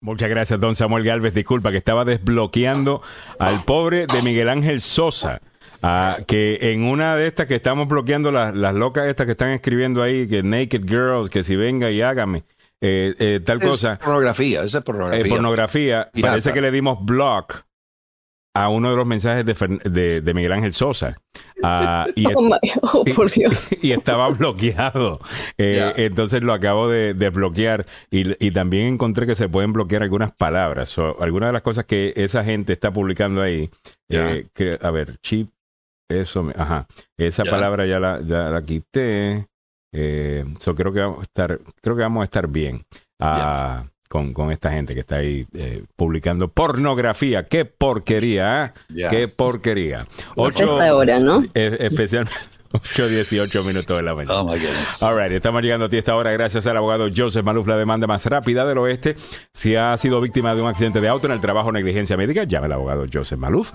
Muchas 0.00 0.28
gracias, 0.28 0.60
don 0.60 0.74
Samuel 0.76 1.04
Galvez. 1.04 1.32
Disculpa 1.32 1.70
que 1.70 1.78
estaba 1.78 2.04
desbloqueando 2.04 3.00
al 3.38 3.64
pobre 3.64 4.06
de 4.06 4.22
Miguel 4.22 4.48
Ángel 4.48 4.80
Sosa. 4.80 5.40
Ah, 5.82 6.18
que 6.26 6.72
en 6.72 6.84
una 6.84 7.14
de 7.14 7.26
estas 7.26 7.46
que 7.46 7.54
estamos 7.54 7.88
bloqueando, 7.88 8.32
las, 8.32 8.54
las 8.54 8.74
locas 8.74 9.06
estas 9.06 9.26
que 9.26 9.32
están 9.32 9.50
escribiendo 9.50 10.02
ahí, 10.02 10.26
que 10.26 10.42
Naked 10.42 10.84
Girls, 10.86 11.30
que 11.30 11.44
si 11.44 11.56
venga 11.56 11.90
y 11.90 12.02
hágame, 12.02 12.44
eh, 12.80 13.14
eh, 13.18 13.40
tal 13.44 13.60
cosa. 13.60 13.98
Pornografía, 13.98 14.62
esa 14.62 14.78
es 14.78 14.84
pornografía. 14.84 15.24
Eh, 15.24 15.28
pornografía. 15.28 16.10
Parece 16.20 16.52
que 16.52 16.60
le 16.60 16.70
dimos 16.70 17.04
block 17.04 17.64
a 18.54 18.68
uno 18.68 18.90
de 18.90 18.96
los 18.96 19.06
mensajes 19.06 19.44
de, 19.44 20.20
de, 20.20 20.34
Miguel 20.34 20.52
Ángel 20.52 20.72
Sosa. 20.72 21.16
Y, 22.14 22.26
oh, 22.34 22.58
oh, 22.82 23.04
por 23.14 23.30
Dios. 23.30 23.68
Y, 23.82 23.92
estaba 23.92 24.28
bloqueado. 24.30 25.20
Eh, 25.58 25.92
entonces 25.96 26.42
lo 26.42 26.52
acabo 26.52 26.88
de 26.88 27.14
desbloquear 27.14 27.84
y, 28.10 28.46
y, 28.46 28.50
también 28.52 28.86
encontré 28.86 29.26
que 29.26 29.34
se 29.34 29.48
pueden 29.48 29.72
bloquear 29.72 30.02
algunas 30.04 30.32
palabras. 30.32 30.96
o 30.98 31.20
algunas 31.20 31.48
de 31.48 31.52
las 31.54 31.62
cosas 31.62 31.84
que 31.84 32.12
esa 32.16 32.44
gente 32.44 32.72
está 32.72 32.92
publicando 32.92 33.42
ahí. 33.42 33.68
Eh, 34.08 34.46
que, 34.54 34.70
a 34.80 34.90
ver, 34.90 35.18
chip, 35.18 35.50
eso, 36.08 36.48
ajá. 36.56 36.86
Esa 37.16 37.44
palabra 37.44 37.86
ya 37.86 37.98
la, 37.98 38.20
ya 38.20 38.50
la 38.50 38.62
quité. 38.62 39.48
Eh, 39.92 40.44
creo 40.76 40.92
que 40.92 41.00
vamos 41.00 41.20
a 41.20 41.22
estar, 41.22 41.60
creo 41.80 41.96
que 41.96 42.02
vamos 42.02 42.22
a 42.22 42.24
estar 42.24 42.48
bien. 42.48 42.84
Ah, 43.20 43.86
con, 44.08 44.32
con 44.32 44.50
esta 44.52 44.70
gente 44.70 44.94
que 44.94 45.00
está 45.00 45.16
ahí 45.16 45.46
eh, 45.54 45.84
publicando 45.96 46.48
pornografía. 46.48 47.48
¡Qué 47.48 47.64
porquería! 47.64 48.74
¿eh? 48.94 49.06
¡Qué 49.10 49.28
porquería! 49.28 50.06
Ocho, 50.36 50.64
esta 50.64 50.94
hora, 50.94 51.18
¿no? 51.18 51.42
especialmente. 51.54 52.54
8, 52.74 53.08
18 53.08 53.62
minutos 53.62 53.96
de 53.96 54.02
la 54.02 54.14
mañana. 54.16 54.40
Oh 54.40 54.44
my 54.44 54.60
All 55.02 55.16
right, 55.16 55.30
estamos 55.30 55.62
llegando 55.62 55.86
a 55.86 55.88
ti 55.88 55.96
esta 55.96 56.16
hora 56.16 56.32
gracias 56.32 56.66
al 56.66 56.76
abogado 56.76 57.06
Joseph 57.14 57.44
Maluf, 57.44 57.68
la 57.68 57.76
demanda 57.76 58.08
más 58.08 58.26
rápida 58.26 58.64
del 58.64 58.78
oeste. 58.78 59.14
Si 59.52 59.76
ha 59.76 59.96
sido 59.96 60.20
víctima 60.20 60.56
de 60.56 60.62
un 60.62 60.68
accidente 60.68 61.00
de 61.00 61.08
auto 61.08 61.28
en 61.28 61.34
el 61.34 61.40
trabajo 61.40 61.68
o 61.68 61.72
negligencia 61.72 62.16
médica, 62.16 62.42
llame 62.44 62.66
al 62.66 62.72
abogado 62.72 63.06
Joseph 63.12 63.38
Maluf. 63.38 63.72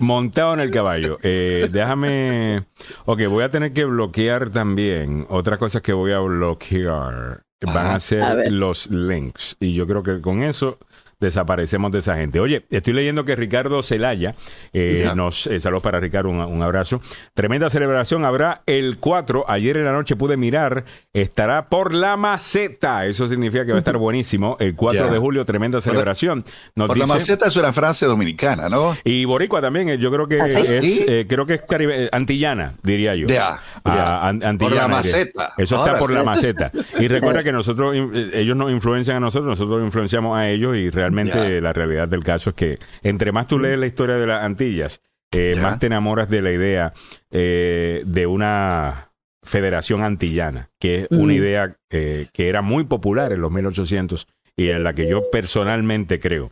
montado 0.00 0.54
en 0.54 0.60
el 0.60 0.70
caballo. 0.70 1.18
Eh, 1.22 1.68
déjame. 1.70 2.64
Ok, 3.04 3.22
voy 3.28 3.42
a 3.42 3.48
tener 3.48 3.72
que 3.72 3.84
bloquear 3.84 4.50
también. 4.50 5.26
Otra 5.28 5.58
cosa 5.58 5.80
que 5.80 5.92
voy 5.92 6.12
a 6.12 6.20
bloquear 6.20 7.42
van 7.62 7.86
a 7.86 8.00
ser 8.00 8.52
los 8.52 8.88
links. 8.90 9.56
Y 9.58 9.74
yo 9.74 9.86
creo 9.86 10.02
que 10.02 10.20
con 10.20 10.42
eso 10.42 10.78
desaparecemos 11.18 11.90
de 11.92 12.00
esa 12.00 12.16
gente. 12.16 12.40
Oye, 12.40 12.66
estoy 12.70 12.92
leyendo 12.92 13.24
que 13.24 13.36
Ricardo 13.36 13.82
Celaya, 13.82 14.34
eh, 14.72 15.10
nos 15.14 15.46
eh, 15.46 15.58
saludos 15.60 15.82
para 15.82 15.98
Ricardo, 15.98 16.28
un, 16.28 16.62
abrazo. 16.62 17.00
Tremenda 17.32 17.70
celebración 17.70 18.24
habrá 18.24 18.62
el 18.66 18.98
4. 18.98 19.46
Ayer 19.48 19.78
en 19.78 19.84
la 19.84 19.92
noche 19.92 20.16
pude 20.16 20.36
mirar, 20.36 20.84
estará 21.12 21.68
por 21.68 21.94
la 21.94 22.16
maceta. 22.16 23.06
Eso 23.06 23.26
significa 23.28 23.64
que 23.64 23.72
va 23.72 23.78
a 23.78 23.80
estar 23.80 23.96
buenísimo. 23.96 24.56
El 24.60 24.74
4 24.74 25.10
de 25.10 25.18
julio, 25.18 25.44
tremenda 25.44 25.80
celebración. 25.80 26.44
por 26.74 26.96
la 26.96 27.06
maceta 27.06 27.46
es 27.46 27.56
una 27.56 27.72
frase 27.72 28.06
dominicana, 28.06 28.68
¿no? 28.68 28.96
Y 29.04 29.24
Boricua 29.24 29.60
también, 29.60 29.88
eh, 29.88 29.98
yo 29.98 30.10
creo 30.10 30.28
que 30.28 30.40
¿Ah, 30.40 30.46
es, 30.46 31.04
eh, 31.06 31.26
creo 31.28 31.46
que 31.46 31.54
es 31.54 31.62
caribe, 31.62 32.08
antillana, 32.12 32.74
diría 32.82 33.14
yo. 33.14 33.26
Ya, 33.26 33.60
ah, 33.84 34.32
por 34.58 34.72
la 34.72 34.88
maceta. 34.88 35.54
Eso 35.56 35.76
está 35.76 35.98
por 35.98 36.10
la 36.10 36.22
maceta. 36.22 36.70
Y 36.98 37.08
recuerda 37.08 37.42
que 37.44 37.52
nosotros, 37.52 37.96
ellos 38.34 38.56
nos 38.56 38.70
influencian 38.70 39.16
a 39.16 39.20
nosotros, 39.20 39.58
nosotros 39.58 39.82
influenciamos 39.82 40.36
a 40.36 40.50
ellos 40.50 40.76
y 40.76 40.90
realmente 40.90 41.05
realmente 41.06 41.60
la 41.60 41.72
realidad 41.72 42.08
del 42.08 42.24
caso 42.24 42.50
es 42.50 42.56
que 42.56 42.78
entre 43.02 43.32
más 43.32 43.46
tú 43.46 43.58
lees 43.58 43.78
la 43.78 43.86
historia 43.86 44.16
de 44.16 44.26
las 44.26 44.42
Antillas, 44.42 45.02
eh, 45.32 45.56
más 45.60 45.78
te 45.78 45.86
enamoras 45.86 46.28
de 46.28 46.42
la 46.42 46.52
idea 46.52 46.92
eh, 47.30 48.02
de 48.06 48.26
una 48.26 49.12
federación 49.42 50.02
antillana, 50.02 50.70
que 50.80 51.02
es 51.02 51.10
una 51.10 51.32
idea 51.32 51.76
eh, 51.90 52.28
que 52.32 52.48
era 52.48 52.62
muy 52.62 52.84
popular 52.84 53.32
en 53.32 53.40
los 53.40 53.52
1800 53.52 54.26
y 54.56 54.70
en 54.70 54.82
la 54.82 54.94
que 54.94 55.06
yo 55.06 55.20
personalmente 55.30 56.18
creo, 56.18 56.50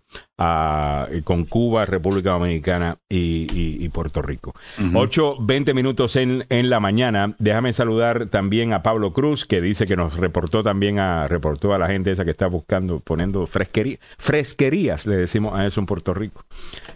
con 1.24 1.44
Cuba, 1.47 1.86
República 1.86 2.31
Dominicana 2.31 2.98
y, 3.09 3.89
Puerto 3.89 4.22
Rico. 4.22 4.55
Ocho, 4.94 5.36
veinte 5.40 5.72
minutos 5.72 6.16
en, 6.16 6.44
en 6.48 6.68
la 6.68 6.81
mañana. 6.81 7.36
Déjame 7.39 7.72
saludar 7.72 8.28
también 8.28 8.72
a 8.72 8.82
Pablo 8.82 9.12
Cruz, 9.12 9.47
que 9.47 9.60
dice 9.60 9.86
que 9.86 9.97
nos 9.97 10.18
reportó 10.18 10.62
también 10.62 10.98
a, 10.98 11.28
reportó 11.28 11.72
a 11.72 11.78
la 11.78 11.86
gente 11.86 12.10
esa 12.10 12.24
que 12.24 12.32
está 12.32 12.48
buscando, 12.48 13.01
poniendo 13.01 13.47
fresquería, 13.47 13.98
fresquerías, 14.18 15.06
le 15.06 15.16
decimos 15.16 15.55
a 15.55 15.64
eso 15.64 15.81
en 15.81 15.86
Puerto 15.86 16.12
Rico. 16.12 16.44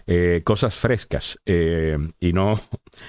Eh, 0.05 0.41
cosas 0.43 0.75
frescas 0.75 1.39
eh, 1.45 1.97
y 2.19 2.33
no 2.33 2.59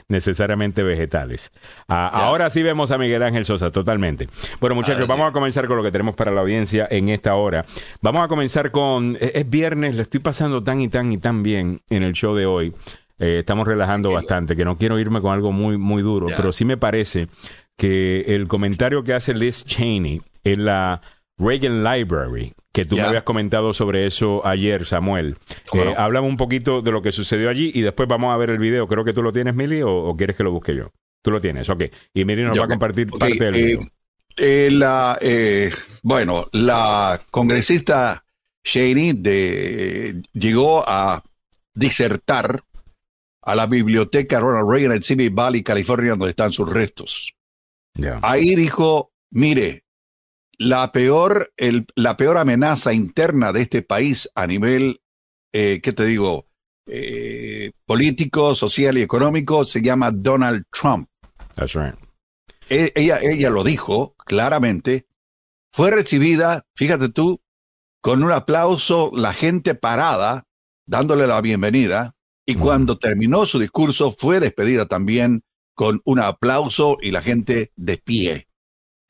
necesariamente 0.09 0.83
vegetales. 0.83 1.53
ahora 1.89 2.51
sí 2.51 2.63
vemos 2.63 2.91
a 2.91 2.99
Miguel 2.99 3.23
Ángel 3.23 3.45
Sosa, 3.45 3.71
totalmente. 3.71 4.29
Bueno, 4.61 4.75
muchachos, 4.75 5.09
vamos 5.09 5.29
a 5.29 5.33
comenzar 5.33 5.67
con 5.67 5.77
lo 5.77 5.83
que 5.83 5.93
tenemos 5.93 6.15
para 6.15 6.31
la 6.31 6.41
audiencia 6.41 6.87
en 6.91 7.09
esta 7.09 7.35
hora. 7.35 7.65
Vamos 8.03 8.23
a 8.23 8.29
comenzar 8.29 8.71
con, 8.71 9.17
es, 9.21 9.49
viernes, 9.49 9.95
le 9.95 10.03
estoy 10.03 10.21
pasando 10.21 10.63
tan 10.63 10.81
y 10.81 10.89
tan 10.89 11.13
y 11.13 11.19
tan 11.19 11.43
bien 11.43 11.83
en 11.91 12.03
el 12.03 12.13
show 12.13 12.35
de 12.35 12.47
hoy. 12.47 12.75
Eh, 13.19 13.41
estamos 13.41 13.67
relajando 13.67 14.11
bastante, 14.13 14.57
que 14.57 14.65
no 14.65 14.79
quiero 14.79 14.99
irme 14.99 15.21
con 15.21 15.33
algo 15.33 15.53
muy, 15.53 15.77
muy 15.77 16.03
duro, 16.03 16.29
pero 16.35 16.53
sí 16.53 16.65
me 16.65 16.79
parece 16.79 17.29
que 17.77 18.23
el 18.29 18.49
comentario 18.49 19.05
que 19.05 19.15
hace 19.15 19.35
Liz 19.35 19.65
Cheney 19.65 20.23
en 20.45 20.65
la 20.65 21.03
Reagan 21.41 21.83
Library, 21.83 22.53
que 22.73 22.85
tú 22.85 22.97
me 22.97 23.03
habías 23.03 23.25
comentado 23.25 23.73
sobre 23.73 24.07
eso 24.07 24.47
ayer, 24.47 24.85
Samuel. 24.85 25.37
Eh, 25.73 25.95
háblame 25.97 26.29
un 26.29 26.37
poquito 26.37 26.83
de 26.83 26.93
lo 26.93 27.01
que 27.01 27.13
sucedió 27.13 27.49
allí 27.49 27.71
y 27.75 27.81
después 27.81 28.09
vamos 28.09 28.33
a 28.33 28.37
ver 28.37 28.51
el 28.51 28.59
video. 28.59 28.87
Creo 28.87 29.05
que 29.05 29.15
tú 29.15 29.23
lo 29.23 29.33
tienes, 29.33 29.55
Mili, 29.55 29.81
o, 29.83 30.15
quieres 30.17 30.37
que 30.37 30.45
lo 30.45 30.53
busque 30.53 30.75
yo. 30.75 30.93
Tú 31.23 31.31
lo 31.31 31.41
tienes, 31.41 31.69
ok. 31.69 31.85
Y 32.15 32.25
Mili 32.25 32.45
nos 32.45 32.59
va 32.59 32.65
a 32.65 32.69
compartir 32.69 33.09
parte 33.11 33.45
del 33.45 33.55
eh, 33.55 33.63
video. 33.63 33.81
Eh, 34.37 34.69
la, 34.71 35.19
eh, 35.21 35.73
bueno, 36.03 36.49
la 36.53 37.21
congresista 37.31 38.25
Shaney 38.63 39.15
de, 39.15 40.23
llegó 40.33 40.85
a 40.87 41.23
disertar 41.75 42.63
a 43.43 43.55
la 43.55 43.67
biblioteca 43.67 44.41
Ronald 44.41 44.71
Reagan 44.71 44.93
en 44.93 45.03
Simi 45.03 45.29
Valley, 45.31 45.63
California, 45.63 46.11
donde 46.11 46.31
están 46.31 46.53
sus 46.53 46.69
restos. 46.69 47.35
Ahí 48.23 48.55
dijo, 48.55 49.13
mire, 49.31 49.85
la 50.61 50.93
peor, 50.93 51.55
el, 51.57 51.87
la 51.97 52.19
peor 52.19 52.37
amenaza 52.37 52.93
interna 52.93 53.51
de 53.51 53.63
este 53.63 53.81
país 53.81 54.29
a 54.35 54.47
nivel, 54.47 55.01
eh, 55.55 55.81
¿qué 55.83 55.93
te 55.93 56.05
digo? 56.05 56.49
Eh, 56.87 57.73
político, 57.87 58.55
social 58.55 58.99
y 58.99 59.03
económico 59.03 59.65
se 59.65 59.81
llama 59.81 60.11
Donald 60.11 60.65
Trump. 60.71 61.09
That's 61.55 61.73
right. 61.73 61.95
E, 62.69 62.93
ella, 62.95 63.21
ella 63.23 63.49
lo 63.49 63.65
dijo 63.65 64.15
claramente, 64.19 65.07
fue 65.73 65.91
recibida, 65.93 66.67
fíjate 66.77 67.09
tú, 67.09 67.41
con 68.03 68.23
un 68.23 68.31
aplauso, 68.31 69.11
la 69.15 69.33
gente 69.33 69.75
parada, 69.75 70.47
dándole 70.87 71.27
la 71.27 71.41
bienvenida, 71.41 72.17
y 72.45 72.57
cuando 72.57 72.99
terminó 72.99 73.47
su 73.47 73.59
discurso 73.59 74.13
fue 74.13 74.41
despedida 74.41 74.87
también 74.87 75.43
con 75.75 76.03
un 76.05 76.19
aplauso 76.19 76.99
y 77.01 77.13
la 77.13 77.23
gente 77.23 77.73
de 77.77 77.97
pie. 77.97 78.50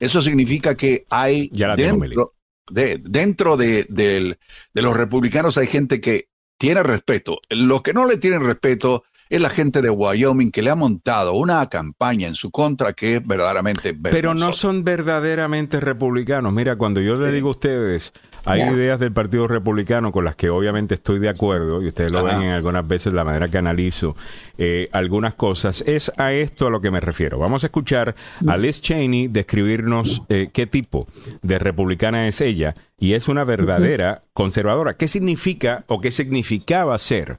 Eso 0.01 0.23
significa 0.23 0.75
que 0.77 1.05
hay 1.11 1.51
dentro, 1.77 2.35
de, 2.71 3.01
dentro 3.05 3.57
de, 3.57 3.87
de, 3.89 4.37
los 4.73 4.97
republicanos 4.97 5.59
hay 5.59 5.67
gente 5.67 6.01
que 6.01 6.29
tiene 6.59 6.83
respeto. 6.83 7.39
Los 7.51 7.83
que 7.83 7.93
no 7.93 8.07
le 8.07 8.17
tienen 8.17 8.45
respeto 8.45 9.05
es 9.29 9.41
la 9.41 9.51
gente 9.51 9.83
de 9.83 9.91
Wyoming 9.91 10.51
que 10.51 10.63
le 10.63 10.71
ha 10.71 10.75
montado 10.75 11.35
una 11.35 11.69
campaña 11.69 12.27
en 12.27 12.35
su 12.35 12.51
contra 12.51 12.95
que 12.95 13.17
es 13.17 13.27
verdaderamente 13.27 13.95
Pero 13.95 14.35
no 14.35 14.53
son 14.53 14.83
verdaderamente 14.83 15.79
republicanos. 15.79 16.53
Mira, 16.53 16.77
cuando 16.77 17.01
yo 17.01 17.15
le 17.15 17.31
digo 17.31 17.49
a 17.49 17.53
ustedes, 17.53 18.13
hay 18.45 18.63
ideas 18.63 18.99
del 18.99 19.13
Partido 19.13 19.47
Republicano 19.49 20.13
con 20.13 20.25
las 20.25 20.37
que 20.37 20.51
obviamente 20.51 20.95
estoy 20.95 21.19
de 21.19 21.29
acuerdo, 21.29 21.83
y 21.83 21.89
ustedes 21.89 22.11
lo 22.11 22.25
ven 22.25 22.43
en 22.43 22.51
algunas 22.51 22.87
veces 22.87 23.13
la 23.13 23.25
manera 23.25 23.49
que 23.49 23.59
analizo 23.59 24.17
eh, 24.59 24.89
algunas 24.93 25.35
cosas, 25.35 25.83
es 25.87 26.13
a 26.17 26.33
esto 26.33 26.67
a 26.67 26.71
lo 26.71 26.81
que 26.81 26.91
me 26.91 27.01
refiero. 27.01 27.39
Vamos 27.39 27.65
a 27.65 27.67
escuchar 27.69 28.15
a 28.47 28.57
Liz 28.57 28.81
Cheney 28.81 29.29
describirnos 29.29 30.23
eh, 30.29 30.51
qué 30.53 30.67
tipo 30.67 31.07
de 31.43 31.59
republicana 31.59 32.27
es 32.27 32.41
ella, 32.41 32.75
y 32.99 33.15
es 33.15 33.29
una 33.29 33.45
verdadera 33.45 34.23
conservadora. 34.33 34.95
¿Qué 34.95 35.09
significa 35.09 35.85
o 35.87 36.01
qué 36.01 36.11
significaba 36.11 36.97
ser 36.99 37.39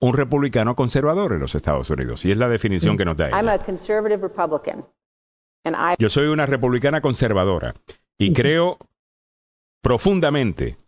un 0.00 0.14
republicano 0.14 0.74
conservador 0.74 1.32
en 1.32 1.40
los 1.40 1.54
Estados 1.54 1.88
Unidos. 1.88 2.24
Y 2.24 2.30
es 2.30 2.36
la 2.36 2.48
definición 2.48 2.96
que 2.96 3.04
nos 3.04 3.16
da 3.16 3.30
I'm 3.30 3.48
a 3.48 3.58
conservative 3.58 4.28
Republican. 4.28 4.84
Yo 5.98 6.10
soy 6.10 6.26
una 6.26 6.44
republicana 6.44 7.00
conservadora 7.00 7.74
y 8.18 8.34
creo 8.34 8.76
profundamente 9.84 10.78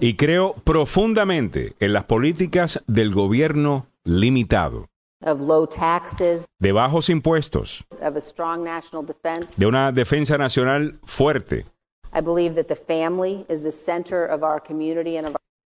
y 0.00 0.14
creo 0.14 0.54
profundamente 0.62 1.74
en 1.80 1.92
las 1.92 2.04
políticas 2.04 2.84
del 2.86 3.12
gobierno 3.12 3.88
limitado, 4.04 4.86
de 6.60 6.72
bajos 6.72 7.08
impuestos, 7.08 7.84
de 9.58 9.66
una 9.66 9.90
defensa 9.90 10.38
nacional 10.38 11.00
fuerte. 11.02 11.64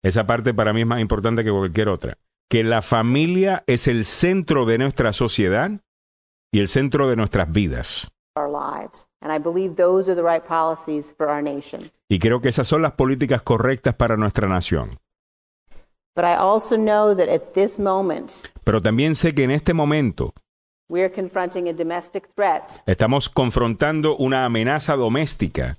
Esa 0.04 0.28
parte 0.28 0.54
para 0.54 0.74
mí 0.74 0.82
es 0.82 0.88
más 0.88 1.00
importante 1.00 1.46
que 1.46 1.52
cualquier 1.52 1.88
otra. 1.88 2.18
Que 2.50 2.66
la 2.66 2.82
familia 2.82 3.64
es 3.68 3.88
el 3.88 4.04
centro 4.04 4.66
de 4.66 4.78
nuestra 4.80 5.14
sociedad 5.14 5.72
y 6.52 6.60
el 6.60 6.68
centro 6.68 7.08
de 7.08 7.16
nuestras 7.16 7.50
vidas. 7.50 8.12
Y 12.10 12.20
creo 12.20 12.42
que 12.42 12.50
esas 12.50 12.68
son 12.68 12.82
las 12.82 12.94
políticas 12.94 13.42
correctas 13.44 13.96
para 13.96 14.18
nuestra 14.18 14.48
nación. 14.48 14.90
Pero 18.64 18.82
también 18.82 19.16
sé 19.16 19.34
que 19.34 19.44
en 19.44 19.52
este 19.52 19.74
momento 19.74 20.34
estamos 22.86 23.30
confrontando 23.30 24.18
una 24.18 24.46
amenaza 24.46 24.96
doméstica 24.96 25.76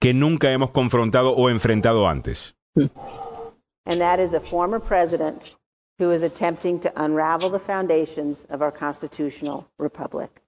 que 0.00 0.14
nunca 0.14 0.52
hemos 0.52 0.70
confrontado 0.70 1.32
o 1.32 1.48
enfrentado 1.50 2.08
antes. 2.08 2.54
And 3.86 4.00
that 4.00 4.20
is 4.20 4.34
a 4.34 4.40
former 4.40 4.78
president 4.78 5.56
who 6.00 6.10
is 6.12 6.22
attempting 6.22 6.80
to 6.80 6.90
unravel 6.96 7.50
the 7.50 7.58
foundations 7.58 8.46
of 8.50 8.62
our 8.62 8.72
constitutional 8.72 9.68
republic. 9.78 10.42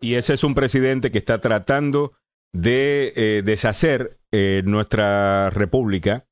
Y 0.00 0.14
ese 0.14 0.34
es 0.34 0.44
un 0.44 0.54
presidente 0.54 1.10
que 1.10 1.18
está 1.18 1.40
tratando 1.40 2.12
de 2.52 3.12
eh, 3.16 3.42
deshacer 3.44 4.18
eh, 4.32 4.62
nuestra 4.64 5.50
república 5.50 6.26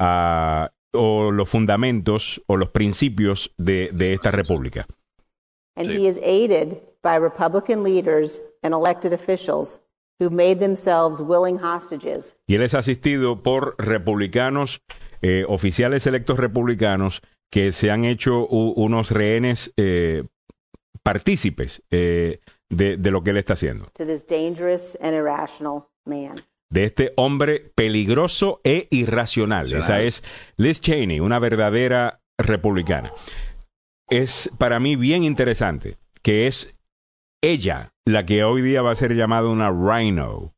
uh, 0.00 0.66
o 0.92 1.30
los 1.30 1.48
fundamentos 1.48 2.42
o 2.46 2.56
los 2.56 2.70
principios 2.70 3.52
de, 3.56 3.90
de 3.92 4.14
esta 4.14 4.30
república. 4.30 4.86
And 5.76 5.90
he 5.90 6.08
is 6.08 6.18
aided 6.24 6.78
by 7.02 7.16
Republican 7.16 7.84
leaders 7.84 8.40
and 8.62 8.74
elected 8.74 9.12
officials 9.12 9.80
who 10.18 10.30
made 10.30 10.58
themselves 10.58 11.20
willing 11.20 11.58
hostages. 11.58 12.36
Y 12.48 12.56
él 12.56 12.62
es 12.62 12.74
asistido 12.74 13.42
por 13.42 13.76
republicanos, 13.78 14.82
eh, 15.22 15.44
oficiales 15.46 16.06
electos 16.06 16.38
republicanos 16.38 17.22
que 17.50 17.72
se 17.72 17.90
han 17.90 18.04
hecho 18.04 18.46
unos 18.46 19.10
rehenes 19.10 19.72
eh, 19.76 20.24
partícipes 21.02 21.82
eh, 21.90 22.40
de, 22.68 22.96
de, 22.96 23.10
lo 23.10 23.22
que 23.22 23.30
él 23.30 23.38
está 23.38 23.54
haciendo. 23.54 23.90
De 26.70 26.84
este 26.84 27.14
hombre 27.16 27.72
peligroso 27.74 28.60
e 28.62 28.88
irracional. 28.90 29.72
Esa 29.72 30.00
es 30.00 30.22
Liz 30.56 30.80
Cheney, 30.82 31.20
una 31.20 31.38
verdadera 31.38 32.20
republicana. 32.38 33.12
Es 34.10 34.50
para 34.58 34.78
mí 34.78 34.96
bien 34.96 35.24
interesante 35.24 35.96
que 36.22 36.46
es 36.46 36.78
ella 37.42 37.94
la 38.04 38.26
que 38.26 38.44
hoy 38.44 38.62
día 38.62 38.82
va 38.82 38.90
a 38.90 38.96
ser 38.96 39.14
llamada 39.14 39.48
una 39.48 39.70
rhino 39.70 40.54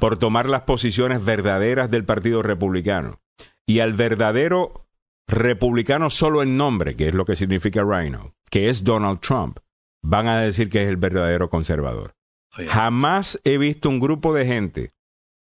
por 0.00 0.18
tomar 0.18 0.48
las 0.48 0.62
posiciones 0.62 1.24
verdaderas 1.24 1.90
del 1.90 2.04
Partido 2.04 2.42
Republicano. 2.42 3.20
Y 3.66 3.80
al 3.80 3.92
verdadero 3.92 4.87
republicano 5.28 6.10
solo 6.10 6.42
en 6.42 6.56
nombre, 6.56 6.94
que 6.94 7.08
es 7.08 7.14
lo 7.14 7.24
que 7.24 7.36
significa 7.36 7.84
Rhino, 7.84 8.34
que 8.50 8.70
es 8.70 8.82
Donald 8.82 9.20
Trump, 9.20 9.58
van 10.02 10.26
a 10.26 10.40
decir 10.40 10.70
que 10.70 10.82
es 10.82 10.88
el 10.88 10.96
verdadero 10.96 11.50
conservador. 11.50 12.14
Jamás 12.50 13.40
he 13.44 13.58
visto 13.58 13.88
un 13.88 14.00
grupo 14.00 14.34
de 14.34 14.46
gente 14.46 14.92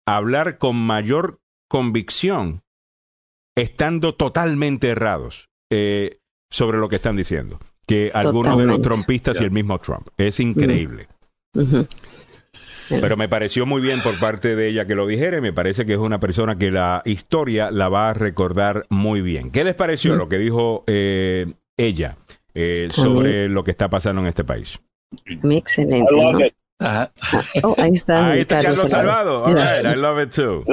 hablar 0.06 0.58
con 0.58 0.76
mayor 0.76 1.40
convicción 1.68 2.62
estando 3.56 4.14
totalmente 4.14 4.88
errados 4.88 5.48
eh, 5.70 6.20
sobre 6.50 6.78
lo 6.78 6.88
que 6.88 6.96
están 6.96 7.16
diciendo 7.16 7.58
que 7.86 8.10
algunos 8.14 8.58
de 8.58 8.66
los 8.66 8.80
trumpistas 8.80 9.40
y 9.40 9.44
el 9.44 9.50
mismo 9.50 9.78
Trump. 9.78 10.08
Es 10.16 10.38
increíble. 10.40 11.08
Pero 12.88 13.16
me 13.16 13.28
pareció 13.28 13.66
muy 13.66 13.80
bien 13.80 14.00
por 14.02 14.18
parte 14.18 14.56
de 14.56 14.68
ella 14.68 14.86
que 14.86 14.94
lo 14.94 15.06
dijera 15.06 15.38
y 15.38 15.40
me 15.40 15.52
parece 15.52 15.86
que 15.86 15.94
es 15.94 15.98
una 15.98 16.20
persona 16.20 16.56
que 16.56 16.70
la 16.70 17.02
historia 17.04 17.70
la 17.70 17.88
va 17.88 18.10
a 18.10 18.14
recordar 18.14 18.86
muy 18.88 19.20
bien. 19.20 19.50
¿Qué 19.50 19.64
les 19.64 19.74
pareció 19.74 20.14
lo 20.14 20.28
que 20.28 20.38
dijo 20.38 20.84
eh, 20.86 21.46
ella 21.76 22.16
eh, 22.54 22.88
sobre 22.90 23.48
lo 23.48 23.64
que 23.64 23.70
está 23.70 23.88
pasando 23.88 24.22
en 24.22 24.28
este 24.28 24.44
país? 24.44 24.80
Muy 25.42 25.56
excelente. 25.56 26.54
Ah, 26.78 27.10
oh, 27.62 27.74
ahí 27.78 27.92
está. 27.92 28.26
Ahí 28.32 28.40
está 28.40 28.60
Carlos, 28.60 28.90
Salvado. 28.90 29.48
I 29.48 29.94
love 29.94 30.22
it 30.22 30.34
too. 30.34 30.64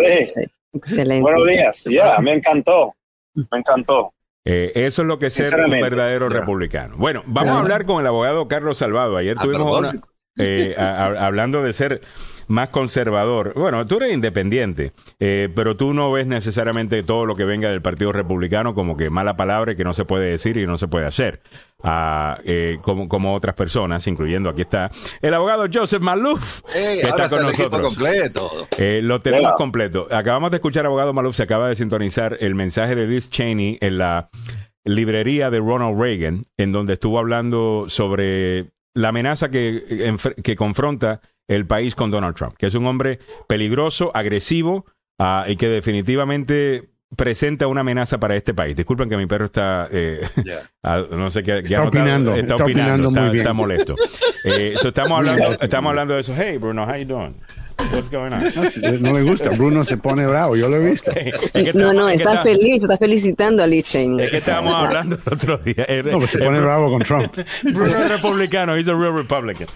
Excelente. 0.74 1.22
Buenos 1.22 1.48
días. 1.48 1.84
Ya, 1.90 2.20
me 2.20 2.34
encantó. 2.34 2.96
Me 3.34 3.60
encantó. 3.60 4.14
Eh, 4.46 4.72
eso 4.74 5.04
es 5.04 5.08
lo 5.08 5.20
que 5.20 5.28
es 5.28 5.34
ser 5.34 5.54
un 5.56 5.72
verdadero 5.72 6.30
republicano. 6.30 6.96
Bueno, 6.98 7.24
vamos 7.28 7.56
a 7.56 7.60
hablar 7.60 7.86
con 7.86 8.02
el 8.02 8.08
abogado 8.08 8.48
Carlos 8.48 8.78
Salvado. 8.78 9.18
Ayer 9.18 9.38
tuvimos 9.38 9.80
una, 9.80 9.92
eh, 10.40 10.76
hablando 10.78 11.62
de 11.62 11.74
ser 11.74 12.02
más 12.48 12.70
conservador. 12.70 13.54
Bueno, 13.56 13.86
tú 13.86 13.98
eres 13.98 14.14
independiente, 14.14 14.94
eh, 15.20 15.50
pero 15.54 15.78
tú 15.78 15.94
no 15.94 16.12
ves 16.12 16.26
necesariamente 16.26 17.04
todo 17.04 17.26
lo 17.26 17.36
que 17.36 17.46
venga 17.46 17.70
del 17.70 17.82
Partido 17.82 18.12
Republicano 18.12 18.74
como 18.74 18.98
que 18.98 19.10
mala 19.10 19.36
palabra 19.36 19.76
que 19.76 19.84
no 19.84 19.94
se 19.94 20.06
puede 20.06 20.32
decir 20.32 20.58
y 20.58 20.66
no 20.66 20.78
se 20.78 20.88
puede 20.88 21.06
hacer. 21.06 21.42
Ah, 21.84 22.40
eh, 22.44 22.78
como, 22.82 23.08
como 23.08 23.36
otras 23.36 23.56
personas, 23.56 24.08
incluyendo 24.08 24.50
aquí 24.50 24.64
está 24.64 24.90
el 25.22 25.34
abogado 25.34 25.68
Joseph 25.72 26.02
Maluf, 26.02 26.62
que 26.74 27.02
está 27.02 27.30
con 27.30 27.44
nosotros. 27.44 27.82
Completo. 27.82 28.68
lo 28.78 29.22
tenemos 29.22 29.54
completo. 29.58 30.08
Acabamos 30.10 30.52
de 30.52 30.58
escuchar, 30.58 30.86
abogado 30.86 31.14
Maluf, 31.14 31.36
se 31.36 31.44
acaba 31.44 31.70
de 31.70 31.76
sintonizar 31.76 32.38
el 32.40 32.56
mensaje 32.56 32.96
de 32.96 33.08
Liz 33.08 33.30
Cheney 33.30 33.78
en 33.82 33.98
la 33.98 34.30
librería 34.86 35.50
de 35.50 35.60
Ronald 35.60 36.02
Reagan, 36.02 36.44
en 36.58 36.72
donde 36.72 36.94
estuvo 36.94 37.20
hablando 37.20 37.86
sobre 37.88 38.72
la 38.94 39.10
amenaza 39.10 39.50
que, 39.50 40.16
que 40.44 40.56
confronta 40.56 41.22
el 41.48 41.66
país 41.66 41.96
con 41.96 42.12
Donald 42.12 42.36
Trump, 42.36 42.56
que 42.58 42.68
es 42.68 42.76
un 42.76 42.86
hombre 42.86 43.20
peligroso, 43.48 44.12
agresivo 44.14 44.86
uh, 45.20 45.50
y 45.50 45.56
que 45.56 45.68
definitivamente 45.68 46.90
presenta 47.16 47.68
una 47.68 47.82
amenaza 47.82 48.20
para 48.20 48.36
este 48.36 48.54
país. 48.54 48.76
Disculpen 48.76 49.10
que 49.10 49.18
mi 49.18 49.26
perro 49.26 49.46
está, 49.46 49.88
eh, 49.92 50.22
yeah. 50.44 50.70
no 51.12 51.30
sé 51.30 51.42
qué, 51.42 51.60
está, 51.60 51.84
opinando, 51.84 52.36
está, 52.36 52.54
está 52.54 52.64
opinando, 52.64 53.10
está, 53.10 53.22
muy 53.22 53.30
bien. 53.32 53.42
está 53.42 53.54
molesto. 53.54 53.96
Eh, 54.44 54.76
so 54.78 54.90
estamos 54.90 55.18
hablando, 55.18 55.60
estamos 55.60 55.90
hablando 55.90 56.14
de 56.14 56.22
eso. 56.22 56.34
Hey, 56.38 56.58
Bruno, 56.58 56.84
how 56.84 56.96
you 56.96 57.06
doing? 57.06 57.36
What's 57.92 58.10
going 58.10 58.34
on? 58.34 59.02
No, 59.02 59.14
me 59.14 59.24
gusta. 59.24 59.50
Bruno 59.52 59.84
se 59.84 59.98
pone 59.98 60.26
bravo. 60.26 60.56
Yo 60.56 60.70
lo 60.70 60.78
he 60.78 60.90
visto. 60.90 61.12
no, 61.74 61.94
no, 61.94 62.10
está 62.10 62.42
feliz. 62.44 62.84
Está 62.84 62.98
felicitando 62.98 63.64
a 63.64 63.68
Lee 63.68 63.82
Cheney. 63.82 64.26
Es 64.26 64.32
que 64.32 64.38
estábamos 64.38 64.74
hablando 64.74 65.16
el 65.16 65.34
otro 65.34 65.58
día. 65.58 65.86
No, 66.06 66.20
pues 66.20 66.32
se 66.32 66.40
pone 66.40 66.60
bravo 66.60 66.90
con 66.90 67.02
Trump. 67.02 67.38
Bruno 67.64 68.04
es 68.04 68.10
republicano. 68.10 68.76
He's 68.76 68.88
a 68.88 68.96
real 68.96 69.14
Republican. 69.14 69.68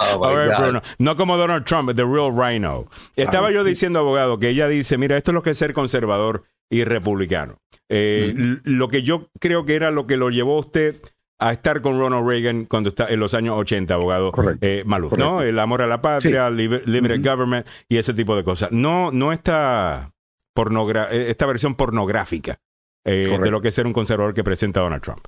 oh 0.00 0.34
ver, 0.34 0.50
Bruno. 0.58 0.82
No 0.98 1.16
como 1.16 1.36
Donald 1.36 1.64
Trump, 1.64 1.94
the 1.94 2.04
real 2.04 2.32
rhino. 2.34 2.88
Estaba 3.16 3.50
yo 3.50 3.64
diciendo, 3.64 4.00
abogado, 4.00 4.38
que 4.38 4.48
ella 4.48 4.68
dice, 4.68 4.98
mira, 4.98 5.16
esto 5.16 5.30
es 5.30 5.34
lo 5.34 5.42
que 5.42 5.50
es 5.50 5.58
ser 5.58 5.72
conservador 5.72 6.44
y 6.70 6.84
republicano. 6.84 7.58
Eh, 7.88 8.34
mm. 8.34 8.54
Lo 8.64 8.88
que 8.88 9.02
yo 9.02 9.28
creo 9.38 9.64
que 9.64 9.74
era 9.74 9.90
lo 9.90 10.06
que 10.06 10.16
lo 10.16 10.30
llevó 10.30 10.56
a 10.56 10.60
usted 10.60 10.96
a 11.42 11.52
estar 11.52 11.80
con 11.80 11.98
Ronald 11.98 12.26
Reagan 12.26 12.66
cuando 12.66 12.90
está 12.90 13.08
en 13.08 13.18
los 13.18 13.34
años 13.34 13.56
80, 13.58 13.94
abogado 13.94 14.32
eh, 14.60 14.84
Maluf, 14.86 15.18
¿no? 15.18 15.42
El 15.42 15.58
amor 15.58 15.82
a 15.82 15.88
la 15.88 16.00
patria, 16.00 16.48
sí. 16.48 16.68
limited 16.86 17.22
government 17.22 17.66
y 17.88 17.96
ese 17.96 18.14
tipo 18.14 18.36
de 18.36 18.44
cosas. 18.44 18.70
No, 18.70 19.10
no 19.10 19.32
esta, 19.32 20.12
pornogra 20.54 21.08
eh, 21.10 21.30
esta 21.30 21.46
versión 21.46 21.74
pornográfica 21.74 22.58
eh, 23.04 23.38
de 23.42 23.50
lo 23.50 23.60
que 23.60 23.68
es 23.68 23.74
ser 23.74 23.86
un 23.86 23.92
conservador 23.92 24.34
que 24.34 24.44
presenta 24.44 24.80
Donald 24.80 25.02
Trump. 25.02 25.26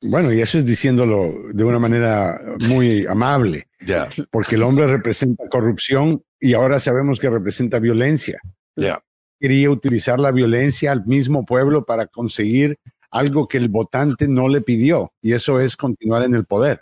Bueno, 0.00 0.32
y 0.32 0.40
eso 0.40 0.58
es 0.58 0.64
diciéndolo 0.64 1.34
de 1.52 1.64
una 1.64 1.78
manera 1.78 2.38
muy 2.68 3.06
amable, 3.06 3.68
yeah. 3.80 4.08
porque 4.30 4.56
el 4.56 4.62
hombre 4.62 4.86
representa 4.86 5.48
corrupción 5.48 6.22
y 6.40 6.54
ahora 6.54 6.78
sabemos 6.80 7.20
que 7.20 7.30
representa 7.30 7.78
violencia. 7.78 8.40
Yeah. 8.76 9.02
Quería 9.40 9.70
utilizar 9.70 10.18
la 10.18 10.30
violencia 10.30 10.92
al 10.92 11.06
mismo 11.06 11.44
pueblo 11.44 11.84
para 11.84 12.06
conseguir 12.06 12.78
algo 13.14 13.46
que 13.46 13.58
el 13.58 13.68
votante 13.68 14.26
no 14.26 14.48
le 14.48 14.60
pidió, 14.60 15.12
y 15.22 15.34
eso 15.34 15.60
es 15.60 15.76
continuar 15.76 16.24
en 16.24 16.34
el 16.34 16.46
poder. 16.46 16.80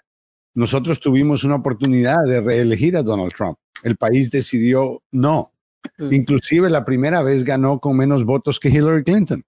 Nosotros 0.54 0.98
tuvimos 0.98 1.44
una 1.44 1.56
oportunidad 1.56 2.24
de 2.26 2.40
reelegir 2.40 2.96
a 2.96 3.02
Donald 3.02 3.34
Trump. 3.36 3.58
El 3.82 3.96
país 3.96 4.30
decidió 4.30 5.02
no. 5.12 5.52
Mm. 5.98 6.12
Inclusive 6.12 6.70
la 6.70 6.86
primera 6.86 7.22
vez 7.22 7.44
ganó 7.44 7.80
con 7.80 7.98
menos 7.98 8.24
votos 8.24 8.58
que 8.58 8.70
Hillary 8.70 9.04
Clinton. 9.04 9.44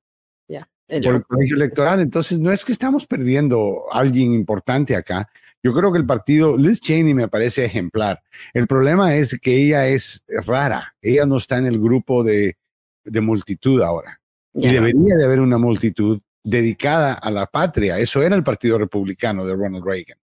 Yeah. 0.47 0.69
Por 0.87 1.15
el 1.15 1.25
colegio 1.25 1.57
electoral. 1.57 2.01
Entonces, 2.01 2.39
no 2.39 2.53
es 2.53 2.67
que 2.67 2.73
estamos 2.73 3.07
perdiendo 3.07 3.85
a 3.91 4.01
alguien 4.01 4.35
importante 4.35 4.95
acá. 4.95 5.31
Yo 5.63 5.73
creo 5.73 5.91
que 5.91 5.99
el 5.99 6.07
partido, 6.07 6.59
Liz 6.59 6.83
Cheney 6.83 7.15
me 7.15 7.29
parece 7.29 7.65
ejemplar. 7.65 8.23
El 8.53 8.67
problema 8.67 9.15
es 9.17 9.39
que 9.41 9.57
ella 9.57 9.89
es 9.89 10.23
rara. 10.45 10.95
Ella 11.01 11.25
no 11.25 11.39
está 11.39 11.57
en 11.57 11.65
el 11.65 11.81
grupo 11.81 12.23
de, 12.23 12.59
de 13.05 13.21
multitud 13.23 13.81
ahora. 13.81 14.21
Yeah. 14.53 14.71
Y 14.71 14.75
debería 14.75 15.17
de 15.17 15.25
haber 15.25 15.41
una 15.41 15.57
multitud 15.57 16.21
dedicada 16.45 17.15
a 17.15 17.31
la 17.31 17.47
patria. 17.47 17.99
Eso 17.99 18.23
era 18.23 18.37
el 18.37 18.45
Partido 18.45 18.79
Republicano 18.79 19.45
de 19.45 19.55
Ronald 19.55 19.85
Reagan. 19.85 20.19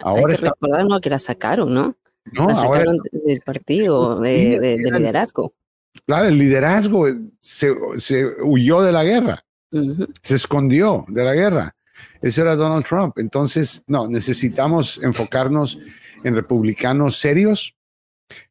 Ahora 0.00 0.32
Hay 0.32 0.38
que 0.38 0.46
está... 0.46 1.00
que 1.00 1.10
la 1.10 1.18
sacaron, 1.18 1.72
¿no? 1.72 1.96
No, 2.32 2.48
la 2.48 2.56
sacaron 2.56 2.98
del 3.12 3.40
partido, 3.40 4.20
de, 4.20 4.78
liderazgo. 4.78 5.54
Claro, 6.04 6.28
el 6.28 6.38
liderazgo 6.38 7.06
se, 7.40 7.72
huyó 8.42 8.82
de 8.82 8.92
la 8.92 9.04
guerra, 9.04 9.44
se 10.22 10.34
escondió 10.34 11.04
de 11.08 11.24
la 11.24 11.34
guerra. 11.34 11.76
Eso 12.20 12.42
era 12.42 12.56
Donald 12.56 12.84
Trump. 12.84 13.18
Entonces, 13.18 13.82
no, 13.86 14.08
necesitamos 14.08 14.98
enfocarnos 15.02 15.78
en 16.24 16.34
republicanos 16.34 17.18
serios 17.18 17.76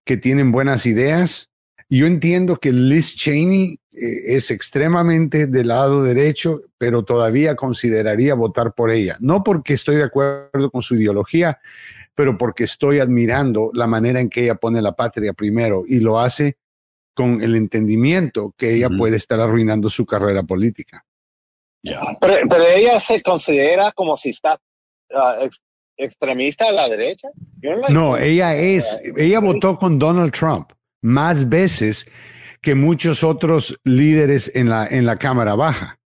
que 0.06 0.16
tienen 0.16 0.52
buenas 0.52 0.86
ideas. 0.86 1.50
Yo 1.90 2.06
entiendo 2.06 2.56
que 2.56 2.72
Liz 2.72 3.16
Cheney 3.16 3.74
eh, 3.74 3.78
es 3.98 4.52
extremadamente 4.52 5.48
del 5.48 5.68
lado 5.70 6.04
derecho, 6.04 6.62
pero 6.78 7.04
todavía 7.04 7.56
consideraría 7.56 8.36
votar 8.36 8.74
por 8.74 8.92
ella. 8.92 9.18
No 9.20 9.44
porque 9.44 9.74
estoy 9.74 9.98
de 9.98 10.04
acuerdo 10.04 10.70
con 10.72 10.82
su 10.82 10.96
ideología, 10.96 11.60
pero 12.14 12.38
porque 12.38 12.64
estoy 12.64 13.00
admirando 13.00 13.72
la 13.74 13.88
manera 13.88 14.20
en 14.20 14.30
que 14.30 14.44
ella 14.44 14.56
pone 14.56 14.82
la 14.82 14.96
patria 14.96 15.34
primero 15.34 15.84
y 15.88 16.00
lo 16.00 16.20
hace 16.20 16.58
con 17.14 17.42
el 17.42 17.56
entendimiento 17.56 18.54
que 18.58 18.74
ella 18.74 18.90
puede 18.90 19.16
estar 19.16 19.40
arruinando 19.40 19.90
su 19.90 20.06
carrera 20.06 20.44
política. 20.44 21.06
Pero, 21.82 22.64
ella 22.76 23.00
se 23.00 23.22
considera 23.22 23.92
como 23.92 24.18
si 24.18 24.30
está 24.30 24.60
ah, 25.16 25.48
extremista 25.98 26.68
a 26.68 26.72
la 26.72 26.90
derecha. 26.90 27.30
No, 27.90 28.18
ella 28.18 28.56
es, 28.56 29.02
ella 29.16 29.40
votó 29.40 29.78
con 29.78 29.98
Donald 29.98 30.34
Trump 30.34 30.72
más 31.02 31.48
veces 31.48 32.08
que 32.66 32.74
muchos 32.74 33.24
otros 33.24 33.80
líderes 33.84 34.56
en 34.56 34.70
la, 34.70 34.88
en 34.88 35.06
la 35.06 35.18
Cámara 35.18 35.54
Baja. 35.54 36.00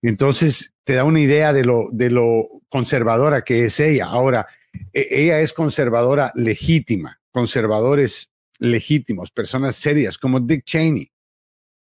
Entonces 0.00 0.72
te 0.84 0.94
da 0.94 1.04
una 1.04 1.20
idea 1.20 1.52
de 1.52 1.66
lo, 1.66 1.88
de 1.92 2.08
lo 2.08 2.48
conservadora 2.70 3.42
que 3.42 3.66
es 3.66 3.78
ella. 3.78 4.06
Ahora, 4.06 4.46
e, 4.90 5.06
ella 5.10 5.40
es 5.40 5.52
conservadora 5.52 6.32
legítima, 6.34 7.20
conservadores 7.30 8.30
legítimos, 8.58 9.30
personas 9.30 9.76
serias 9.76 10.16
como 10.16 10.40
Dick 10.40 10.64
Cheney, 10.64 11.12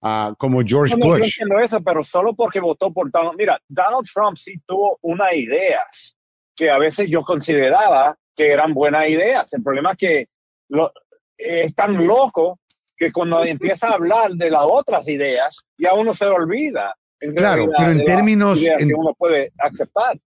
uh, 0.02 0.34
como 0.40 0.64
George 0.66 0.98
no, 0.98 1.06
Bush. 1.06 1.20
Yo 1.20 1.26
entiendo 1.26 1.60
eso, 1.60 1.80
pero 1.84 2.04
solo 2.04 2.34
porque 2.34 2.60
votó 2.60 2.92
por 2.92 3.12
Donald. 3.12 3.38
Mira, 3.38 3.62
Donald 3.68 4.08
Trump 4.12 4.38
sí 4.38 4.60
tuvo 4.66 4.98
unas 5.04 5.36
ideas 5.36 6.18
que 6.56 6.72
a 6.72 6.80
veces 6.80 7.12
yo 7.12 7.22
consideraba 7.22 8.18
que 8.36 8.52
eran 8.52 8.74
buenas 8.74 9.08
ideas. 9.08 9.54
El 9.54 9.62
problema 9.62 9.92
es 9.92 9.98
que 9.98 10.28
lo, 10.70 10.92
es 11.38 11.76
tan 11.76 12.08
loco 12.08 12.60
que 13.00 13.12
cuando 13.14 13.46
empieza 13.46 13.88
a 13.88 13.94
hablar 13.94 14.32
de 14.34 14.52
las 14.52 14.64
otras 14.64 15.08
ideas, 15.08 15.64
ya 15.78 15.94
uno 15.94 16.14
se 16.14 16.26
olvida. 16.26 16.94
Claro, 17.36 17.70
pero 17.78 17.92
en 17.92 18.04
términos... 18.04 18.60
que 18.60 18.94
uno 18.94 19.16
puede 19.18 19.54
aceptar. 19.58 20.20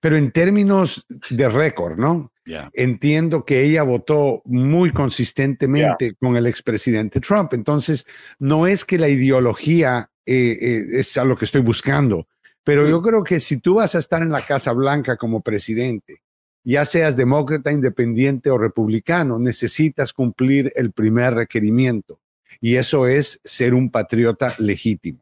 Pero 0.00 0.16
en 0.16 0.32
términos 0.32 1.06
de 1.30 1.48
récord, 1.48 1.96
¿no? 1.98 2.32
Entiendo 2.72 3.44
que 3.44 3.62
ella 3.62 3.82
votó 3.82 4.42
muy 4.44 4.92
consistentemente 4.92 6.14
con 6.14 6.36
el 6.36 6.46
expresidente 6.46 7.20
Trump. 7.20 7.52
Entonces, 7.52 8.06
no 8.38 8.66
es 8.66 8.84
que 8.84 8.98
la 8.98 9.08
ideología 9.08 10.10
eh, 10.24 10.56
eh, 10.60 10.84
es 10.92 11.16
a 11.18 11.24
lo 11.24 11.36
que 11.36 11.44
estoy 11.44 11.60
buscando, 11.60 12.28
pero 12.64 12.88
yo 12.88 13.02
creo 13.02 13.22
que 13.22 13.38
si 13.40 13.58
tú 13.58 13.74
vas 13.74 13.94
a 13.94 13.98
estar 13.98 14.22
en 14.22 14.30
la 14.30 14.42
Casa 14.42 14.72
Blanca 14.72 15.16
como 15.16 15.40
presidente, 15.40 16.22
ya 16.72 16.84
seas 16.84 17.16
demócrata, 17.16 17.72
independiente 17.72 18.50
o 18.50 18.58
republicano, 18.58 19.38
necesitas 19.38 20.12
cumplir 20.12 20.72
el 20.76 20.92
primer 20.92 21.34
requerimiento. 21.34 22.20
Y 22.60 22.76
eso 22.76 23.06
es 23.06 23.40
ser 23.44 23.74
un 23.74 23.90
patriota 23.90 24.54
legítimo. 24.58 25.20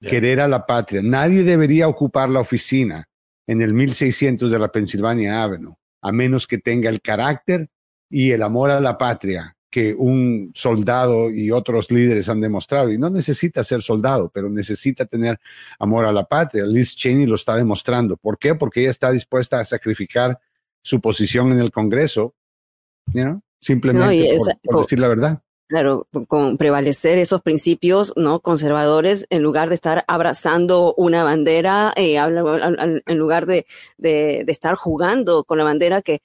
Querer 0.00 0.40
a 0.40 0.48
la 0.48 0.64
patria. 0.64 1.02
Nadie 1.02 1.42
debería 1.42 1.86
ocupar 1.86 2.30
la 2.30 2.40
oficina 2.40 3.06
en 3.46 3.60
el 3.60 3.74
1600 3.74 4.50
de 4.50 4.58
la 4.58 4.72
Pennsylvania 4.72 5.42
Avenue 5.42 5.74
a 6.02 6.12
menos 6.12 6.46
que 6.46 6.58
tenga 6.58 6.88
el 6.88 7.00
carácter 7.00 7.68
y 8.08 8.30
el 8.30 8.42
amor 8.42 8.70
a 8.70 8.80
la 8.80 8.98
patria 8.98 9.56
que 9.70 9.94
un 9.94 10.50
soldado 10.54 11.30
y 11.30 11.52
otros 11.52 11.92
líderes 11.92 12.28
han 12.28 12.40
demostrado. 12.40 12.90
Y 12.90 12.98
no 12.98 13.08
necesita 13.08 13.62
ser 13.62 13.82
soldado, 13.82 14.28
pero 14.34 14.50
necesita 14.50 15.04
tener 15.04 15.38
amor 15.78 16.04
a 16.04 16.12
la 16.12 16.24
patria. 16.24 16.64
Liz 16.64 16.96
Cheney 16.96 17.26
lo 17.26 17.36
está 17.36 17.54
demostrando. 17.54 18.16
¿Por 18.16 18.36
qué? 18.36 18.56
Porque 18.56 18.80
ella 18.80 18.90
está 18.90 19.12
dispuesta 19.12 19.60
a 19.60 19.64
sacrificar 19.64 20.40
su 20.82 21.00
posición 21.00 21.52
en 21.52 21.60
el 21.60 21.70
Congreso, 21.70 22.34
simplemente 23.60 24.36
por 24.64 24.82
decir 24.82 24.98
la 24.98 25.08
verdad. 25.08 25.42
Claro, 25.70 26.08
con 26.26 26.58
prevalecer 26.58 27.18
esos 27.18 27.42
principios 27.42 28.12
no 28.16 28.40
conservadores 28.40 29.26
en 29.30 29.40
lugar 29.44 29.68
de 29.68 29.76
estar 29.76 30.04
abrazando 30.08 30.94
una 30.96 31.22
bandera, 31.22 31.92
eh, 31.94 32.16
en 32.16 33.18
lugar 33.18 33.46
de, 33.46 33.66
de, 33.96 34.44
estar 34.48 34.74
jugando 34.74 35.44
con 35.44 35.58
la 35.58 35.64
bandera 35.64 36.02
que 36.02 36.22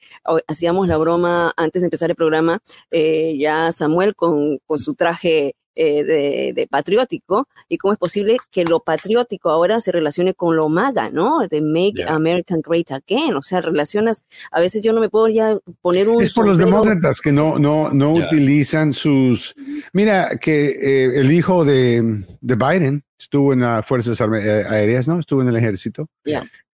hacíamos 0.47 0.87
la 0.87 0.97
broma 0.97 1.53
antes 1.57 1.83
de 1.83 1.85
empezar 1.85 2.09
el 2.09 2.15
programa, 2.15 2.59
eh, 2.89 3.37
ya 3.37 3.71
Samuel 3.71 4.15
con, 4.15 4.57
con 4.65 4.79
su 4.79 4.95
traje 4.95 5.53
eh, 5.77 6.53
de, 6.55 6.67
patriótico 6.67 7.49
y 7.67 7.77
cómo 7.77 7.91
es 7.91 7.99
posible 7.99 8.37
que 8.49 8.63
lo 8.63 8.79
patriótico 8.79 9.49
ahora 9.49 9.81
se 9.81 9.91
relacione 9.91 10.33
con 10.33 10.55
lo 10.55 10.69
maga, 10.69 11.09
¿no? 11.09 11.45
De 11.49 11.61
Make 11.61 12.05
American 12.07 12.61
Great 12.61 12.91
Again. 12.91 13.35
O 13.35 13.41
sea, 13.41 13.59
relacionas, 13.59 14.23
a 14.51 14.61
veces 14.61 14.83
yo 14.83 14.93
no 14.93 15.01
me 15.01 15.09
puedo 15.09 15.27
ya 15.27 15.57
poner 15.81 16.07
un... 16.07 16.21
Es 16.21 16.33
por 16.33 16.45
los 16.45 16.57
demócratas 16.57 17.19
que 17.19 17.33
no, 17.33 17.59
no, 17.59 17.91
no 17.91 18.13
utilizan 18.13 18.93
sus... 18.93 19.53
Mira, 19.91 20.37
que 20.39 20.67
eh, 20.67 21.19
el 21.19 21.31
hijo 21.33 21.65
de, 21.65 22.23
de, 22.39 22.55
Biden 22.55 23.03
estuvo 23.19 23.51
en 23.51 23.59
las 23.59 23.85
Fuerzas 23.85 24.17
eh, 24.21 24.65
Aéreas, 24.69 25.09
¿no? 25.09 25.19
Estuvo 25.19 25.41
en 25.41 25.49
el 25.49 25.57
ejército. 25.57 26.07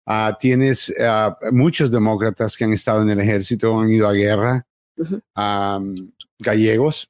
Ah, 0.05 0.37
tienes 0.39 0.93
ah, 1.01 1.39
muchos 1.53 1.91
demócratas 1.91 2.55
que 2.55 2.65
han 2.65 2.73
estado 2.75 3.01
en 3.01 3.09
el 3.09 3.21
ejército, 3.21 3.81
han 3.81 3.91
ido 3.91 4.07
a 4.07 4.13
guerra. 4.13 4.67
gallegos, 6.39 7.09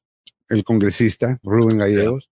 el 0.50 0.64
congresista 0.64 1.38
Rubén 1.42 1.78
Gallegos. 1.78 2.30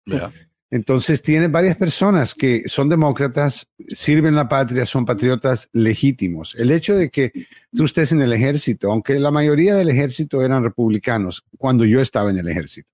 Entonces 0.70 1.20
tiene 1.20 1.48
varias 1.48 1.76
personas 1.76 2.34
que 2.34 2.62
son 2.66 2.88
demócratas, 2.88 3.66
sirven 3.88 4.34
la 4.34 4.48
patria, 4.48 4.86
son 4.86 5.04
patriotas 5.04 5.68
legítimos. 5.72 6.54
El 6.54 6.70
hecho 6.70 6.96
de 6.96 7.10
que 7.10 7.30
tú 7.74 7.84
estés 7.84 8.12
en 8.12 8.22
el 8.22 8.32
ejército, 8.32 8.90
aunque 8.90 9.18
la 9.18 9.30
mayoría 9.30 9.74
del 9.74 9.90
ejército 9.90 10.42
eran 10.42 10.62
republicanos 10.62 11.44
cuando 11.58 11.84
yo 11.84 12.00
estaba 12.00 12.30
en 12.30 12.38
el 12.38 12.48
ejército, 12.48 12.88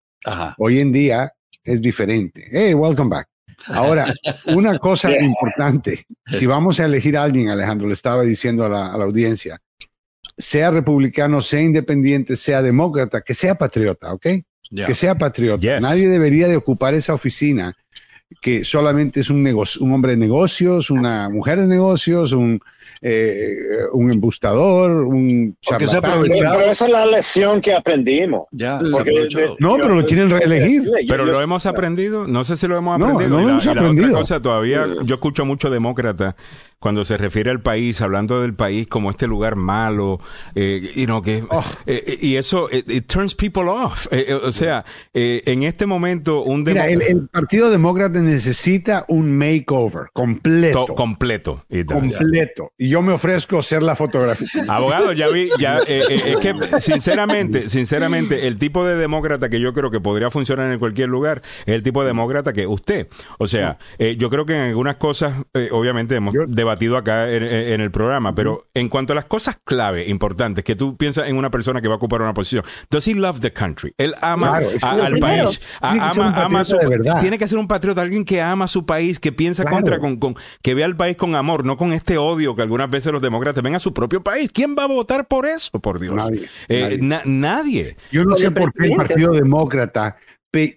hoy 0.57 0.81
en 0.81 0.91
día 0.91 1.33
es 1.63 1.81
diferente. 1.81 2.49
Hey, 2.51 2.75
welcome 2.75 3.11
back. 3.11 3.29
Ahora, 3.67 4.13
una 4.47 4.77
cosa 4.79 5.11
importante, 5.21 6.05
si 6.27 6.47
vamos 6.47 6.81
a 6.81 6.85
elegir 6.85 7.17
a 7.17 7.23
alguien, 7.23 7.49
Alejandro, 7.49 7.87
le 7.87 7.95
estaba 7.95 8.23
diciendo 8.23 8.65
a 8.65 8.69
la, 8.69 8.93
a 8.93 8.99
la 8.99 9.05
audiencia, 9.05 9.61
sea 10.37 10.73
republicano, 10.73 11.41
sea 11.41 11.61
independiente, 11.61 12.35
sea 12.35 12.61
demócrata, 12.61 13.21
que 13.21 13.35
sea 13.35 13.55
patriota, 13.55 14.13
¿ok? 14.13 14.27
Que 14.71 14.95
sea 14.95 15.17
patriota. 15.17 15.81
Nadie 15.81 16.09
debería 16.09 16.49
de 16.49 16.57
ocupar 16.57 16.95
esa 16.95 17.15
oficina 17.15 17.75
que 18.41 18.65
solamente 18.65 19.21
es 19.21 19.31
un, 19.31 19.47
un 19.47 19.93
hombre 19.93 20.13
de 20.13 20.19
negocios, 20.19 20.91
una 20.91 21.29
mujer 21.29 21.61
de 21.61 21.67
negocios, 21.67 22.33
un, 22.33 22.61
eh, 23.01 23.55
un 23.93 24.11
embustador, 24.11 24.91
un 24.91 25.57
charlatán. 25.61 26.23
Pero 26.29 26.61
esa 26.61 26.87
es 26.87 26.93
la 26.93 27.07
lección 27.07 27.61
que 27.61 27.75
aprendimos. 27.75 28.47
Ya, 28.51 28.81
no, 28.81 29.77
pero 29.77 29.95
lo 29.95 30.05
quieren 30.05 30.31
reelegir. 30.31 30.91
Pero 31.09 31.25
lo 31.25 31.41
hemos 31.41 31.67
aprendido, 31.67 32.27
no 32.27 32.45
sé 32.45 32.57
si 32.57 32.67
lo 32.67 32.77
hemos 32.77 33.01
aprendido. 33.01 33.31
No, 33.31 33.37
no 33.37 33.43
lo 33.43 33.51
hemos 33.51 33.67
aprendido. 33.67 34.13
cosa, 34.13 34.41
todavía 34.41 34.87
yo 35.05 35.15
escucho 35.17 35.45
mucho 35.45 35.71
demócrata 35.71 36.37
cuando 36.79 37.05
se 37.05 37.17
refiere 37.17 37.51
al 37.51 37.61
país, 37.61 38.01
hablando 38.03 38.41
del 38.41 38.55
país 38.55 38.87
como 38.87 39.11
este 39.11 39.27
lugar 39.27 39.57
malo, 39.57 40.21
eh, 40.55 40.93
you 40.95 41.07
know, 41.07 41.21
que, 41.21 41.43
oh. 41.51 41.65
eh, 41.87 42.05
eh, 42.07 42.19
y 42.21 42.37
eso, 42.37 42.69
it, 42.71 43.07
turns 43.07 43.35
people 43.35 43.69
off. 43.69 44.07
o 44.45 44.53
sea, 44.53 44.85
en 45.13 45.65
este 45.65 45.87
momento, 45.87 46.43
un 46.43 46.63
Mira, 46.63 46.87
el, 46.87 47.29
Partido 47.29 47.71
Demócrata 47.71 48.21
necesita 48.21 49.05
un 49.09 49.37
makeover 49.37 50.07
completo. 50.13 50.87
completo. 50.87 51.65
completo. 51.87 52.73
Y 52.89 52.91
yo 52.91 53.03
me 53.03 53.13
ofrezco 53.13 53.61
ser 53.61 53.83
la 53.83 53.95
fotografía. 53.95 54.49
Abogado, 54.67 55.13
ya 55.13 55.29
vi, 55.29 55.51
ya, 55.59 55.77
es 55.77 56.39
que, 56.39 56.55
sinceramente, 56.81 57.69
sinceramente, 57.69 58.47
el 58.47 58.57
tipo 58.57 58.83
de 58.83 58.97
demócrata 58.97 59.51
que 59.51 59.61
yo 59.61 59.75
creo 59.75 59.91
que 59.91 60.01
podría 60.01 60.31
funcionar 60.31 60.73
en 60.73 60.79
cualquier 60.79 61.11
lugar 61.11 61.43
es 61.67 61.75
el 61.75 61.83
tipo 61.83 62.01
de 62.01 62.07
demócrata 62.07 62.55
que 62.55 62.67
usted. 62.67 63.09
O 63.37 63.47
sea, 63.47 63.77
yo 64.17 64.31
creo 64.31 64.47
que 64.47 64.55
en 64.55 64.61
algunas 64.63 64.97
cosas, 64.97 65.35
obviamente, 65.71 66.15
hemos 66.15 66.33
debatido 66.49 66.97
acá 66.97 67.31
en, 67.31 67.83
el 67.83 67.91
programa, 67.91 68.35
pero 68.35 68.69
en 68.73 68.89
cuanto 68.89 69.13
a 69.13 69.17
las 69.17 69.27
cosas 69.27 69.61
clave, 69.65 70.09
importantes, 70.09 70.65
que 70.65 70.75
tú 70.75 70.97
piensas 70.97 71.29
en 71.29 71.37
una 71.37 71.51
persona 71.51 71.83
que 71.83 71.89
va 71.89 71.95
a 71.95 71.99
ocupar 71.99 72.23
una 72.23 72.33
posición, 72.33 72.65
does 72.89 73.07
he 73.07 73.15
love 73.15 73.41
the 73.41 73.53
country? 73.53 73.93
Él 73.99 74.15
ama 74.23 74.63
al 74.83 75.19
país, 75.19 75.61
ama, 75.83 76.65
su, 76.65 76.79
tiene 77.21 77.37
que 77.37 77.47
ser 77.47 77.59
un 77.59 77.69
patriota, 77.69 78.01
alguien 78.01 78.25
que 78.25 78.41
ama 78.41 78.67
su 78.67 78.87
país, 78.87 79.21
que 79.21 79.31
piensa 79.31 79.67
contra, 79.67 79.99
con, 79.99 80.17
con, 80.17 80.37
que 80.63 80.73
ve 80.73 80.85
al 80.85 80.97
país 80.97 81.19
con 81.19 81.35
amor, 81.35 81.67
no 81.67 81.77
con 81.77 81.93
este 81.93 82.17
odio 82.17 82.57
que 82.57 82.63
algunas 82.79 82.91
veces 82.91 83.13
los 83.13 83.23
demócratas 83.23 83.63
ven 83.63 83.75
a 83.75 83.81
su 83.81 83.93
propio 83.93 84.23
país. 84.23 84.51
¿Quién 84.53 84.77
va 84.79 84.85
a 84.85 84.87
votar 84.87 85.27
por 85.27 85.47
eso, 85.47 85.81
por 85.81 85.99
Dios? 85.99 86.15
Nadie. 86.15 86.49
Eh, 86.69 86.99
nadie. 87.01 87.97
Yo 88.13 88.25
no 88.25 88.37
sé 88.37 88.51
por 88.53 88.73
qué 88.73 88.87
el 88.87 88.97
Partido 88.97 89.33
Demócrata 89.33 90.17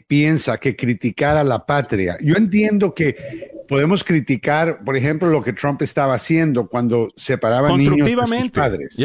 piensa 0.08 0.58
que 0.58 0.76
criticar 0.76 1.38
a 1.38 1.44
la 1.44 1.66
patria. 1.66 2.18
Yo 2.22 2.36
entiendo 2.36 2.94
que 2.94 3.52
podemos 3.68 4.04
criticar, 4.04 4.84
por 4.84 4.98
ejemplo, 4.98 5.30
lo 5.30 5.42
que 5.42 5.54
Trump 5.54 5.82
estaba 5.84 6.16
haciendo 6.16 6.68
cuando 6.68 7.10
separaba 7.16 7.70
niños 7.78 8.08
de 8.08 8.42
sus 8.42 8.52
padres. 8.52 8.98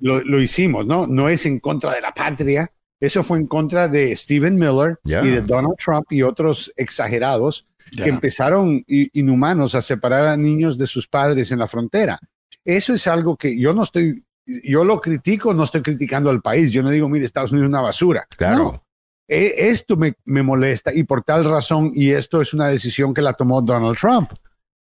Lo, 0.00 0.20
lo, 0.20 0.40
hicimos, 0.40 0.86
¿no? 0.86 1.06
No 1.06 1.28
es 1.28 1.44
en 1.46 1.60
contra 1.60 1.94
de 1.94 2.00
la 2.00 2.12
patria. 2.12 2.72
Eso 2.98 3.22
fue 3.22 3.38
en 3.38 3.46
contra 3.46 3.88
de 3.88 4.16
Stephen 4.16 4.54
Miller 4.54 4.98
y 5.04 5.28
de 5.28 5.42
Donald 5.42 5.76
Trump 5.76 6.06
y 6.10 6.22
otros 6.22 6.72
exagerados 6.76 7.66
que 7.96 8.08
empezaron 8.08 8.82
inhumanos 8.86 9.74
a 9.74 9.82
separar 9.82 10.26
a 10.26 10.36
niños 10.36 10.78
de 10.78 10.86
sus 10.86 11.06
padres 11.06 11.52
en 11.52 11.58
la 11.58 11.68
frontera. 11.68 12.18
Eso 12.64 12.94
es 12.94 13.06
algo 13.06 13.36
que 13.36 13.58
yo 13.58 13.72
no 13.72 13.82
estoy, 13.82 14.24
yo 14.46 14.84
lo 14.84 15.00
critico, 15.00 15.52
no 15.52 15.64
estoy 15.64 15.82
criticando 15.82 16.30
al 16.30 16.40
país. 16.40 16.72
Yo 16.72 16.82
no 16.82 16.90
digo, 16.90 17.08
mire, 17.08 17.24
Estados 17.24 17.52
Unidos 17.52 17.66
es 17.66 17.70
una 17.70 17.80
basura. 17.80 18.26
Claro. 18.36 18.84
E, 19.28 19.68
esto 19.70 19.96
me, 19.96 20.14
molesta 20.24 20.92
y 20.94 21.04
por 21.04 21.22
tal 21.22 21.44
razón, 21.44 21.90
y 21.94 22.10
esto 22.10 22.40
es 22.40 22.54
una 22.54 22.68
decisión 22.68 23.14
que 23.14 23.22
la 23.22 23.34
tomó 23.34 23.62
Donald 23.62 23.96
Trump. 23.96 24.30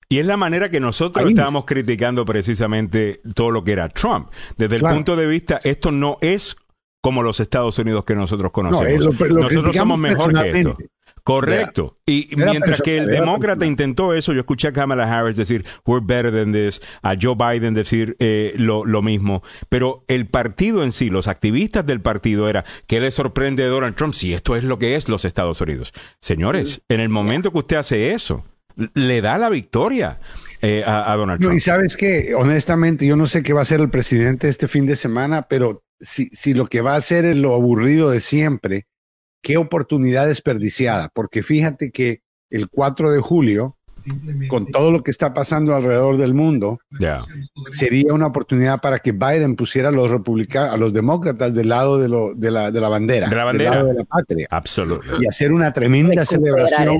Y 0.09 0.19
es 0.19 0.25
la 0.25 0.35
manera 0.35 0.69
que 0.69 0.81
nosotros 0.81 1.29
estábamos 1.29 1.63
criticando 1.63 2.25
precisamente 2.25 3.21
todo 3.33 3.49
lo 3.49 3.63
que 3.63 3.71
era 3.71 3.88
Trump. 3.88 4.29
Desde 4.57 4.75
el 4.75 4.81
punto 4.81 5.15
de 5.15 5.25
vista, 5.25 5.61
esto 5.63 5.91
no 5.91 6.17
es 6.19 6.57
como 7.01 7.23
los 7.23 7.39
Estados 7.39 7.79
Unidos 7.79 8.03
que 8.03 8.13
nosotros 8.13 8.51
conocemos. 8.51 9.17
nosotros 9.19 9.75
somos 9.75 9.97
mejor 9.97 10.33
que 10.33 10.59
esto. 10.59 10.77
Correcto. 11.23 11.98
y 12.06 12.30
mientras 12.35 12.81
que 12.81 12.98
el 12.98 13.07
demócrata 13.07 13.65
intentó 13.65 14.14
eso, 14.14 14.34
yo 14.34 14.39
escuché 14.39 14.69
a 14.69 14.73
Kamala 14.73 15.03
Harris 15.03 15.35
decir, 15.35 15.65
we're 15.85 16.03
better 16.06 16.31
than 16.31 16.52
this, 16.52 16.81
a 17.03 17.15
Joe 17.19 17.35
Biden 17.35 17.73
decir 17.73 18.15
eh, 18.19 18.53
lo, 18.57 18.85
lo, 18.85 19.02
mismo, 19.02 19.43
pero 19.69 20.03
el 20.07 20.27
partido 20.27 20.84
en 20.84 20.91
sí, 20.91 21.10
los 21.10 21.27
activistas 21.27 21.85
del 21.85 22.02
partido 22.02 22.49
era, 22.49 22.65
¿qué 22.88 22.99
le 22.99 23.11
sorprende 23.11 23.64
a 23.64 23.68
Donald 23.68 23.95
Trump 23.95 24.14
si 24.14 24.34
esto 24.34 24.56
es 24.56 24.64
lo 24.64 24.80
que 24.80 24.95
es 24.95 25.10
los 25.10 25.26
Estados 25.26 25.61
Unidos? 25.61 25.93
Señores, 26.22 26.81
en 26.89 26.99
el 26.99 27.10
momento 27.10 27.52
que 27.52 27.60
usted 27.60 27.77
hace 27.77 28.14
eso, 28.14 28.43
le 28.93 29.22
da 29.22 29.38
la 29.38 29.49
victoria. 29.49 30.19
Eh, 30.61 30.84
a, 30.85 31.15
Donald 31.15 31.41
Trump. 31.41 31.57
y 31.57 31.60
sabes 31.60 31.98
que, 31.98 32.35
honestamente, 32.35 33.07
yo 33.07 33.15
no 33.15 33.26
sé 33.26 33.41
qué 33.41 33.52
va 33.52 33.61
a 33.61 33.64
hacer 33.64 33.80
el 33.80 33.89
presidente 33.89 34.48
este 34.48 34.68
fin 34.68 34.85
de 34.85 34.95
semana, 34.95 35.48
pero 35.49 35.84
si, 35.99 36.27
si 36.27 36.53
lo 36.53 36.68
que 36.68 36.81
va 36.81 36.93
a 36.93 36.98
hacer 36.98 37.26
es 37.26 37.35
lo 37.35 37.56
aburrido 37.56 38.11
de 38.11 38.19
siempre, 38.19 38.85
qué 39.41 39.57
oportunidad 39.57 40.27
desperdiciada, 40.27 41.09
porque 41.13 41.43
fíjate 41.43 41.91
que 41.91 42.22
el 42.49 42.69
4 42.69 43.11
de 43.11 43.19
julio, 43.19 43.77
con 44.49 44.65
todo 44.65 44.91
lo 44.91 45.03
que 45.03 45.11
está 45.11 45.34
pasando 45.34 45.76
alrededor 45.76 46.18
del 46.18 46.34
mundo, 46.34 46.80
sería 47.72 48.13
una 48.13 48.27
oportunidad 48.27 48.81
para 48.81 48.99
que 48.99 49.11
Biden 49.11 49.55
pusiera 49.55 49.89
a 49.89 49.91
los 49.91 50.09
republicanos, 50.09 50.73
a 50.73 50.77
los 50.77 50.91
demócratas 50.91 51.53
del 51.53 51.69
lado 51.69 51.99
de, 51.99 52.09
lo, 52.09 52.34
de, 52.34 52.51
la, 52.51 52.72
de 52.72 52.81
la 52.81 52.89
bandera, 52.89 53.30
de 53.30 53.35
la 53.35 53.43
bandera, 53.43 53.69
del 53.72 53.80
lado 53.80 53.89
de 53.89 53.99
la 53.99 54.05
patria, 54.05 54.47
absolutamente, 54.49 55.23
y 55.23 55.27
hacer 55.27 55.51
una 55.51 55.72
tremenda 55.72 56.26
celebración 56.26 56.97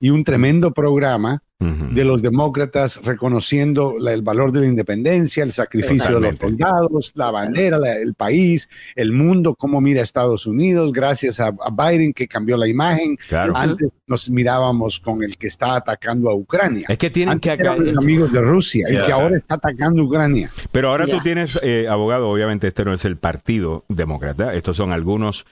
y 0.00 0.10
un 0.10 0.24
tremendo 0.24 0.72
programa 0.72 1.42
de 1.60 2.04
los 2.04 2.22
demócratas 2.22 3.00
reconociendo 3.04 3.96
el 4.08 4.22
valor 4.22 4.52
de 4.52 4.60
la 4.60 4.68
independencia, 4.68 5.42
el 5.42 5.50
sacrificio 5.50 6.20
de 6.20 6.30
los 6.30 6.36
soldados, 6.36 7.12
la 7.16 7.32
bandera, 7.32 7.78
el 8.00 8.14
país, 8.14 8.68
el 8.94 9.10
mundo, 9.10 9.56
cómo 9.56 9.80
mira 9.80 10.00
Estados 10.00 10.46
Unidos, 10.46 10.92
gracias 10.92 11.40
a, 11.40 11.50
Biden 11.50 12.12
que 12.12 12.28
cambió 12.28 12.56
la 12.56 12.68
imagen. 12.68 13.18
Antes 13.54 13.90
nos 14.06 14.30
mirábamos 14.30 15.00
con 15.00 15.24
el 15.24 15.36
que 15.36 15.48
está 15.48 15.74
atacando 15.74 16.30
a 16.30 16.34
Ucrania. 16.36 16.86
Es 16.88 16.98
que 16.98 17.10
tienen 17.10 17.40
que 17.40 17.50
acá... 17.50 17.74
los 17.74 17.96
amigos 17.96 18.30
de 18.30 18.40
Rusia, 18.40 18.86
el 18.88 19.02
que 19.02 19.10
ahora 19.10 19.36
está 19.36 19.56
atacando 19.56 20.02
a 20.02 20.04
Ucrania. 20.04 20.52
Pero 20.70 20.90
ahora 20.90 21.06
tú 21.06 21.18
tienes, 21.24 21.58
eh, 21.64 21.88
abogado, 21.90 22.28
obviamente 22.28 22.68
este 22.68 22.84
no 22.84 22.94
es 22.94 23.04
el 23.04 23.16
partido 23.16 23.84
demócrata, 23.88 24.54
estos 24.54 24.76
son 24.76 24.92
algunos 24.92 25.44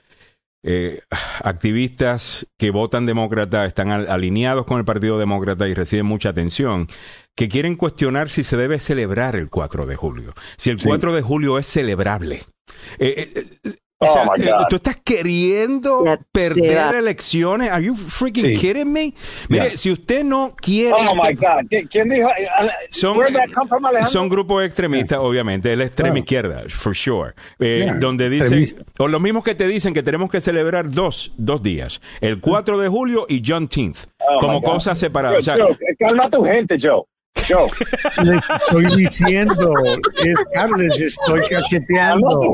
eh, 0.63 1.01
activistas 1.43 2.47
que 2.57 2.71
votan 2.71 3.05
demócrata, 3.05 3.65
están 3.65 3.91
alineados 3.91 4.65
con 4.65 4.79
el 4.79 4.85
Partido 4.85 5.19
Demócrata 5.19 5.67
y 5.67 5.73
reciben 5.73 6.05
mucha 6.05 6.29
atención, 6.29 6.87
que 7.35 7.47
quieren 7.47 7.75
cuestionar 7.75 8.29
si 8.29 8.43
se 8.43 8.57
debe 8.57 8.79
celebrar 8.79 9.35
el 9.35 9.49
4 9.49 9.85
de 9.85 9.95
julio, 9.95 10.33
si 10.57 10.69
el 10.69 10.81
4 10.81 11.13
de 11.13 11.21
julio 11.21 11.57
es 11.57 11.67
celebrable. 11.67 12.43
Eh, 12.99 13.27
eh, 13.63 13.75
Oh 13.99 14.35
eh, 14.37 14.51
¿Tú 14.69 14.75
estás 14.75 14.97
queriendo 15.03 16.03
perder 16.31 16.93
elecciones? 16.93 17.71
Are 17.71 17.83
you 17.83 17.95
freaking 17.95 18.55
kidding 18.59 18.93
me? 18.93 19.15
Mire, 19.49 19.75
si 19.75 19.91
usted 19.91 20.23
no 20.23 20.53
quiere. 20.55 20.93
Oh 20.95 21.15
my 21.15 21.33
God. 21.33 21.65
¿Quién 21.89 22.09
dijo? 22.09 22.29
Son, 22.91 23.17
son 24.07 24.29
grupos 24.29 24.63
extremistas, 24.63 25.17
obviamente. 25.19 25.71
Es 25.71 25.79
la 25.79 25.85
extrema 25.85 26.19
izquierda, 26.19 26.63
for 26.69 26.95
sure. 26.95 27.33
Eh, 27.57 27.91
donde 27.99 28.29
dicen. 28.29 28.85
O 28.99 29.07
los 29.07 29.19
mismos 29.19 29.43
que 29.43 29.55
te 29.55 29.65
dicen 29.65 29.95
que 29.95 30.03
tenemos 30.03 30.29
que 30.29 30.41
celebrar 30.41 30.91
dos, 30.91 31.33
dos 31.37 31.63
días: 31.63 31.99
el 32.21 32.39
4 32.39 32.77
de 32.77 32.89
julio 32.89 33.25
y 33.27 33.41
Juneteenth. 33.43 34.05
Oh 34.19 34.37
como 34.39 34.61
cosas 34.61 34.99
separadas. 34.99 35.49
calma 35.97 36.29
tu 36.29 36.43
gente, 36.43 36.77
Joe. 36.79 37.03
Yo. 37.47 37.69
Les 38.23 38.41
estoy 38.61 38.85
diciendo, 38.97 39.73
es, 39.85 40.35
Carles, 40.53 40.99
estoy 40.99 41.41
cacheteando. 41.49 42.53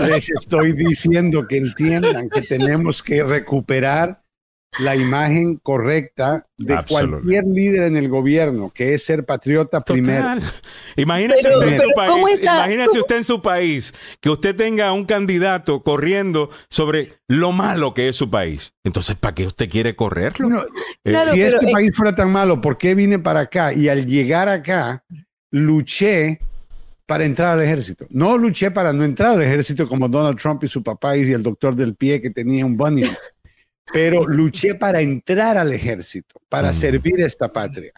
Les 0.00 0.30
estoy 0.30 0.72
diciendo 0.72 1.46
que 1.46 1.58
entiendan 1.58 2.30
que 2.30 2.42
tenemos 2.42 3.02
que 3.02 3.22
recuperar 3.22 4.22
la 4.78 4.94
imagen 4.94 5.56
correcta 5.56 6.46
de 6.56 6.78
cualquier 6.88 7.44
líder 7.46 7.84
en 7.84 7.96
el 7.96 8.08
gobierno, 8.08 8.70
que 8.72 8.94
es 8.94 9.04
ser 9.04 9.24
patriota 9.24 9.80
primero. 9.82 10.40
Imagínese, 10.96 11.48
usted, 11.56 11.72
en 11.72 11.80
su 11.80 11.88
país, 11.96 12.40
imagínese 12.42 12.98
usted 13.00 13.16
en 13.16 13.24
su 13.24 13.42
país 13.42 13.94
que 14.20 14.30
usted 14.30 14.54
tenga 14.54 14.92
un 14.92 15.04
candidato 15.04 15.82
corriendo 15.82 16.50
sobre 16.68 17.14
lo 17.26 17.52
malo 17.52 17.94
que 17.94 18.08
es 18.08 18.16
su 18.16 18.30
país. 18.30 18.74
Entonces, 18.84 19.16
¿para 19.16 19.34
qué 19.34 19.46
usted 19.46 19.68
quiere 19.68 19.96
correrlo? 19.96 20.66
Eh, 21.04 21.16
si 21.30 21.42
este 21.42 21.70
país 21.72 21.90
fuera 21.94 22.14
tan 22.14 22.30
malo, 22.30 22.60
¿por 22.60 22.78
qué 22.78 22.94
vine 22.94 23.18
para 23.18 23.40
acá? 23.40 23.72
Y 23.72 23.88
al 23.88 24.06
llegar 24.06 24.48
acá, 24.48 25.04
luché 25.50 26.40
para 27.08 27.24
entrar 27.24 27.54
al 27.54 27.62
ejército. 27.62 28.06
No 28.10 28.36
luché 28.36 28.70
para 28.70 28.92
no 28.92 29.02
entrar 29.02 29.32
al 29.32 29.42
ejército 29.42 29.88
como 29.88 30.08
Donald 30.10 30.38
Trump 30.38 30.62
y 30.64 30.68
su 30.68 30.82
papá 30.82 31.16
y 31.16 31.32
el 31.32 31.42
doctor 31.42 31.74
del 31.74 31.94
pie 31.94 32.20
que 32.20 32.28
tenía 32.28 32.66
un 32.66 32.76
bunny 32.76 33.04
pero 33.92 34.26
luché 34.26 34.74
para 34.74 35.00
entrar 35.00 35.56
al 35.56 35.72
ejército, 35.72 36.40
para 36.48 36.72
servir 36.72 37.22
a 37.22 37.26
esta 37.26 37.52
patria. 37.52 37.92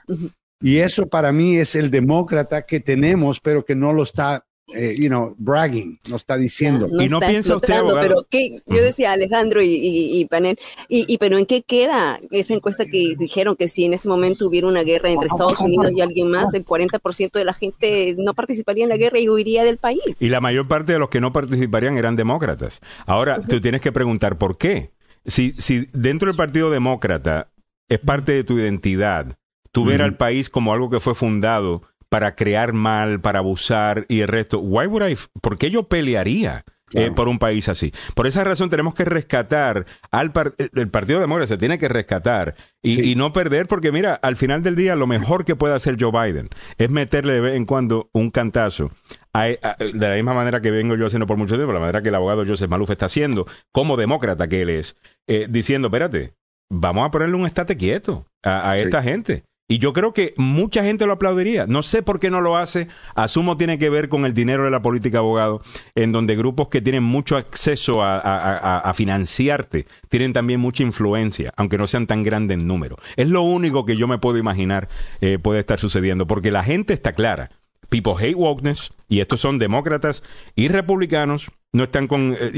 Y 0.61 0.79
eso 0.79 1.09
para 1.09 1.33
mí 1.33 1.57
es 1.57 1.75
el 1.75 1.91
demócrata 1.91 2.63
que 2.67 2.81
tenemos, 2.81 3.41
pero 3.41 3.65
que 3.65 3.75
no 3.75 3.95
lo 3.95 4.03
está, 4.03 4.45
eh, 4.75 4.95
you 4.99 5.09
know, 5.09 5.35
bragging, 5.39 5.99
no 6.11 6.17
está 6.17 6.37
diciendo. 6.37 6.87
y 7.01 7.09
no 7.09 7.19
piensa 7.19 7.57
usted, 7.57 7.81
Pero 7.99 8.27
¿qué? 8.29 8.61
yo 8.67 8.83
decía 8.83 9.13
Alejandro 9.13 9.63
y, 9.63 9.71
y, 9.73 10.25
Panel, 10.27 10.59
y, 10.87 11.17
pero 11.17 11.39
¿en 11.39 11.47
qué 11.47 11.63
queda 11.63 12.21
esa 12.31 12.53
encuesta 12.53 12.85
que 12.85 13.15
dijeron 13.19 13.57
que 13.57 13.69
si 13.69 13.87
en 13.87 13.95
ese 13.95 14.11
momento 14.11 14.47
hubiera 14.47 14.69
una 14.69 14.83
guerra 14.83 15.11
entre 15.11 15.29
Estados 15.29 15.61
Unidos 15.61 15.93
y 15.97 16.03
alguien 16.03 16.31
más, 16.31 16.53
el 16.53 16.67
40% 16.67 17.33
de 17.33 17.45
la 17.47 17.55
gente 17.55 18.15
no 18.19 18.35
participaría 18.35 18.85
en 18.85 18.91
la 18.91 18.99
guerra 18.99 19.19
y 19.19 19.31
huiría 19.31 19.65
del 19.65 19.79
país? 19.79 20.03
Y 20.21 20.29
la 20.29 20.43
mayor 20.43 20.69
parte 20.69 20.93
de 20.93 20.99
los 20.99 21.09
que 21.09 21.23
no 21.23 21.33
participarían 21.33 21.97
eran 21.97 22.17
demócratas. 22.17 22.81
Ahora, 23.07 23.41
tú 23.41 23.63
tienes 23.63 23.81
que 23.81 23.93
preguntar 23.93 24.37
por 24.37 24.59
qué 24.59 24.91
si, 25.25 25.53
si 25.53 25.87
dentro 25.93 26.29
del 26.29 26.37
Partido 26.37 26.71
Demócrata 26.71 27.51
es 27.89 27.99
parte 27.99 28.33
de 28.33 28.45
tu 28.45 28.59
identidad, 28.59 29.37
tú 29.73 29.85
ver 29.85 30.03
al 30.03 30.17
país 30.17 30.49
como 30.49 30.73
algo 30.73 30.91
que 30.91 31.01
fue 31.01 31.15
fundado 31.15 31.83
para 32.09 32.35
crear 32.35 32.73
mal, 32.73 33.21
para 33.21 33.39
abusar 33.39 34.05
y 34.09 34.21
el 34.21 34.29
resto, 34.29 34.59
why 34.59 34.87
would 34.87 35.09
I, 35.09 35.17
¿por 35.41 35.59
qué 35.59 35.71
yo 35.71 35.85
pelearía? 35.85 36.65
Eh, 36.93 37.13
por 37.15 37.29
un 37.29 37.39
país 37.39 37.69
así. 37.69 37.93
Por 38.17 38.27
esa 38.27 38.43
razón 38.43 38.69
tenemos 38.69 38.95
que 38.95 39.05
rescatar 39.05 39.87
al 40.11 40.33
eh, 40.59 40.69
el 40.75 40.89
Partido 40.89 41.21
Demócrata, 41.21 41.47
se 41.47 41.57
tiene 41.57 41.79
que 41.79 41.89
rescatar 41.89 42.57
y, 42.83 43.15
no 43.15 43.33
perder, 43.33 43.69
porque 43.69 43.93
mira, 43.93 44.15
al 44.15 44.37
final 44.37 44.63
del 44.63 44.75
día 44.75 44.97
lo 44.97 45.07
mejor 45.07 45.45
que 45.45 45.55
puede 45.55 45.75
hacer 45.75 45.97
Joe 46.01 46.11
Biden 46.11 46.49
es 46.79 46.91
meterle 46.91 47.35
de 47.35 47.41
vez 47.41 47.57
en 47.57 47.65
cuando 47.65 48.11
un 48.13 48.31
cantazo. 48.31 48.91
de 49.33 50.09
la 50.09 50.15
misma 50.15 50.35
manera 50.35 50.61
que 50.61 50.71
vengo 50.71 50.97
yo 50.97 51.07
haciendo 51.07 51.27
por 51.27 51.37
mucho 51.37 51.55
tiempo, 51.55 51.73
la 51.73 51.81
manera 51.81 52.03
que 52.03 52.09
el 52.09 52.15
abogado 52.15 52.45
Joseph 52.45 52.71
Maluf 52.71 52.91
está 52.91 53.07
haciendo, 53.07 53.47
como 53.73 53.97
demócrata 53.97 54.49
que 54.49 54.63
él 54.63 54.71
es, 54.71 54.97
eh, 55.29 55.47
diciendo, 55.49 55.89
espérate, 55.89 56.35
vamos 56.71 57.07
a 57.07 57.11
ponerle 57.11 57.37
un 57.37 57.47
estate 57.47 57.77
quieto 57.77 58.27
a, 58.43 58.77
esta 58.79 59.03
gente. 59.03 59.45
Y 59.71 59.79
yo 59.79 59.93
creo 59.93 60.13
que 60.13 60.35
mucha 60.37 60.83
gente 60.83 61.07
lo 61.07 61.13
aplaudiría. 61.13 61.65
No 61.69 61.85
sé 61.85 62.03
por 62.03 62.19
qué 62.19 62.29
no 62.29 62.41
lo 62.41 62.57
hace. 62.57 62.89
Asumo 63.15 63.57
tiene 63.57 63.79
que 63.79 63.89
ver 63.89 64.09
con 64.09 64.27
el 64.27 64.35
dinero 64.35 64.65
de 64.65 64.71
la 64.73 64.83
política 64.83 65.19
abogado, 65.19 65.63
en 65.95 66.11
donde 66.11 66.35
grupos 66.35 66.69
que 66.69 66.83
tienen 66.83 67.05
mucho 67.05 67.37
acceso 67.37 68.03
a, 68.03 68.93
financiarte 68.97 69.87
tienen 70.09 70.33
también 70.33 70.59
mucha 70.59 70.83
influencia, 70.83 71.55
aunque 71.57 71.79
no 71.79 71.87
sean 71.87 72.09
tan 72.09 72.25
grandes 72.25 72.59
en 72.59 72.67
número. 72.67 72.97
Es 73.15 73.29
lo 73.29 73.43
único 73.43 73.85
que 73.85 73.97
yo 73.97 74.09
me 74.09 74.19
puedo 74.19 74.39
imaginar 74.39 74.89
eh, 75.21 75.39
puede 75.39 75.61
estar 75.61 75.79
sucediendo, 75.79 76.27
porque 76.27 76.51
la 76.51 76.65
gente 76.65 76.93
está 76.93 77.13
clara. 77.13 77.53
People 77.91 78.15
hate 78.19 78.35
wokeness, 78.35 78.91
y 79.09 79.21
estos 79.21 79.41
son 79.41 79.61
demócratas 79.61 80.25
y 80.57 80.67
republicanos. 80.67 81.53
No 81.73 81.85
están 81.85 82.09
con. 82.09 82.37
Eh, 82.41 82.51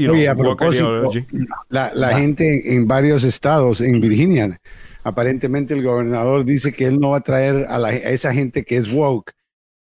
la, 1.69 1.91
la 1.93 2.17
gente 2.17 2.73
en 2.73 2.87
varios 2.87 3.23
estados, 3.23 3.81
en 3.81 4.01
Virginia, 4.01 4.57
aparentemente 5.03 5.73
el 5.73 5.83
gobernador 5.83 6.45
dice 6.45 6.73
que 6.73 6.85
él 6.85 6.99
no 6.99 7.11
va 7.11 7.17
a 7.17 7.21
traer 7.21 7.65
a, 7.69 7.91
esa 7.91 8.33
gente 8.33 8.63
que 8.63 8.77
es 8.77 8.91
woke. 8.91 9.33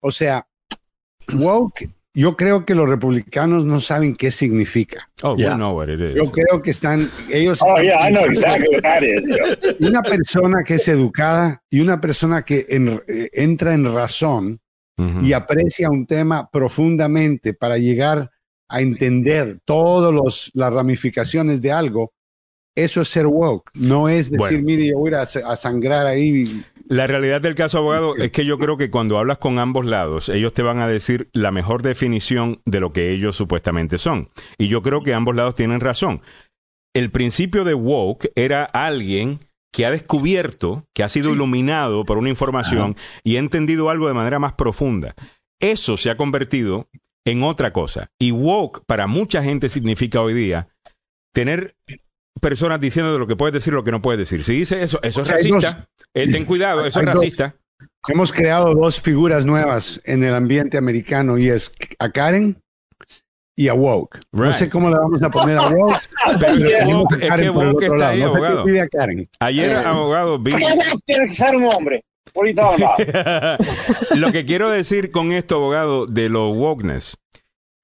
O 0.01 0.11
sea, 0.11 0.47
woke 1.33 1.91
yo 2.17 2.35
creo 2.35 2.65
que 2.65 2.75
los 2.75 2.89
republicanos 2.89 3.67
no 3.67 3.79
saben 3.79 4.17
qué 4.17 4.31
significa. 4.31 5.11
Oh, 5.23 5.37
yeah. 5.37 5.51
we 5.51 5.57
know 5.57 5.77
what 5.77 5.91
it 5.91 6.01
is. 6.01 6.15
Yo 6.15 6.33
creo 6.33 6.63
que 6.63 6.71
están 6.71 7.11
ellos. 7.31 7.59
Oh, 7.61 7.79
yeah, 7.79 8.09
I 8.09 8.11
know 8.11 8.25
exactly 8.25 8.69
what 8.73 8.83
that 8.83 9.03
is. 9.03 9.29
Una 9.81 10.01
persona 10.01 10.65
que 10.65 10.77
es 10.77 10.89
educada 10.89 11.63
y 11.69 11.81
una 11.81 12.01
persona 12.01 12.43
que 12.43 12.65
en, 12.71 13.03
eh, 13.07 13.29
entra 13.35 13.75
en 13.75 13.93
razón 13.93 14.59
uh 14.97 15.03
-huh. 15.03 15.27
y 15.27 15.35
aprecia 15.35 15.91
un 15.91 16.07
tema 16.07 16.49
profundamente 16.51 17.53
para 17.53 17.77
llegar 17.77 18.31
a 18.69 18.81
entender 18.81 19.61
todas 19.67 20.51
las 20.55 20.73
ramificaciones 20.73 21.61
de 21.61 21.71
algo, 21.71 22.15
eso 22.77 23.01
es 23.01 23.09
ser 23.09 23.27
woke. 23.27 23.71
No 23.75 24.09
es 24.09 24.31
decir, 24.31 24.39
bueno. 24.39 24.63
mire, 24.63 24.89
yo 24.89 24.99
voy 24.99 25.13
a, 25.15 25.23
a 25.23 25.57
sangrar 25.57 26.07
ahí. 26.07 26.63
La 26.89 27.07
realidad 27.09 27.41
del 27.41 27.57
caso, 27.57 27.79
abogado, 27.79 28.15
es 28.17 28.31
que 28.31 28.45
yo 28.45 28.59
creo 28.59 28.77
que 28.77 28.91
cuando 28.91 29.19
hablas 29.19 29.39
con 29.39 29.59
ambos 29.59 29.87
lados, 29.87 30.29
ellos 30.29 30.53
te 30.53 30.63
van 30.63 30.79
a 30.79 30.87
decir 30.87 31.29
la 31.33 31.51
mejor 31.51 31.83
definición 31.83 32.61
de 32.65 32.79
lo 32.79 32.93
que 32.93 33.11
ellos 33.11 33.35
supuestamente 33.35 33.99
son. 33.99 34.29
Y 34.57 34.69
yo 34.69 34.83
creo 34.83 35.03
que 35.03 35.15
ambos 35.15 35.35
lados 35.35 35.57
tienen 35.57 35.81
razón. 35.81 36.21
El 36.95 37.11
principio 37.11 37.65
de 37.65 37.75
woke 37.75 38.31
era 38.37 38.65
alguien 38.65 39.41
que 39.73 39.85
ha 39.85 39.91
descubierto, 39.91 40.87
que 40.95 41.03
ha 41.03 41.09
sido 41.09 41.31
sí. 41.31 41.35
iluminado 41.35 42.05
por 42.05 42.19
una 42.19 42.31
información 42.31 42.95
Ajá. 42.97 43.21
y 43.25 43.37
ha 43.37 43.41
entendido 43.41 43.91
algo 43.91 44.07
de 44.09 44.15
manera 44.15 44.39
más 44.39 44.53
profunda. 44.53 45.15
Eso 45.61 45.97
se 45.97 46.11
ha 46.11 46.17
convertido 46.17 46.89
en 47.27 47.43
otra 47.43 47.73
cosa. 47.73 48.11
Y 48.19 48.31
woke 48.31 48.85
para 48.87 49.07
mucha 49.07 49.43
gente 49.43 49.69
significa 49.69 50.21
hoy 50.21 50.35
día 50.35 50.69
tener 51.35 51.75
personas 52.41 52.81
diciendo 52.81 53.13
de 53.13 53.19
lo 53.19 53.27
que 53.27 53.37
puedes 53.37 53.53
decir 53.53 53.73
y 53.73 53.77
lo 53.77 53.85
que 53.85 53.91
no 53.91 54.03
puedes 54.03 54.19
decir. 54.19 54.45
Si 54.45 54.55
dice 54.55 54.83
eso, 54.83 54.99
eso 55.03 55.23
es 55.23 55.29
racista. 55.29 55.89
Eh, 56.15 56.31
ten 56.31 56.45
cuidado, 56.45 56.87
eso 56.87 57.01
es 57.01 57.07
racista. 57.07 57.57
Hemos 58.09 58.33
creado 58.33 58.75
dos 58.75 59.01
figuras 59.01 59.45
nuevas 59.45 60.01
en 60.05 60.23
el 60.23 60.35
ambiente 60.35 60.79
americano 60.79 61.39
y 61.39 61.49
es 61.49 61.73
a 61.99 62.11
Karen 62.11 62.63
y 63.57 63.69
a 63.69 63.75
Woke. 63.75 64.21
Right. 64.33 64.45
No 64.45 64.53
sé 64.53 64.71
cómo 64.71 64.89
le 64.91 64.97
vamos 64.97 65.23
a 65.23 65.31
poner 65.31 65.59
a 65.59 65.69
Woke. 65.71 66.01
pero 66.39 66.55
yeah. 66.57 66.87
woke, 66.87 67.13
es 67.21 67.35
que 67.35 67.51
Woke 67.51 67.83
está 67.83 67.97
lado. 67.97 68.13
ahí, 68.13 68.21
no 68.21 68.27
abogado. 68.27 68.63
A 68.63 68.89
Karen. 68.89 69.29
Ayer, 69.41 69.71
eh, 69.71 69.75
abogado, 69.77 70.39
vi... 70.43 70.53
Tiene 71.05 71.27
que 71.27 71.35
ser 71.35 71.57
un 71.57 71.65
hombre. 71.65 72.05
lo 74.15 74.33
que 74.33 74.45
quiero 74.45 74.69
decir 74.71 75.11
con 75.11 75.33
esto, 75.33 75.57
abogado, 75.57 76.07
de 76.07 76.29
los 76.29 76.55
wokeness 76.55 77.17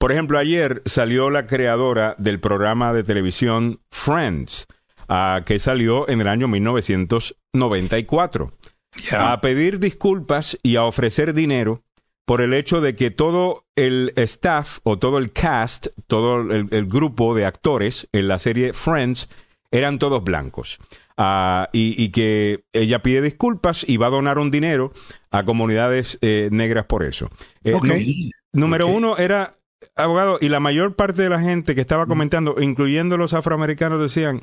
por 0.03 0.11
ejemplo, 0.11 0.37
ayer 0.37 0.83
salió 0.85 1.31
la 1.31 1.47
creadora 1.47 2.17
del 2.19 2.41
programa 2.41 2.93
de 2.93 3.05
televisión 3.05 3.79
Friends, 3.93 4.67
uh, 5.09 5.45
que 5.45 5.61
salió 5.61 6.09
en 6.09 6.21
el 6.21 6.27
año 6.27 6.49
1994, 6.49 8.53
yeah. 8.97 9.33
a 9.33 9.41
pedir 9.41 9.79
disculpas 9.79 10.59
y 10.65 10.75
a 10.75 10.87
ofrecer 10.87 11.35
dinero 11.35 11.85
por 12.25 12.41
el 12.41 12.53
hecho 12.53 12.81
de 12.81 12.97
que 12.97 13.13
todo 13.13 13.69
el 13.77 14.13
staff 14.17 14.81
o 14.83 14.99
todo 14.99 15.19
el 15.19 15.33
cast, 15.33 15.87
todo 16.09 16.41
el, 16.41 16.67
el 16.73 16.87
grupo 16.87 17.37
de 17.37 17.47
actores 17.47 18.09
en 18.11 18.27
la 18.27 18.41
serie 18.41 18.73
Friends 18.73 19.29
eran 19.71 20.01
todos 20.01 20.25
blancos. 20.25 20.81
Uh, 21.17 21.67
y, 21.73 21.95
y, 22.03 22.09
que 22.09 22.65
ella 22.73 23.03
pide 23.03 23.23
disculpas 23.23 23.89
y 23.89 23.99
va 23.99 24.09
a 24.09 24.11
donar 24.11 24.41
un 24.41 24.51
dinero 24.51 24.93
a 25.31 25.45
comunidades 25.45 26.19
eh, 26.23 26.49
negras 26.51 26.87
por 26.87 27.05
eso. 27.05 27.31
Eh, 27.63 27.75
okay. 27.75 28.33
no, 28.53 28.63
número 28.63 28.87
okay. 28.87 28.97
uno 28.97 29.17
era 29.17 29.62
abogado, 29.95 30.39
y 30.41 30.49
la 30.49 30.61
mayor 30.61 30.97
parte 30.97 31.23
de 31.23 31.29
la 31.29 31.41
gente 31.41 31.75
que 31.75 31.81
estaba 31.81 32.07
comentando, 32.07 32.57
incluyendo 32.61 33.17
los 33.17 33.33
afroamericanos, 33.35 34.01
decían, 34.01 34.43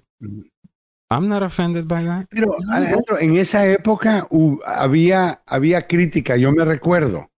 I'm 1.10 1.28
not 1.28 1.42
offended 1.42 1.86
by 1.86 2.06
that. 2.06 2.26
Pero, 2.30 2.56
Alejandro, 2.72 3.20
en 3.20 3.36
esa 3.38 3.68
época 3.68 4.28
uh, 4.30 4.58
había, 4.66 5.42
había 5.46 5.88
crítica, 5.88 6.38
yo 6.38 6.52
me 6.52 6.64
recuerdo. 6.66 7.30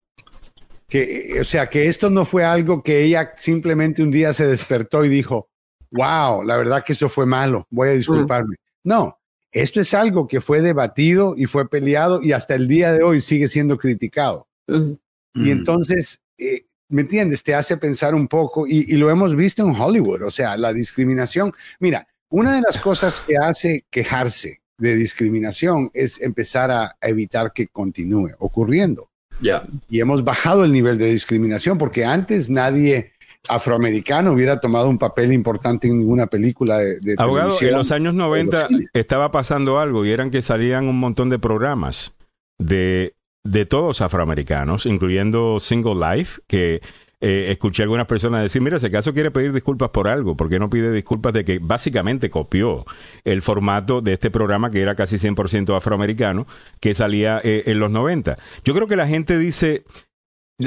Que, 0.88 1.38
o 1.40 1.44
sea, 1.44 1.70
que 1.70 1.86
esto 1.86 2.10
no 2.10 2.26
fue 2.26 2.44
algo 2.44 2.82
que 2.82 3.02
ella 3.02 3.32
simplemente 3.34 4.02
un 4.02 4.10
día 4.10 4.34
se 4.34 4.46
despertó 4.46 5.06
y 5.06 5.08
dijo, 5.08 5.48
wow, 5.90 6.42
la 6.42 6.56
verdad 6.58 6.84
que 6.84 6.92
eso 6.92 7.08
fue 7.08 7.24
malo, 7.24 7.66
voy 7.70 7.88
a 7.88 7.92
disculparme. 7.92 8.56
Mm. 8.56 8.88
No, 8.88 9.18
esto 9.52 9.80
es 9.80 9.94
algo 9.94 10.28
que 10.28 10.42
fue 10.42 10.60
debatido 10.60 11.34
y 11.36 11.46
fue 11.46 11.68
peleado 11.68 12.22
y 12.22 12.32
hasta 12.32 12.54
el 12.54 12.68
día 12.68 12.92
de 12.92 13.02
hoy 13.02 13.22
sigue 13.22 13.48
siendo 13.48 13.78
criticado. 13.78 14.48
Mm. 14.66 14.92
Y 15.34 15.50
entonces, 15.50 16.20
eh, 16.36 16.66
¿me 16.92 17.02
entiendes? 17.02 17.42
Te 17.42 17.54
hace 17.54 17.76
pensar 17.76 18.14
un 18.14 18.28
poco 18.28 18.66
y, 18.66 18.94
y, 18.94 18.96
lo 18.96 19.10
hemos 19.10 19.34
visto 19.34 19.66
en 19.66 19.74
Hollywood, 19.74 20.22
o 20.22 20.30
sea, 20.30 20.56
la 20.56 20.72
discriminación. 20.72 21.52
Mira, 21.80 22.06
una 22.28 22.54
de 22.54 22.60
las 22.60 22.78
cosas 22.78 23.20
que 23.20 23.36
hace 23.36 23.84
quejarse 23.90 24.60
de 24.78 24.94
discriminación 24.96 25.90
es 25.94 26.20
empezar 26.20 26.70
a, 26.70 26.96
evitar 27.00 27.52
que 27.52 27.68
continúe 27.68 28.30
ocurriendo. 28.38 29.08
Yeah. 29.40 29.64
Y 29.88 30.00
hemos 30.00 30.22
bajado 30.22 30.64
el 30.64 30.72
nivel 30.72 30.98
de 30.98 31.06
discriminación 31.06 31.78
porque 31.78 32.04
antes 32.04 32.50
nadie 32.50 33.12
afroamericano 33.48 34.32
hubiera 34.32 34.60
tomado 34.60 34.88
un 34.88 34.98
papel 34.98 35.32
importante 35.32 35.88
en 35.88 35.98
ninguna 35.98 36.26
película 36.26 36.78
de, 36.78 37.00
de 37.00 37.14
Abogado, 37.18 37.48
televisión. 37.48 37.70
en 37.70 37.76
los 37.78 37.90
años 37.90 38.14
90 38.14 38.68
estaba 38.92 39.30
pasando 39.30 39.78
algo 39.78 40.04
y 40.04 40.12
eran 40.12 40.30
que 40.30 40.42
salían 40.42 40.86
un 40.86 41.00
montón 41.00 41.28
de 41.28 41.38
programas 41.38 42.12
de 42.58 43.14
de 43.44 43.66
todos 43.66 44.00
afroamericanos, 44.00 44.86
incluyendo 44.86 45.58
Single 45.60 45.96
Life, 45.96 46.42
que 46.46 46.80
eh, 47.20 47.52
escuché 47.52 47.82
a 47.82 47.84
algunas 47.84 48.06
personas 48.06 48.42
decir, 48.42 48.60
mira, 48.60 48.80
si 48.80 48.86
acaso 48.86 49.14
quiere 49.14 49.30
pedir 49.30 49.52
disculpas 49.52 49.90
por 49.90 50.08
algo, 50.08 50.36
¿por 50.36 50.48
qué 50.48 50.58
no 50.58 50.68
pide 50.68 50.90
disculpas 50.90 51.32
de 51.32 51.44
que 51.44 51.60
básicamente 51.60 52.30
copió 52.30 52.84
el 53.22 53.42
formato 53.42 54.00
de 54.00 54.14
este 54.14 54.30
programa 54.30 54.70
que 54.70 54.82
era 54.82 54.96
casi 54.96 55.16
100% 55.16 55.76
afroamericano, 55.76 56.48
que 56.80 56.94
salía 56.94 57.40
eh, 57.44 57.62
en 57.66 57.78
los 57.78 57.92
90? 57.92 58.36
Yo 58.64 58.74
creo 58.74 58.88
que 58.88 58.96
la 58.96 59.06
gente 59.06 59.38
dice, 59.38 59.84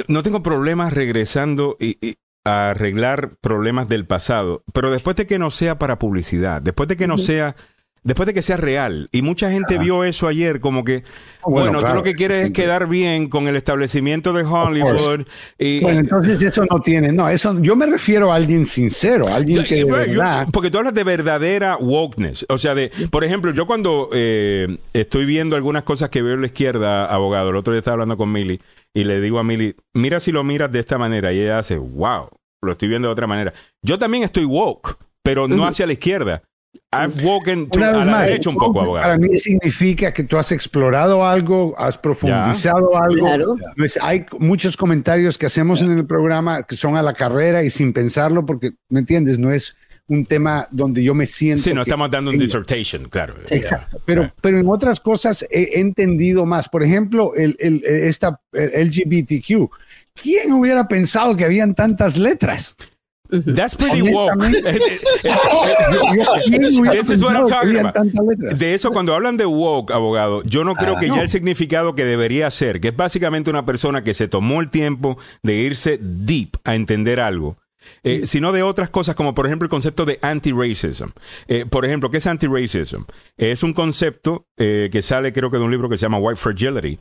no 0.07 0.23
tengo 0.23 0.43
problemas 0.43 0.93
regresando 0.93 1.76
y, 1.77 1.97
y 2.06 2.15
a 2.45 2.69
arreglar 2.69 3.35
problemas 3.41 3.89
del 3.89 4.06
pasado, 4.06 4.64
pero 4.72 4.91
después 4.91 5.18
de 5.18 5.26
que 5.26 5.39
no 5.39 5.52
sea 5.52 5.77
para 5.77 5.99
publicidad, 5.99 6.61
después 6.61 6.88
de 6.88 6.95
que 6.95 7.07
no 7.07 7.18
sea 7.18 7.56
después 8.06 8.27
de 8.27 8.34
que 8.34 8.41
sea 8.41 8.56
real. 8.56 9.10
Y 9.11 9.23
mucha 9.23 9.52
gente 9.52 9.77
vio 9.77 10.03
eso 10.03 10.27
ayer 10.27 10.61
como 10.61 10.86
que, 10.86 11.03
bueno, 11.44 11.72
bueno 11.72 11.80
claro, 11.80 11.90
tú 11.90 11.98
lo 11.98 12.03
que 12.03 12.14
quieres 12.14 12.45
es 12.45 12.52
quedar 12.52 12.88
bien 12.88 13.27
con 13.30 13.48
el 13.48 13.56
establecimiento 13.56 14.32
de 14.32 14.44
Hollywood. 14.44 15.26
Y, 15.57 15.82
bueno, 15.82 15.99
entonces 16.02 16.41
eso 16.41 16.64
no 16.69 16.80
tiene, 16.80 17.11
no, 17.11 17.27
eso, 17.27 17.60
yo 17.60 17.76
me 17.76 17.88
refiero 17.88 18.32
a 18.32 18.36
alguien 18.36 18.65
sincero, 18.65 19.27
a 19.27 19.36
alguien 19.36 19.64
que 19.64 19.76
de 19.76 19.86
verdad... 19.86 20.45
Yo, 20.45 20.52
porque 20.52 20.69
tú 20.69 20.77
hablas 20.77 20.94
de 20.94 21.03
verdadera 21.03 21.77
wokeness. 21.77 22.45
O 22.49 22.60
sea, 22.60 22.76
de, 22.76 22.91
por 23.10 23.23
ejemplo, 23.23 23.52
yo 23.52 23.65
cuando 23.65 24.10
eh, 24.14 24.77
estoy 24.94 25.26
viendo 25.26 25.56
algunas 25.56 25.84
cosas 25.84 26.10
que 26.10 26.22
veo 26.22 26.36
en 26.36 26.41
la 26.41 26.48
izquierda, 26.48 27.07
abogado, 27.07 27.49
el 27.49 27.56
otro 27.56 27.73
día 27.73 27.80
estaba 27.80 27.94
hablando 27.94 28.18
con 28.18 28.32
Millie 28.32 28.61
y 28.94 29.03
le 29.03 29.19
digo 29.19 29.40
a 29.40 29.44
Millie, 29.44 29.76
mira 29.95 30.19
si 30.19 30.32
lo 30.32 30.44
miras 30.44 30.72
de 30.72 30.80
esta 30.80 30.99
manera. 30.99 31.34
Y 31.34 31.40
ella 31.40 31.57
hace, 31.57 31.77
wow, 31.77 32.30
lo 32.61 32.72
estoy 32.72 32.88
viendo 32.88 33.07
de 33.07 33.14
otra 33.14 33.26
manera. 33.26 33.52
Yo 33.82 33.98
también 33.98 34.23
estoy 34.23 34.45
woke, 34.45 34.95
pero 35.23 35.48
no 35.48 35.65
hacia 35.65 35.88
la 35.88 35.94
izquierda 35.94 36.44
I've 36.91 37.23
woken 37.23 37.69
to, 37.69 37.84
a 37.84 37.91
la 37.91 38.06
más, 38.06 38.26
derecha 38.26 38.49
un 38.49 38.56
poco, 38.56 38.81
abogado. 38.81 39.03
Para 39.03 39.18
mí 39.18 39.38
significa 39.38 40.14
que 40.14 40.23
tú 40.23 40.38
has 40.38 40.52
explorado 40.52 41.26
algo, 41.26 41.76
has 41.77 41.97
profundizado 41.97 42.91
ya. 42.93 42.99
algo. 42.99 43.26
Claro. 43.26 43.56
Pues 43.76 43.99
hay 44.02 44.26
muchos 44.39 44.77
comentarios 44.77 45.38
que 45.38 45.45
hacemos 45.45 45.80
ya. 45.80 45.88
en 45.88 45.97
el 45.97 46.06
programa 46.06 46.64
que 46.64 46.76
son 46.76 46.95
a 46.95 47.03
la 47.03 47.14
carrera 47.14 47.64
y 47.64 47.69
sin 47.69 47.93
pensarlo, 47.93 48.45
porque, 48.45 48.72
¿me 48.89 48.99
entiendes? 48.99 49.38
No 49.38 49.52
es 49.52 49.76
un 50.07 50.26
tema 50.26 50.68
donde 50.72 51.03
yo 51.03 51.14
me 51.14 51.26
siento. 51.26 51.64
Sí, 51.64 51.73
no 51.73 51.81
estamos 51.81 52.11
dando 52.11 52.31
un 52.31 52.38
dissertation, 52.38 53.10
claro. 53.10 53.35
Sí, 53.43 53.56
exacto. 53.56 53.99
Pero, 54.06 54.31
pero 54.41 54.60
en 54.60 54.68
otras 54.68 54.99
cosas 54.99 55.45
he 55.49 55.80
entendido 55.80 56.45
más. 56.45 56.69
Por 56.69 56.84
ejemplo, 56.84 57.34
el, 57.35 57.56
el, 57.60 57.84
esta 57.84 58.39
el 58.53 58.89
LGBTQ. 58.89 59.69
¿Quién 60.14 60.53
hubiera 60.53 60.88
pensado 60.88 61.35
que 61.35 61.43
habían 61.43 61.76
tantas 61.76 62.18
letras? 62.18 62.76
That's 63.30 63.76
pretty 63.76 64.02
woke. 64.02 64.39
This 66.91 67.10
is 67.11 67.23
what 67.23 67.35
I'm 67.35 67.47
talking 67.47 67.77
about. 67.77 67.95
De 68.57 68.73
eso, 68.73 68.91
cuando 68.91 69.14
hablan 69.14 69.38
de 69.38 69.45
woke, 69.45 69.91
abogado, 69.91 70.41
yo 70.43 70.64
no 70.64 70.76
creo 70.76 70.97
ah, 70.97 70.99
que 70.99 71.07
no. 71.07 71.15
ya 71.15 71.22
el 71.22 71.30
significado 71.30 71.95
que 71.95 72.06
debería 72.06 72.49
ser, 72.52 72.80
que 72.80 72.89
es 72.89 72.95
básicamente 72.95 73.49
una 73.49 73.65
persona 73.65 74.03
que 74.03 74.14
se 74.14 74.27
tomó 74.27 74.61
el 74.61 74.69
tiempo 74.69 75.18
de 75.43 75.56
irse 75.56 75.99
deep 76.02 76.57
a 76.64 76.76
entender 76.76 77.19
algo. 77.19 77.57
Eh, 78.03 78.26
sino 78.26 78.52
de 78.52 78.64
otras 78.64 78.89
cosas 78.89 79.15
como 79.15 79.35
por 79.35 79.45
ejemplo 79.45 79.68
el 79.68 79.69
concepto 79.69 80.06
de 80.06 80.18
anti-racism. 80.22 81.10
Eh, 81.47 81.65
por 81.68 81.85
ejemplo, 81.85 82.10
¿qué 82.10 82.18
es 82.18 82.26
anti-racism? 82.26 83.03
es 83.38 83.61
un 83.61 83.73
concepto 83.73 84.47
eh, 84.57 84.89
que 84.91 85.03
sale 85.03 85.31
creo 85.31 85.52
que 85.52 85.57
de 85.57 85.64
un 85.64 85.72
libro 85.72 85.88
que 85.88 85.97
se 85.97 86.03
llama 86.03 86.18
White 86.18 86.39
Fragility, 86.39 86.97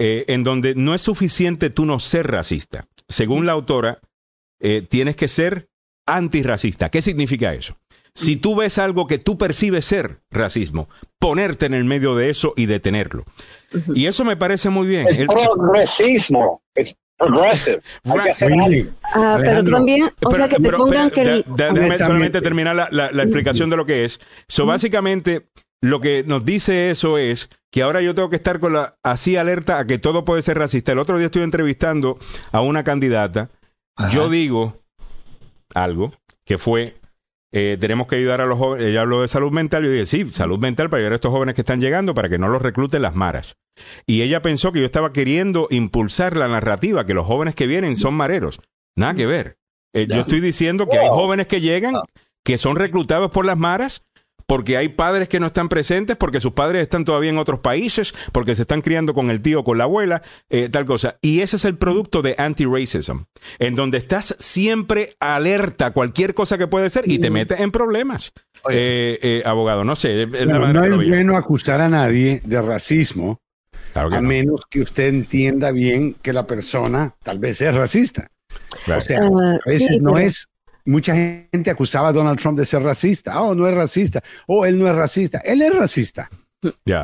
eh, 0.00 0.24
en 0.28 0.44
donde 0.44 0.76
no 0.76 0.94
es 0.94 1.02
suficiente 1.02 1.70
tú 1.70 1.84
no 1.84 1.98
ser 1.98 2.28
racista. 2.30 2.86
Según 3.08 3.46
la 3.46 3.52
autora, 3.52 4.00
eh, 4.60 4.82
tienes 4.82 5.16
que 5.16 5.28
ser 5.28 5.68
antirracista. 6.06 6.88
¿Qué 6.90 7.02
significa 7.02 7.54
eso? 7.54 7.76
Si 8.14 8.34
tú 8.34 8.56
ves 8.56 8.78
algo 8.78 9.06
que 9.06 9.18
tú 9.18 9.38
percibes 9.38 9.84
ser 9.84 10.20
racismo, 10.30 10.88
ponerte 11.20 11.66
en 11.66 11.74
el 11.74 11.84
medio 11.84 12.16
de 12.16 12.30
eso 12.30 12.52
y 12.56 12.66
detenerlo. 12.66 13.24
Y 13.94 14.06
eso 14.06 14.24
me 14.24 14.36
parece 14.36 14.70
muy 14.70 14.88
bien. 14.88 15.06
Es 15.06 15.20
el... 15.20 15.28
progresismo. 15.28 16.62
Es 16.74 16.96
progressive. 17.16 17.80
Right. 18.04 18.90
Ah, 19.02 19.38
pero 19.40 19.62
también, 19.62 20.04
o 20.04 20.10
pero, 20.18 20.32
sea, 20.32 20.48
que 20.48 20.56
te 20.56 20.70
pongan 20.70 21.10
pero, 21.14 21.44
que... 21.44 21.50
Da, 21.50 21.68
da, 21.68 21.72
déjame 21.74 21.98
solamente 21.98 22.40
terminar 22.40 22.74
la, 22.74 22.88
la, 22.90 23.12
la 23.12 23.22
explicación 23.22 23.70
de 23.70 23.76
lo 23.76 23.86
que 23.86 24.04
es. 24.04 24.18
So, 24.48 24.66
básicamente, 24.66 25.46
lo 25.80 26.00
que 26.00 26.24
nos 26.24 26.44
dice 26.44 26.90
eso 26.90 27.18
es 27.18 27.50
que 27.70 27.82
ahora 27.82 28.02
yo 28.02 28.14
tengo 28.14 28.30
que 28.30 28.36
estar 28.36 28.58
con 28.58 28.72
la 28.72 28.96
así 29.04 29.36
alerta 29.36 29.78
a 29.78 29.86
que 29.86 29.98
todo 29.98 30.24
puede 30.24 30.42
ser 30.42 30.58
racista. 30.58 30.90
El 30.90 30.98
otro 30.98 31.18
día 31.18 31.26
estuve 31.26 31.44
entrevistando 31.44 32.18
a 32.50 32.62
una 32.62 32.82
candidata 32.82 33.50
Yo 34.10 34.28
digo 34.28 34.76
algo 35.74 36.12
que 36.44 36.58
fue 36.58 36.98
eh, 37.50 37.78
tenemos 37.80 38.06
que 38.06 38.16
ayudar 38.16 38.40
a 38.40 38.46
los 38.46 38.58
jóvenes. 38.58 38.86
Ella 38.86 39.00
habló 39.02 39.22
de 39.22 39.28
salud 39.28 39.50
mental. 39.50 39.84
Yo 39.84 39.90
dije, 39.90 40.06
sí, 40.06 40.28
salud 40.30 40.58
mental 40.58 40.90
para 40.90 40.98
ayudar 40.98 41.12
a 41.12 41.16
estos 41.16 41.32
jóvenes 41.32 41.54
que 41.54 41.62
están 41.62 41.80
llegando 41.80 42.14
para 42.14 42.28
que 42.28 42.38
no 42.38 42.48
los 42.48 42.60
recluten 42.60 43.02
las 43.02 43.14
maras. 43.14 43.56
Y 44.06 44.22
ella 44.22 44.42
pensó 44.42 44.72
que 44.72 44.80
yo 44.80 44.84
estaba 44.84 45.12
queriendo 45.12 45.68
impulsar 45.70 46.36
la 46.36 46.48
narrativa, 46.48 47.06
que 47.06 47.14
los 47.14 47.26
jóvenes 47.26 47.54
que 47.54 47.66
vienen 47.66 47.96
son 47.96 48.14
mareros. 48.14 48.60
Nada 48.96 49.14
que 49.14 49.26
ver. 49.26 49.58
Eh, 49.94 50.06
yo 50.08 50.20
estoy 50.20 50.40
diciendo 50.40 50.88
que 50.88 50.98
hay 50.98 51.08
jóvenes 51.08 51.46
que 51.46 51.60
llegan, 51.60 51.96
ah. 51.96 52.02
que 52.44 52.58
son 52.58 52.76
reclutados 52.76 53.30
por 53.30 53.46
las 53.46 53.56
maras 53.56 54.04
porque 54.48 54.78
hay 54.78 54.88
padres 54.88 55.28
que 55.28 55.40
no 55.40 55.46
están 55.46 55.68
presentes, 55.68 56.16
porque 56.16 56.40
sus 56.40 56.52
padres 56.52 56.80
están 56.80 57.04
todavía 57.04 57.28
en 57.28 57.36
otros 57.36 57.60
países, 57.60 58.14
porque 58.32 58.54
se 58.54 58.62
están 58.62 58.80
criando 58.80 59.12
con 59.12 59.28
el 59.28 59.42
tío, 59.42 59.62
con 59.62 59.76
la 59.76 59.84
abuela, 59.84 60.22
eh, 60.48 60.70
tal 60.70 60.86
cosa. 60.86 61.18
Y 61.20 61.40
ese 61.40 61.56
es 61.56 61.66
el 61.66 61.76
producto 61.76 62.22
de 62.22 62.34
anti-racism, 62.38 63.24
en 63.58 63.74
donde 63.74 63.98
estás 63.98 64.34
siempre 64.38 65.10
alerta 65.20 65.86
a 65.86 65.90
cualquier 65.92 66.32
cosa 66.32 66.56
que 66.56 66.66
puede 66.66 66.88
ser 66.88 67.06
y 67.06 67.18
te 67.18 67.30
metes 67.30 67.60
en 67.60 67.70
problemas. 67.70 68.32
Eh, 68.70 69.18
eh, 69.20 69.42
abogado, 69.44 69.84
no 69.84 69.94
sé. 69.94 70.26
no 70.26 70.82
es 70.82 70.96
bueno 70.96 71.36
acusar 71.36 71.82
a 71.82 71.90
nadie 71.90 72.40
de 72.42 72.62
racismo, 72.62 73.42
a 73.92 74.20
menos 74.22 74.62
que 74.70 74.80
usted 74.80 75.08
entienda 75.08 75.72
bien 75.72 76.14
que 76.22 76.32
la 76.32 76.46
persona 76.46 77.14
tal 77.22 77.38
vez 77.38 77.60
es 77.60 77.74
racista. 77.74 78.30
O 78.96 79.00
sea, 79.02 79.18
a 79.18 79.58
veces 79.66 80.00
no 80.00 80.16
es 80.16 80.48
mucha 80.88 81.14
gente 81.14 81.70
acusaba 81.70 82.08
a 82.08 82.12
Donald 82.12 82.38
Trump 82.38 82.58
de 82.58 82.64
ser 82.64 82.82
racista. 82.82 83.40
Oh, 83.40 83.54
no 83.54 83.66
es 83.68 83.74
racista. 83.74 84.22
Oh, 84.46 84.64
él 84.64 84.78
no 84.78 84.88
es 84.88 84.96
racista. 84.96 85.38
Él 85.38 85.62
es 85.62 85.74
racista. 85.74 86.28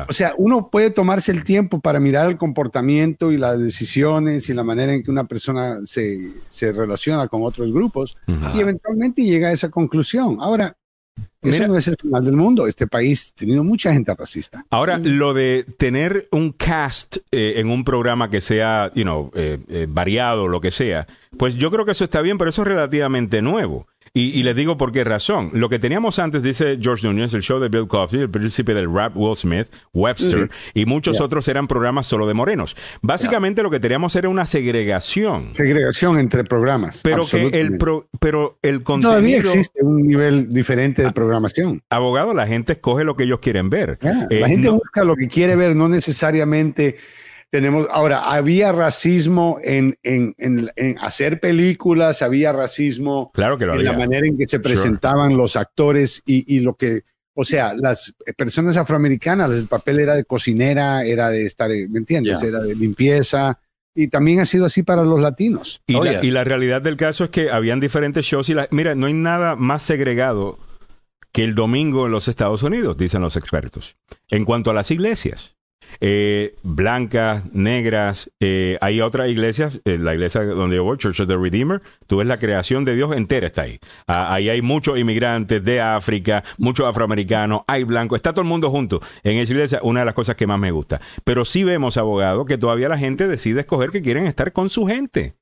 O 0.09 0.11
sea, 0.11 0.33
uno 0.37 0.69
puede 0.69 0.89
tomarse 0.89 1.31
el 1.31 1.45
tiempo 1.45 1.79
para 1.79 1.99
mirar 2.01 2.27
el 2.29 2.37
comportamiento 2.37 3.31
y 3.31 3.37
las 3.37 3.57
decisiones 3.57 4.49
y 4.49 4.53
la 4.53 4.65
manera 4.65 4.93
en 4.93 5.01
que 5.01 5.11
una 5.11 5.23
persona 5.25 5.79
se, 5.85 6.17
se 6.49 6.73
relaciona 6.73 7.27
con 7.29 7.43
otros 7.43 7.71
grupos 7.71 8.17
y 8.27 8.59
eventualmente 8.59 9.23
llega 9.23 9.47
a 9.47 9.53
esa 9.53 9.69
conclusión. 9.69 10.37
Ahora, 10.41 10.75
eso 11.49 11.67
no 11.67 11.77
es 11.77 11.87
el 11.87 11.97
final 12.01 12.23
del 12.23 12.35
mundo. 12.35 12.67
Este 12.67 12.87
país 12.87 13.31
ha 13.33 13.39
tenido 13.39 13.63
mucha 13.63 13.93
gente 13.93 14.13
racista. 14.13 14.65
Ahora, 14.69 14.97
lo 14.97 15.33
de 15.33 15.65
tener 15.77 16.27
un 16.31 16.51
cast 16.51 17.17
eh, 17.31 17.53
en 17.57 17.69
un 17.69 17.83
programa 17.83 18.29
que 18.29 18.41
sea, 18.41 18.91
you 18.93 19.03
know, 19.03 19.31
eh, 19.35 19.59
eh, 19.67 19.87
variado, 19.89 20.47
lo 20.47 20.61
que 20.61 20.71
sea, 20.71 21.07
pues 21.37 21.55
yo 21.55 21.71
creo 21.71 21.85
que 21.85 21.91
eso 21.91 22.03
está 22.03 22.21
bien, 22.21 22.37
pero 22.37 22.49
eso 22.49 22.61
es 22.61 22.67
relativamente 22.67 23.41
nuevo. 23.41 23.87
Y, 24.17 24.43
les 24.43 24.55
digo 24.55 24.77
por 24.77 24.93
qué 24.93 25.03
razón. 25.03 25.49
Lo 25.51 25.67
que 25.67 25.77
teníamos 25.77 26.19
antes, 26.19 26.41
dice 26.41 26.79
George 26.81 27.05
Núñez, 27.05 27.33
el 27.33 27.41
show 27.41 27.59
de 27.59 27.67
Bill 27.67 27.85
Cosby, 27.85 28.19
el 28.21 28.29
príncipe 28.29 28.73
del 28.73 28.89
rap 28.89 29.11
Will 29.13 29.35
Smith, 29.35 29.67
Webster, 29.93 30.49
y 30.73 30.85
muchos 30.85 31.19
otros 31.19 31.45
eran 31.49 31.67
programas 31.67 32.07
solo 32.07 32.25
de 32.25 32.33
morenos. 32.33 32.77
Básicamente 33.01 33.61
lo 33.61 33.69
que 33.69 33.81
teníamos 33.81 34.15
era 34.15 34.29
una 34.29 34.45
segregación. 34.45 35.53
Segregación 35.53 36.17
entre 36.17 36.45
programas. 36.45 37.01
Pero 37.03 37.25
que 37.25 37.47
el 37.47 37.77
pero 38.21 38.57
el 38.61 38.83
contenido... 38.83 39.11
Todavía 39.11 39.37
existe 39.39 39.83
un 39.83 40.07
nivel 40.07 40.47
diferente 40.47 41.03
de 41.03 41.11
programación. 41.11 41.83
Abogado, 41.89 42.33
la 42.33 42.47
gente 42.47 42.71
escoge 42.71 43.03
lo 43.03 43.17
que 43.17 43.25
ellos 43.25 43.41
quieren 43.41 43.69
ver. 43.69 43.99
la 44.01 44.27
eh, 44.29 44.47
gente 44.47 44.69
busca 44.69 45.03
lo 45.03 45.17
que 45.17 45.27
quiere 45.27 45.57
ver, 45.57 45.75
no 45.75 45.89
necesariamente 45.89 46.95
tenemos, 47.55 47.87
ahora, 47.89 48.33
había 48.33 48.73
racismo 48.73 49.59
en, 49.63 49.95
en, 50.03 50.35
en, 50.37 50.97
hacer 50.99 51.39
películas, 51.39 52.21
había 52.21 52.51
racismo 52.51 53.31
claro 53.33 53.57
que 53.57 53.65
lo 53.65 53.75
en 53.75 53.85
la 53.85 53.93
manera 53.93 54.27
en 54.27 54.37
que 54.37 54.45
se 54.45 54.59
presentaban 54.59 55.37
los 55.37 55.55
actores 55.55 56.21
y, 56.25 56.53
y, 56.53 56.59
lo 56.59 56.75
que, 56.75 57.03
o 57.33 57.45
sea, 57.45 57.73
las 57.73 58.13
personas 58.35 58.75
afroamericanas, 58.75 59.53
el 59.53 59.67
papel 59.67 60.01
era 60.01 60.15
de 60.15 60.25
cocinera, 60.25 61.05
era 61.05 61.29
de 61.29 61.45
estar, 61.45 61.69
¿me 61.69 61.97
entiendes? 61.97 62.43
Era 62.43 62.59
de 62.59 62.75
limpieza. 62.75 63.57
Y 63.95 64.09
también 64.09 64.41
ha 64.41 64.45
sido 64.45 64.65
así 64.65 64.83
para 64.83 65.05
los 65.05 65.21
latinos. 65.21 65.81
Y, 65.87 65.93
la, 65.93 66.21
y 66.21 66.29
la 66.29 66.43
realidad 66.43 66.81
del 66.81 66.97
caso 66.97 67.23
es 67.23 67.29
que 67.29 67.51
habían 67.51 67.79
diferentes 67.79 68.25
shows 68.25 68.49
y 68.49 68.53
la, 68.53 68.67
mira, 68.69 68.95
no 68.95 69.05
hay 69.05 69.13
nada 69.13 69.55
más 69.55 69.81
segregado 69.81 70.59
que 71.31 71.45
el 71.45 71.55
domingo 71.55 72.05
en 72.05 72.11
los 72.11 72.27
Estados 72.27 72.63
Unidos, 72.63 72.97
dicen 72.97 73.21
los 73.21 73.37
expertos. 73.37 73.95
En 74.27 74.43
cuanto 74.43 74.71
a 74.71 74.73
las 74.73 74.91
iglesias, 74.91 75.54
eh, 75.99 76.55
blancas, 76.63 77.43
negras. 77.53 78.31
Eh, 78.39 78.77
hay 78.81 79.01
otras 79.01 79.29
iglesias, 79.29 79.79
eh, 79.85 79.97
la 79.97 80.13
iglesia 80.13 80.43
donde 80.43 80.77
yo 80.77 80.83
voy, 80.83 80.97
Church 80.97 81.19
of 81.19 81.27
the 81.27 81.37
Redeemer, 81.37 81.81
tú 82.07 82.17
ves 82.17 82.27
la 82.27 82.39
creación 82.39 82.85
de 82.85 82.95
Dios 82.95 83.15
entera 83.15 83.47
está 83.47 83.63
ahí. 83.63 83.79
Ah, 84.07 84.33
ahí 84.33 84.49
hay 84.49 84.61
muchos 84.61 84.97
inmigrantes 84.97 85.63
de 85.63 85.81
África, 85.81 86.43
muchos 86.57 86.85
afroamericanos, 86.87 87.61
hay 87.67 87.83
blancos, 87.83 88.17
está 88.17 88.33
todo 88.33 88.41
el 88.41 88.47
mundo 88.47 88.69
junto. 88.69 89.01
En 89.23 89.37
esa 89.37 89.53
iglesia, 89.53 89.79
una 89.83 90.01
de 90.01 90.05
las 90.05 90.15
cosas 90.15 90.35
que 90.35 90.47
más 90.47 90.59
me 90.59 90.71
gusta. 90.71 91.01
Pero 91.23 91.45
sí 91.45 91.63
vemos, 91.63 91.97
abogado, 91.97 92.45
que 92.45 92.57
todavía 92.57 92.89
la 92.89 92.97
gente 92.97 93.27
decide 93.27 93.61
escoger 93.61 93.91
que 93.91 94.01
quieren 94.01 94.25
estar 94.25 94.51
con 94.51 94.69
su 94.69 94.85
gente. 94.85 95.35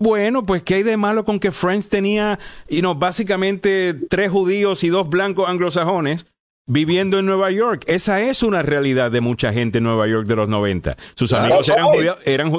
Bueno, 0.00 0.44
pues 0.44 0.64
¿qué 0.64 0.74
hay 0.74 0.82
de 0.82 0.96
malo 0.96 1.24
con 1.24 1.38
que 1.38 1.52
Friends 1.52 1.88
tenía, 1.88 2.40
y 2.68 2.82
no, 2.82 2.96
básicamente 2.96 3.94
tres 3.94 4.32
judíos 4.32 4.82
y 4.82 4.88
dos 4.88 5.08
blancos 5.08 5.48
anglosajones? 5.48 6.26
Viviendo 6.66 7.18
en 7.18 7.26
Nueva 7.26 7.50
York. 7.50 7.84
Esa 7.86 8.20
es 8.20 8.42
una 8.42 8.62
realidad 8.62 9.10
de 9.10 9.20
mucha 9.20 9.52
gente 9.52 9.78
en 9.78 9.84
Nueva 9.84 10.06
York 10.06 10.26
de 10.26 10.36
los 10.36 10.48
90. 10.48 10.96
Sus 11.14 11.32
amigos 11.32 11.68
eran 11.68 11.86
judíos, 11.86 12.16
eran 12.24 12.52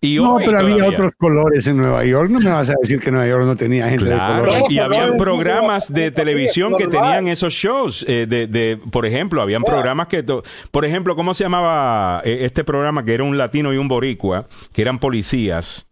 y, 0.00 0.16
No, 0.16 0.36
pero 0.38 0.60
había 0.60 0.86
otros 0.86 1.12
colores 1.18 1.66
en 1.66 1.76
Nueva 1.76 2.04
York. 2.04 2.30
No 2.30 2.40
me 2.40 2.50
vas 2.50 2.70
a 2.70 2.74
decir 2.80 3.00
que 3.00 3.10
Nueva 3.10 3.28
York 3.28 3.44
no 3.44 3.56
tenía 3.56 3.88
gente 3.88 4.06
de 4.06 4.16
color. 4.16 4.48
Y 4.68 4.78
habían 4.78 5.16
programas 5.16 5.92
de 5.92 6.10
televisión 6.10 6.76
que 6.76 6.88
tenían 6.88 7.28
esos 7.28 7.52
shows. 7.52 8.04
Eh, 8.08 8.26
de, 8.28 8.46
de, 8.46 8.78
por 8.90 9.06
ejemplo, 9.06 9.42
habían 9.42 9.62
programas 9.62 10.08
que... 10.08 10.24
Por 10.70 10.84
ejemplo, 10.84 11.14
¿cómo 11.14 11.34
se 11.34 11.44
llamaba 11.44 12.22
eh, 12.24 12.38
este 12.42 12.64
programa 12.64 13.04
que 13.04 13.14
era 13.14 13.24
un 13.24 13.38
latino 13.38 13.72
y 13.72 13.76
un 13.76 13.88
boricua? 13.88 14.46
Que 14.72 14.82
eran 14.82 14.98
policías. 14.98 15.86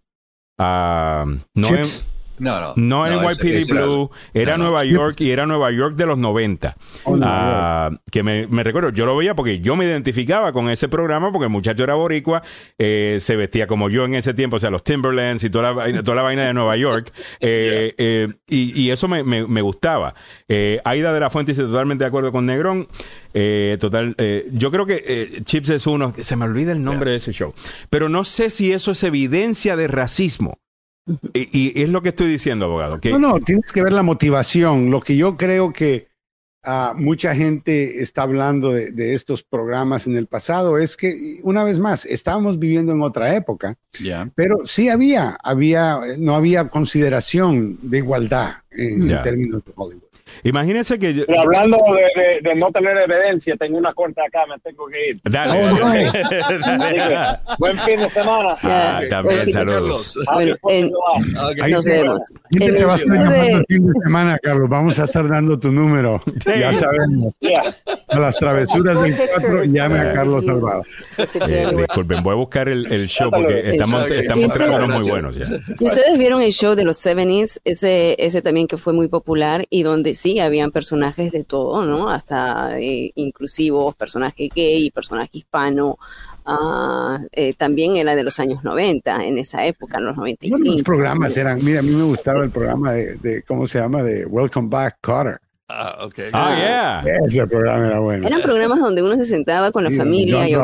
Uh, 0.59 1.39
no 1.55 1.69
no, 2.39 2.61
no. 2.61 2.75
No 2.77 3.07
en 3.07 3.21
YPD 3.21 3.71
Blue, 3.71 4.11
era, 4.33 4.59
Nueva 4.59 4.85
York 4.85 5.21
y 5.21 5.31
era 5.31 5.47
Nueva 5.47 5.71
York 5.71 5.95
de 5.97 6.07
los 6.07 6.19
90. 6.19 6.77
Ah, 7.23 7.91
que 8.11 8.23
me, 8.23 8.47
recuerdo, 8.65 8.91
yo 8.91 9.07
lo 9.07 9.17
veía 9.17 9.35
porque 9.35 9.61
yo 9.61 9.77
me 9.77 9.85
identificaba 9.85 10.53
con 10.53 10.69
ese 10.69 10.89
programa 10.89 11.31
porque 11.31 11.45
el 11.45 11.51
muchacho 11.51 11.85
era 11.85 11.95
boricua, 11.95 12.43
eh, 12.79 13.19
se 13.21 13.37
vestía 13.37 13.67
como 13.67 13.89
yo 13.89 14.05
en 14.05 14.15
ese 14.15 14.35
tiempo, 14.35 14.57
o 14.57 14.59
sea, 14.59 14.71
los 14.71 14.83
Timberlands 14.83 15.45
y 15.45 15.51
toda 15.51 15.73
la, 15.73 16.03
toda 16.03 16.17
la 16.17 16.23
vaina 16.23 16.47
de 16.47 16.55
Nueva 16.55 16.77
York. 16.77 17.13
Eh, 17.47 17.95
eh, 17.99 18.29
y, 18.49 18.91
eso 18.91 19.07
me, 19.07 19.23
me, 19.23 19.61
gustaba. 19.61 20.15
Aida 20.49 21.13
de 21.13 21.21
la 21.21 21.31
Fuente 21.31 21.53
dice 21.53 21.63
totalmente 21.63 22.05
de 22.05 22.09
acuerdo 22.09 22.33
con 22.33 22.47
Negrón. 22.47 22.89
total, 23.79 24.17
yo 24.51 24.71
creo 24.71 24.87
que 24.87 25.43
Chips 25.45 25.69
es 25.71 25.87
uno, 25.87 26.15
se 26.17 26.37
me 26.37 26.45
olvida 26.45 26.73
el 26.73 26.83
nombre 26.83 27.11
de 27.11 27.19
ese 27.19 27.33
show, 27.33 27.53
pero 27.91 28.09
no 28.09 28.25
sé 28.25 28.51
si 28.51 28.73
eso 28.73 28.93
es 28.93 29.03
evidencia 29.03 29.77
de 29.77 29.89
racismo. 29.89 30.59
Y, 31.35 31.83
es 31.83 31.89
lo 31.89 32.03
que 32.03 32.11
estoy 32.11 32.29
diciendo, 32.29 32.67
abogado. 32.67 32.99
No, 33.05 33.19
no, 33.19 33.41
tienes 33.41 33.73
que 33.73 33.83
ver 33.83 33.93
la 33.93 34.03
motivación. 34.03 34.91
Lo 34.91 35.01
que 35.01 35.17
yo 35.17 35.37
creo 35.37 35.73
que 35.73 36.09
uh, 36.67 36.95
mucha 36.97 37.35
gente 37.35 38.01
está 38.03 38.23
hablando 38.23 38.73
de, 38.73 39.15
estos 39.15 39.43
programas 39.43 40.07
en 40.07 40.17
el 40.17 40.27
pasado 40.27 40.79
es 40.79 40.97
que, 40.97 41.41
una 41.43 41.63
vez 41.63 41.79
más, 41.79 42.07
estábamos 42.07 42.59
viviendo 42.59 42.93
en 42.93 43.03
otra 43.03 43.35
época, 43.35 43.77
pero 44.35 44.65
sí 44.65 44.89
había, 44.89 45.37
había, 45.43 46.01
no 46.19 46.35
había 46.35 46.69
consideración 46.69 47.79
de 47.83 47.99
igualdad 47.99 48.55
en, 48.71 49.09
términos 49.23 49.63
de 49.65 49.73
Hollywood. 49.75 50.14
Imagínense 50.43 50.99
que 50.99 51.25
hablando 51.39 51.79
de, 52.43 52.55
no 52.57 52.71
tener 52.71 52.97
evidencia, 52.99 53.57
tengo 53.57 53.79
una 53.79 53.93
corta 53.93 54.23
acá, 54.27 54.45
me 54.47 54.59
tengo 54.59 54.87
que 54.87 55.11
ir. 55.11 55.21
Dale. 55.25 56.11
buen 57.59 57.79
fin 57.79 58.01
de 58.01 58.11
semana. 58.11 58.57
Ah, 58.63 59.01
también, 59.09 59.51
saludos. 59.51 60.19
Bueno, 60.33 60.57
nos 61.69 61.85
vemos. 61.85 62.33
En 62.51 62.75
te 62.75 62.85
vas 62.85 63.03
a 63.03 63.47
el 63.47 63.65
fin 63.67 63.87
de 63.87 64.01
semana, 64.03 64.39
Carlos. 64.39 64.69
Vamos 64.69 64.99
a 64.99 65.05
estar 65.05 65.29
dando 65.29 65.59
tu 65.59 65.71
número. 65.71 66.23
Ya 66.45 66.73
sabemos. 66.73 67.35
A 68.09 68.19
las 68.19 68.37
travesuras 68.37 69.01
del 69.03 69.17
4, 69.17 69.65
llame 69.65 70.01
a 70.01 70.13
Carlos 70.13 70.45
Salvado. 70.45 70.83
Eh, 71.49 71.67
disculpen, 71.77 72.23
voy 72.23 72.33
a 72.33 72.37
buscar 72.37 72.69
el, 72.69 72.91
el 72.93 73.09
show 73.09 73.31
porque 73.31 73.71
estamos, 73.71 74.11
estamos 74.11 74.89
muy 74.89 75.11
buenos 75.11 75.37
ya. 75.37 75.47
Ustedes 75.81 76.19
vieron 76.19 76.43
el 76.43 76.53
show 76.53 76.75
de 76.75 76.85
los 76.85 77.05
70s, 77.05 77.61
ese, 77.65 78.17
ese 78.19 78.43
también 78.43 78.67
que 78.67 78.77
fue 78.77 78.93
muy 78.93 79.09
popular 79.09 79.67
y 79.71 79.83
donde 79.83 80.15
sí, 80.25 80.41
habían 80.41 80.71
personajes 80.71 81.33
de 81.33 81.45
todo, 81.45 81.85
¿no? 81.85 82.09
Hasta 82.09 82.81
eh, 82.81 83.13
inclusivos, 83.15 83.95
personaje 83.95 84.49
gay, 84.55 84.91
personaje 84.91 85.29
hispano. 85.35 85.99
Ah, 86.47 87.21
eh, 87.31 87.53
también 87.53 87.97
era 87.97 88.15
de 88.15 88.25
los 88.25 88.41
años 88.41 88.65
90, 88.65 89.23
en 89.27 89.37
esa 89.37 89.67
época, 89.67 89.99
en 89.99 90.07
los 90.07 90.17
95. 90.17 90.77
los 90.77 90.83
programas 90.83 91.37
eran, 91.37 91.63
mira, 91.63 91.81
a 91.81 91.83
mí 91.83 91.91
me 91.91 92.05
gustaba 92.05 92.43
el 92.43 92.51
programa 92.51 92.93
de, 92.93 93.43
¿cómo 93.47 93.67
se 93.67 93.79
llama? 93.79 94.03
De 94.03 94.25
Welcome 94.25 94.69
Back, 94.71 94.97
Carter. 95.03 95.39
Ah, 95.69 96.07
ok. 96.07 96.15
Ah, 96.33 97.03
yeah. 97.05 97.17
Ese 97.27 97.47
programa 97.47 97.87
era 97.87 97.99
bueno. 97.99 98.27
Eran 98.27 98.41
programas 98.41 98.79
donde 98.79 99.03
uno 99.03 99.17
se 99.17 99.27
sentaba 99.27 99.73
con 99.73 99.85
la 99.85 99.91
familia. 99.91 100.49
y, 100.49 100.55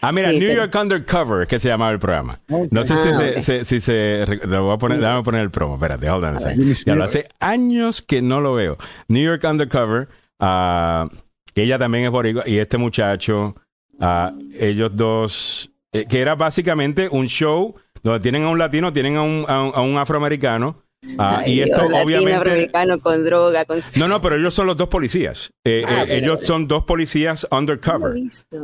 Ah, 0.00 0.12
mira, 0.12 0.32
New 0.32 0.54
York 0.54 0.74
Undercover, 0.74 1.46
que 1.46 1.58
se 1.58 1.68
llamaba 1.68 1.92
el 1.92 1.98
programa. 1.98 2.40
No 2.48 2.84
sé 2.84 2.96
si, 2.96 3.08
ah, 3.08 3.40
se, 3.40 3.64
si 3.64 3.80
se, 3.80 4.24
Lo 4.44 4.64
voy 4.64 4.74
a 4.74 4.78
poner, 4.78 5.00
déjame 5.00 5.22
poner 5.22 5.40
el 5.42 5.50
promo, 5.50 5.74
espérate, 5.74 6.08
hold 6.10 6.24
on 6.24 6.36
a 6.36 6.54
Ya 6.84 6.94
lo 6.94 7.04
hace 7.04 7.28
años 7.40 8.02
que 8.02 8.22
no 8.22 8.40
lo 8.40 8.54
veo. 8.54 8.76
New 9.08 9.22
York 9.22 9.44
Undercover, 9.44 10.08
uh, 10.40 11.08
que 11.54 11.62
ella 11.62 11.78
también 11.78 12.04
es 12.04 12.10
boricua, 12.10 12.44
y 12.46 12.58
este 12.58 12.78
muchacho, 12.78 13.56
uh, 13.98 14.38
ellos 14.58 14.90
dos, 14.94 15.70
eh, 15.92 16.06
que 16.08 16.20
era 16.20 16.34
básicamente 16.34 17.08
un 17.10 17.26
show 17.26 17.74
donde 18.02 18.20
tienen 18.20 18.44
a 18.44 18.50
un 18.50 18.58
latino, 18.58 18.92
tienen 18.92 19.16
a 19.16 19.22
un, 19.22 19.44
a 19.48 19.80
un, 19.80 19.98
afroamericano. 19.98 20.82
Ah, 21.18 21.42
y 21.46 21.60
esto 21.60 21.82
obviamente 21.86 22.70
con 23.02 23.22
droga 23.22 23.64
con... 23.64 23.80
no 23.96 24.08
no 24.08 24.20
pero 24.20 24.36
ellos 24.36 24.54
son 24.54 24.66
los 24.66 24.76
dos 24.76 24.88
policías 24.88 25.52
eh, 25.64 25.84
ah, 25.86 26.04
eh, 26.08 26.18
ellos 26.18 26.40
son 26.42 26.66
dos 26.66 26.84
policías 26.84 27.46
undercover 27.50 28.14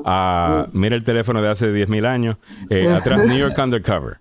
ah, 0.04 0.66
mira 0.72 0.96
el 0.96 1.04
teléfono 1.04 1.40
de 1.40 1.48
hace 1.48 1.72
10.000 1.72 2.06
años 2.06 2.36
eh, 2.68 2.88
atrás 2.88 3.26
New 3.26 3.38
York 3.38 3.56
Undercover 3.58 4.18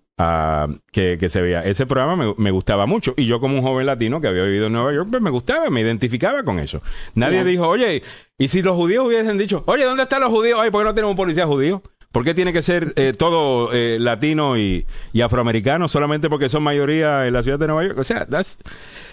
que, 0.92 1.18
que, 1.18 1.30
se 1.30 1.42
veía. 1.42 1.66
Ese 1.66 1.88
programa 1.88 2.16
me, 2.16 2.36
me, 2.38 2.52
gustaba 2.52 2.86
mucho. 2.86 3.16
Y 3.18 3.26
yo 3.26 3.40
como 3.40 3.56
un 3.56 3.64
joven 3.64 3.88
latino 3.88 4.22
que 4.22 4.28
había 4.28 4.44
vivido 4.44 4.68
en 4.68 4.74
Nueva 4.74 4.94
York, 4.94 5.08
pues 5.10 5.20
me 5.20 5.32
gustaba, 5.32 5.72
me 5.72 5.82
identificaba 5.82 6.44
con 6.44 6.60
eso. 6.60 6.80
Nadie 7.16 7.44
dijo, 7.44 7.68
oye, 7.68 8.04
y 8.38 8.48
si 8.48 8.62
los 8.62 8.76
judíos 8.76 9.08
hubiesen 9.08 9.40
dicho, 9.40 9.64
oye, 9.66 9.84
¿dónde 9.84 10.04
están 10.04 10.22
los 10.22 10.30
judíos? 10.30 10.60
Ay, 10.62 10.70
¿por 10.70 10.82
qué 10.82 10.86
no 10.86 10.94
tenemos 10.94 11.14
un 11.14 11.18
policía 11.18 11.48
judío? 11.48 11.82
¿Por 12.12 12.26
qué 12.26 12.34
tiene 12.34 12.52
que 12.52 12.62
ser 12.62 12.94
eh, 12.98 13.14
todo 13.18 13.72
eh, 13.72 13.98
latino 14.00 14.58
y, 14.58 14.86
y, 15.14 15.22
afroamericano 15.22 15.88
solamente 15.88 16.30
porque 16.30 16.50
son 16.50 16.62
mayoría 16.62 17.26
en 17.26 17.34
la 17.34 17.42
ciudad 17.42 17.58
de 17.58 17.68
Nueva 17.68 17.84
York? 17.86 18.00
O 18.00 18.04
sea, 18.04 18.28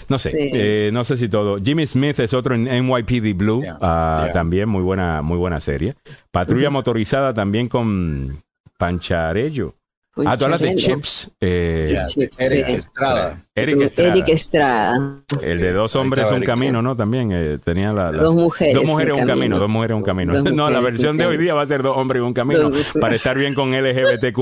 no 0.09 0.19
sé, 0.19 0.33
eh, 0.35 0.91
no 0.93 1.05
sé 1.05 1.17
si 1.17 1.29
todo. 1.29 1.59
Jimmy 1.63 1.87
Smith 1.87 2.19
es 2.19 2.35
otro 2.35 2.57
en 2.57 2.65
NYPD 2.65 3.37
Blue, 3.37 3.63
ah, 3.81 4.29
también 4.33 4.69
muy 4.69 4.83
buena, 4.83 5.23
muy 5.23 5.37
buena 5.39 5.61
serie. 5.61 5.95
Patrulla 6.33 6.71
motorizada 6.71 7.33
también 7.33 7.69
con 7.69 8.39
Pancharello. 8.79 9.78
Ah, 10.27 10.37
tú 10.37 10.45
hablas 10.45 10.61
de 10.61 10.75
Chips. 10.75 11.31
Eh, 11.41 12.05
Eric 12.39 12.69
Estrada. 12.69 13.45
Eric 13.55 14.29
Estrada. 14.29 15.23
El 15.43 15.61
de 15.61 15.73
dos 15.73 15.97
hombres 15.97 16.31
un 16.31 16.43
camino, 16.43 16.83
¿no? 16.83 16.97
También 16.97 17.31
eh, 17.33 17.59
tenía 17.63 17.93
la, 17.93 18.13
dos 18.13 18.35
mujeres. 18.35 18.75
Dos 18.75 18.85
mujeres 18.85 19.17
un 19.17 19.27
camino. 19.27 19.59
dos 19.59 19.69
mujeres 19.69 19.97
un 19.97 20.03
camino. 20.03 20.43
no, 20.43 20.71
la 20.71 20.81
versión 20.81 21.17
de 21.17 21.27
hoy 21.27 21.37
día 21.37 21.55
va 21.55 21.63
a 21.63 21.67
ser 21.67 21.83
dos 21.83 21.97
hombres 21.97 22.23
un 22.23 22.33
camino 22.33 22.71
para 23.01 23.15
estar 23.15 23.37
bien 23.37 23.55
con 23.55 23.71
LGBTQ 23.71 24.39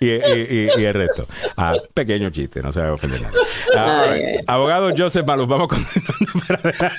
y, 0.00 0.10
y, 0.10 0.68
y, 0.76 0.84
el 0.84 0.94
resto. 0.94 1.26
Ah, 1.56 1.74
pequeño 1.92 2.30
chiste, 2.30 2.62
no 2.62 2.72
se 2.72 2.80
va 2.80 2.88
a 2.88 2.92
ofender 2.92 3.22
nadie. 3.22 3.36
Ah, 3.76 4.14
abogado 4.46 4.90
Joseph 4.96 5.26
Maluf, 5.26 5.48
vamos 5.48 5.68
con... 5.68 5.84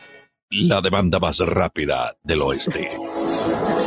la 0.51 0.81
demanda 0.81 1.19
más 1.19 1.37
rápida 1.39 2.15
del 2.23 2.41
oeste. 2.41 2.87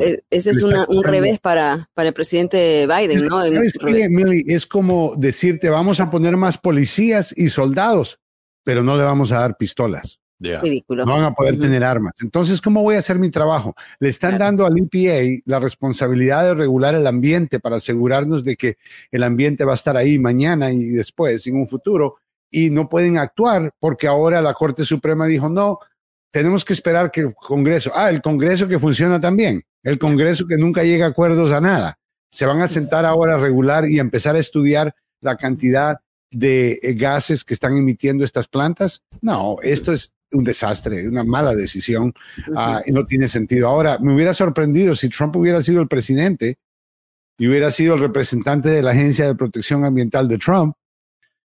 E, 0.00 0.20
ese 0.28 0.50
es 0.50 0.62
un 0.62 1.04
revés 1.04 1.38
para, 1.38 1.88
para 1.94 2.08
el 2.08 2.14
presidente 2.14 2.86
Biden, 2.86 3.26
¿no? 3.26 3.42
es 3.44 4.66
como 4.66 5.14
decirte, 5.16 5.70
vamos 5.70 6.00
a 6.00 6.10
poner 6.10 6.36
más 6.36 6.58
policías 6.58 7.32
y 7.36 7.48
soldados 7.48 8.18
pero 8.66 8.82
no 8.82 8.96
le 8.96 9.04
vamos 9.04 9.30
a 9.30 9.38
dar 9.38 9.56
pistolas. 9.56 10.18
Ridículo. 10.38 11.06
No 11.06 11.14
van 11.14 11.24
a 11.24 11.34
poder 11.34 11.58
tener 11.58 11.82
armas. 11.82 12.14
Entonces, 12.20 12.60
¿cómo 12.60 12.82
voy 12.82 12.96
a 12.96 12.98
hacer 12.98 13.18
mi 13.18 13.30
trabajo? 13.30 13.74
Le 13.98 14.08
están 14.08 14.38
dando 14.38 14.66
al 14.66 14.76
EPA 14.76 15.42
la 15.46 15.58
responsabilidad 15.60 16.44
de 16.44 16.54
regular 16.54 16.94
el 16.94 17.06
ambiente 17.06 17.58
para 17.58 17.76
asegurarnos 17.76 18.44
de 18.44 18.56
que 18.56 18.76
el 19.10 19.22
ambiente 19.22 19.64
va 19.64 19.72
a 19.72 19.76
estar 19.76 19.96
ahí 19.96 20.18
mañana 20.18 20.70
y 20.72 20.88
después, 20.90 21.46
en 21.46 21.56
un 21.56 21.68
futuro, 21.68 22.16
y 22.50 22.70
no 22.70 22.88
pueden 22.88 23.18
actuar 23.18 23.72
porque 23.80 24.06
ahora 24.06 24.42
la 24.42 24.54
Corte 24.54 24.84
Suprema 24.84 25.26
dijo, 25.26 25.48
no, 25.48 25.78
tenemos 26.30 26.64
que 26.64 26.74
esperar 26.74 27.10
que 27.10 27.22
el 27.22 27.34
Congreso, 27.34 27.92
ah, 27.94 28.10
el 28.10 28.20
Congreso 28.20 28.68
que 28.68 28.78
funciona 28.78 29.20
también, 29.20 29.64
el 29.82 29.98
Congreso 29.98 30.46
que 30.46 30.56
nunca 30.56 30.84
llega 30.84 31.06
a 31.06 31.10
acuerdos 31.10 31.50
a 31.52 31.60
nada. 31.60 31.98
Se 32.30 32.44
van 32.44 32.60
a 32.60 32.68
sentar 32.68 33.06
ahora 33.06 33.34
a 33.34 33.38
regular 33.38 33.88
y 33.88 33.98
a 33.98 34.02
empezar 34.02 34.36
a 34.36 34.40
estudiar 34.40 34.94
la 35.22 35.36
cantidad 35.36 35.98
de 36.30 36.78
eh, 36.82 36.92
gases 36.94 37.44
que 37.44 37.54
están 37.54 37.76
emitiendo 37.76 38.24
estas 38.24 38.48
plantas. 38.48 39.02
No, 39.22 39.56
esto 39.62 39.92
es 39.92 40.12
un 40.32 40.44
desastre, 40.44 41.06
una 41.08 41.24
mala 41.24 41.54
decisión 41.54 42.12
y 42.86 42.92
no 42.92 43.06
tiene 43.06 43.28
sentido. 43.28 43.68
Ahora, 43.68 43.98
me 43.98 44.14
hubiera 44.14 44.32
sorprendido 44.32 44.94
si 44.94 45.08
Trump 45.08 45.36
hubiera 45.36 45.62
sido 45.62 45.80
el 45.80 45.88
presidente 45.88 46.58
y 47.38 47.48
hubiera 47.48 47.70
sido 47.70 47.94
el 47.94 48.00
representante 48.00 48.68
de 48.68 48.82
la 48.82 48.92
Agencia 48.92 49.26
de 49.26 49.34
Protección 49.34 49.84
Ambiental 49.84 50.28
de 50.28 50.38
Trump, 50.38 50.74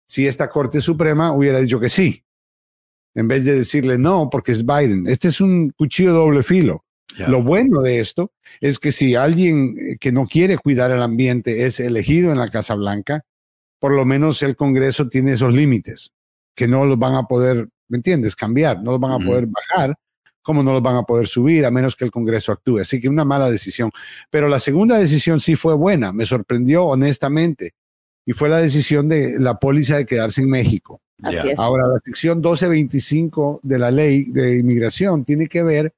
si 0.06 0.26
esta 0.26 0.48
Corte 0.48 0.80
Suprema 0.80 1.32
hubiera 1.32 1.60
dicho 1.60 1.80
que 1.80 1.88
sí. 1.88 2.24
en 3.14 3.28
vez 3.28 3.44
de 3.44 3.56
decirle 3.56 3.98
no, 3.98 4.28
porque 4.30 4.52
es 4.52 4.64
Biden. 4.64 5.06
Este 5.06 5.28
es 5.28 5.40
un 5.40 5.70
cuchillo 5.70 6.12
doble 6.12 6.42
filo. 6.42 6.84
Lo 7.26 7.42
bueno 7.42 7.82
de 7.82 7.98
esto 7.98 8.32
es 8.60 8.78
que 8.78 8.92
si 8.92 9.16
alguien 9.16 9.74
que 9.98 10.12
no 10.12 10.26
quiere 10.26 10.56
cuidar 10.56 10.92
el 10.92 11.02
ambiente 11.02 11.66
es 11.66 11.80
elegido 11.80 12.30
en 12.30 12.38
la 12.38 12.48
Casa 12.48 12.76
Blanca, 12.76 13.24
por 13.80 13.92
lo 13.92 14.04
menos 14.04 14.42
el 14.42 14.54
Congreso 14.54 15.08
tiene 15.08 15.32
esos 15.32 15.52
límites, 15.52 16.12
que 16.54 16.68
no 16.68 16.84
los 16.84 16.98
van 16.98 17.16
a 17.16 17.24
poder, 17.24 17.68
¿me 17.90 17.98
entiendes?, 17.98 18.34
cambiar, 18.34 18.82
no 18.82 18.92
los 18.92 19.00
van 19.00 19.20
a 19.20 19.24
poder 19.24 19.46
bajar, 19.46 19.94
como 20.40 20.62
no 20.62 20.72
los 20.72 20.82
van 20.82 20.96
a 20.96 21.02
poder 21.02 21.26
subir 21.26 21.66
a 21.66 21.70
menos 21.70 21.94
que 21.94 22.06
el 22.06 22.10
Congreso 22.10 22.52
actúe. 22.52 22.78
Así 22.78 22.98
que 22.98 23.08
una 23.10 23.26
mala 23.26 23.50
decisión. 23.50 23.90
Pero 24.30 24.48
la 24.48 24.58
segunda 24.58 24.96
decisión 24.96 25.38
sí 25.38 25.56
fue 25.56 25.74
buena, 25.74 26.12
me 26.12 26.24
sorprendió 26.24 26.86
honestamente, 26.86 27.72
y 28.24 28.32
fue 28.32 28.48
la 28.48 28.58
decisión 28.58 29.08
de 29.08 29.38
la 29.38 29.58
póliza 29.58 29.98
de 29.98 30.06
quedarse 30.06 30.40
en 30.40 30.48
México. 30.48 31.02
Ahora, 31.58 31.86
la 31.86 32.00
sección 32.02 32.38
1225 32.38 33.60
de 33.62 33.78
la 33.78 33.90
ley 33.90 34.24
de 34.24 34.56
inmigración 34.56 35.24
tiene 35.24 35.46
que 35.46 35.62
ver 35.62 35.92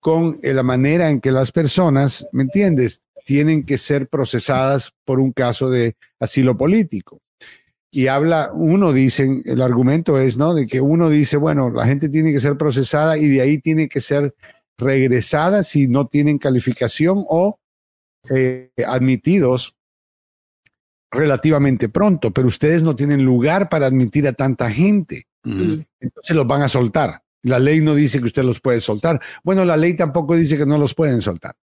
con 0.00 0.38
la 0.42 0.62
manera 0.62 1.10
en 1.10 1.20
que 1.20 1.30
las 1.30 1.50
personas, 1.52 2.26
¿me 2.32 2.42
entiendes?, 2.42 3.00
tienen 3.24 3.64
que 3.64 3.76
ser 3.76 4.06
procesadas 4.08 4.92
por 5.04 5.18
un 5.18 5.32
caso 5.32 5.68
de 5.68 5.96
asilo 6.20 6.56
político. 6.56 7.20
Y 7.90 8.08
habla, 8.08 8.50
uno 8.52 8.92
dice, 8.92 9.42
el 9.44 9.62
argumento 9.62 10.18
es, 10.18 10.36
¿no? 10.36 10.54
De 10.54 10.66
que 10.66 10.80
uno 10.80 11.08
dice, 11.08 11.36
bueno, 11.36 11.70
la 11.70 11.86
gente 11.86 12.08
tiene 12.08 12.32
que 12.32 12.40
ser 12.40 12.56
procesada 12.56 13.16
y 13.16 13.28
de 13.28 13.40
ahí 13.40 13.58
tiene 13.58 13.88
que 13.88 14.00
ser 14.00 14.34
regresada 14.76 15.62
si 15.62 15.88
no 15.88 16.06
tienen 16.06 16.38
calificación 16.38 17.24
o 17.28 17.58
eh, 18.28 18.70
admitidos 18.86 19.76
relativamente 21.10 21.88
pronto, 21.88 22.32
pero 22.32 22.48
ustedes 22.48 22.82
no 22.82 22.96
tienen 22.96 23.24
lugar 23.24 23.68
para 23.68 23.86
admitir 23.86 24.26
a 24.28 24.32
tanta 24.32 24.70
gente. 24.70 25.26
Entonces 25.44 26.34
los 26.34 26.46
van 26.46 26.62
a 26.62 26.68
soltar. 26.68 27.22
La 27.42 27.58
ley 27.60 27.80
no 27.80 27.94
dice 27.94 28.18
que 28.18 28.24
usted 28.26 28.42
los 28.42 28.60
puede 28.60 28.80
soltar. 28.80 29.20
Bueno, 29.44 29.64
la 29.64 29.76
ley 29.76 29.94
tampoco 29.94 30.34
dice 30.34 30.58
que 30.58 30.66
no 30.66 30.78
los 30.78 30.94
pueden 30.94 31.20
soltar. 31.20 31.54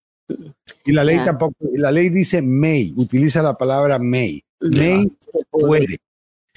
Y 0.84 0.92
la 0.92 1.04
ley 1.04 1.18
tampoco, 1.24 1.56
la 1.74 1.90
ley 1.90 2.08
dice 2.08 2.40
may, 2.40 2.94
utiliza 2.96 3.42
la 3.42 3.58
palabra 3.58 3.98
may. 3.98 4.42
May 4.60 5.10
puede. 5.50 5.98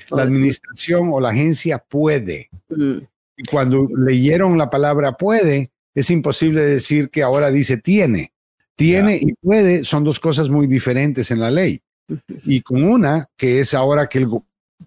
La 0.10 0.24
administración 0.24 1.10
o 1.12 1.20
la 1.20 1.30
agencia 1.30 1.78
puede. 1.80 2.50
Y 2.70 3.44
cuando 3.50 3.88
leyeron 3.98 4.58
la 4.58 4.70
palabra 4.70 5.14
puede, 5.14 5.72
es 5.94 6.10
imposible 6.10 6.62
decir 6.64 7.10
que 7.10 7.24
ahora 7.24 7.52
dice 7.52 7.78
tiene. 7.78 8.32
Tiene 8.76 9.18
y 9.22 9.34
puede 9.34 9.84
son 9.84 10.04
dos 10.04 10.20
cosas 10.20 10.50
muy 10.50 10.68
diferentes 10.68 11.32
en 11.32 11.40
la 11.40 11.52
ley. 11.52 11.82
Y 12.44 12.62
con 12.62 12.84
una, 12.84 13.26
que 13.36 13.60
es 13.60 13.74
ahora 13.74 14.08
que 14.08 14.20
el 14.20 14.28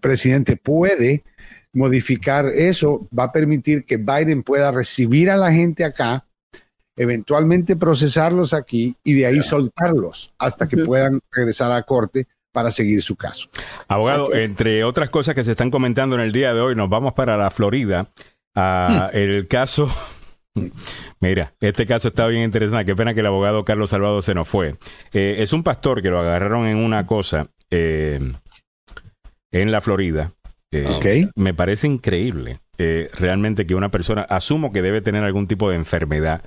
presidente 0.01 0.57
puede 0.57 1.25
modificar 1.73 2.47
eso, 2.47 3.09
va 3.17 3.25
a 3.25 3.33
permitir 3.33 3.85
que 3.85 3.97
Biden 3.97 4.43
pueda 4.43 4.71
recibir 4.71 5.31
a 5.31 5.37
la 5.37 5.53
gente 5.53 5.85
acá, 5.85 6.27
eventualmente 6.97 7.77
procesarlos 7.77 8.55
aquí 8.55 8.97
y 9.03 9.15
de 9.15 9.27
ahí 9.27 9.41
soltarlos 9.41 10.33
hasta 10.39 10.69
que 10.69 10.79
puedan 10.79 11.21
regresar 11.31 11.71
a 11.71 11.77
la 11.77 11.83
corte 11.83 12.27
para 12.59 12.73
seguir 12.73 13.01
su 13.03 13.15
caso. 13.15 13.49
Abogado, 13.87 14.35
entre 14.35 14.83
otras 14.83 15.11
cosas 15.11 15.37
que 15.37 15.45
se 15.45 15.53
están 15.53 15.71
comentando 15.71 16.17
en 16.17 16.23
el 16.23 16.33
día 16.33 16.53
de 16.53 16.61
hoy, 16.61 16.75
nos 16.75 16.91
vamos 16.91 17.13
para 17.13 17.37
la 17.37 17.51
Florida. 17.51 18.11
a 18.57 19.11
hmm. 19.13 19.17
El 19.17 19.47
caso 19.47 19.89
Mira, 21.21 21.55
este 21.61 21.87
caso 21.87 22.09
está 22.09 22.27
bien 22.27 22.43
interesante. 22.43 22.85
Qué 22.85 22.97
pena 22.97 23.15
que 23.15 23.21
el 23.21 23.27
abogado 23.27 23.65
Carlos 23.65 23.91
Salvador 23.91 24.25
se 24.25 24.35
nos 24.35 24.49
fue. 24.49 24.75
Eh, 25.13 25.37
es 25.39 25.53
un 25.53 25.63
pastor 25.63 26.03
que 26.03 26.11
lo 26.11 26.19
agarraron 26.19 26.67
en 26.67 26.79
una 26.79 27.07
cosa 27.07 27.47
eh, 27.71 28.19
en 29.53 29.71
la 29.71 29.81
Florida. 29.81 30.33
Eh, 30.73 31.29
me 31.37 31.55
parece 31.55 31.87
increíble 31.87 32.59
realmente 32.77 33.67
que 33.67 33.77
una 33.77 33.93
persona, 33.93 34.23
asumo 34.23 34.73
que 34.73 34.83
debe 34.83 35.01
tener 35.01 35.23
algún 35.23 35.47
tipo 35.47 35.71
de 35.71 35.77
enfermedad. 35.77 36.43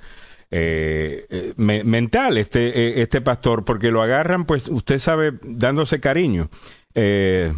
Mental 1.56 2.36
este 2.36 3.00
este 3.00 3.22
pastor 3.22 3.64
porque 3.64 3.90
lo 3.90 4.02
agarran 4.02 4.44
pues 4.44 4.68
usted 4.68 4.98
sabe 4.98 5.32
dándose 5.42 5.98
cariño 5.98 6.50
eh, 6.94 7.52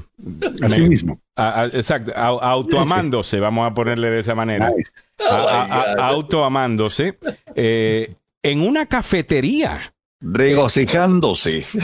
Así 0.62 0.82
mismo. 0.82 1.20
exacto, 1.72 2.12
autoamándose, 2.16 3.40
vamos 3.40 3.70
a 3.70 3.74
ponerle 3.74 4.10
de 4.10 4.20
esa 4.20 4.34
manera. 4.34 4.72
autoamándose 5.98 7.18
eh, 7.54 8.14
en 8.42 8.60
una 8.60 8.86
cafetería 8.86 9.93
regocijándose. 10.24 11.64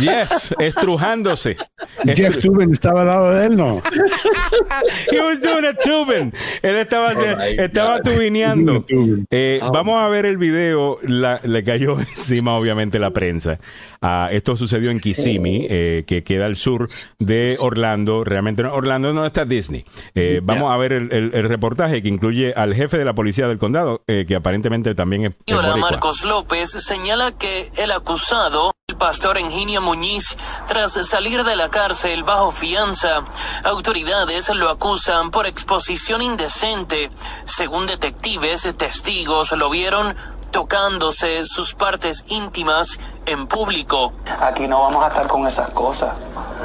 Yes, 0.00 0.54
estrujándose. 0.58 1.56
Jeff 2.04 2.38
Tubin 2.38 2.72
estaba 2.72 3.00
al 3.00 3.06
lado 3.08 3.30
de 3.32 3.46
él, 3.46 3.56
¿no? 3.56 3.82
He 5.10 5.20
was 5.20 5.40
doing 5.40 5.64
a 5.64 5.74
tubing. 5.74 6.32
Él 6.62 6.76
estaba, 6.76 7.12
oh 7.14 7.40
estaba 7.42 8.02
tubineando. 8.02 8.84
Eh, 9.30 9.60
oh. 9.62 9.72
Vamos 9.72 10.00
a 10.00 10.08
ver 10.08 10.26
el 10.26 10.36
video. 10.36 10.98
le 11.02 11.64
cayó 11.64 11.98
encima, 11.98 12.56
obviamente, 12.56 12.98
la 12.98 13.10
prensa. 13.10 13.58
Ah, 14.00 14.28
esto 14.30 14.56
sucedió 14.56 14.90
en 14.90 15.00
Kissimmee, 15.00 15.66
eh, 15.68 16.04
que 16.06 16.22
queda 16.22 16.46
al 16.46 16.56
sur 16.56 16.88
de 17.18 17.56
Orlando. 17.58 18.24
Realmente, 18.24 18.62
Orlando 18.64 19.12
no 19.12 19.26
está 19.26 19.44
Disney. 19.44 19.84
Eh, 20.14 20.40
vamos 20.42 20.72
a 20.72 20.76
ver 20.76 20.92
el, 20.92 21.32
reportaje 21.48 22.02
que 22.02 22.08
incluye 22.08 22.52
al 22.54 22.74
jefe 22.74 22.98
de 22.98 23.04
la 23.04 23.14
policía 23.14 23.48
del 23.48 23.58
condado, 23.58 24.02
que 24.06 24.34
aparentemente 24.34 24.94
también 24.94 25.26
es. 25.26 25.56
Hola, 25.56 25.76
Marcos 25.76 26.24
López 26.24 26.70
señala 26.70 27.32
que 27.32 27.68
el 27.78 27.92
acusado, 27.92 28.72
el 28.88 28.96
pastor 28.96 29.38
Enginia 29.38 29.80
Muñiz, 29.80 30.36
tras 30.66 30.92
salir 31.06 31.44
de 31.44 31.54
la 31.54 31.70
cárcel 31.70 32.24
bajo 32.24 32.50
fianza, 32.50 33.22
autoridades 33.64 34.48
lo 34.50 34.68
acusan 34.68 35.30
por 35.30 35.46
exposición 35.46 36.20
indecente. 36.20 37.10
Según 37.44 37.86
detectives, 37.86 38.62
testigos 38.76 39.52
lo 39.52 39.70
vieron 39.70 40.16
tocándose 40.50 41.44
sus 41.44 41.74
partes 41.74 42.24
íntimas 42.28 42.98
en 43.26 43.46
público. 43.46 44.12
Aquí 44.40 44.66
no 44.66 44.80
vamos 44.82 45.04
a 45.04 45.08
estar 45.08 45.26
con 45.26 45.46
esas 45.46 45.70
cosas. 45.70 46.14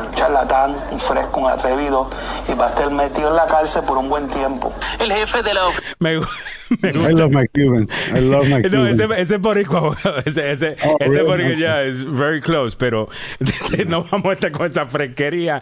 Un 0.01 0.11
charlatán, 0.15 0.76
un 0.91 0.99
fresco, 0.99 1.39
un 1.41 1.49
atrevido 1.49 2.10
y 2.47 2.53
va 2.53 2.65
a 2.65 2.69
estar 2.69 2.89
metido 2.91 3.30
en 3.30 3.35
la 3.35 3.45
cárcel 3.45 3.84
por 3.84 3.97
un 3.97 4.10
buen 4.10 4.27
tiempo. 4.30 4.73
El 4.99 5.11
jefe 5.11 5.43
de 5.43 5.53
la 5.53 5.61
me, 5.99 6.14
me 6.14 6.18
gusta. 6.18 6.34
I 6.81 7.14
love 7.14 7.31
my 7.31 7.45
Cuban. 7.47 7.88
I 8.14 8.19
love 8.19 8.47
my 8.47 8.61
No, 8.72 8.88
ese, 8.88 9.07
ese 9.18 9.38
boricua, 9.38 9.97
ese, 10.26 10.51
ese, 10.51 10.76
oh, 10.85 10.97
ese 10.99 11.23
really? 11.23 11.60
ya 11.60 11.84
es 11.84 12.05
very 12.05 12.41
close, 12.41 12.76
pero 12.77 13.10
no 13.88 14.05
vamos 14.10 14.30
a 14.30 14.34
estar 14.34 14.51
con 14.51 14.65
esa 14.65 14.85
fresquería 14.85 15.61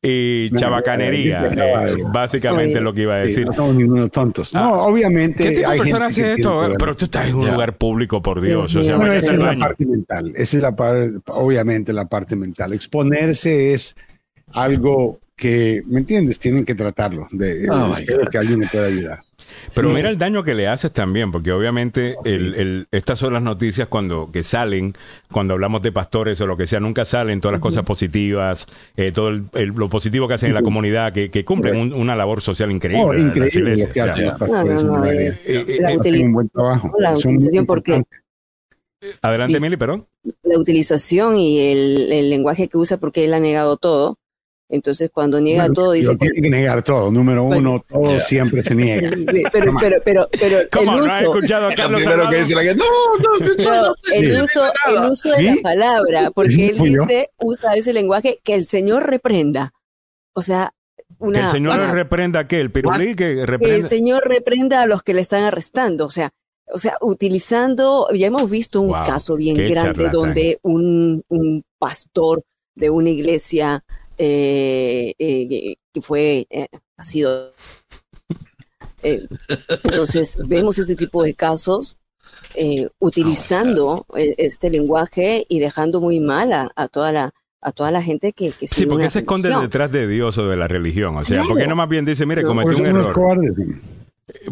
y 0.00 0.50
chabacanería. 0.56 1.46
Eh, 1.46 2.04
básicamente 2.12 2.80
lo 2.80 2.92
que 2.92 3.02
iba 3.02 3.16
a 3.16 3.22
decir. 3.22 3.46
no 3.46 3.52
somos 3.52 3.74
ninguno 3.74 4.08
tontos. 4.08 4.52
No, 4.54 4.60
ah, 4.60 4.72
obviamente. 4.82 5.44
¿Qué 5.44 5.50
tipo 5.56 5.70
de 5.70 5.78
persona 5.78 6.06
hace 6.06 6.32
esto? 6.34 6.74
Pero 6.78 6.96
tú 6.96 7.04
estás 7.06 7.26
en 7.28 7.34
un 7.34 7.50
lugar 7.50 7.61
público, 7.76 8.20
por 8.22 8.40
Dios. 8.40 8.74
O 8.76 8.82
sea, 8.82 8.96
bueno, 8.96 9.12
esa 9.12 9.32
es 9.32 9.38
la 9.38 9.56
parte 9.56 9.86
mental. 9.86 10.32
Esa 10.34 10.56
es 10.56 10.62
la 10.62 10.76
parte, 10.76 11.18
obviamente, 11.26 11.92
la 11.92 12.06
parte 12.06 12.36
mental. 12.36 12.72
Exponerse 12.72 13.72
es 13.72 13.96
algo 14.52 15.20
que, 15.36 15.82
¿me 15.86 16.00
entiendes? 16.00 16.38
Tienen 16.38 16.64
que 16.64 16.74
tratarlo. 16.74 17.28
De, 17.30 17.68
oh 17.70 17.92
espero 17.92 18.26
que 18.26 18.38
alguien 18.38 18.60
me 18.60 18.68
pueda 18.68 18.86
ayudar. 18.86 19.20
Pero 19.74 19.90
mira 19.90 20.08
el 20.08 20.18
daño 20.18 20.42
que 20.42 20.54
le 20.54 20.68
haces 20.68 20.92
también, 20.92 21.32
porque 21.32 21.52
obviamente 21.52 22.16
el, 22.24 22.54
el, 22.54 22.86
estas 22.90 23.18
son 23.18 23.32
las 23.32 23.42
noticias 23.42 23.88
cuando 23.88 24.30
que 24.32 24.42
salen, 24.42 24.94
cuando 25.30 25.54
hablamos 25.54 25.82
de 25.82 25.92
pastores 25.92 26.40
o 26.40 26.46
lo 26.46 26.56
que 26.56 26.66
sea, 26.66 26.80
nunca 26.80 27.04
salen 27.04 27.40
todas 27.40 27.52
las 27.52 27.60
cosas 27.60 27.84
positivas, 27.84 28.66
eh, 28.96 29.12
todo 29.12 29.30
lo 29.30 29.88
positivo 29.88 30.28
que 30.28 30.34
hacen 30.34 30.50
en 30.50 30.54
la 30.54 30.62
comunidad, 30.62 31.12
que, 31.12 31.30
que 31.30 31.44
cumplen 31.44 31.92
una 31.92 32.16
labor 32.16 32.40
social 32.40 32.70
increíble. 32.70 33.04
Oh, 33.04 33.14
increíble 33.14 33.88
que 33.92 34.00
los 34.00 34.38
pastores. 34.38 34.84
un 36.22 36.32
buen 36.32 36.48
trabajo. 36.48 36.92
La 36.98 37.12
utilización, 37.12 37.66
porque 37.66 38.02
Adelante, 39.20 39.58
Mili, 39.58 39.76
perdón. 39.76 40.06
La 40.42 40.58
utilización 40.58 41.36
y 41.36 41.58
el, 41.58 42.12
el, 42.12 42.30
lenguaje 42.30 42.68
que 42.68 42.78
usa 42.78 42.98
porque 42.98 43.24
él 43.24 43.34
ha 43.34 43.40
negado 43.40 43.76
todo. 43.76 44.18
Entonces, 44.72 45.10
cuando 45.12 45.38
niega 45.38 45.70
todo, 45.70 45.92
dice. 45.92 46.16
Tiene 46.16 46.40
que 46.40 46.48
negar 46.48 46.82
todo. 46.82 47.10
Número 47.10 47.44
uno, 47.44 47.84
todo 47.86 48.18
siempre 48.20 48.64
se 48.64 48.74
niega. 48.74 49.10
Pero, 49.52 49.74
pero, 49.78 50.00
pero, 50.02 50.28
pero 50.32 50.58
el 50.60 50.88
uso. 50.88 51.08
No 51.08 51.34
escuchado 51.34 51.68
a 51.68 51.74
Carlos 51.74 52.00
que 52.30 52.36
dice 52.38 52.54
la 52.54 52.62
que, 52.62 52.74
no, 52.74 52.84
no, 53.18 53.38
no, 53.38 53.94
el, 54.14 54.40
uso, 54.40 54.62
el 54.88 55.10
uso 55.10 55.30
de 55.30 55.42
la 55.42 55.56
palabra, 55.62 56.30
porque 56.30 56.68
él 56.68 56.78
dice, 56.78 57.30
usa 57.38 57.74
ese 57.74 57.92
lenguaje 57.92 58.40
que 58.42 58.54
el 58.54 58.64
Señor 58.64 59.08
reprenda. 59.08 59.74
O 60.32 60.40
sea, 60.40 60.72
una, 61.18 61.40
que 61.40 61.44
el 61.44 61.50
Señor 61.50 61.78
le 61.78 61.92
reprenda 61.92 62.40
a 62.40 62.48
qué, 62.48 62.60
el 62.60 62.72
pirulí 62.72 63.14
que 63.14 63.44
reprenda. 63.44 63.76
Que 63.76 63.76
el 63.76 63.86
Señor 63.86 64.22
reprenda 64.26 64.80
a 64.80 64.86
los 64.86 65.02
que 65.02 65.12
le 65.12 65.20
están 65.20 65.44
arrestando. 65.44 66.06
O 66.06 66.10
sea, 66.10 66.30
o 66.72 66.78
sea, 66.78 66.96
utilizando, 67.02 68.08
ya 68.14 68.28
hemos 68.28 68.48
visto 68.48 68.80
un 68.80 68.92
caso 68.92 69.36
bien 69.36 69.56
grande 69.56 70.08
donde 70.08 70.58
un, 70.62 71.22
un 71.28 71.62
pastor 71.78 72.42
de 72.74 72.88
una 72.88 73.10
iglesia 73.10 73.84
eh, 74.24 75.14
eh, 75.18 75.74
que 75.92 76.00
fue, 76.00 76.46
eh, 76.48 76.68
ha 76.96 77.02
sido... 77.02 77.52
entonces, 79.02 80.38
vemos 80.46 80.78
este 80.78 80.94
tipo 80.94 81.24
de 81.24 81.34
casos 81.34 81.98
utilizando 83.00 84.06
este 84.14 84.70
lenguaje 84.70 85.44
y 85.48 85.58
dejando 85.58 86.00
muy 86.00 86.20
mal 86.20 86.52
a, 86.52 86.88
toda 86.88 87.10
la 87.10 87.34
a 87.60 87.72
toda 87.72 87.90
la 87.90 88.02
gente 88.02 88.32
que, 88.32 88.50
que 88.50 88.66
sí 88.66 88.86
porque 88.86 89.08
se 89.08 89.20
esconde 89.20 89.48
detrás 89.60 89.90
de 89.90 90.06
Dios 90.06 90.36
o 90.38 90.46
de 90.46 90.56
la 90.56 90.68
religión 90.68 91.16
o 91.16 91.24
sea 91.24 91.42
porque 91.48 91.66
no 91.66 91.74
más 91.74 91.88
bien 91.88 92.04
dice 92.04 92.26
mire 92.26 92.44
cometí 92.44 92.80
un 92.80 92.86
error 92.86 93.42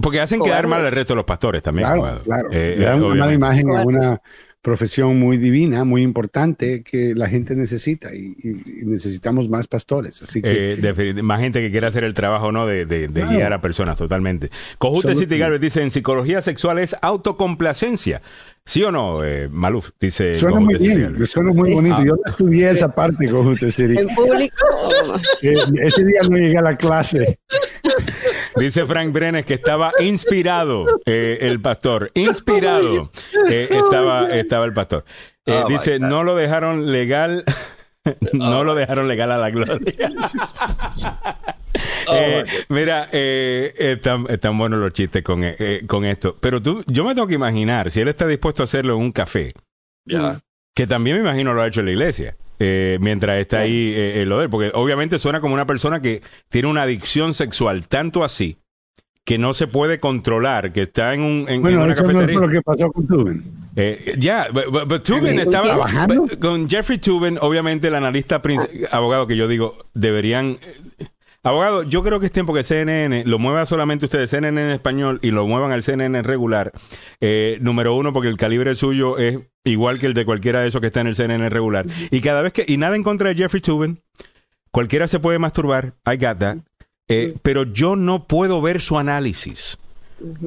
Porque 0.00 0.20
hacen 0.20 0.42
quedar 0.42 0.66
mal 0.66 0.84
al 0.84 0.92
resto 0.92 1.12
de 1.12 1.16
los 1.16 1.24
pastores 1.24 1.62
también. 1.62 1.88
Claro, 1.88 2.22
claro. 2.24 2.48
Eh, 2.52 2.74
Le 2.78 2.84
dan 2.84 3.02
una 3.02 3.14
mala 3.14 3.34
imagen 3.34 3.70
a 3.70 3.82
una 3.82 4.22
profesión 4.62 5.18
muy 5.18 5.38
divina, 5.38 5.84
muy 5.84 6.02
importante 6.02 6.82
que 6.82 7.14
la 7.14 7.28
gente 7.28 7.54
necesita 7.54 8.14
y, 8.14 8.36
necesitamos 8.84 9.48
más 9.48 9.66
pastores. 9.66 10.22
Así 10.22 10.42
que, 10.42 10.74
eh, 10.74 11.22
más 11.22 11.40
gente 11.40 11.60
que 11.60 11.70
quiera 11.70 11.88
hacer 11.88 12.04
el 12.04 12.14
trabajo 12.14 12.52
no 12.52 12.66
de, 12.66 12.84
guiar 13.08 13.52
a 13.52 13.60
personas 13.60 13.96
totalmente. 13.96 14.50
Cojute 14.78 15.16
City 15.16 15.38
Galvez 15.38 15.60
dice 15.60 15.82
en 15.82 15.90
psicología 15.90 16.40
sexual 16.42 16.78
es 16.78 16.96
autocomplacencia. 17.00 18.20
¿Sí 18.66 18.84
o 18.84 18.92
no, 18.92 19.24
eh, 19.24 19.48
Maluf? 19.50 19.90
Dice. 19.98 20.34
Suena 20.34 20.60
muy 20.60 20.76
bien, 20.76 21.26
suena 21.26 21.52
muy 21.52 21.72
bonito. 21.72 21.96
Ah. 21.96 22.04
Yo 22.04 22.12
no 22.12 22.22
estudié 22.30 22.70
esa 22.70 22.94
parte, 22.94 23.28
Cojute 23.28 23.72
City. 23.72 23.96
¿En 23.98 24.14
público? 24.14 24.56
Eh, 25.42 25.54
ese 25.82 26.04
día 26.04 26.20
no 26.28 26.36
llegué 26.36 26.58
a 26.58 26.62
la 26.62 26.76
clase. 26.76 27.38
Dice 28.60 28.84
Frank 28.84 29.10
Brenes 29.10 29.46
que 29.46 29.54
estaba 29.54 29.90
inspirado 30.00 31.00
eh, 31.06 31.38
el 31.40 31.62
pastor. 31.62 32.10
Inspirado 32.12 33.10
eh, 33.48 33.68
estaba, 33.70 34.28
estaba 34.30 34.66
el 34.66 34.74
pastor. 34.74 35.06
Eh, 35.46 35.62
oh 35.64 35.66
dice, 35.66 35.98
no 35.98 36.24
lo 36.24 36.36
dejaron 36.36 36.92
legal. 36.92 37.42
no 38.34 38.62
lo 38.62 38.74
dejaron 38.74 39.08
legal 39.08 39.32
a 39.32 39.38
la 39.38 39.50
gloria. 39.50 40.10
Oh 42.08 42.42
mira, 42.68 43.08
están, 43.12 44.26
están, 44.28 44.58
buenos 44.58 44.80
los 44.80 44.92
chistes 44.92 45.22
con, 45.22 45.44
con 45.86 46.04
esto. 46.04 46.36
Pero 46.40 46.60
tú, 46.60 46.82
yo 46.88 47.04
me 47.04 47.14
tengo 47.14 47.28
que 47.28 47.34
imaginar, 47.34 47.90
si 47.90 48.00
él 48.00 48.08
está 48.08 48.26
dispuesto 48.26 48.62
a 48.62 48.64
hacerlo 48.64 48.96
en 48.96 49.02
un 49.02 49.12
café, 49.12 49.54
que 50.74 50.86
también 50.86 51.16
me 51.16 51.22
imagino 51.22 51.52
lo 51.54 51.62
ha 51.62 51.66
hecho 51.66 51.80
en 51.80 51.86
la 51.86 51.92
iglesia. 51.92 52.36
Eh, 52.62 52.98
mientras 53.00 53.38
está 53.38 53.60
ahí 53.60 53.94
eh, 53.96 54.24
lo 54.26 54.38
de 54.38 54.44
él. 54.44 54.50
Porque 54.50 54.70
obviamente 54.74 55.18
suena 55.18 55.40
como 55.40 55.54
una 55.54 55.66
persona 55.66 56.02
que 56.02 56.20
tiene 56.50 56.68
una 56.68 56.82
adicción 56.82 57.32
sexual 57.32 57.88
tanto 57.88 58.22
así 58.22 58.58
que 59.24 59.38
no 59.38 59.54
se 59.54 59.66
puede 59.66 60.00
controlar, 60.00 60.72
que 60.72 60.82
está 60.82 61.14
en, 61.14 61.20
un, 61.20 61.48
en, 61.48 61.62
bueno, 61.62 61.84
una 61.84 61.92
eso 61.92 62.02
cafetería. 62.02 62.34
No 62.34 62.46
lo 62.46 62.48
que 62.48 62.62
pasó 62.62 62.90
con 62.90 63.06
Tubin. 63.06 63.44
Eh, 63.76 64.14
ya, 64.18 64.48
yeah, 64.48 65.02
Tubin 65.02 65.38
estaba 65.38 65.66
trabajando 65.66 66.26
con 66.40 66.68
Jeffrey 66.68 66.98
Tubin, 66.98 67.38
obviamente 67.40 67.88
el 67.88 67.94
analista 67.94 68.42
abogado 68.90 69.26
que 69.26 69.36
yo 69.36 69.46
digo 69.46 69.76
deberían 69.94 70.58
Abogado, 71.42 71.84
yo 71.84 72.02
creo 72.02 72.20
que 72.20 72.26
es 72.26 72.32
tiempo 72.32 72.52
que 72.52 72.62
CNN 72.62 73.24
lo 73.24 73.38
mueva 73.38 73.64
solamente 73.64 74.04
ustedes, 74.04 74.28
CNN 74.28 74.60
en 74.60 74.70
español, 74.70 75.20
y 75.22 75.30
lo 75.30 75.46
muevan 75.46 75.72
al 75.72 75.82
CNN 75.82 76.22
regular. 76.22 76.72
Eh, 77.20 77.58
número 77.62 77.94
uno, 77.94 78.12
porque 78.12 78.28
el 78.28 78.36
calibre 78.36 78.74
suyo 78.74 79.16
es 79.16 79.38
igual 79.64 79.98
que 79.98 80.06
el 80.06 80.14
de 80.14 80.26
cualquiera 80.26 80.60
de 80.60 80.68
esos 80.68 80.82
que 80.82 80.88
está 80.88 81.00
en 81.00 81.06
el 81.06 81.14
CNN 81.14 81.48
regular. 81.48 81.86
Y 82.10 82.20
cada 82.20 82.42
vez 82.42 82.52
que, 82.52 82.64
y 82.68 82.76
nada 82.76 82.94
en 82.94 83.02
contra 83.02 83.30
de 83.30 83.36
Jeffrey 83.36 83.62
Tubin, 83.62 84.02
cualquiera 84.70 85.08
se 85.08 85.18
puede 85.18 85.38
masturbar, 85.38 85.94
I 86.06 86.16
got 86.16 86.38
that. 86.38 86.58
Eh, 87.08 87.34
pero 87.42 87.64
yo 87.64 87.96
no 87.96 88.26
puedo 88.26 88.60
ver 88.60 88.80
su 88.82 88.98
análisis 88.98 89.78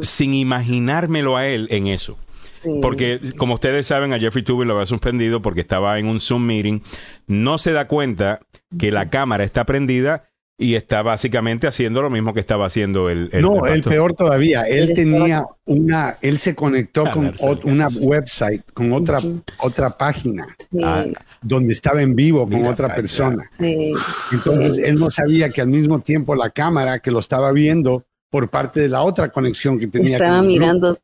sin 0.01 0.33
imaginármelo 0.33 1.37
a 1.37 1.47
él 1.47 1.67
en 1.71 1.87
eso. 1.87 2.17
Porque, 2.81 3.19
como 3.37 3.55
ustedes 3.55 3.87
saben, 3.87 4.13
a 4.13 4.19
Jeffrey 4.19 4.43
Tubin 4.43 4.67
lo 4.67 4.75
había 4.75 4.85
suspendido 4.85 5.41
porque 5.41 5.59
estaba 5.59 5.99
en 5.99 6.05
un 6.05 6.21
Zoom 6.21 6.45
meeting. 6.45 6.79
No 7.27 7.57
se 7.57 7.73
da 7.73 7.89
cuenta 7.89 8.39
que 8.79 8.91
la 8.91 9.09
cámara 9.09 9.43
está 9.43 9.65
prendida 9.65 10.29
y 10.57 10.75
está 10.75 11.01
básicamente 11.01 11.67
haciendo 11.67 12.01
lo 12.01 12.09
mismo 12.09 12.33
que 12.33 12.39
estaba 12.39 12.67
haciendo 12.67 13.09
el, 13.09 13.29
no 13.41 13.65
el, 13.65 13.81
peor 13.81 14.13
todavía. 14.13 14.61
Él 14.63 14.93
tenía 14.93 15.45
una 15.65 16.15
él 16.21 16.37
se 16.37 16.53
conectó 16.53 17.05
con 17.11 17.33
una 17.63 17.87
website 17.87 18.61
con 18.73 18.93
otra 18.93 19.19
otra 19.59 19.89
página 19.89 20.55
ah. 20.83 21.05
donde 21.41 21.73
estaba 21.73 22.01
en 22.01 22.15
vivo 22.15 22.47
con 22.47 22.65
otra 22.65 22.93
persona. 22.95 23.47
Entonces 23.59 24.77
él 24.77 24.99
no 24.99 25.09
sabía 25.09 25.49
que 25.49 25.61
al 25.61 25.69
mismo 25.69 25.99
tiempo 25.99 26.35
la 26.35 26.51
cámara 26.51 26.99
que 26.99 27.11
lo 27.11 27.19
estaba 27.19 27.51
viendo 27.51 28.05
por 28.29 28.49
parte 28.49 28.79
de 28.79 28.89
la 28.89 29.01
otra 29.01 29.29
conexión 29.29 29.79
que 29.79 29.87
tenía 29.87 30.17
estaba 30.17 30.41
mirando 30.41 30.97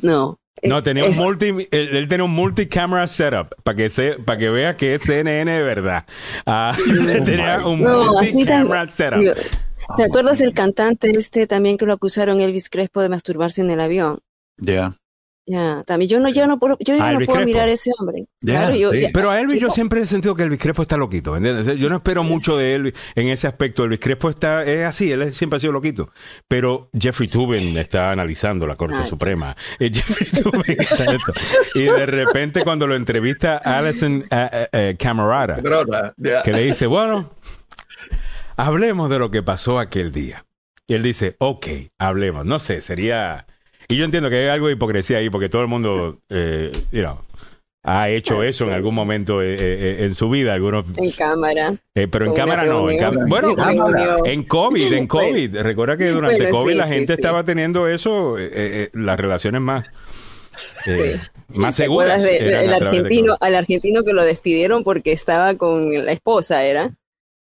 no 0.00 0.38
no, 0.62 0.82
tenía 0.82 1.04
un 1.04 1.16
multi, 1.16 1.68
él, 1.70 2.08
tenía 2.08 2.24
un 2.24 2.32
multi-camera 2.32 3.06
setup 3.06 3.54
para 3.62 3.76
que 3.76 3.88
se, 3.88 4.12
para 4.12 4.38
que 4.38 4.50
vea 4.50 4.76
que 4.76 4.94
es 4.94 5.02
CNN 5.02 5.50
de 5.50 5.62
verdad. 5.62 6.04
Ah, 6.46 6.76
tenía 7.24 7.66
un 7.66 7.80
multi-camera 7.80 8.86
setup. 8.86 9.20
¿Te 9.96 10.04
acuerdas 10.04 10.40
el 10.42 10.52
cantante 10.52 11.10
este 11.10 11.46
también 11.46 11.78
que 11.78 11.86
lo 11.86 11.94
acusaron 11.94 12.40
Elvis 12.40 12.68
Crespo 12.68 13.00
de 13.00 13.08
masturbarse 13.08 13.62
en 13.62 13.70
el 13.70 13.80
avión? 13.80 14.20
Ya. 14.58 14.94
Ya, 15.48 15.82
también 15.86 16.10
yo 16.10 16.20
no, 16.20 16.28
yo 16.28 16.46
no 16.46 16.58
puedo, 16.58 16.76
yo 16.78 16.94
no 16.98 17.20
puedo 17.24 17.44
mirar 17.46 17.70
a 17.70 17.72
ese 17.72 17.90
hombre. 17.98 18.26
Pero 19.14 19.30
a 19.30 19.40
Elvis 19.40 19.58
yo 19.58 19.70
siempre 19.70 20.02
he 20.02 20.06
sentido 20.06 20.34
que 20.34 20.42
Elvis 20.42 20.58
Crespo 20.58 20.82
está 20.82 20.98
loquito, 20.98 21.34
¿entiendes? 21.34 21.78
Yo 21.78 21.88
no 21.88 21.96
espero 21.96 22.22
mucho 22.22 22.58
de 22.58 22.74
Elvis 22.74 22.92
en 23.14 23.28
ese 23.28 23.46
aspecto. 23.46 23.84
Elvis 23.84 23.98
Crespo 23.98 24.28
está, 24.28 24.62
es 24.62 24.84
así, 24.84 25.10
él 25.10 25.32
siempre 25.32 25.56
ha 25.56 25.60
sido 25.60 25.72
loquito. 25.72 26.10
Pero 26.46 26.90
Jeffrey 26.92 27.28
Tubin 27.28 27.78
está 27.78 28.12
analizando 28.12 28.66
la 28.66 28.76
Corte 28.76 29.06
Suprema. 29.06 29.56
Eh, 29.78 29.90
Jeffrey 29.90 30.30
Tubin 30.30 30.76
está 30.80 31.04
esto. 31.14 31.32
Y 31.74 31.84
de 31.84 32.04
repente 32.04 32.62
cuando 32.62 32.86
lo 32.86 32.94
entrevista 32.94 33.56
Alison 33.56 34.24
uh, 34.30 34.96
Camarada, 34.98 35.62
que 36.44 36.52
le 36.52 36.62
dice, 36.62 36.86
bueno, 36.86 37.30
hablemos 38.56 39.08
de 39.08 39.18
lo 39.18 39.30
que 39.30 39.42
pasó 39.42 39.78
aquel 39.78 40.12
día. 40.12 40.44
Y 40.86 40.94
él 40.94 41.02
dice, 41.02 41.36
ok, 41.38 41.66
hablemos. 41.98 42.44
No 42.44 42.58
sé, 42.58 42.82
sería 42.82 43.46
y 43.90 43.96
yo 43.96 44.04
entiendo 44.04 44.28
que 44.28 44.36
hay 44.36 44.48
algo 44.48 44.66
de 44.66 44.74
hipocresía 44.74 45.16
ahí, 45.16 45.30
porque 45.30 45.48
todo 45.48 45.62
el 45.62 45.68
mundo, 45.68 46.18
eh, 46.28 46.70
ha 47.82 48.10
hecho 48.10 48.42
eso 48.42 48.66
en 48.66 48.72
algún 48.72 48.94
momento 48.94 49.40
eh, 49.40 49.56
eh, 49.58 49.96
en 50.00 50.14
su 50.14 50.28
vida. 50.28 50.52
Algunos, 50.52 50.84
en 50.96 51.10
cámara. 51.12 51.74
pero 51.94 52.26
en 52.26 52.34
cámara 52.34 52.64
no. 52.64 52.82
bueno, 53.28 53.56
en 54.26 54.44
COVID, 54.44 54.92
en 54.92 55.06
COVID. 55.08 55.56
Recuerda 55.60 55.96
que 55.96 56.10
durante 56.10 56.50
COVID 56.50 56.74
la 56.74 56.86
gente 56.86 57.14
estaba 57.14 57.44
teniendo 57.44 57.88
eso, 57.88 58.36
las 58.92 59.18
relaciones 59.18 59.62
más... 59.62 59.86
más 61.48 61.74
seguras. 61.74 62.22
el 62.24 62.74
argentino, 62.74 63.38
al 63.40 63.54
argentino 63.54 64.04
que 64.04 64.12
lo 64.12 64.22
despidieron 64.22 64.84
porque 64.84 65.12
estaba 65.12 65.54
con 65.54 66.04
la 66.04 66.12
esposa, 66.12 66.62
¿era? 66.62 66.94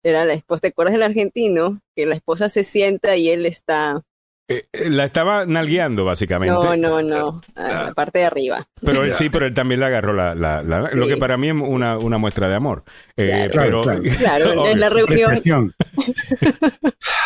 Era 0.04 0.24
la 0.24 0.36
esposa. 0.36 0.62
¿Te 0.62 0.68
acuerdas 0.70 0.94
del 0.94 1.04
argentino? 1.04 1.82
Que 1.98 2.06
la 2.06 2.16
esposa 2.16 2.48
se 2.48 2.64
sienta 2.64 3.18
y 3.18 3.28
él 3.28 3.46
está 3.46 4.04
eh, 4.50 4.66
eh, 4.74 4.90
la 4.90 5.06
estaba 5.06 5.46
nalgueando, 5.46 6.06
básicamente. 6.06 6.54
No, 6.56 6.76
no, 6.76 7.02
no. 7.04 7.42
la 7.56 7.94
parte 7.94 8.20
de 8.20 8.26
arriba. 8.26 8.66
Pero 8.84 9.04
él 9.04 9.14
sí, 9.14 9.30
pero 9.30 9.46
él 9.46 9.54
también 9.54 9.80
le 9.80 9.86
agarró 9.86 10.12
la, 10.12 10.34
la, 10.34 10.64
lo 10.64 11.08
que 11.08 11.18
para 11.18 11.38
mí 11.38 11.50
es 11.50 11.54
una, 11.54 11.98
una 12.00 12.18
muestra 12.18 12.50
de 12.50 12.56
amor. 12.56 12.84
Eh, 13.16 13.48
claro, 13.52 13.84
pero, 13.86 14.02
claro. 14.18 14.66
en 14.68 14.80
la 14.80 14.90
reunión. 14.90 15.74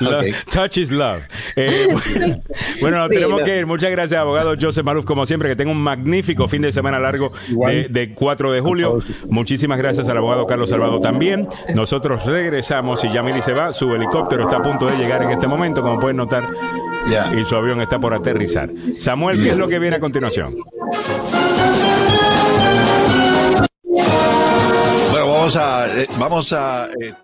Touch 0.50 0.76
is 0.76 0.90
love. 0.90 1.22
Eh, 1.56 1.88
bueno, 2.80 2.98
nos 2.98 3.08
tenemos 3.08 3.42
que 3.42 3.58
ir. 3.58 3.66
Muchas 3.66 3.90
gracias, 3.90 4.20
abogado 4.20 4.54
Joseph 4.60 4.84
Maluf, 4.84 5.04
como 5.04 5.26
siempre, 5.26 5.48
que 5.48 5.56
tenga 5.56 5.70
un 5.70 5.80
magnífico 5.80 6.48
fin 6.48 6.62
de 6.62 6.72
semana 6.72 6.98
largo 6.98 7.32
de, 7.48 7.88
de, 7.88 8.14
4 8.14 8.52
de 8.52 8.60
julio. 8.60 8.98
Muchísimas 9.28 9.78
gracias 9.78 10.08
al 10.08 10.18
abogado 10.18 10.46
Carlos 10.46 10.70
Salvador 10.70 11.00
también. 11.00 11.48
Nosotros 11.74 12.24
regresamos 12.26 13.04
y 13.04 13.12
Yamili 13.12 13.42
se 13.42 13.52
va. 13.52 13.72
Su 13.72 13.94
helicóptero 13.94 14.44
está 14.44 14.56
a 14.56 14.62
punto 14.62 14.86
de 14.86 14.96
llegar 14.96 15.22
en 15.22 15.30
este 15.30 15.46
momento, 15.46 15.82
como 15.82 15.98
pueden 15.98 16.16
notar. 16.16 16.48
Y 17.36 17.44
su 17.44 17.56
avión 17.56 17.80
está 17.80 17.98
por 17.98 18.12
aterrizar. 18.14 18.70
Samuel, 18.98 19.42
¿qué 19.42 19.50
es 19.50 19.56
lo 19.56 19.68
que 19.68 19.78
viene 19.78 19.96
a 19.96 20.00
continuación? 20.00 20.56
Bueno, 25.10 25.28
vamos 25.28 25.56
a... 25.56 25.86
Eh, 26.00 26.06
vamos 26.18 26.52
a 26.52 26.88
eh, 27.00 27.14